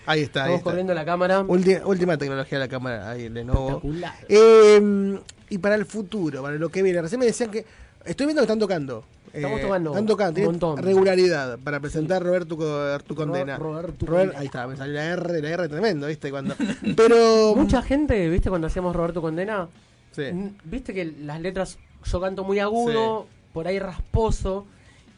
Ahí 0.05 0.21
está, 0.21 0.45
ahí 0.45 0.53
Estamos 0.53 0.57
está. 0.57 0.63
corriendo 0.63 0.93
la 0.93 1.05
cámara. 1.05 1.41
Última 1.41 2.17
tecnología 2.17 2.57
de 2.59 2.65
la 2.65 2.69
cámara, 2.69 3.09
ahí 3.09 3.29
Lenovo. 3.29 3.81
Eh, 4.27 5.19
y 5.49 5.57
para 5.57 5.75
el 5.75 5.85
futuro, 5.85 6.41
para 6.41 6.55
lo 6.55 6.69
que 6.69 6.81
viene, 6.81 7.01
recién 7.01 7.19
me 7.19 7.25
decían 7.25 7.51
que. 7.51 7.65
Estoy 8.05 8.25
viendo 8.25 8.41
que 8.41 8.45
están 8.45 8.59
tocando. 8.59 9.03
Estamos 9.33 9.59
Eh, 9.59 9.63
tocando 9.63 9.91
Están 10.39 10.43
montón. 10.45 10.77
regularidad 10.77 11.57
para 11.59 11.79
presentar 11.79 12.21
Roberto 12.23 12.57
tu 13.05 13.15
condena. 13.15 13.57
Roberto 13.57 14.05
Robert- 14.05 14.23
Condena. 14.33 14.39
ahí 14.39 14.45
está, 14.47 14.67
me 14.67 14.75
salió 14.75 14.93
la 14.95 15.05
R, 15.05 15.41
la 15.41 15.49
R 15.49 15.69
tremendo, 15.69 16.07
¿viste? 16.07 16.29
Cuando, 16.31 16.53
pero. 16.97 17.53
Mucha 17.55 17.81
gente, 17.81 18.27
¿viste 18.29 18.49
cuando 18.49 18.67
hacíamos 18.67 18.95
Roberto 18.95 19.21
Condena? 19.21 19.67
Sí. 20.11 20.23
Viste 20.65 20.93
que 20.93 21.05
las 21.21 21.39
letras 21.39 21.77
yo 22.03 22.19
canto 22.19 22.43
muy 22.43 22.59
agudo, 22.59 23.27
por 23.53 23.67
ahí 23.67 23.79
rasposo, 23.79 24.65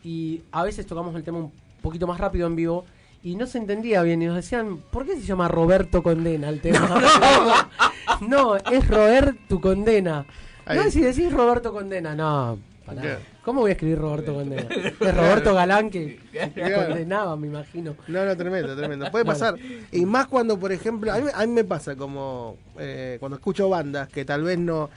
y 0.03 0.41
a 0.51 0.63
veces 0.63 0.85
tocamos 0.85 1.15
el 1.15 1.23
tema 1.23 1.39
un 1.39 1.51
poquito 1.81 2.05
más 2.05 2.19
rápido 2.19 2.45
en 2.45 2.55
vivo, 2.55 2.85
y 3.23 3.35
no 3.35 3.47
se 3.47 3.57
entendía 3.57 4.03
bien, 4.03 4.21
y 4.21 4.25
nos 4.27 4.35
decían, 4.35 4.77
¿por 4.91 5.05
qué 5.05 5.15
se 5.15 5.21
llama 5.21 5.47
Roberto 5.47 6.03
Condena 6.03 6.49
el 6.49 6.59
tema? 6.61 7.01
no, 8.21 8.55
es 8.57 8.87
Roberto 8.87 9.59
Condena. 9.59 10.25
Ahí. 10.65 10.77
No, 10.77 10.91
si 10.91 11.01
decís 11.01 11.31
Roberto 11.33 11.73
Condena, 11.73 12.13
no. 12.15 12.59
pará. 12.85 13.01
Claro. 13.01 13.19
¿Cómo 13.43 13.61
voy 13.61 13.71
a 13.71 13.73
escribir 13.73 13.97
Roberto 13.99 14.33
Condena? 14.33 14.63
Es 14.99 15.15
Roberto 15.15 15.53
Galán 15.53 15.89
que, 15.89 16.19
que 16.31 16.73
condenaba, 16.73 17.35
me 17.35 17.47
imagino. 17.47 17.95
No, 18.07 18.25
no, 18.25 18.37
tremendo, 18.37 18.75
tremendo. 18.75 19.11
Puede 19.11 19.25
pasar. 19.25 19.55
Y 19.91 20.05
más 20.05 20.27
cuando, 20.27 20.57
por 20.57 20.71
ejemplo, 20.71 21.11
a 21.11 21.19
mí, 21.19 21.27
a 21.33 21.45
mí 21.45 21.51
me 21.51 21.63
pasa 21.65 21.95
como 21.95 22.57
eh, 22.79 23.17
cuando 23.19 23.35
escucho 23.35 23.67
bandas 23.69 24.07
que 24.07 24.23
tal 24.23 24.43
vez 24.43 24.57
no, 24.57 24.89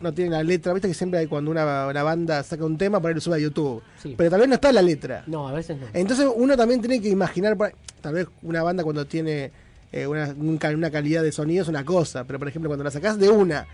no 0.00 0.12
tienen 0.12 0.32
la 0.32 0.42
letra. 0.42 0.72
Viste 0.72 0.88
que 0.88 0.94
siempre 0.94 1.20
hay 1.20 1.26
cuando 1.28 1.50
una, 1.52 1.86
una 1.86 2.02
banda 2.02 2.42
saca 2.42 2.64
un 2.64 2.76
tema, 2.76 3.00
por 3.00 3.08
ahí 3.10 3.14
lo 3.14 3.20
sube 3.20 3.36
a 3.36 3.38
YouTube. 3.38 3.80
Sí. 4.02 4.14
Pero 4.18 4.30
tal 4.30 4.40
vez 4.40 4.48
no 4.48 4.56
está 4.56 4.72
la 4.72 4.82
letra. 4.82 5.22
No, 5.28 5.46
a 5.48 5.52
veces 5.52 5.78
no. 5.78 5.86
Entonces 5.92 6.26
uno 6.34 6.56
también 6.56 6.80
tiene 6.80 7.00
que 7.00 7.08
imaginar, 7.08 7.56
por 7.56 7.68
ahí- 7.68 7.72
tal 8.00 8.14
vez 8.14 8.26
una 8.42 8.64
banda 8.64 8.82
cuando 8.82 9.04
tiene 9.06 9.52
eh, 9.92 10.08
una, 10.08 10.34
una 10.36 10.90
calidad 10.90 11.22
de 11.22 11.30
sonido 11.30 11.62
es 11.62 11.68
una 11.68 11.84
cosa, 11.84 12.24
pero 12.24 12.40
por 12.40 12.48
ejemplo 12.48 12.68
cuando 12.68 12.82
la 12.82 12.90
sacás 12.90 13.16
de 13.18 13.28
una, 13.28 13.66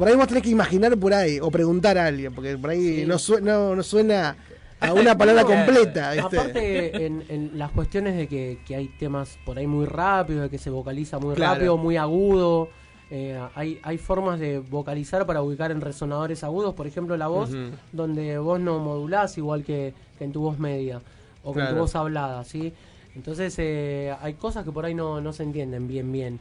por 0.00 0.08
ahí 0.08 0.16
vos 0.16 0.26
tenés 0.26 0.42
que 0.42 0.50
imaginar 0.50 0.96
por 0.98 1.14
ahí 1.14 1.38
o 1.38 1.50
preguntar 1.50 1.96
a 1.98 2.06
alguien, 2.06 2.34
porque 2.34 2.56
por 2.58 2.70
ahí 2.70 3.00
Sí. 3.02 3.06
no, 3.06 3.18
sue- 3.18 3.40
no, 3.40 3.76
no 3.76 3.82
suena 3.84 4.36
a 4.80 4.92
una 4.94 5.16
palabra 5.18 5.44
completa. 5.44 6.12
¿viste? 6.12 6.38
Aparte, 6.38 7.06
en, 7.06 7.24
en 7.28 7.50
las 7.58 7.70
cuestiones 7.70 8.16
de 8.16 8.26
que, 8.26 8.58
que 8.66 8.74
hay 8.74 8.88
temas 8.88 9.38
por 9.44 9.58
ahí 9.58 9.66
muy 9.66 9.86
rápidos, 9.86 10.42
de 10.42 10.50
que 10.50 10.58
se 10.58 10.70
vocaliza 10.70 11.18
muy 11.18 11.34
Claro. 11.36 11.52
rápido, 11.54 11.76
muy 11.76 11.96
agudo. 11.96 12.70
eh, 13.10 13.38
hay, 13.54 13.78
hay 13.82 13.98
formas 13.98 14.40
de 14.40 14.58
vocalizar 14.60 15.26
para 15.26 15.42
ubicar 15.42 15.70
en 15.70 15.80
resonadores 15.80 16.42
agudos, 16.44 16.74
por 16.74 16.86
ejemplo, 16.86 17.16
la 17.16 17.26
voz, 17.26 17.50
donde 17.92 18.38
vos 18.38 18.58
no 18.60 18.78
modulás 18.78 19.36
igual 19.36 19.64
que, 19.64 19.92
que 20.18 20.24
en 20.24 20.32
tu 20.32 20.40
voz 20.40 20.58
media 20.58 21.00
o 21.42 21.52
que 21.52 21.58
en 21.60 21.66
tu 21.66 21.70
Claro. 21.72 21.80
voz 21.82 21.94
hablada, 21.96 22.44
¿sí? 22.44 22.72
Entonces, 23.16 23.54
eh, 23.58 24.14
hay 24.22 24.34
cosas 24.34 24.64
que 24.64 24.70
por 24.70 24.84
ahí 24.86 24.94
no, 24.94 25.20
no 25.20 25.32
se 25.32 25.42
entienden 25.42 25.88
bien, 25.88 26.10
bien. 26.12 26.38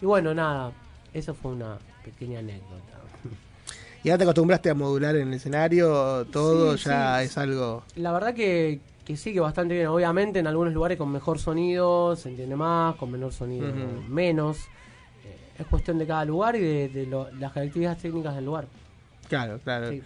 Y 0.00 0.06
bueno, 0.06 0.32
nada, 0.32 0.70
eso 1.12 1.34
fue 1.34 1.52
una 1.52 1.76
pequeña 2.04 2.38
anécdota. 2.38 2.98
¿Y 4.04 4.08
ya 4.08 4.18
te 4.18 4.24
acostumbraste 4.24 4.70
a 4.70 4.74
modular 4.74 5.14
en 5.16 5.28
el 5.28 5.34
escenario? 5.34 6.24
Todo 6.26 6.76
Sí, 6.76 6.84
ya 6.86 7.18
sí. 7.20 7.26
es 7.26 7.38
algo... 7.38 7.84
La 7.96 8.10
verdad 8.12 8.34
que, 8.34 8.80
que 9.04 9.16
sí, 9.16 9.32
que 9.32 9.40
bastante 9.40 9.74
bien. 9.74 9.86
Obviamente 9.86 10.40
en 10.40 10.46
algunos 10.46 10.72
lugares 10.74 10.98
con 10.98 11.10
mejor 11.12 11.38
sonido 11.38 12.16
se 12.16 12.30
entiende 12.30 12.56
más, 12.56 12.96
con 12.96 13.10
menor 13.12 13.32
sonido 13.32 13.66
menos. 14.08 14.58
Eh, 15.24 15.36
es 15.60 15.66
cuestión 15.66 15.98
de 15.98 16.06
cada 16.06 16.24
lugar 16.24 16.56
y 16.56 16.60
de, 16.60 16.88
de 16.88 17.06
lo- 17.06 17.30
las 17.32 17.52
características 17.52 17.98
técnicas 17.98 18.34
del 18.34 18.44
lugar. 18.44 18.66
Claro, 19.28 19.60
claro. 19.62 19.90
Sí. 19.90 20.02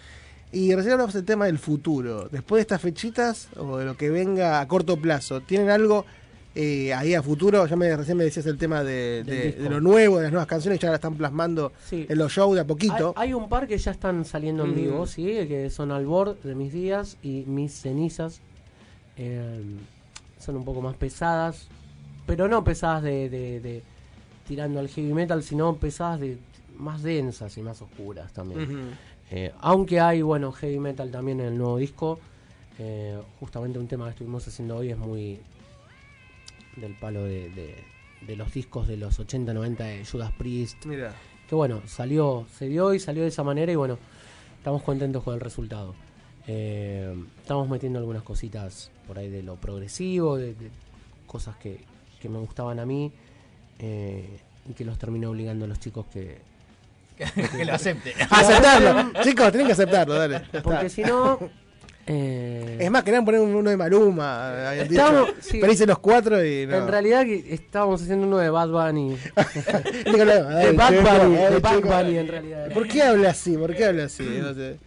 Y 0.52 0.74
recién 0.74 0.92
hablamos 0.92 1.14
del 1.14 1.24
tema 1.24 1.46
del 1.46 1.58
futuro. 1.58 2.28
Después 2.30 2.58
de 2.58 2.62
estas 2.62 2.80
fechitas 2.80 3.48
o 3.56 3.78
de 3.78 3.84
lo 3.86 3.96
que 3.96 4.10
venga 4.10 4.60
a 4.60 4.68
corto 4.68 4.96
plazo, 4.98 5.40
¿tienen 5.40 5.70
algo 5.70 6.04
eh, 6.56 6.92
ahí 6.94 7.14
a 7.14 7.22
futuro? 7.22 7.66
Ya 7.66 7.76
me, 7.76 7.94
recién 7.96 8.16
me 8.16 8.24
decías 8.24 8.46
el 8.46 8.56
tema 8.58 8.82
de, 8.82 9.54
lo 9.70 9.80
nuevo, 9.80 10.16
de 10.16 10.24
las 10.24 10.32
nuevas 10.32 10.46
canciones, 10.48 10.80
ya 10.80 10.88
la 10.88 10.94
están 10.96 11.14
plasmando 11.14 11.72
Sí. 11.84 12.06
en 12.08 12.18
los 12.18 12.32
shows 12.32 12.54
de 12.54 12.62
a 12.62 12.66
poquito. 12.66 13.12
Hay, 13.16 13.28
hay 13.28 13.34
un 13.34 13.48
par 13.48 13.68
que 13.68 13.76
ya 13.78 13.90
están 13.92 14.24
saliendo 14.24 14.64
en 14.64 14.72
Mm. 14.72 14.74
vivo, 14.74 15.06
sí, 15.06 15.24
que 15.24 15.68
son 15.70 15.90
Albor 15.92 16.40
de 16.42 16.54
mis 16.54 16.72
días 16.72 17.16
y 17.22 17.44
Mis 17.46 17.72
cenizas. 17.72 18.40
Eh, 19.16 19.60
son 20.38 20.56
un 20.56 20.64
poco 20.64 20.80
más 20.82 20.96
pesadas, 20.96 21.68
pero 22.26 22.48
no 22.48 22.62
pesadas 22.64 23.02
de, 23.02 23.82
tirando 24.46 24.78
al 24.80 24.88
heavy 24.88 25.12
metal, 25.14 25.42
sino 25.42 25.76
pesadas 25.76 26.20
de 26.20 26.38
más 26.78 27.02
densas 27.02 27.56
y 27.56 27.62
más 27.62 27.80
oscuras 27.82 28.32
también. 28.32 28.90
Eh, 29.30 29.52
aunque 29.60 29.98
hay, 30.00 30.22
bueno, 30.22 30.52
heavy 30.52 30.78
metal 30.78 31.10
también 31.10 31.40
en 31.40 31.46
el 31.46 31.58
nuevo 31.58 31.76
disco. 31.78 32.18
eh, 32.78 33.18
justamente 33.40 33.78
un 33.78 33.88
tema 33.88 34.04
que 34.04 34.10
estuvimos 34.10 34.46
haciendo 34.46 34.76
hoy 34.76 34.90
es 34.90 34.98
muy 34.98 35.38
del 36.76 36.94
palo 36.94 37.24
de, 37.24 37.50
de- 37.50 37.84
de 38.26 38.36
los 38.36 38.52
discos 38.52 38.88
de 38.88 38.96
los 38.96 39.18
80, 39.18 39.52
90 39.54 39.84
de 39.84 40.04
Judas 40.06 40.32
Priest. 40.36 40.84
Mira. 40.86 41.14
Que 41.48 41.54
bueno, 41.54 41.82
salió, 41.86 42.46
se 42.56 42.66
dio 42.66 42.92
y 42.94 42.98
salió 42.98 43.22
de 43.22 43.28
esa 43.28 43.44
manera 43.44 43.70
y 43.70 43.76
bueno, 43.76 43.98
estamos 44.58 44.82
contentos 44.82 45.22
con 45.22 45.34
el 45.34 45.40
resultado. 45.40 45.94
Eh, 46.48 47.14
estamos 47.40 47.68
metiendo 47.68 47.98
algunas 47.98 48.22
cositas 48.22 48.90
por 49.06 49.18
ahí 49.18 49.28
de 49.28 49.42
lo 49.42 49.56
progresivo, 49.56 50.36
de, 50.36 50.54
de 50.54 50.70
cosas 51.26 51.56
que, 51.56 51.80
que 52.20 52.28
me 52.28 52.38
gustaban 52.38 52.80
a 52.80 52.86
mí 52.86 53.12
eh, 53.78 54.40
y 54.68 54.72
que 54.72 54.84
los 54.84 54.98
terminé 54.98 55.26
obligando 55.26 55.64
a 55.66 55.68
los 55.68 55.78
chicos 55.78 56.06
que... 56.12 56.38
Que 57.56 57.64
lo 57.64 57.74
acepten. 57.74 58.12
Aceptarlo. 58.30 59.12
Chicos, 59.22 59.48
tienen 59.50 59.66
que 59.68 59.72
aceptarlo, 59.72 60.14
dale. 60.14 60.40
Porque 60.62 60.88
si 60.88 61.02
no... 61.02 61.38
eh, 62.06 62.76
Es 62.80 62.90
más, 62.90 63.02
querían 63.02 63.24
poner 63.24 63.40
uno 63.40 63.68
de 63.68 63.76
Maluma. 63.76 64.72
Estábamos- 64.74 65.30
sí. 65.40 65.58
Pero 65.60 65.72
hice 65.72 65.86
los 65.86 65.98
cuatro 65.98 66.44
y 66.44 66.66
no. 66.66 66.76
En 66.76 66.88
realidad 66.88 67.24
que 67.24 67.52
estábamos 67.52 68.02
haciendo 68.02 68.26
uno 68.26 68.38
de 68.38 68.48
Bad 68.50 68.68
Bunny. 68.68 69.16
Dígalo, 70.04 70.32
de 70.48 70.56
ay, 70.56 70.76
Bad 70.76 70.92
Bunny, 70.94 71.36
de 71.36 71.58
Bad 71.60 71.76
chico. 71.76 71.88
Bunny 71.88 72.18
en 72.18 72.28
realidad. 72.28 72.72
¿Por 72.72 72.86
qué 72.88 73.02
habla 73.02 73.30
así? 73.30 73.56
¿Por 73.56 73.74
qué 73.74 73.84
habla 73.86 74.04
así? 74.04 74.22
No 74.40 74.54
sé. 74.54 74.78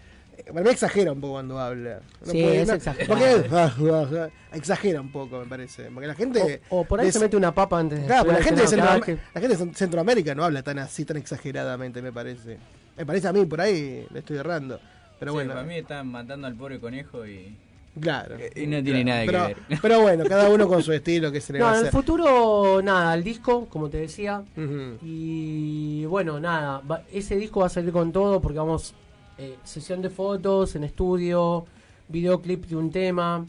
Para 0.47 0.61
mí 0.61 0.69
exagera 0.71 1.11
un 1.11 1.21
poco 1.21 1.33
cuando 1.33 1.59
habla. 1.59 1.99
Sí, 2.23 2.41
es 2.43 2.69
exagerado. 2.69 3.43
porque- 3.45 4.31
exagera 4.57 4.99
un 5.01 5.11
poco, 5.11 5.39
me 5.41 5.45
parece. 5.45 5.83
Porque 5.93 6.07
la 6.07 6.15
gente. 6.15 6.61
O, 6.69 6.79
o 6.79 6.83
por 6.85 6.99
ahí 6.99 7.05
de- 7.07 7.11
se 7.11 7.19
mete 7.19 7.37
una 7.37 7.53
papa 7.53 7.77
antes 7.79 7.99
de 8.01 8.05
Claro, 8.07 8.23
pero 8.25 8.37
la 8.39 8.43
gente, 8.43 8.61
de 8.61 8.67
Centroam- 8.67 9.17
la 9.35 9.41
gente 9.41 9.57
de 9.57 9.73
Centroamérica 9.75 10.33
no 10.33 10.43
habla 10.43 10.63
tan 10.63 10.79
así, 10.79 11.05
tan 11.05 11.17
exageradamente, 11.17 12.01
me 12.01 12.11
parece. 12.11 12.57
Me 12.97 13.05
parece 13.05 13.27
a 13.27 13.33
mí, 13.33 13.45
por 13.45 13.61
ahí 13.61 14.07
le 14.11 14.19
estoy 14.19 14.37
errando. 14.37 14.79
Pero 15.19 15.31
Sí, 15.31 15.35
bueno. 15.35 15.53
Para 15.53 15.65
mí 15.65 15.75
están 15.75 16.07
matando 16.07 16.47
al 16.47 16.55
pobre 16.55 16.79
conejo 16.79 17.25
y. 17.27 17.55
Claro. 17.99 18.37
Y 18.55 18.67
no 18.67 18.81
tiene 18.83 19.03
nada 19.03 19.23
pero, 19.25 19.47
que 19.47 19.53
ver. 19.67 19.79
Pero 19.81 20.01
bueno, 20.01 20.23
cada 20.25 20.49
uno 20.49 20.67
con 20.67 20.81
su 20.83 20.93
estilo 20.93 21.31
que 21.31 21.41
se 21.41 21.51
le 21.53 21.59
No, 21.59 21.65
va 21.65 21.71
a 21.71 21.73
en 21.75 21.79
el 21.81 21.87
hacer. 21.87 21.99
futuro, 21.99 22.81
nada, 22.81 23.13
el 23.15 23.23
disco, 23.23 23.65
como 23.65 23.89
te 23.89 23.97
decía. 23.97 24.43
Y 25.01 26.05
bueno, 26.05 26.39
nada, 26.39 26.79
va- 26.89 27.03
ese 27.11 27.35
disco 27.35 27.61
va 27.61 27.65
a 27.65 27.69
salir 27.69 27.91
con 27.91 28.11
todo 28.11 28.39
porque 28.39 28.59
vamos, 28.59 28.93
eh, 29.37 29.55
sesión 29.63 30.01
de 30.01 30.09
fotos 30.09 30.75
en 30.75 30.83
estudio, 30.83 31.65
videoclip 32.07 32.65
de 32.65 32.75
un 32.75 32.91
tema, 32.91 33.45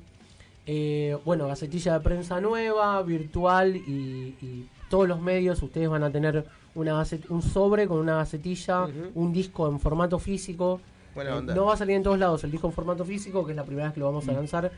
eh, 0.66 1.16
bueno, 1.24 1.46
gacetilla 1.48 1.94
de 1.94 2.00
prensa 2.00 2.40
nueva, 2.40 3.02
virtual 3.02 3.76
y, 3.76 4.34
y 4.40 4.68
todos 4.88 5.06
los 5.06 5.20
medios, 5.20 5.62
ustedes 5.62 5.88
van 5.88 6.02
a 6.02 6.10
tener 6.10 6.44
una 6.74 6.92
gacet- 6.94 7.28
un 7.28 7.42
sobre 7.42 7.86
con 7.86 7.98
una 7.98 8.16
gacetilla, 8.16 8.86
un 9.14 9.32
disco 9.32 9.68
en 9.68 9.78
formato 9.80 10.18
físico. 10.18 10.80
Buena 11.14 11.30
Eh, 11.30 11.34
onda. 11.38 11.54
no 11.54 11.64
va 11.66 11.74
a 11.74 11.76
salir 11.76 11.96
en 11.96 12.02
todos 12.02 12.18
lados 12.18 12.44
el 12.44 12.50
disco 12.50 12.66
en 12.66 12.72
formato 12.72 13.04
físico, 13.04 13.44
que 13.44 13.52
es 13.52 13.56
la 13.56 13.64
primera 13.64 13.86
vez 13.88 13.94
que 13.94 14.00
lo 14.00 14.06
vamos 14.06 14.28
a 14.28 14.32
lanzar 14.32 14.70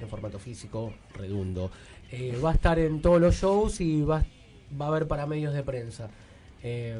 en 0.00 0.08
formato 0.08 0.38
físico, 0.38 0.92
redundo. 1.14 1.70
Eh, 2.12 2.38
va 2.42 2.50
a 2.50 2.54
estar 2.54 2.78
en 2.78 3.00
todos 3.02 3.20
los 3.20 3.34
shows 3.34 3.80
y 3.80 4.02
va 4.02 4.18
a 4.18 4.24
va 4.80 4.84
a 4.84 4.88
haber 4.88 5.08
para 5.08 5.26
medios 5.26 5.54
de 5.54 5.62
prensa. 5.62 6.10
Eh, 6.62 6.98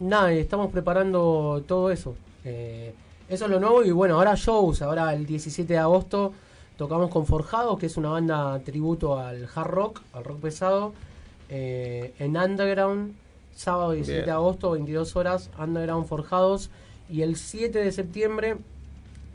nada, 0.00 0.30
estamos 0.32 0.70
preparando 0.70 1.62
todo 1.66 1.90
eso. 1.90 2.14
Eh, 2.44 2.92
eso 3.28 3.44
es 3.46 3.50
lo 3.50 3.58
nuevo 3.60 3.82
y 3.84 3.90
bueno, 3.90 4.16
ahora 4.16 4.34
shows, 4.34 4.82
ahora 4.82 5.14
el 5.14 5.24
17 5.24 5.72
de 5.72 5.78
agosto 5.78 6.32
tocamos 6.76 7.10
con 7.10 7.24
Forjados, 7.26 7.78
que 7.78 7.86
es 7.86 7.96
una 7.96 8.10
banda 8.10 8.58
tributo 8.60 9.18
al 9.18 9.48
hard 9.54 9.68
rock, 9.70 10.02
al 10.12 10.24
rock 10.24 10.40
pesado, 10.40 10.92
eh, 11.48 12.12
en 12.18 12.36
Underground, 12.36 13.14
sábado 13.54 13.92
17 13.92 14.18
de 14.20 14.24
Bien. 14.26 14.34
agosto, 14.36 14.70
22 14.72 15.16
horas, 15.16 15.50
Underground 15.58 16.06
Forjados, 16.06 16.70
y 17.10 17.22
el 17.22 17.36
7 17.36 17.78
de 17.78 17.92
septiembre 17.92 18.56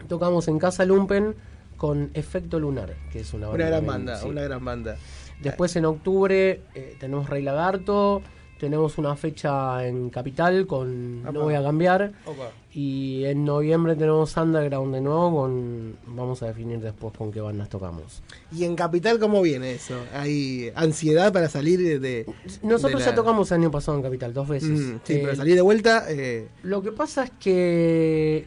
tocamos 0.08 0.48
en 0.48 0.60
Casa 0.60 0.86
Lumpen 0.86 1.36
con 1.78 2.10
Efecto 2.14 2.60
Lunar, 2.60 2.96
que 3.12 3.20
es 3.20 3.34
una, 3.34 3.50
Una 3.50 3.68
gran 3.68 3.86
banda, 3.86 4.18
sí. 4.18 4.28
una 4.28 4.42
gran 4.44 4.64
banda. 4.64 4.98
Después 5.42 5.76
en 5.76 5.86
octubre 5.86 6.62
eh, 6.74 6.96
tenemos 7.00 7.30
Rey 7.30 7.44
Lagarto, 7.44 8.22
tenemos 8.60 8.98
una 8.98 9.16
fecha 9.16 9.86
en 9.86 10.10
Capital 10.10 10.66
con. 10.66 11.24
No 11.24 11.34
Voy 11.34 11.56
a 11.56 11.62
Cambiar. 11.64 12.14
Opa. 12.26 12.52
Y 12.74 13.24
en 13.26 13.46
noviembre 13.46 13.96
tenemos 13.96 14.36
Underground 14.36 14.94
de 14.96 15.00
nuevo 15.00 15.34
con... 15.44 15.96
Vamos 16.08 16.44
a 16.44 16.48
definir 16.48 16.80
después 16.82 17.14
con 17.18 17.32
qué 17.32 17.40
bandas 17.40 17.70
tocamos. 17.70 18.22
¿Y 18.52 18.66
en 18.66 18.76
Capital 18.76 19.18
cómo 19.18 19.42
viene 19.42 19.74
eso? 19.76 19.96
¿Hay 20.14 20.72
ansiedad 20.76 21.32
para 21.32 21.48
salir 21.48 21.80
de... 21.80 22.00
de 22.00 22.26
Nosotros 22.64 23.00
de 23.00 23.06
ya 23.06 23.12
la- 23.12 23.16
tocamos 23.16 23.50
el 23.52 23.60
año 23.62 23.72
pasado 23.72 23.96
en 23.98 24.04
Capital, 24.04 24.34
dos 24.34 24.50
veces. 24.50 24.70
Mm, 24.72 25.00
sí, 25.06 25.14
Eh, 25.14 25.20
pero 25.24 25.36
salir 25.38 25.56
de 25.56 25.62
vuelta... 25.62 26.04
eh, 26.10 26.50
Lo 26.64 26.82
que 26.82 26.92
pasa 26.92 27.24
es 27.24 27.32
que, 27.40 28.46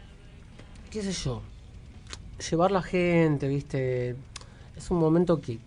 qué 0.90 1.01
sé 1.02 1.12
yo, 1.12 1.40
llevar 2.51 2.70
la 2.70 2.82
gente, 2.82 3.48
viste, 3.48 4.10
es 4.76 4.90
un 4.90 4.98
momento 4.98 5.40
que, 5.40 5.59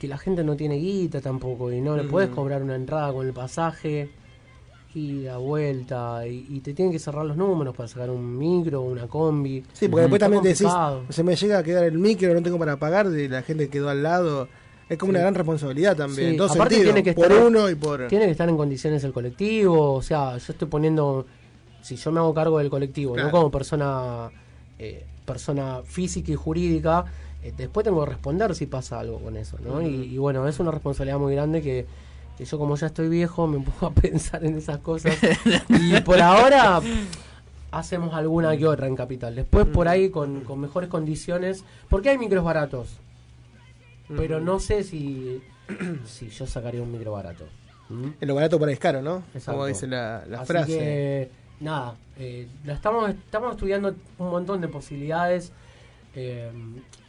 que 0.00 0.08
la 0.08 0.18
gente 0.18 0.44
no 0.44 0.56
tiene 0.56 0.76
guita 0.76 1.20
tampoco 1.20 1.72
y 1.72 1.80
no 1.80 1.96
le 1.96 2.04
puedes 2.04 2.30
cobrar 2.30 2.62
una 2.62 2.74
entrada 2.74 3.12
con 3.12 3.26
el 3.26 3.32
pasaje 3.32 4.10
y 4.94 5.22
la 5.24 5.36
vuelta 5.36 6.26
y, 6.26 6.46
y 6.48 6.60
te 6.60 6.72
tienen 6.72 6.90
que 6.92 6.98
cerrar 6.98 7.26
los 7.26 7.36
números 7.36 7.74
para 7.76 7.86
sacar 7.88 8.10
un 8.10 8.38
micro, 8.38 8.80
una 8.82 9.06
combi. 9.06 9.62
Sí, 9.72 9.88
porque 9.88 10.02
después 10.02 10.20
también 10.20 10.42
decís, 10.42 10.66
se 11.10 11.22
me 11.22 11.36
llega 11.36 11.58
a 11.58 11.62
quedar 11.62 11.84
el 11.84 11.98
micro, 11.98 12.32
no 12.32 12.42
tengo 12.42 12.58
para 12.58 12.78
pagar, 12.78 13.08
de 13.10 13.28
la 13.28 13.42
gente 13.42 13.64
que 13.64 13.70
quedó 13.70 13.88
al 13.90 14.02
lado. 14.02 14.48
Es 14.88 14.96
como 14.98 15.10
una 15.10 15.18
gran 15.20 15.34
responsabilidad 15.34 15.96
también. 15.96 16.28
Sí, 16.28 16.32
en 16.32 16.36
dos 16.36 16.52
aparte 16.52 16.76
sentidos, 16.76 16.94
tiene 16.94 17.04
que 17.04 17.12
por 17.14 17.30
estar, 17.32 17.46
uno 17.46 17.68
y 17.68 17.74
por... 17.74 18.06
Tiene 18.06 18.24
que 18.26 18.30
estar 18.30 18.48
en 18.48 18.56
condiciones 18.56 19.02
el 19.04 19.12
colectivo, 19.12 19.94
o 19.94 20.02
sea, 20.02 20.38
yo 20.38 20.52
estoy 20.52 20.68
poniendo, 20.68 21.26
si 21.82 21.96
yo 21.96 22.12
me 22.12 22.20
hago 22.20 22.32
cargo 22.32 22.58
del 22.58 22.70
colectivo, 22.70 23.14
Claro. 23.14 23.28
no 23.28 23.32
como 23.32 23.50
persona 23.50 24.30
eh, 24.78 25.04
persona 25.24 25.80
física 25.84 26.30
y 26.32 26.36
jurídica, 26.36 27.04
eh, 27.48 27.54
después 27.56 27.84
tengo 27.84 28.04
que 28.04 28.10
responder 28.10 28.54
si 28.54 28.66
pasa 28.66 28.98
algo 29.00 29.18
con 29.20 29.36
eso, 29.36 29.56
¿no? 29.64 29.82
Y, 29.82 30.14
y 30.14 30.18
bueno, 30.18 30.46
es 30.48 30.58
una 30.58 30.70
responsabilidad 30.70 31.18
muy 31.18 31.34
grande 31.34 31.62
que, 31.62 31.86
que 32.36 32.44
yo 32.44 32.58
como 32.58 32.76
ya 32.76 32.88
estoy 32.88 33.08
viejo 33.08 33.46
me 33.46 33.60
pongo 33.64 33.86
a 33.86 33.90
pensar 33.92 34.44
en 34.44 34.56
esas 34.58 34.78
cosas 34.78 35.16
y 35.68 36.00
por 36.00 36.20
ahora 36.20 36.80
hacemos 37.70 38.14
alguna 38.14 38.56
que 38.56 38.66
otra 38.66 38.86
en 38.86 38.96
Capital. 38.96 39.34
Después 39.34 39.66
por 39.66 39.88
ahí 39.88 40.10
con, 40.10 40.40
con 40.42 40.60
mejores 40.60 40.88
condiciones, 40.88 41.64
porque 41.88 42.10
hay 42.10 42.18
micros 42.18 42.44
baratos, 42.44 42.88
pero 44.16 44.40
no 44.40 44.60
sé 44.60 44.82
si, 44.84 45.42
si 46.06 46.28
yo 46.30 46.46
sacaría 46.46 46.82
un 46.82 46.92
micro 46.92 47.12
barato. 47.12 47.44
¿Mm? 47.88 48.08
En 48.20 48.28
lo 48.28 48.34
barato 48.34 48.58
para 48.58 48.72
es 48.72 48.78
caro, 48.78 49.02
¿no? 49.02 49.22
Exacto. 49.34 49.52
Como 49.52 49.66
dice 49.66 49.86
la, 49.86 50.24
la 50.28 50.38
Así 50.40 50.46
frase. 50.46 50.78
que, 50.78 51.30
nada, 51.60 51.94
eh, 52.18 52.48
la 52.64 52.74
estamos, 52.74 53.10
estamos 53.10 53.52
estudiando 53.52 53.94
un 54.18 54.30
montón 54.30 54.60
de 54.60 54.68
posibilidades. 54.68 55.52
Eh, 56.14 56.50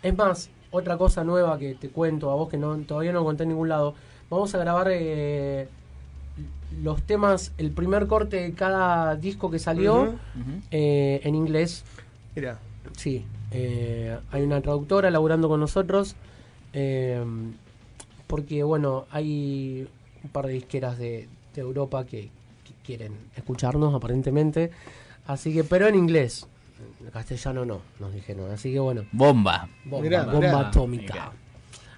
es 0.03 0.18
más, 0.18 0.49
otra 0.72 0.98
cosa 0.98 1.24
nueva 1.24 1.57
que 1.57 1.76
te 1.76 1.90
cuento 1.90 2.32
a 2.32 2.36
vos 2.36 2.49
que 2.49 2.57
no, 2.57 2.78
todavía 2.80 3.11
no 3.14 3.24
conté 3.24 3.44
en 3.44 3.49
ningún 3.49 3.69
lado. 3.69 3.95
Vamos 4.30 4.53
a 4.53 4.57
grabar 4.57 4.88
eh, 4.91 5.68
los 6.84 7.02
temas, 7.03 7.53
el 7.57 7.72
primer 7.72 8.07
corte 8.07 8.38
de 8.38 8.53
cada 8.53 9.15
disco 9.15 9.49
que 9.49 9.60
salió 9.60 10.15
eh, 10.72 11.22
en 11.24 11.36
inglés. 11.36 11.84
Mira. 12.36 12.60
Sí, 12.95 13.26
eh, 13.52 14.18
hay 14.32 14.44
una 14.44 14.61
traductora 14.61 15.10
laburando 15.10 15.48
con 15.49 15.60
nosotros. 15.60 16.15
eh, 16.74 17.24
porque, 18.28 18.64
bueno, 18.64 19.06
hay 19.10 19.88
un 20.24 20.30
par 20.32 20.48
de 20.48 20.53
disqueras 20.53 20.98
de, 20.98 21.30
de 21.56 21.61
Europa 21.61 22.06
que, 22.06 22.24
que 22.24 22.74
quieren 22.86 23.14
escucharnos, 23.38 23.95
aparentemente. 23.95 24.72
Así 25.26 25.53
que, 25.53 25.64
pero 25.64 25.88
en 25.88 25.95
inglés. 25.95 26.45
En 27.04 27.12
castellano 27.12 27.66
no, 27.66 27.82
nos 27.99 28.14
dijeron. 28.14 28.52
Así 28.52 28.72
que, 28.72 28.80
bueno. 28.80 29.06
Bomba. 29.12 29.68
Bomba, 29.86 30.04
Mirá, 30.04 30.24
bomba 30.24 30.40
mirá. 30.40 30.60
atómica. 30.60 31.14
Mirá. 31.14 31.32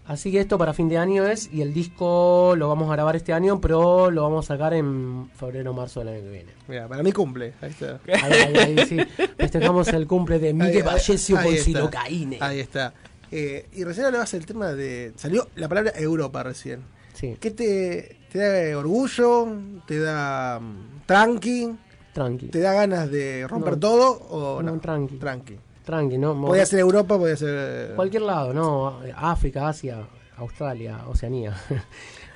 Así 0.09 0.31
que 0.31 0.39
esto 0.39 0.57
para 0.57 0.73
fin 0.73 0.89
de 0.89 0.97
año 0.97 1.27
es, 1.27 1.53
y 1.53 1.61
el 1.61 1.71
disco 1.71 2.55
lo 2.57 2.67
vamos 2.67 2.89
a 2.89 2.93
grabar 2.93 3.15
este 3.15 3.31
año, 3.31 3.61
pero 3.61 4.09
lo 4.09 4.23
vamos 4.23 4.45
a 4.45 4.55
sacar 4.55 4.73
en 4.73 5.29
febrero 5.35 5.69
o 5.69 5.73
marzo 5.75 5.99
del 5.99 6.09
año 6.09 6.23
que 6.23 6.29
viene. 6.31 6.51
Mira, 6.67 6.87
para 6.87 7.03
mí 7.03 7.11
cumple. 7.11 7.53
Ahí 7.61 7.69
está. 7.69 7.99
Ahí, 8.07 8.33
ahí, 8.33 8.57
ahí, 8.57 8.85
sí. 8.87 8.97
Festejamos 9.37 9.87
el 9.89 10.07
cumple 10.07 10.39
de 10.39 10.51
Miguel 10.51 10.81
Vallecio 10.81 11.37
con. 11.39 11.55
Silocaine. 11.55 12.39
Ahí 12.41 12.59
está. 12.59 12.91
Eh, 13.31 13.67
y 13.73 13.83
recién 13.83 14.07
hablabas 14.07 14.31
del 14.31 14.47
tema 14.47 14.73
de. 14.73 15.13
Salió 15.15 15.47
la 15.55 15.69
palabra 15.69 15.91
Europa 15.95 16.41
recién. 16.41 16.81
Sí. 17.13 17.37
¿Qué 17.39 17.51
te, 17.51 18.17
te 18.31 18.39
da 18.71 18.77
orgullo? 18.79 19.47
¿Te 19.85 19.99
da 19.99 20.59
mm, 20.59 21.05
tranqui? 21.05 21.69
Tranqui. 22.13 22.47
¿Te 22.47 22.59
da 22.59 22.73
ganas 22.73 23.09
de 23.11 23.47
romper 23.47 23.73
No. 23.73 23.79
todo 23.79 24.11
o 24.29 24.61
no? 24.61 24.71
No, 24.73 24.79
tranqui. 24.79 25.15
Tranqui. 25.17 25.57
Tranqui, 25.85 26.17
¿no? 26.17 26.39
Podía 26.39 26.65
ser 26.65 26.79
Europa, 26.79 27.17
podía 27.17 27.35
ser. 27.35 27.95
Cualquier 27.95 28.23
lado, 28.23 28.53
¿no? 28.53 28.99
África, 29.15 29.67
Asia, 29.69 29.99
Australia, 30.37 31.01
Oceanía. 31.07 31.53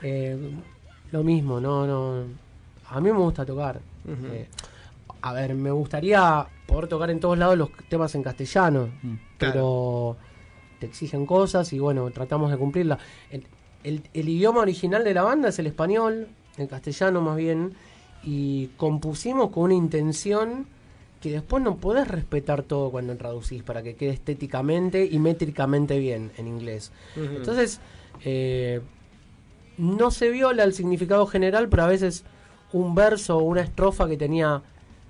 Eh, 0.05 0.37
lo 1.13 1.23
mismo, 1.23 1.61
no, 1.61 1.87
no. 1.87 2.23
A 2.89 2.99
mí 2.99 3.09
me 3.09 3.17
gusta 3.19 3.45
tocar. 3.45 3.79
Eh, 4.05 4.49
a 5.21 5.31
ver, 5.31 5.55
me 5.55 5.71
gustaría 5.71 6.45
poder 6.67 6.89
tocar 6.89 7.09
en 7.09 7.21
todos 7.21 7.37
lados 7.37 7.57
los 7.57 7.69
temas 7.87 8.13
en 8.15 8.21
castellano, 8.23 8.89
pero 9.37 10.17
te 10.79 10.87
exigen 10.87 11.25
cosas 11.25 11.71
y 11.71 11.79
bueno, 11.79 12.11
tratamos 12.11 12.51
de 12.51 12.57
cumplirla. 12.57 12.97
El, 13.31 13.47
el- 13.85 14.03
el 14.13 14.27
idioma 14.27 14.59
original 14.59 15.05
de 15.05 15.13
la 15.13 15.23
banda 15.23 15.47
es 15.47 15.59
el 15.59 15.67
español, 15.67 16.27
el 16.57 16.67
castellano 16.67 17.21
más 17.21 17.37
bien, 17.37 17.73
y 18.23 18.67
compusimos 18.77 19.49
con 19.49 19.63
una 19.63 19.73
intención 19.73 20.67
que 21.21 21.31
después 21.31 21.63
no 21.63 21.77
podés 21.77 22.07
respetar 22.07 22.63
todo 22.63 22.91
cuando 22.91 23.15
traducís 23.15 23.63
para 23.63 23.81
que 23.81 23.95
quede 23.95 24.11
estéticamente 24.11 25.07
y 25.09 25.19
métricamente 25.19 25.97
bien 25.97 26.31
en 26.37 26.47
inglés. 26.47 26.91
Entonces, 27.15 27.79
eh, 28.25 28.81
no 29.77 30.11
se 30.11 30.29
viola 30.29 30.63
el 30.63 30.73
significado 30.73 31.25
general, 31.25 31.69
pero 31.69 31.83
a 31.83 31.87
veces 31.87 32.25
un 32.73 32.93
verso 32.93 33.37
o 33.37 33.43
una 33.43 33.61
estrofa 33.61 34.07
que 34.07 34.17
tenía 34.17 34.61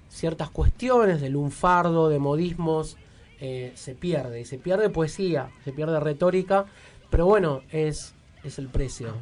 ciertas 0.10 0.52
cuestiones 0.52 1.19
de 1.19 1.30
lunfardo, 1.30 2.10
de 2.10 2.19
modismos, 2.19 2.98
eh, 3.40 3.72
se 3.76 3.95
pierde. 3.95 4.41
Y 4.41 4.45
se 4.45 4.60
pierde 4.60 4.90
poesía, 4.90 5.49
se 5.65 5.73
pierde 5.73 5.99
retórica, 5.99 6.65
pero 7.10 7.26
bueno, 7.26 7.61
es, 7.72 8.14
es 8.44 8.60
el 8.60 8.68
precio. 8.68 9.15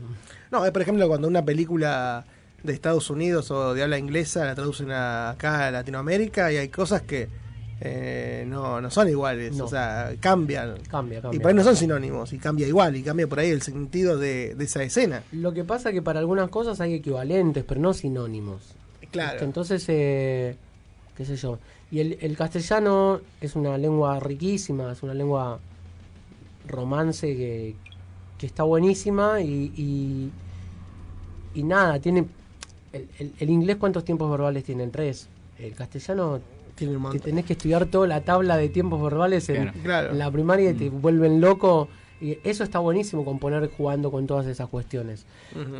No, 0.52 0.66
es 0.66 0.72
por 0.72 0.82
ejemplo 0.82 1.08
cuando 1.08 1.28
una 1.28 1.46
película 1.46 2.26
de 2.64 2.74
Estados 2.74 3.10
Unidos 3.10 3.50
o 3.52 3.74
de 3.74 3.84
habla 3.84 3.98
inglesa 3.98 4.46
la 4.46 4.56
traducen 4.56 4.92
a- 4.92 5.32
acá 5.32 5.68
a 5.68 5.72
Latinoamérica 5.72 6.52
y 6.52 6.58
hay 6.58 6.70
cosas 6.70 7.02
que 7.02 7.28
eh, 7.84 8.46
no, 8.48 8.80
no 8.80 8.92
son 8.92 9.10
iguales, 9.10 9.56
No. 9.56 9.66
o 9.66 9.68
sea, 9.68 10.14
cambian. 10.20 10.76
Cambia, 10.88 11.20
Y 11.32 11.40
por 11.40 11.48
ahí 11.48 11.54
no 11.56 11.64
son 11.64 11.76
sinónimos 11.76 12.32
y 12.32 12.38
cambia 12.38 12.68
igual 12.68 12.96
y 12.96 13.02
cambia 13.02 13.26
por 13.28 13.40
ahí 13.40 13.50
el 13.50 13.64
sentido 13.64 14.20
de, 14.20 14.54
de 14.54 14.64
esa 14.66 14.84
escena. 14.84 15.24
Lo 15.32 15.52
que 15.52 15.64
pasa 15.64 15.90
es 15.90 15.96
que 15.96 16.02
para 16.04 16.20
algunas 16.20 16.50
cosas 16.50 16.80
hay 16.80 16.94
equivalentes, 16.94 17.64
pero 17.68 17.82
no 17.82 17.94
sinónimos. 17.96 18.76
Claro. 19.12 19.32
¿Viste? 19.32 19.46
Entonces, 19.46 19.84
eh, 19.88 20.56
qué 21.18 21.26
sé 21.26 21.36
yo. 21.38 21.58
Y 21.90 22.02
el, 22.02 22.18
el 22.22 22.38
castellano 22.38 23.20
es 23.42 23.56
una 23.56 23.76
lengua 23.80 24.20
riquísima, 24.20 24.92
es 24.92 25.02
una 25.02 25.16
lengua 25.16 25.60
romance 26.68 27.26
que, 27.36 27.76
que 28.38 28.46
está 28.46 28.62
buenísima 28.64 29.42
y, 29.42 29.74
y, 29.76 30.32
y 31.60 31.64
nada, 31.64 32.00
tiene... 32.00 32.26
El, 32.94 33.08
el- 33.20 33.34
el 33.40 33.50
inglés 33.50 33.78
cuántos 33.78 34.04
tiempos 34.04 34.30
verbales 34.30 34.64
tiene? 34.64 34.88
Tres. 34.88 35.28
El 35.60 35.74
castellano 35.74 36.40
tiene 36.76 36.98
un 36.98 37.12
que 37.12 37.20
tenés 37.20 37.46
que 37.46 37.54
estudiar 37.54 37.86
toda 37.86 38.08
la 38.08 38.22
tabla 38.22 38.58
de 38.58 38.70
tiempos 38.70 39.02
verbales 39.02 39.48
en, 39.50 39.56
Claro. 39.70 39.80
Claro. 39.84 40.12
en 40.12 40.20
la 40.20 40.32
primaria 40.32 40.72
y 40.72 40.74
te 40.74 40.90
vuelven 40.90 41.40
loco. 41.42 41.88
Y 42.20 42.38
eso 42.44 42.64
está 42.64 42.80
buenísimo 42.80 43.26
componer 43.26 43.70
jugando 43.72 44.12
con 44.12 44.28
todas 44.28 44.46
esas 44.48 44.70
cuestiones. 44.70 45.26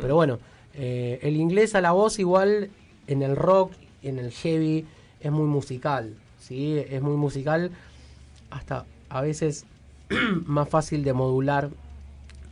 Pero 0.00 0.14
bueno, 0.16 0.38
eh, 0.74 1.18
el 1.22 1.36
inglés 1.36 1.74
a 1.74 1.80
la 1.80 1.92
voz 1.92 2.18
igual 2.18 2.70
en 3.06 3.22
el 3.22 3.36
rock, 3.36 3.72
en 4.02 4.18
el 4.18 4.30
heavy, 4.32 4.86
es 5.20 5.30
muy 5.30 5.46
musical. 5.46 6.14
¿sí? 6.40 6.78
Es 6.90 7.00
muy 7.02 7.16
musical, 7.16 7.70
hasta 8.50 8.84
a 9.08 9.20
veces 9.20 9.64
más 10.46 10.68
fácil 10.68 11.04
de 11.04 11.12
modular. 11.12 11.70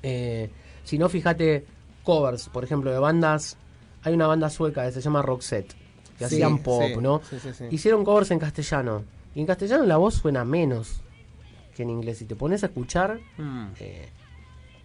Eh, 0.03 0.51
si 0.85 0.99
no, 0.99 1.09
fíjate 1.09 1.65
covers, 2.05 2.49
por 2.49 2.65
ejemplo, 2.65 2.91
de 2.93 2.99
bandas. 2.99 3.57
Hay 4.03 4.15
una 4.15 4.27
banda 4.27 4.49
sueca 4.51 4.85
que 4.87 4.93
se 4.93 5.01
llama 5.01 5.23
Roxette, 5.23 5.75
que 6.19 6.27
Sí, 6.29 6.37
hacían 6.37 6.59
pop, 6.59 6.83
sí, 6.95 7.01
¿no? 7.01 7.21
sí, 7.29 7.37
sí, 7.41 7.49
sí. 7.53 7.65
Hicieron 7.71 8.05
covers 8.05 8.31
en 8.31 8.39
castellano. 8.39 9.05
Y 9.35 9.41
en 9.41 9.47
castellano 9.47 9.85
la 9.85 9.97
voz 9.97 10.15
suena 10.15 10.45
menos 10.45 11.01
que 11.77 11.83
en 11.83 11.91
inglés. 11.91 12.19
Si 12.19 12.25
te 12.25 12.35
pones 12.37 12.63
a 12.63 12.67
escuchar, 12.67 13.21
Mm. 13.39 13.67
eh, 13.79 14.09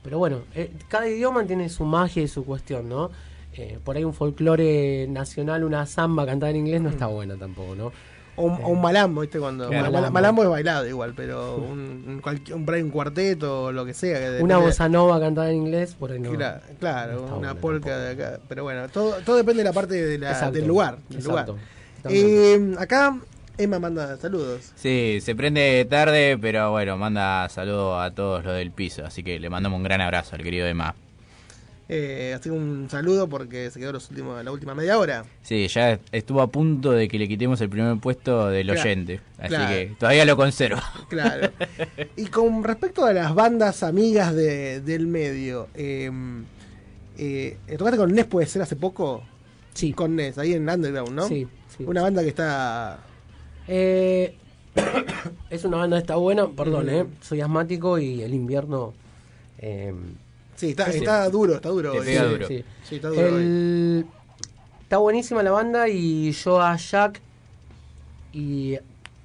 pero 0.03 0.17
bueno, 0.19 0.41
eh, 0.53 0.71
cada 0.87 1.07
idioma 1.09 1.45
tiene 1.45 1.67
su 1.69 1.83
magia 1.85 2.21
y 2.23 2.27
su 2.27 2.45
cuestión, 2.45 2.87
¿no? 2.89 3.09
eh, 3.57 3.79
por 3.83 3.95
ahí 3.95 4.03
un 4.03 4.13
folclore 4.13 5.07
nacional, 5.07 5.63
una 5.63 5.85
samba 5.85 6.25
cantada 6.25 6.49
en 6.51 6.57
inglés 6.57 6.81
no 6.81 6.89
Mm. 6.89 6.91
está 6.91 7.07
bueno 7.07 7.37
tampoco, 7.37 7.73
¿no? 7.73 7.91
O, 8.37 8.43
un- 8.43 8.59
o 8.63 8.67
un 8.69 8.81
malambo, 8.81 9.21
¿viste? 9.21 9.39
Cuando, 9.39 9.69
Claro. 9.69 9.83
Mal- 9.85 9.91
Malambo. 9.93 10.13
malambo 10.13 10.43
es 10.43 10.49
bailado 10.49 10.87
igual, 10.87 11.13
pero 11.15 11.55
un, 11.57 12.21
un, 12.23 12.73
un, 12.83 12.89
cuarteto 12.91 13.63
o 13.65 13.71
lo 13.71 13.85
que 13.85 13.93
sea. 13.93 14.19
Que 14.37 14.43
Una 14.43 14.57
bossa 14.57 14.89
nova 14.89 15.19
cantada 15.19 15.49
en 15.51 15.57
inglés, 15.57 15.95
por 15.95 16.11
ahí 16.11 16.19
no. 16.19 16.31
Cla- 16.33 16.59
Claro, 16.79 17.13
no 17.13 17.37
una 17.37 17.53
bueno 17.53 17.61
polka 17.61 17.97
de 17.97 18.11
acá. 18.11 18.39
Pero 18.49 18.63
bueno, 18.63 18.87
todo, 18.89 19.15
todo 19.25 19.37
depende 19.37 19.63
de 19.63 19.69
la 19.69 19.73
parte 19.73 19.95
de 19.95 20.17
la- 20.17 20.31
Exacto, 20.31 20.51
del 20.57 20.67
lugar. 20.67 20.97
Del 21.09 21.19
exacto. 21.19 21.53
lugar. 21.53 21.65
Eh, 22.09 22.75
acá 22.77 23.17
Emma 23.57 23.79
manda 23.79 24.17
saludos. 24.17 24.73
Sí, 24.75 25.19
se 25.21 25.33
prende 25.33 25.85
tarde, 25.89 26.37
pero 26.39 26.71
bueno, 26.71 26.97
manda 26.97 27.47
saludos 27.49 28.03
a 28.03 28.11
todos 28.13 28.43
los 28.43 28.53
del 28.55 28.71
piso. 28.71 29.05
Así 29.05 29.23
que 29.23 29.39
le 29.39 29.49
mandamos 29.49 29.77
un 29.77 29.83
gran 29.83 30.01
abrazo 30.01 30.35
al 30.35 30.43
querido 30.43 30.67
Emma. 30.67 30.93
Eh, 31.87 32.33
así 32.35 32.49
que 32.49 32.55
un 32.55 32.87
saludo 32.89 33.27
porque 33.29 33.69
se 33.69 33.79
quedó 33.79 33.91
los 33.91 34.09
últimos, 34.09 34.43
la 34.43 34.51
última 34.51 34.73
media 34.73 34.97
hora. 34.97 35.23
Sí, 35.43 35.67
ya 35.67 35.99
estuvo 36.11 36.41
a 36.41 36.47
punto 36.47 36.91
de 36.91 37.07
que 37.07 37.19
le 37.19 37.27
quitemos 37.27 37.61
el 37.61 37.69
primer 37.69 37.97
puesto 37.99 38.47
del 38.49 38.65
Claro, 38.67 38.81
oyente. 38.81 39.21
Así 39.37 39.49
claro. 39.49 39.69
que 39.69 39.95
todavía 39.99 40.25
lo 40.25 40.35
conservo. 40.35 40.81
Claro. 41.09 41.51
y 42.15 42.25
con 42.25 42.63
respecto 42.63 43.05
a 43.05 43.13
las 43.13 43.35
bandas 43.35 43.83
amigas 43.83 44.33
de, 44.33 44.81
del 44.81 45.05
medio, 45.05 45.67
eh, 45.75 46.09
eh, 47.17 47.57
¿tocaste 47.77 47.97
con 47.97 48.11
Nes 48.13 48.25
puede 48.25 48.47
ser 48.47 48.63
hace 48.63 48.75
poco? 48.75 49.23
Sí. 49.75 49.93
Con 49.93 50.15
Nes, 50.15 50.37
ahí 50.39 50.53
en 50.53 50.67
Underground, 50.67 51.11
¿no? 51.11 51.27
Sí, 51.27 51.47
sí. 51.77 51.83
Una 51.85 52.01
banda 52.01 52.23
que 52.23 52.29
está... 52.29 52.99
Eh, 53.67 54.35
es 55.51 55.63
una 55.65 55.77
banda 55.77 55.97
está 55.99 56.15
buena, 56.15 56.47
perdón, 56.47 56.87
Mm. 56.87 56.89
eh, 56.89 57.05
soy 57.21 57.41
asmático 57.41 57.99
y 57.99 58.23
el 58.23 58.33
invierno... 58.33 58.93
Sí, 60.55 60.69
está, 60.77 61.29
duro, 61.29 61.55
está 61.55 61.69
duro. 61.69 61.91
Te 61.91 61.99
hoy. 61.99 62.05
pega 62.05 62.23
Sí, 62.23 62.29
duro. 62.29 62.47
Sí, 62.47 62.63
sí, 62.83 62.95
está 62.95 63.09
duro. 63.09 63.21
hoy. 63.35 63.43
El- 63.43 64.05
Está 64.83 64.97
buenísima 64.99 65.41
la 65.41 65.49
banda 65.51 65.89
y 65.89 66.31
yo 66.31 66.61
a 66.61 66.75
Jack 66.77 67.19
y 68.33 68.77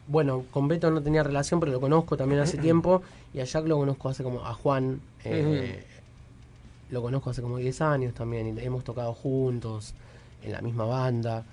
bueno, 0.08 0.44
con 0.50 0.68
Beto 0.68 0.90
no 0.90 1.02
tenía 1.02 1.22
relación, 1.22 1.60
pero 1.60 1.70
lo 1.72 1.80
conozco 1.80 2.16
también 2.16 2.40
hace 2.40 2.56
tiempo 2.58 3.02
y 3.34 3.40
a 3.40 3.44
Jack 3.44 3.66
lo 3.66 3.76
conozco 3.76 4.08
hace 4.08 4.22
como 4.22 4.44
a 4.46 4.54
Juan 4.54 5.00
eh, 5.24 5.84
lo 6.90 7.02
conozco 7.02 7.30
hace 7.30 7.42
como 7.42 7.58
10 7.58 7.80
años 7.82 8.14
también 8.14 8.56
y 8.58 8.60
hemos 8.64 8.84
tocado 8.84 9.12
juntos 9.12 9.94
en 10.42 10.52
la 10.52 10.60
misma 10.62 10.84
banda. 10.86 11.44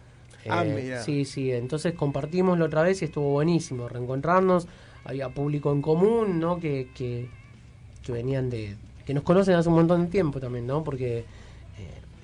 Ah, 0.49 0.63
Eh, 0.63 0.81
mira. 0.83 1.03
sí, 1.03 1.25
sí, 1.25 1.51
entonces 1.51 1.93
compartimos 1.93 2.57
la 2.57 2.65
otra 2.65 2.81
vez 2.83 3.01
y 3.01 3.05
estuvo 3.05 3.29
buenísimo 3.31 3.89
reencontrarnos, 3.89 4.67
había 5.03 5.29
público 5.29 5.71
en 5.73 5.81
común, 5.81 6.39
¿no? 6.39 6.59
Que, 6.59 6.87
que, 6.95 7.29
que 8.03 8.11
venían 8.13 8.49
de 8.49 8.77
que 9.07 9.13
nos 9.13 9.23
conocen 9.23 9.55
hace 9.55 9.69
un 9.69 9.75
montón 9.75 10.03
de 10.03 10.11
tiempo 10.11 10.41
también, 10.41 10.67
¿no? 10.67 10.83
Porque 10.83 11.19
eh, 11.19 11.23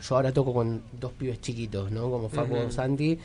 yo 0.01 0.15
ahora 0.18 0.34
toco 0.34 0.53
con 0.53 0.81
dos 0.99 1.14
pibes 1.14 1.39
chiquitos, 1.39 1.89
¿no? 1.89 2.11
Como 2.11 2.27
Facu. 2.27 2.69
Santi, 2.69 3.18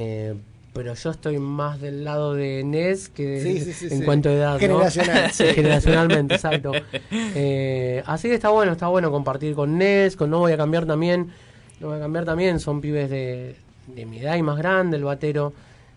eh, 0.00 0.34
pero 0.72 0.94
yo 0.94 1.10
estoy 1.10 1.38
más 1.38 1.80
del 1.80 2.02
lado 2.02 2.34
de 2.34 2.64
Nes 2.64 3.08
que 3.08 3.40
Sí, 3.40 3.60
sí, 3.60 3.72
sí, 3.72 3.94
en 3.94 4.02
cuanto 4.02 4.30
a 4.30 4.32
edad, 4.32 4.52
¿no? 4.54 4.58
Generacional. 4.58 5.30
Sí, 5.32 5.44
generacionalmente, 5.44 6.34
exacto. 6.34 6.72
Eh, 7.12 8.02
así 8.04 8.26
que 8.26 8.34
está 8.34 8.48
bueno, 8.48 8.72
está 8.72 8.88
bueno 8.88 9.12
compartir 9.12 9.54
con 9.54 9.78
Nes, 9.78 10.16
con 10.16 10.30
No 10.30 10.40
Voy 10.40 10.50
a 10.50 10.56
Cambiar 10.56 10.84
también. 10.84 11.30
No 11.78 11.86
Voy 11.86 11.98
a 11.98 12.00
Cambiar 12.00 12.24
también, 12.24 12.58
son 12.58 12.80
pibes 12.80 13.08
de, 13.10 13.54
de 13.94 14.06
mi 14.06 14.18
edad 14.18 14.34
y 14.34 14.42
más 14.42 14.58
grande, 14.58 14.96
el 14.96 15.04
batero. 15.04 15.52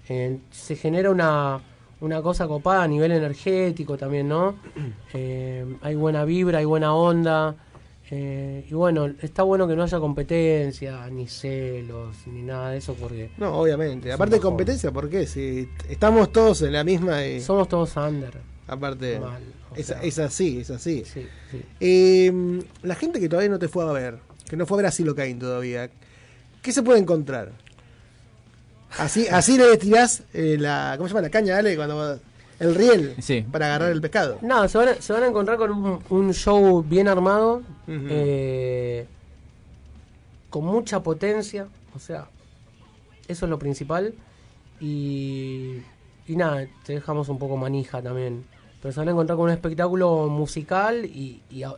Eh, 0.08 0.38
se 0.52 0.76
genera 0.76 1.10
una, 1.10 1.62
una 2.02 2.22
cosa 2.22 2.48
copada 2.48 2.84
a 2.84 2.88
nivel 2.88 3.12
energético 3.12 3.98
también, 3.98 4.28
¿no? 4.28 4.56
Eh, 5.14 5.66
hay 5.82 5.96
buena 5.96 6.26
vibra, 6.26 6.60
hay 6.60 6.66
buena 6.66 6.94
onda. 6.94 7.56
eh, 8.12 8.66
y 8.70 8.74
bueno, 8.74 9.08
está 9.22 9.44
bueno 9.44 9.68
que 9.68 9.76
no 9.76 9.84
haya 9.84 10.00
competencia, 10.00 11.10
ni 11.10 11.28
celos, 11.28 12.16
ni 12.28 12.42
nada 12.42 12.72
de 12.72 12.78
eso, 12.78 12.94
porque 12.94 13.32
No, 13.38 13.58
obviamente. 13.60 14.12
Aparte 14.12 14.36
de 14.36 14.42
competencia, 14.42 14.92
¿por 14.92 15.10
qué? 15.10 15.26
Si 15.28 15.68
estamos 15.90 16.32
todos 16.32 16.62
en 16.62 16.74
la 16.74 16.84
misma 16.84 17.26
y... 17.26 17.42
somos 17.42 17.68
todos 17.68 17.96
under. 17.98 18.38
Aparte, 18.68 19.20
Mal, 19.20 19.42
es, 19.76 20.20
así, 20.20 20.60
es 20.60 20.70
así. 20.72 21.04
Sí, 21.06 21.26
sí. 21.52 21.62
Eh, 21.80 22.62
la 22.84 22.96
gente 22.96 23.20
que 23.20 23.30
todavía 23.30 23.50
no 23.50 23.60
te 23.60 23.68
fue 23.70 23.84
a 23.88 23.92
ver, 23.94 24.20
que 24.50 24.56
no 24.58 24.66
fue 24.66 24.76
a 24.76 24.80
ver 24.80 24.86
a 24.88 24.92
Silocain 24.92 25.40
todavía, 25.40 25.90
¿qué 26.62 26.72
se 26.74 26.84
puede 26.84 27.00
encontrar? 27.00 27.54
Así, 28.98 29.28
así 29.28 29.58
le 29.58 29.78
tirás 29.78 30.24
eh, 30.34 30.58
la, 30.60 30.94
¿cómo 30.98 31.08
se 31.08 31.14
llama? 31.14 31.22
La 31.24 31.30
caña, 31.30 31.56
dale, 31.56 31.76
cuando 31.76 31.98
va- 31.98 32.18
el 32.60 32.74
riel 32.74 33.16
Sí. 33.20 33.46
para 33.52 33.68
agarrar 33.68 33.92
el 33.92 34.02
pescado. 34.02 34.40
No, 34.42 34.68
se 34.68 34.78
van 34.78 34.88
a, 34.90 34.96
se 34.96 35.14
van 35.14 35.24
a 35.24 35.28
encontrar 35.28 35.58
con 35.58 35.72
un, 35.72 36.00
un 36.10 36.34
show 36.34 36.82
bien 36.84 37.08
armado, 37.08 37.62
eh, 37.88 39.06
con 40.50 40.66
mucha 40.66 41.04
potencia, 41.04 41.68
o 41.96 42.00
sea, 42.00 42.28
eso 43.28 43.46
es 43.46 43.50
lo 43.50 43.60
principal. 43.60 44.14
Y, 44.80 45.78
y 46.28 46.36
nada, 46.36 46.66
te 46.86 46.94
dejamos 46.94 47.30
un 47.30 47.38
poco 47.40 47.58
manija 47.58 48.02
también. 48.02 48.46
Pero 48.82 48.92
se 48.94 49.00
van 49.00 49.10
a 49.10 49.12
encontrar 49.12 49.36
con 49.38 49.46
un 49.46 49.52
espectáculo 49.52 50.28
musical 50.28 51.06
y, 51.06 51.42
y 51.50 51.62
au- 51.62 51.78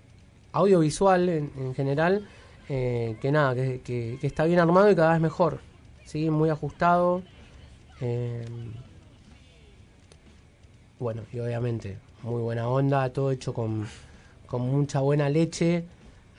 audiovisual 0.52 1.30
en, 1.30 1.52
en 1.58 1.74
general, 1.76 2.28
eh, 2.70 3.18
que 3.22 3.32
nada, 3.32 3.56
que, 3.56 3.82
que- 3.82 4.18
que 4.22 4.28
está 4.28 4.46
bien 4.46 4.60
armado 4.60 4.90
y 4.92 4.96
cada 4.96 5.12
vez 5.14 5.22
mejor. 5.22 5.60
¿Sí? 6.10 6.30
Muy 6.30 6.50
ajustado. 6.50 7.22
eh, 8.02 8.46
bueno, 11.00 11.22
y 11.32 11.40
obviamente, 11.40 11.98
muy 12.24 12.42
buena 12.42 12.68
onda, 12.68 13.10
todo 13.14 13.32
hecho 13.32 13.54
con, 13.54 13.88
con 14.48 14.62
mucha 14.62 15.00
buena 15.00 15.30
leche. 15.30 15.86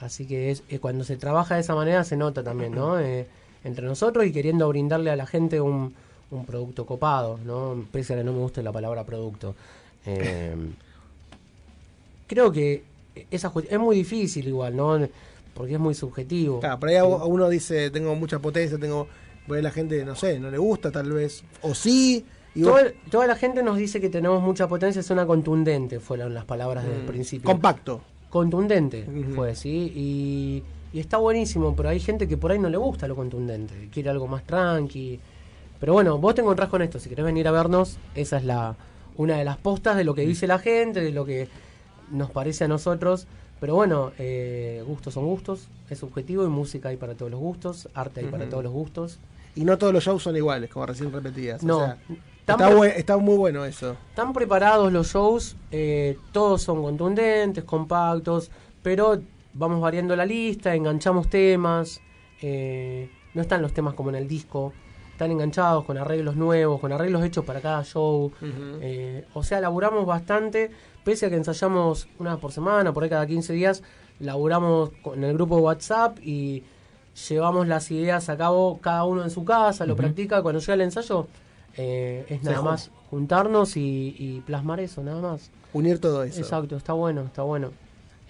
Así 0.00 0.26
que 0.26 0.50
es, 0.50 0.62
eh, 0.68 0.78
cuando 0.78 1.04
se 1.04 1.16
trabaja 1.16 1.54
de 1.54 1.60
esa 1.60 1.74
manera 1.74 2.04
se 2.04 2.16
nota 2.16 2.42
también, 2.42 2.74
¿no? 2.74 2.98
Eh, 2.98 3.26
entre 3.64 3.86
nosotros 3.86 4.26
y 4.26 4.32
queriendo 4.32 4.68
brindarle 4.68 5.10
a 5.10 5.16
la 5.16 5.26
gente 5.26 5.60
un, 5.60 5.94
un 6.30 6.46
producto 6.46 6.84
copado, 6.86 7.38
¿no? 7.44 7.84
Pese 7.92 8.14
a 8.14 8.16
que 8.16 8.24
no 8.24 8.32
me 8.32 8.38
guste 8.38 8.62
la 8.62 8.72
palabra 8.72 9.04
producto. 9.04 9.54
Eh, 10.06 10.54
creo 12.26 12.50
que 12.50 12.82
esa 13.30 13.52
es 13.68 13.78
muy 13.78 13.96
difícil 13.96 14.48
igual, 14.48 14.76
¿no? 14.76 14.98
Porque 15.54 15.74
es 15.74 15.80
muy 15.80 15.94
subjetivo. 15.94 16.60
Claro, 16.60 16.80
por 16.80 16.88
ahí 16.88 16.96
uno 17.00 17.48
dice, 17.48 17.90
tengo 17.90 18.14
mucha 18.14 18.38
potencia, 18.38 18.78
tengo... 18.78 19.08
Por 19.46 19.56
ahí 19.56 19.62
la 19.62 19.70
gente, 19.70 20.04
no 20.04 20.14
sé, 20.14 20.38
no 20.38 20.50
le 20.50 20.58
gusta 20.58 20.90
tal 20.90 21.12
vez. 21.12 21.42
O 21.62 21.74
sí. 21.74 22.24
Y 22.54 22.62
vos- 22.62 22.72
Toda, 22.80 22.92
toda 23.10 23.26
la 23.26 23.36
gente 23.36 23.62
nos 23.62 23.76
dice 23.78 24.00
que 24.00 24.08
tenemos 24.08 24.42
mucha 24.42 24.66
potencia, 24.68 25.02
suena 25.02 25.24
contundente, 25.26 26.00
fueron 26.00 26.34
las 26.34 26.44
palabras 26.44 26.84
del 26.84 27.02
Mm, 27.04 27.06
principio. 27.06 27.46
compacto. 27.50 28.00
Contundente 28.28 29.06
fue, 29.34 29.54
sí. 29.54 29.92
Y, 29.94 30.62
y 30.96 31.00
está 31.00 31.16
buenísimo, 31.18 31.74
pero 31.76 31.88
hay 31.88 32.00
gente 32.00 32.26
que 32.28 32.36
por 32.36 32.50
ahí 32.52 32.58
no 32.58 32.68
le 32.68 32.76
gusta 32.76 33.06
lo 33.08 33.16
contundente, 33.16 33.88
quiere 33.92 34.10
algo 34.10 34.26
más 34.28 34.44
tranqui. 34.44 35.18
Pero 35.80 35.92
bueno, 35.94 36.18
vos 36.18 36.34
te 36.34 36.40
encontrás 36.42 36.68
con 36.68 36.82
esto, 36.82 36.98
si 36.98 37.08
querés 37.08 37.24
venir 37.24 37.48
a 37.48 37.50
vernos, 37.52 37.96
esa 38.14 38.36
es 38.36 38.44
la 38.44 38.76
una 39.16 39.36
de 39.36 39.44
las 39.44 39.56
postas 39.56 39.96
de 39.96 40.04
lo 40.04 40.14
que 40.14 40.22
dice 40.26 40.46
la 40.46 40.58
gente, 40.58 41.00
de 41.00 41.10
lo 41.10 41.24
que 41.24 41.48
nos 42.10 42.30
parece 42.30 42.64
a 42.64 42.68
nosotros. 42.68 43.26
Pero 43.60 43.74
bueno, 43.74 44.12
eh, 44.18 44.82
gustos 44.86 45.14
son 45.14 45.26
gustos, 45.26 45.68
es 45.90 45.98
subjetivo 45.98 46.44
y 46.44 46.48
música 46.48 46.88
hay 46.88 46.96
para 46.96 47.14
todos 47.14 47.30
los 47.30 47.40
gustos, 47.40 47.88
arte 47.94 48.20
hay 48.20 48.26
para 48.26 48.48
todos 48.48 48.64
los 48.64 48.72
gustos. 48.72 49.18
Y 49.54 49.64
no 49.64 49.76
todos 49.78 49.92
los 49.92 50.02
shows 50.04 50.22
son 50.22 50.36
iguales, 50.36 50.70
como 50.70 50.86
recién 50.86 51.12
repetías. 51.12 51.62
No. 51.62 51.78
O 51.78 51.84
sea, 51.84 51.98
Tan 52.46 52.58
está, 52.60 52.68
pre- 52.68 52.74
bue- 52.76 52.94
está 52.96 53.16
muy 53.18 53.36
bueno 53.36 53.64
eso. 53.64 53.96
Están 54.08 54.32
preparados 54.32 54.90
los 54.92 55.08
shows, 55.12 55.56
eh, 55.70 56.16
todos 56.32 56.62
son 56.62 56.82
contundentes, 56.82 57.64
compactos, 57.64 58.50
pero 58.82 59.20
vamos 59.52 59.80
variando 59.80 60.16
la 60.16 60.24
lista, 60.24 60.74
enganchamos 60.74 61.28
temas, 61.28 62.00
eh, 62.40 63.10
no 63.34 63.42
están 63.42 63.60
los 63.60 63.72
temas 63.74 63.92
como 63.94 64.08
en 64.10 64.16
el 64.16 64.26
disco, 64.26 64.72
están 65.20 65.32
enganchados 65.32 65.84
con 65.84 65.98
arreglos 65.98 66.34
nuevos, 66.34 66.80
con 66.80 66.92
arreglos 66.92 67.22
hechos 67.22 67.44
para 67.44 67.60
cada 67.60 67.84
show. 67.84 68.32
eh, 68.80 69.26
o 69.34 69.42
sea, 69.42 69.60
laburamos 69.60 70.06
bastante, 70.06 70.70
pese 71.04 71.26
a 71.26 71.28
que 71.28 71.36
ensayamos 71.36 72.08
una 72.18 72.30
vez 72.32 72.40
por 72.40 72.52
semana, 72.52 72.94
por 72.94 73.04
ahí 73.04 73.10
cada 73.10 73.26
15 73.26 73.52
días, 73.52 73.82
laburamos 74.18 74.92
con 75.02 75.22
el 75.22 75.34
grupo 75.34 75.56
de 75.56 75.62
WhatsApp 75.62 76.18
y 76.22 76.64
llevamos 77.28 77.68
las 77.68 77.90
ideas 77.90 78.30
a 78.30 78.38
cabo 78.38 78.78
cada 78.80 79.04
uno 79.04 79.22
en 79.22 79.28
su 79.30 79.44
casa, 79.44 79.84
lo 79.84 79.94
practica, 79.94 80.40
cuando 80.40 80.58
llega 80.58 80.72
el 80.72 80.80
ensayo 80.80 81.26
eh, 81.76 82.24
es 82.30 82.42
nada 82.42 82.62
más 82.62 82.90
juntarnos 83.10 83.76
y, 83.76 84.16
y 84.18 84.40
plasmar 84.46 84.80
eso, 84.80 85.02
nada 85.02 85.20
más. 85.20 85.50
Unir 85.74 85.98
todo 85.98 86.22
eso. 86.24 86.40
Exacto, 86.40 86.76
está 86.76 86.94
bueno, 86.94 87.24
está 87.24 87.42
bueno. 87.42 87.72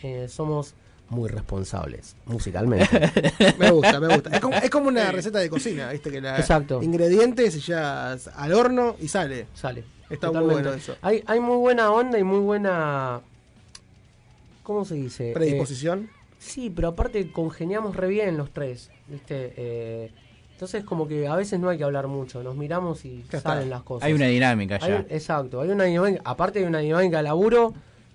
Eh, 0.02 0.26
somos 0.28 0.74
muy 1.10 1.28
responsables 1.28 2.16
musicalmente. 2.26 2.88
Me 3.58 3.70
gusta, 3.70 4.00
me 4.00 4.08
gusta. 4.14 4.30
Es 4.30 4.40
como, 4.40 4.56
es 4.56 4.70
como 4.70 4.88
una 4.88 5.10
receta 5.12 5.38
de 5.40 5.50
cocina, 5.50 5.90
¿viste? 5.90 6.10
Que 6.10 6.20
la 6.20 6.38
Exacto. 6.38 6.82
ingredientes 6.82 7.54
y 7.56 7.60
ya 7.60 8.12
al 8.12 8.52
horno 8.54 8.96
y 9.00 9.08
sale. 9.08 9.46
Sale. 9.54 9.84
Está 10.08 10.28
muy 10.28 10.34
Totalmente. 10.40 10.62
bueno 10.62 10.72
eso. 10.74 10.96
Hay, 11.02 11.22
hay 11.26 11.40
muy 11.40 11.56
buena 11.58 11.90
onda 11.92 12.18
y 12.18 12.24
muy 12.24 12.38
buena. 12.40 13.20
¿Cómo 14.62 14.84
se 14.84 14.94
dice? 14.94 15.32
Predisposición. 15.34 16.04
Eh, 16.04 16.34
sí, 16.38 16.70
pero 16.70 16.88
aparte 16.88 17.30
congeniamos 17.32 17.96
re 17.96 18.08
bien 18.08 18.36
los 18.36 18.50
tres, 18.52 18.90
¿viste? 19.08 19.52
Eh, 19.56 20.12
entonces, 20.52 20.84
como 20.84 21.08
que 21.08 21.26
a 21.26 21.34
veces 21.36 21.58
no 21.58 21.70
hay 21.70 21.78
que 21.78 21.84
hablar 21.84 22.06
mucho, 22.06 22.42
nos 22.42 22.54
miramos 22.54 23.04
y 23.04 23.24
Ya 23.30 23.38
está. 23.38 23.40
salen 23.54 23.70
las 23.70 23.82
cosas. 23.82 24.06
Hay 24.06 24.12
una 24.12 24.26
dinámica 24.26 24.78
ya. 24.78 25.04
exacto, 25.08 25.60
hay 25.60 25.70
una 25.70 25.84
dinámica. 25.84 26.20
Aparte, 26.24 26.58
hay 26.60 26.66
una 26.66 26.78
dinámica 26.80 27.16
de 27.16 27.22
laburo 27.24 27.72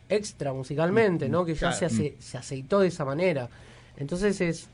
extra 0.10 0.53
musicalmente, 0.53 1.30
¿no? 1.30 1.45
Que 1.45 1.53
ya 1.53 1.60
Claro. 1.72 1.76
se, 1.77 1.86
ace- 1.86 2.15
se 2.19 2.38
aceitó 2.38 2.80
de 2.80 2.88
esa 2.90 3.06
manera. 3.06 3.49
Entonces, 3.98 4.40
es. 4.41 4.68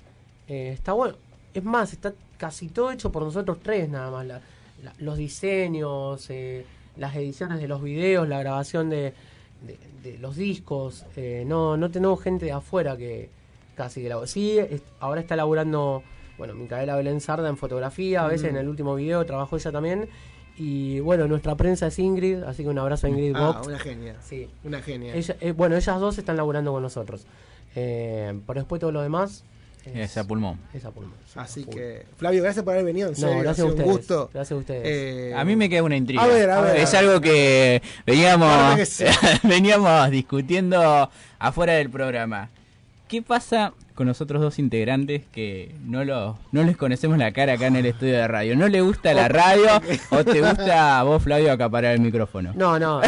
eh, 0.47 0.71
está 0.73 0.93
bueno. 0.93 1.15
es 1.53 1.63
más, 1.65 1.91
está 1.91 2.13
casi 2.37 2.69
todo 2.69 2.91
hecho 2.91 3.11
por 3.11 3.23
nosotros 3.23 3.57
tres 3.61 3.89
nada 3.89 4.09
más. 4.09 4.25
La- 4.25 4.41
la- 4.83 4.93
los 4.99 5.17
diseños, 5.17 6.29
eh, 6.29 6.65
las 6.97 7.13
ediciones 7.15 7.59
de 7.59 7.67
los 7.67 7.81
videos, 7.83 8.27
la 8.27 8.39
grabación 8.39 8.89
de, 8.89 9.13
de- 9.67 9.77
de 10.03 10.17
los 10.17 10.35
discos. 10.37 11.05
eh, 11.17 11.43
no, 11.45 11.75
no 11.77 11.91
tenemos 11.91 12.21
gente 12.21 12.45
de 12.45 12.51
afuera 12.53 12.95
que 12.97 13.29
casi 13.75 14.01
que 14.01 14.09
la- 14.09 14.25
Sí, 14.27 14.57
es- 14.59 14.81
ahora 15.01 15.19
está 15.21 15.35
laburando, 15.35 16.03
bueno, 16.37 16.53
Micaela 16.53 16.95
Belén 16.95 17.19
Sarda 17.21 17.49
en 17.49 17.57
fotografía, 17.57 18.23
a 18.23 18.27
veces 18.27 18.51
Mm. 18.51 18.55
en 18.55 18.61
el 18.61 18.69
último 18.69 18.95
video 18.95 19.25
trabajó 19.25 19.57
ella 19.57 19.71
también. 19.71 20.07
Y 20.57 20.99
bueno, 20.99 21.27
nuestra 21.27 21.55
prensa 21.55 21.87
es 21.87 21.97
Ingrid, 21.99 22.43
así 22.43 22.63
que 22.63 22.69
un 22.69 22.77
abrazo 22.77 23.07
a 23.07 23.09
Ingrid 23.09 23.33
Ah, 23.35 23.61
una 23.65 23.79
genia. 23.79 24.15
Sí. 24.21 24.47
Una 24.63 24.81
genia. 24.81 25.15
Ella- 25.15 25.35
eh, 25.39 25.51
bueno, 25.53 25.75
ellas 25.75 25.99
dos 25.99 26.17
están 26.17 26.37
laburando 26.37 26.71
con 26.71 26.83
nosotros. 26.83 27.25
Eh, 27.75 28.37
pero 28.45 28.59
después 28.59 28.79
todo 28.81 28.91
lo 28.91 29.01
demás 29.01 29.43
Es 29.85 30.17
a 30.17 30.27
pulmón. 30.27 30.59
es 30.73 30.83
a 30.85 30.91
pulmón. 30.91 31.13
Así 31.35 31.63
que, 31.63 32.05
Flavio, 32.17 32.43
gracias 32.43 32.63
por 32.65 32.73
haber 32.73 32.85
venido. 32.85 33.07
En 33.07 33.13
No, 33.13 33.19
serio, 33.19 33.39
gracias 33.43 33.59
a 33.59 33.65
un 33.65 33.71
ustedes. 33.71 33.91
gusto. 33.91 34.29
Gracias 34.33 34.51
a 34.55 34.59
ustedes. 34.59 34.81
Eh, 34.85 35.33
A 35.35 35.43
mí 35.45 35.55
me 35.55 35.69
queda 35.69 35.83
una 35.83 35.95
intriga. 35.95 36.21
A 36.23 36.27
ver, 36.27 36.49
a 36.49 36.61
ver, 36.61 36.75
es 36.77 36.93
a 36.93 37.01
ver. 37.01 37.09
algo 37.09 37.21
que 37.21 37.81
veníamos, 38.05 38.49
Claro 38.53 38.75
que 38.77 38.85
sí. 38.85 39.05
veníamos 39.43 40.11
discutiendo 40.11 41.09
afuera 41.39 41.73
del 41.73 41.89
programa. 41.89 42.49
¿Qué 43.07 43.21
pasa 43.21 43.73
con 43.95 44.07
nosotros 44.07 44.41
dos 44.41 44.57
integrantes 44.59 45.23
que 45.31 45.75
no 45.83 46.03
los 46.03 46.35
no 46.51 46.63
les 46.63 46.77
conocemos 46.77 47.17
la 47.17 47.31
cara 47.31 47.53
acá 47.53 47.67
en 47.67 47.75
el 47.75 47.85
estudio 47.85 48.13
de 48.13 48.27
radio? 48.27 48.55
¿No 48.55 48.67
le 48.67 48.81
gusta 48.81 49.13
la 49.13 49.27
radio 49.27 49.67
o 50.09 50.23
te 50.23 50.41
gusta 50.41 50.99
a 50.99 51.03
vos, 51.03 51.21
Flavio, 51.23 51.51
acaparar 51.51 51.93
el 51.93 52.01
micrófono? 52.01 52.51
No, 52.55 52.77
no. 52.79 53.01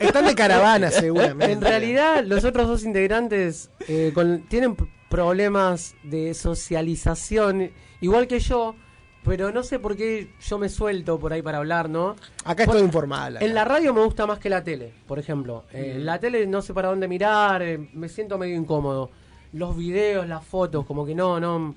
Están 0.00 0.26
de 0.26 0.34
caravana, 0.34 0.90
seguramente. 0.90 1.52
En 1.52 1.60
realidad, 1.60 2.24
los 2.24 2.44
otros 2.44 2.68
dos 2.68 2.84
integrantes 2.84 3.70
eh, 3.88 4.12
con- 4.14 4.42
tienen 4.48 4.76
problemas 5.08 5.94
de 6.02 6.34
socialización, 6.34 7.70
igual 8.00 8.26
que 8.26 8.40
yo, 8.40 8.74
pero 9.24 9.50
no 9.52 9.62
sé 9.62 9.78
por 9.78 9.96
qué 9.96 10.30
yo 10.40 10.58
me 10.58 10.68
suelto 10.68 11.18
por 11.18 11.32
ahí 11.32 11.42
para 11.42 11.58
hablar, 11.58 11.90
¿no? 11.90 12.14
Acá 12.44 12.62
es 12.62 12.66
Por- 12.66 12.76
todo 12.76 12.84
informal. 12.84 13.36
acá. 13.36 13.44
En 13.44 13.54
la 13.54 13.64
radio 13.64 13.92
me 13.92 14.02
gusta 14.04 14.26
más 14.26 14.38
que 14.38 14.48
la 14.48 14.62
tele, 14.64 14.92
por 15.06 15.18
ejemplo. 15.18 15.64
Eh, 15.72 15.92
Mm. 15.94 15.96
En 15.98 16.06
la 16.06 16.18
tele 16.18 16.46
no 16.46 16.62
sé 16.62 16.72
para 16.72 16.88
dónde 16.88 17.08
mirar, 17.08 17.60
eh, 17.62 17.88
me 17.92 18.08
siento 18.08 18.38
medio 18.38 18.56
incómodo. 18.56 19.10
Los 19.52 19.76
videos, 19.76 20.26
las 20.28 20.44
fotos, 20.44 20.84
como 20.86 21.04
que 21.06 21.14
no, 21.14 21.40
no. 21.40 21.74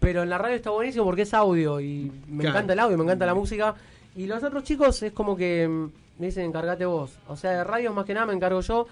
Pero 0.00 0.22
en 0.22 0.30
la 0.30 0.38
radio 0.38 0.56
está 0.56 0.70
buenísimo 0.70 1.04
porque 1.04 1.22
es 1.22 1.34
audio 1.34 1.80
y 1.80 2.10
me 2.28 2.42
Claro. 2.42 2.56
encanta 2.56 2.72
el 2.72 2.78
audio, 2.80 2.98
me 2.98 3.04
encanta 3.04 3.26
la 3.26 3.34
música. 3.34 3.74
Y 4.16 4.26
los 4.26 4.42
otros 4.42 4.64
chicos 4.64 5.02
es 5.02 5.12
como 5.12 5.36
que 5.36 5.66
mm, 5.68 5.90
me 6.20 6.26
dicen, 6.26 6.44
encargate 6.44 6.84
vos. 6.86 7.12
O 7.28 7.36
sea, 7.36 7.52
de 7.52 7.64
radio 7.64 7.92
más 7.92 8.04
que 8.04 8.14
nada 8.14 8.26
me 8.26 8.32
encargo 8.34 8.60
yo. 8.60 8.86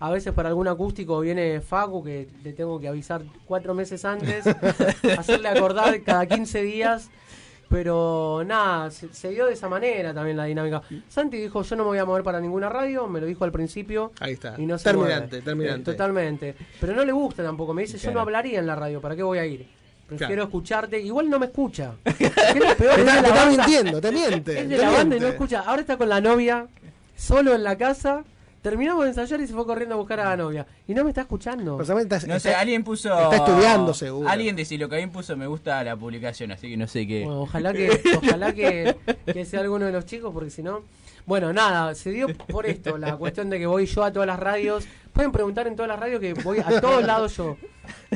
A 0.00 0.10
veces 0.10 0.32
para 0.32 0.48
algún 0.48 0.66
acústico 0.68 1.20
viene 1.20 1.60
Facu 1.60 2.02
que 2.02 2.28
le 2.42 2.52
tengo 2.52 2.80
que 2.80 2.88
avisar 2.88 3.22
cuatro 3.46 3.74
meses 3.74 4.04
antes, 4.04 4.44
hacerle 5.18 5.48
acordar 5.48 6.02
cada 6.02 6.26
15 6.26 6.62
días. 6.62 7.10
Pero 7.74 8.42
nada, 8.46 8.88
se, 8.92 9.12
se 9.12 9.30
dio 9.30 9.46
de 9.46 9.54
esa 9.54 9.68
manera 9.68 10.14
también 10.14 10.36
la 10.36 10.44
dinámica. 10.44 10.80
Santi 11.08 11.38
dijo, 11.38 11.62
yo 11.62 11.74
no 11.74 11.82
me 11.82 11.88
voy 11.88 11.98
a 11.98 12.04
mover 12.04 12.22
para 12.22 12.40
ninguna 12.40 12.68
radio, 12.68 13.08
me 13.08 13.20
lo 13.20 13.26
dijo 13.26 13.42
al 13.44 13.50
principio. 13.50 14.12
Ahí 14.20 14.34
está. 14.34 14.54
Y 14.58 14.64
no 14.64 14.78
se 14.78 14.84
Terminante, 14.84 15.26
mueve. 15.28 15.42
terminante. 15.42 15.90
Eh, 15.90 15.94
totalmente. 15.94 16.54
Pero 16.80 16.94
no 16.94 17.04
le 17.04 17.10
gusta 17.10 17.42
tampoco. 17.42 17.74
Me 17.74 17.82
dice, 17.82 17.98
yo 17.98 18.12
no 18.12 18.20
hablaría 18.20 18.60
en 18.60 18.66
la 18.68 18.76
radio, 18.76 19.00
¿para 19.00 19.16
qué 19.16 19.24
voy 19.24 19.38
a 19.38 19.44
ir? 19.46 19.66
Prefiero 20.06 20.28
Claro. 20.34 20.42
escucharte. 20.44 21.00
Igual 21.00 21.28
no 21.28 21.40
me 21.40 21.46
escucha. 21.46 21.94
¿Qué 22.16 22.26
es 22.26 22.54
lo 22.56 22.76
peor? 22.76 22.94
Te 22.94 23.00
Es 23.02 23.22
te 23.22 23.28
está 23.28 23.46
mintiendo, 23.46 24.00
te 24.00 24.12
miente, 24.12 24.60
Es 24.60 24.68
de 24.68 24.76
te 24.76 24.82
la 24.82 24.90
banda 24.90 25.16
y 25.16 25.20
no 25.20 25.26
escucha. 25.26 25.60
Ahora 25.66 25.80
está 25.80 25.96
con 25.96 26.08
la 26.08 26.20
novia, 26.20 26.68
solo 27.16 27.54
en 27.54 27.64
la 27.64 27.76
casa. 27.76 28.22
Terminamos 28.64 29.04
de 29.04 29.10
ensayar 29.10 29.42
y 29.42 29.46
se 29.46 29.52
fue 29.52 29.66
corriendo 29.66 29.94
a 29.94 29.98
buscar 29.98 30.20
a 30.20 30.24
la 30.30 30.38
novia. 30.38 30.66
Y 30.88 30.94
no 30.94 31.04
me 31.04 31.10
está 31.10 31.20
escuchando. 31.20 31.76
No 32.26 32.40
sé, 32.40 32.54
alguien 32.54 32.82
puso. 32.82 33.12
está 33.12 33.36
estudiando, 33.36 33.92
seguro. 33.92 34.26
Alguien 34.26 34.56
de 34.56 34.64
Silocabín 34.64 35.10
puso 35.10 35.36
me 35.36 35.46
gusta 35.46 35.84
la 35.84 35.94
publicación, 35.94 36.50
así 36.50 36.70
que 36.70 36.76
no 36.78 36.86
sé 36.86 37.06
qué. 37.06 37.24
Bueno, 37.26 37.42
ojalá 37.42 37.74
que, 37.74 38.00
ojalá 38.16 38.54
que, 38.54 38.96
que 39.26 39.44
sea 39.44 39.60
alguno 39.60 39.84
de 39.84 39.92
los 39.92 40.06
chicos, 40.06 40.32
porque 40.32 40.48
si 40.48 40.62
no. 40.62 40.80
Bueno, 41.26 41.52
nada, 41.52 41.94
se 41.94 42.10
dio 42.10 42.26
por 42.34 42.64
esto, 42.64 42.96
la 42.96 43.18
cuestión 43.18 43.50
de 43.50 43.58
que 43.58 43.66
voy 43.66 43.84
yo 43.84 44.02
a 44.02 44.10
todas 44.14 44.26
las 44.26 44.40
radios. 44.40 44.86
Pueden 45.12 45.30
preguntar 45.30 45.66
en 45.66 45.76
todas 45.76 45.90
las 45.90 46.00
radios 46.00 46.20
que 46.20 46.32
voy 46.32 46.60
a 46.60 46.80
todos 46.80 47.04
lados 47.04 47.36
yo. 47.36 47.58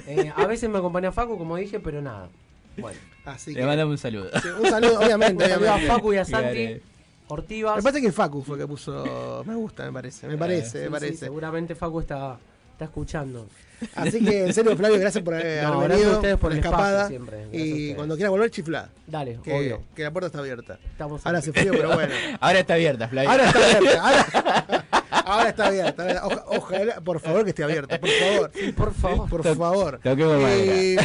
Eh, 0.06 0.32
a 0.34 0.46
veces 0.46 0.70
me 0.70 0.78
acompaña 0.78 1.12
Facu, 1.12 1.36
como 1.36 1.56
dije, 1.56 1.78
pero 1.78 2.00
nada. 2.00 2.30
Bueno. 2.78 2.98
Así 3.26 3.52
Le 3.52 3.66
mandamos 3.66 3.92
un 3.92 3.98
saludo. 3.98 4.30
Sí, 4.40 4.48
un 4.48 4.70
saludo, 4.70 4.98
obviamente. 4.98 5.44
Un 5.44 5.50
saludo 5.50 5.68
a 5.68 5.74
obviamente. 5.74 5.94
Facu 5.94 6.12
y 6.14 6.16
a 6.16 6.24
Santi. 6.24 6.66
Claro. 6.66 6.97
Ortivas. 7.28 7.76
Me 7.76 7.82
parece 7.82 8.00
que 8.02 8.12
Facu 8.12 8.42
fue 8.42 8.56
el 8.56 8.62
que 8.62 8.66
puso. 8.68 9.42
Me 9.46 9.54
gusta, 9.54 9.84
me 9.84 9.92
parece. 9.92 10.26
Me 10.26 10.36
parece, 10.38 10.70
Sí, 10.70 10.78
me 10.78 10.84
sí, 10.84 10.90
parece. 10.90 11.16
seguramente 11.16 11.74
Facu 11.74 12.00
está, 12.00 12.38
está 12.72 12.84
escuchando. 12.86 13.46
Así 13.94 14.24
que, 14.24 14.46
en 14.46 14.52
serio, 14.54 14.76
Flavio, 14.76 14.98
gracias 14.98 15.22
por 15.22 15.34
haber 15.34 15.62
No, 15.62 15.74
haber 15.74 15.88
gracias 15.88 15.90
a 15.90 15.96
venido. 16.04 16.16
ustedes 16.18 16.36
por 16.38 16.50
la 16.52 16.56
escapada. 16.58 17.08
siempre, 17.08 17.46
Y 17.52 17.94
cuando 17.94 18.16
quiera 18.16 18.30
volver, 18.30 18.50
chifla. 18.50 18.88
Dale, 19.06 19.38
que, 19.44 19.52
obvio. 19.52 19.82
que 19.94 20.02
la 20.02 20.10
puerta 20.10 20.26
está 20.26 20.38
abierta. 20.40 20.78
Estamos 20.90 21.24
Ahora 21.24 21.38
hace 21.38 21.52
frío, 21.52 21.72
pero 21.72 21.94
bueno. 21.94 22.12
Ahora 22.40 22.58
está 22.60 22.74
abierta, 22.74 23.08
Flavio. 23.08 23.30
Ahora 23.30 23.46
está 23.46 23.58
abierta. 23.76 24.02
Ahora, 24.08 24.84
ahora 25.26 25.48
está 25.50 25.66
abierta. 25.66 26.26
oja- 26.26 26.44
ojalá, 26.46 27.00
por 27.02 27.20
favor, 27.20 27.44
que 27.44 27.50
esté 27.50 27.62
abierta. 27.62 28.00
Por 28.00 28.08
favor. 28.10 28.50
por 28.74 28.94
favor. 28.94 29.28
Por 29.28 29.42
To- 29.42 29.54
favor. 29.54 30.00
toquemos 30.02 30.36
Eh, 30.48 30.96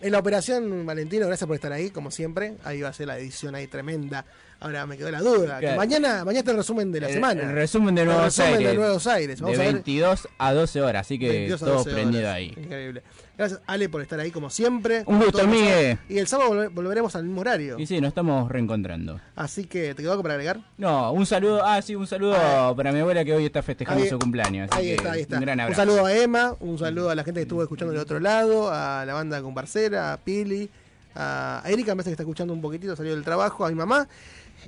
en 0.00 0.12
la 0.12 0.18
operación, 0.18 0.86
Valentino, 0.86 1.26
gracias 1.26 1.46
por 1.46 1.56
estar 1.56 1.72
ahí, 1.72 1.90
como 1.90 2.10
siempre. 2.10 2.54
Ahí 2.64 2.80
va 2.82 2.88
a 2.90 2.92
ser 2.92 3.08
la 3.08 3.18
edición 3.18 3.54
ahí 3.54 3.66
tremenda. 3.66 4.24
Ahora 4.64 4.86
me 4.86 4.96
quedó 4.96 5.10
la 5.10 5.20
duda. 5.20 5.60
que 5.60 5.76
mañana, 5.76 6.24
mañana 6.24 6.38
está 6.38 6.50
el 6.52 6.56
resumen 6.56 6.90
de 6.90 7.00
la 7.00 7.08
El- 7.08 7.14
semana. 7.14 7.42
El 7.42 7.52
resumen 7.52 7.94
de 7.94 8.00
El 8.00 8.06
Nuevos 8.08 8.24
resumen 8.24 8.54
Aires. 8.54 8.68
de 8.70 8.74
Nuevos 8.76 9.06
Aires. 9.06 9.40
Vamos 9.42 9.56
de 9.58 9.62
a 9.62 9.66
ver 9.66 9.74
22 9.74 10.28
a 10.38 10.52
12 10.54 10.80
horas, 10.82 11.00
así 11.02 11.18
que 11.18 11.28
22 11.28 11.60
todo 11.60 11.70
12 11.74 11.90
prendido 11.90 12.22
horas. 12.22 12.34
ahí. 12.34 12.54
Increíble. 12.56 13.02
Gracias, 13.36 13.60
Ale, 13.66 13.88
por 13.88 14.00
estar 14.00 14.18
ahí 14.20 14.30
como 14.30 14.48
siempre. 14.48 15.02
Un 15.06 15.16
gusto, 15.18 15.32
Todos 15.32 15.46
los 15.46 15.54
Migue. 15.54 15.70
sábados. 15.70 15.98
Y 16.08 16.18
el 16.18 16.26
sábado 16.28 16.50
volve- 16.50 16.68
volveremos 16.72 17.14
al 17.16 17.24
mismo 17.24 17.40
horario. 17.42 17.78
Y 17.78 17.86
sí, 17.86 18.00
nos 18.00 18.08
estamos 18.08 18.50
reencontrando. 18.50 19.20
Así 19.36 19.64
que, 19.66 19.94
¿te 19.94 20.02
quedó 20.02 20.12
algo 20.12 20.22
para 20.22 20.34
agregar? 20.34 20.60
No, 20.78 21.12
un 21.12 21.26
saludo, 21.26 21.62
ah 21.64 21.82
sí, 21.82 21.94
un 21.94 22.06
saludo 22.06 22.36
para 22.76 22.90
mi 22.92 23.00
abuela 23.00 23.24
que 23.24 23.34
hoy 23.34 23.44
está 23.44 23.62
festejando 23.62 24.02
Ahí- 24.04 24.08
su 24.08 24.18
cumpleaños. 24.18 24.68
así 24.70 24.80
Ahí 24.80 24.86
que 24.88 24.94
está, 24.94 25.12
ahí 25.12 25.20
está. 25.22 25.36
Un 25.36 25.42
gran 25.42 25.60
Un 25.60 25.74
saludo 25.74 26.06
a 26.06 26.14
Emma, 26.14 26.56
un 26.60 26.78
saludo 26.78 27.10
a 27.10 27.14
la 27.14 27.24
gente 27.24 27.40
que 27.40 27.42
estuvo 27.42 27.62
escuchando 27.62 27.92
del 27.92 28.00
otro 28.00 28.20
lado, 28.20 28.70
a 28.72 29.04
la 29.04 29.14
banda 29.14 29.42
comparcera, 29.42 30.12
a 30.12 30.16
Pili, 30.18 30.70
a 31.16 31.62
Erika, 31.66 31.92
me 31.92 31.96
parece 31.96 32.10
que 32.10 32.14
está 32.14 32.22
escuchando 32.22 32.52
un 32.54 32.60
poquitito, 32.60 32.94
salió 32.96 33.14
del 33.14 33.24
trabajo, 33.24 33.64
a 33.66 33.68
mi 33.68 33.74
mamá. 33.74 34.08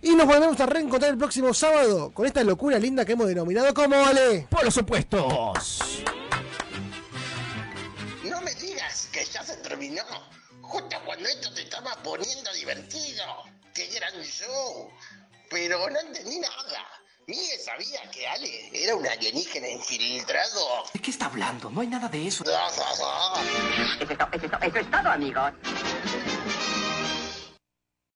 Y 0.03 0.15
nos 0.15 0.27
volvemos 0.27 0.59
a 0.61 0.67
reencontrar 0.67 1.13
el 1.13 1.19
próximo 1.19 1.53
sábado 1.55 2.11
con 2.13 2.27
esta 2.27 2.43
locura 2.45 2.79
linda 2.79 3.05
que 3.05 3.13
hemos 3.13 3.27
denominado 3.27 3.73
como 3.75 3.97
Ale. 3.97 4.47
Por 4.51 4.65
los 4.65 4.77
opuestos. 4.77 6.03
No 8.25 8.41
me 8.43 8.55
digas 8.55 9.09
que 9.13 9.25
ya 9.25 9.43
se 9.43 9.57
terminó. 9.57 10.03
Justo 10.63 10.97
cuando 11.05 11.29
esto 11.29 11.53
te 11.55 11.63
estaba 11.63 11.95
poniendo 12.03 12.53
divertido. 12.53 13.25
¡Qué 13.75 13.87
gran 13.89 14.15
show! 14.23 14.91
Pero 15.51 15.89
no 15.91 16.01
entendí 16.01 16.39
nada. 16.41 16.85
Miguel 17.29 17.59
sabía 17.65 18.09
que 18.13 18.27
Ale 18.27 18.71
era 18.73 18.95
un 18.95 19.07
alienígena 19.07 19.69
infiltrado. 19.69 20.85
¿De 20.93 21.01
qué 21.01 21.11
está 21.11 21.27
hablando? 21.27 21.71
No 21.71 21.81
hay 21.81 21.89
nada 21.89 22.09
de 22.09 22.27
eso. 22.29 22.45
Eso 22.45 22.53
es, 24.01 24.19
to- 24.19 24.29
eso 24.33 24.45
es 24.47 24.51
to- 24.51 24.59
eso 24.63 24.79
es 24.79 24.91
todo, 24.91 25.11
amigos. 25.11 25.53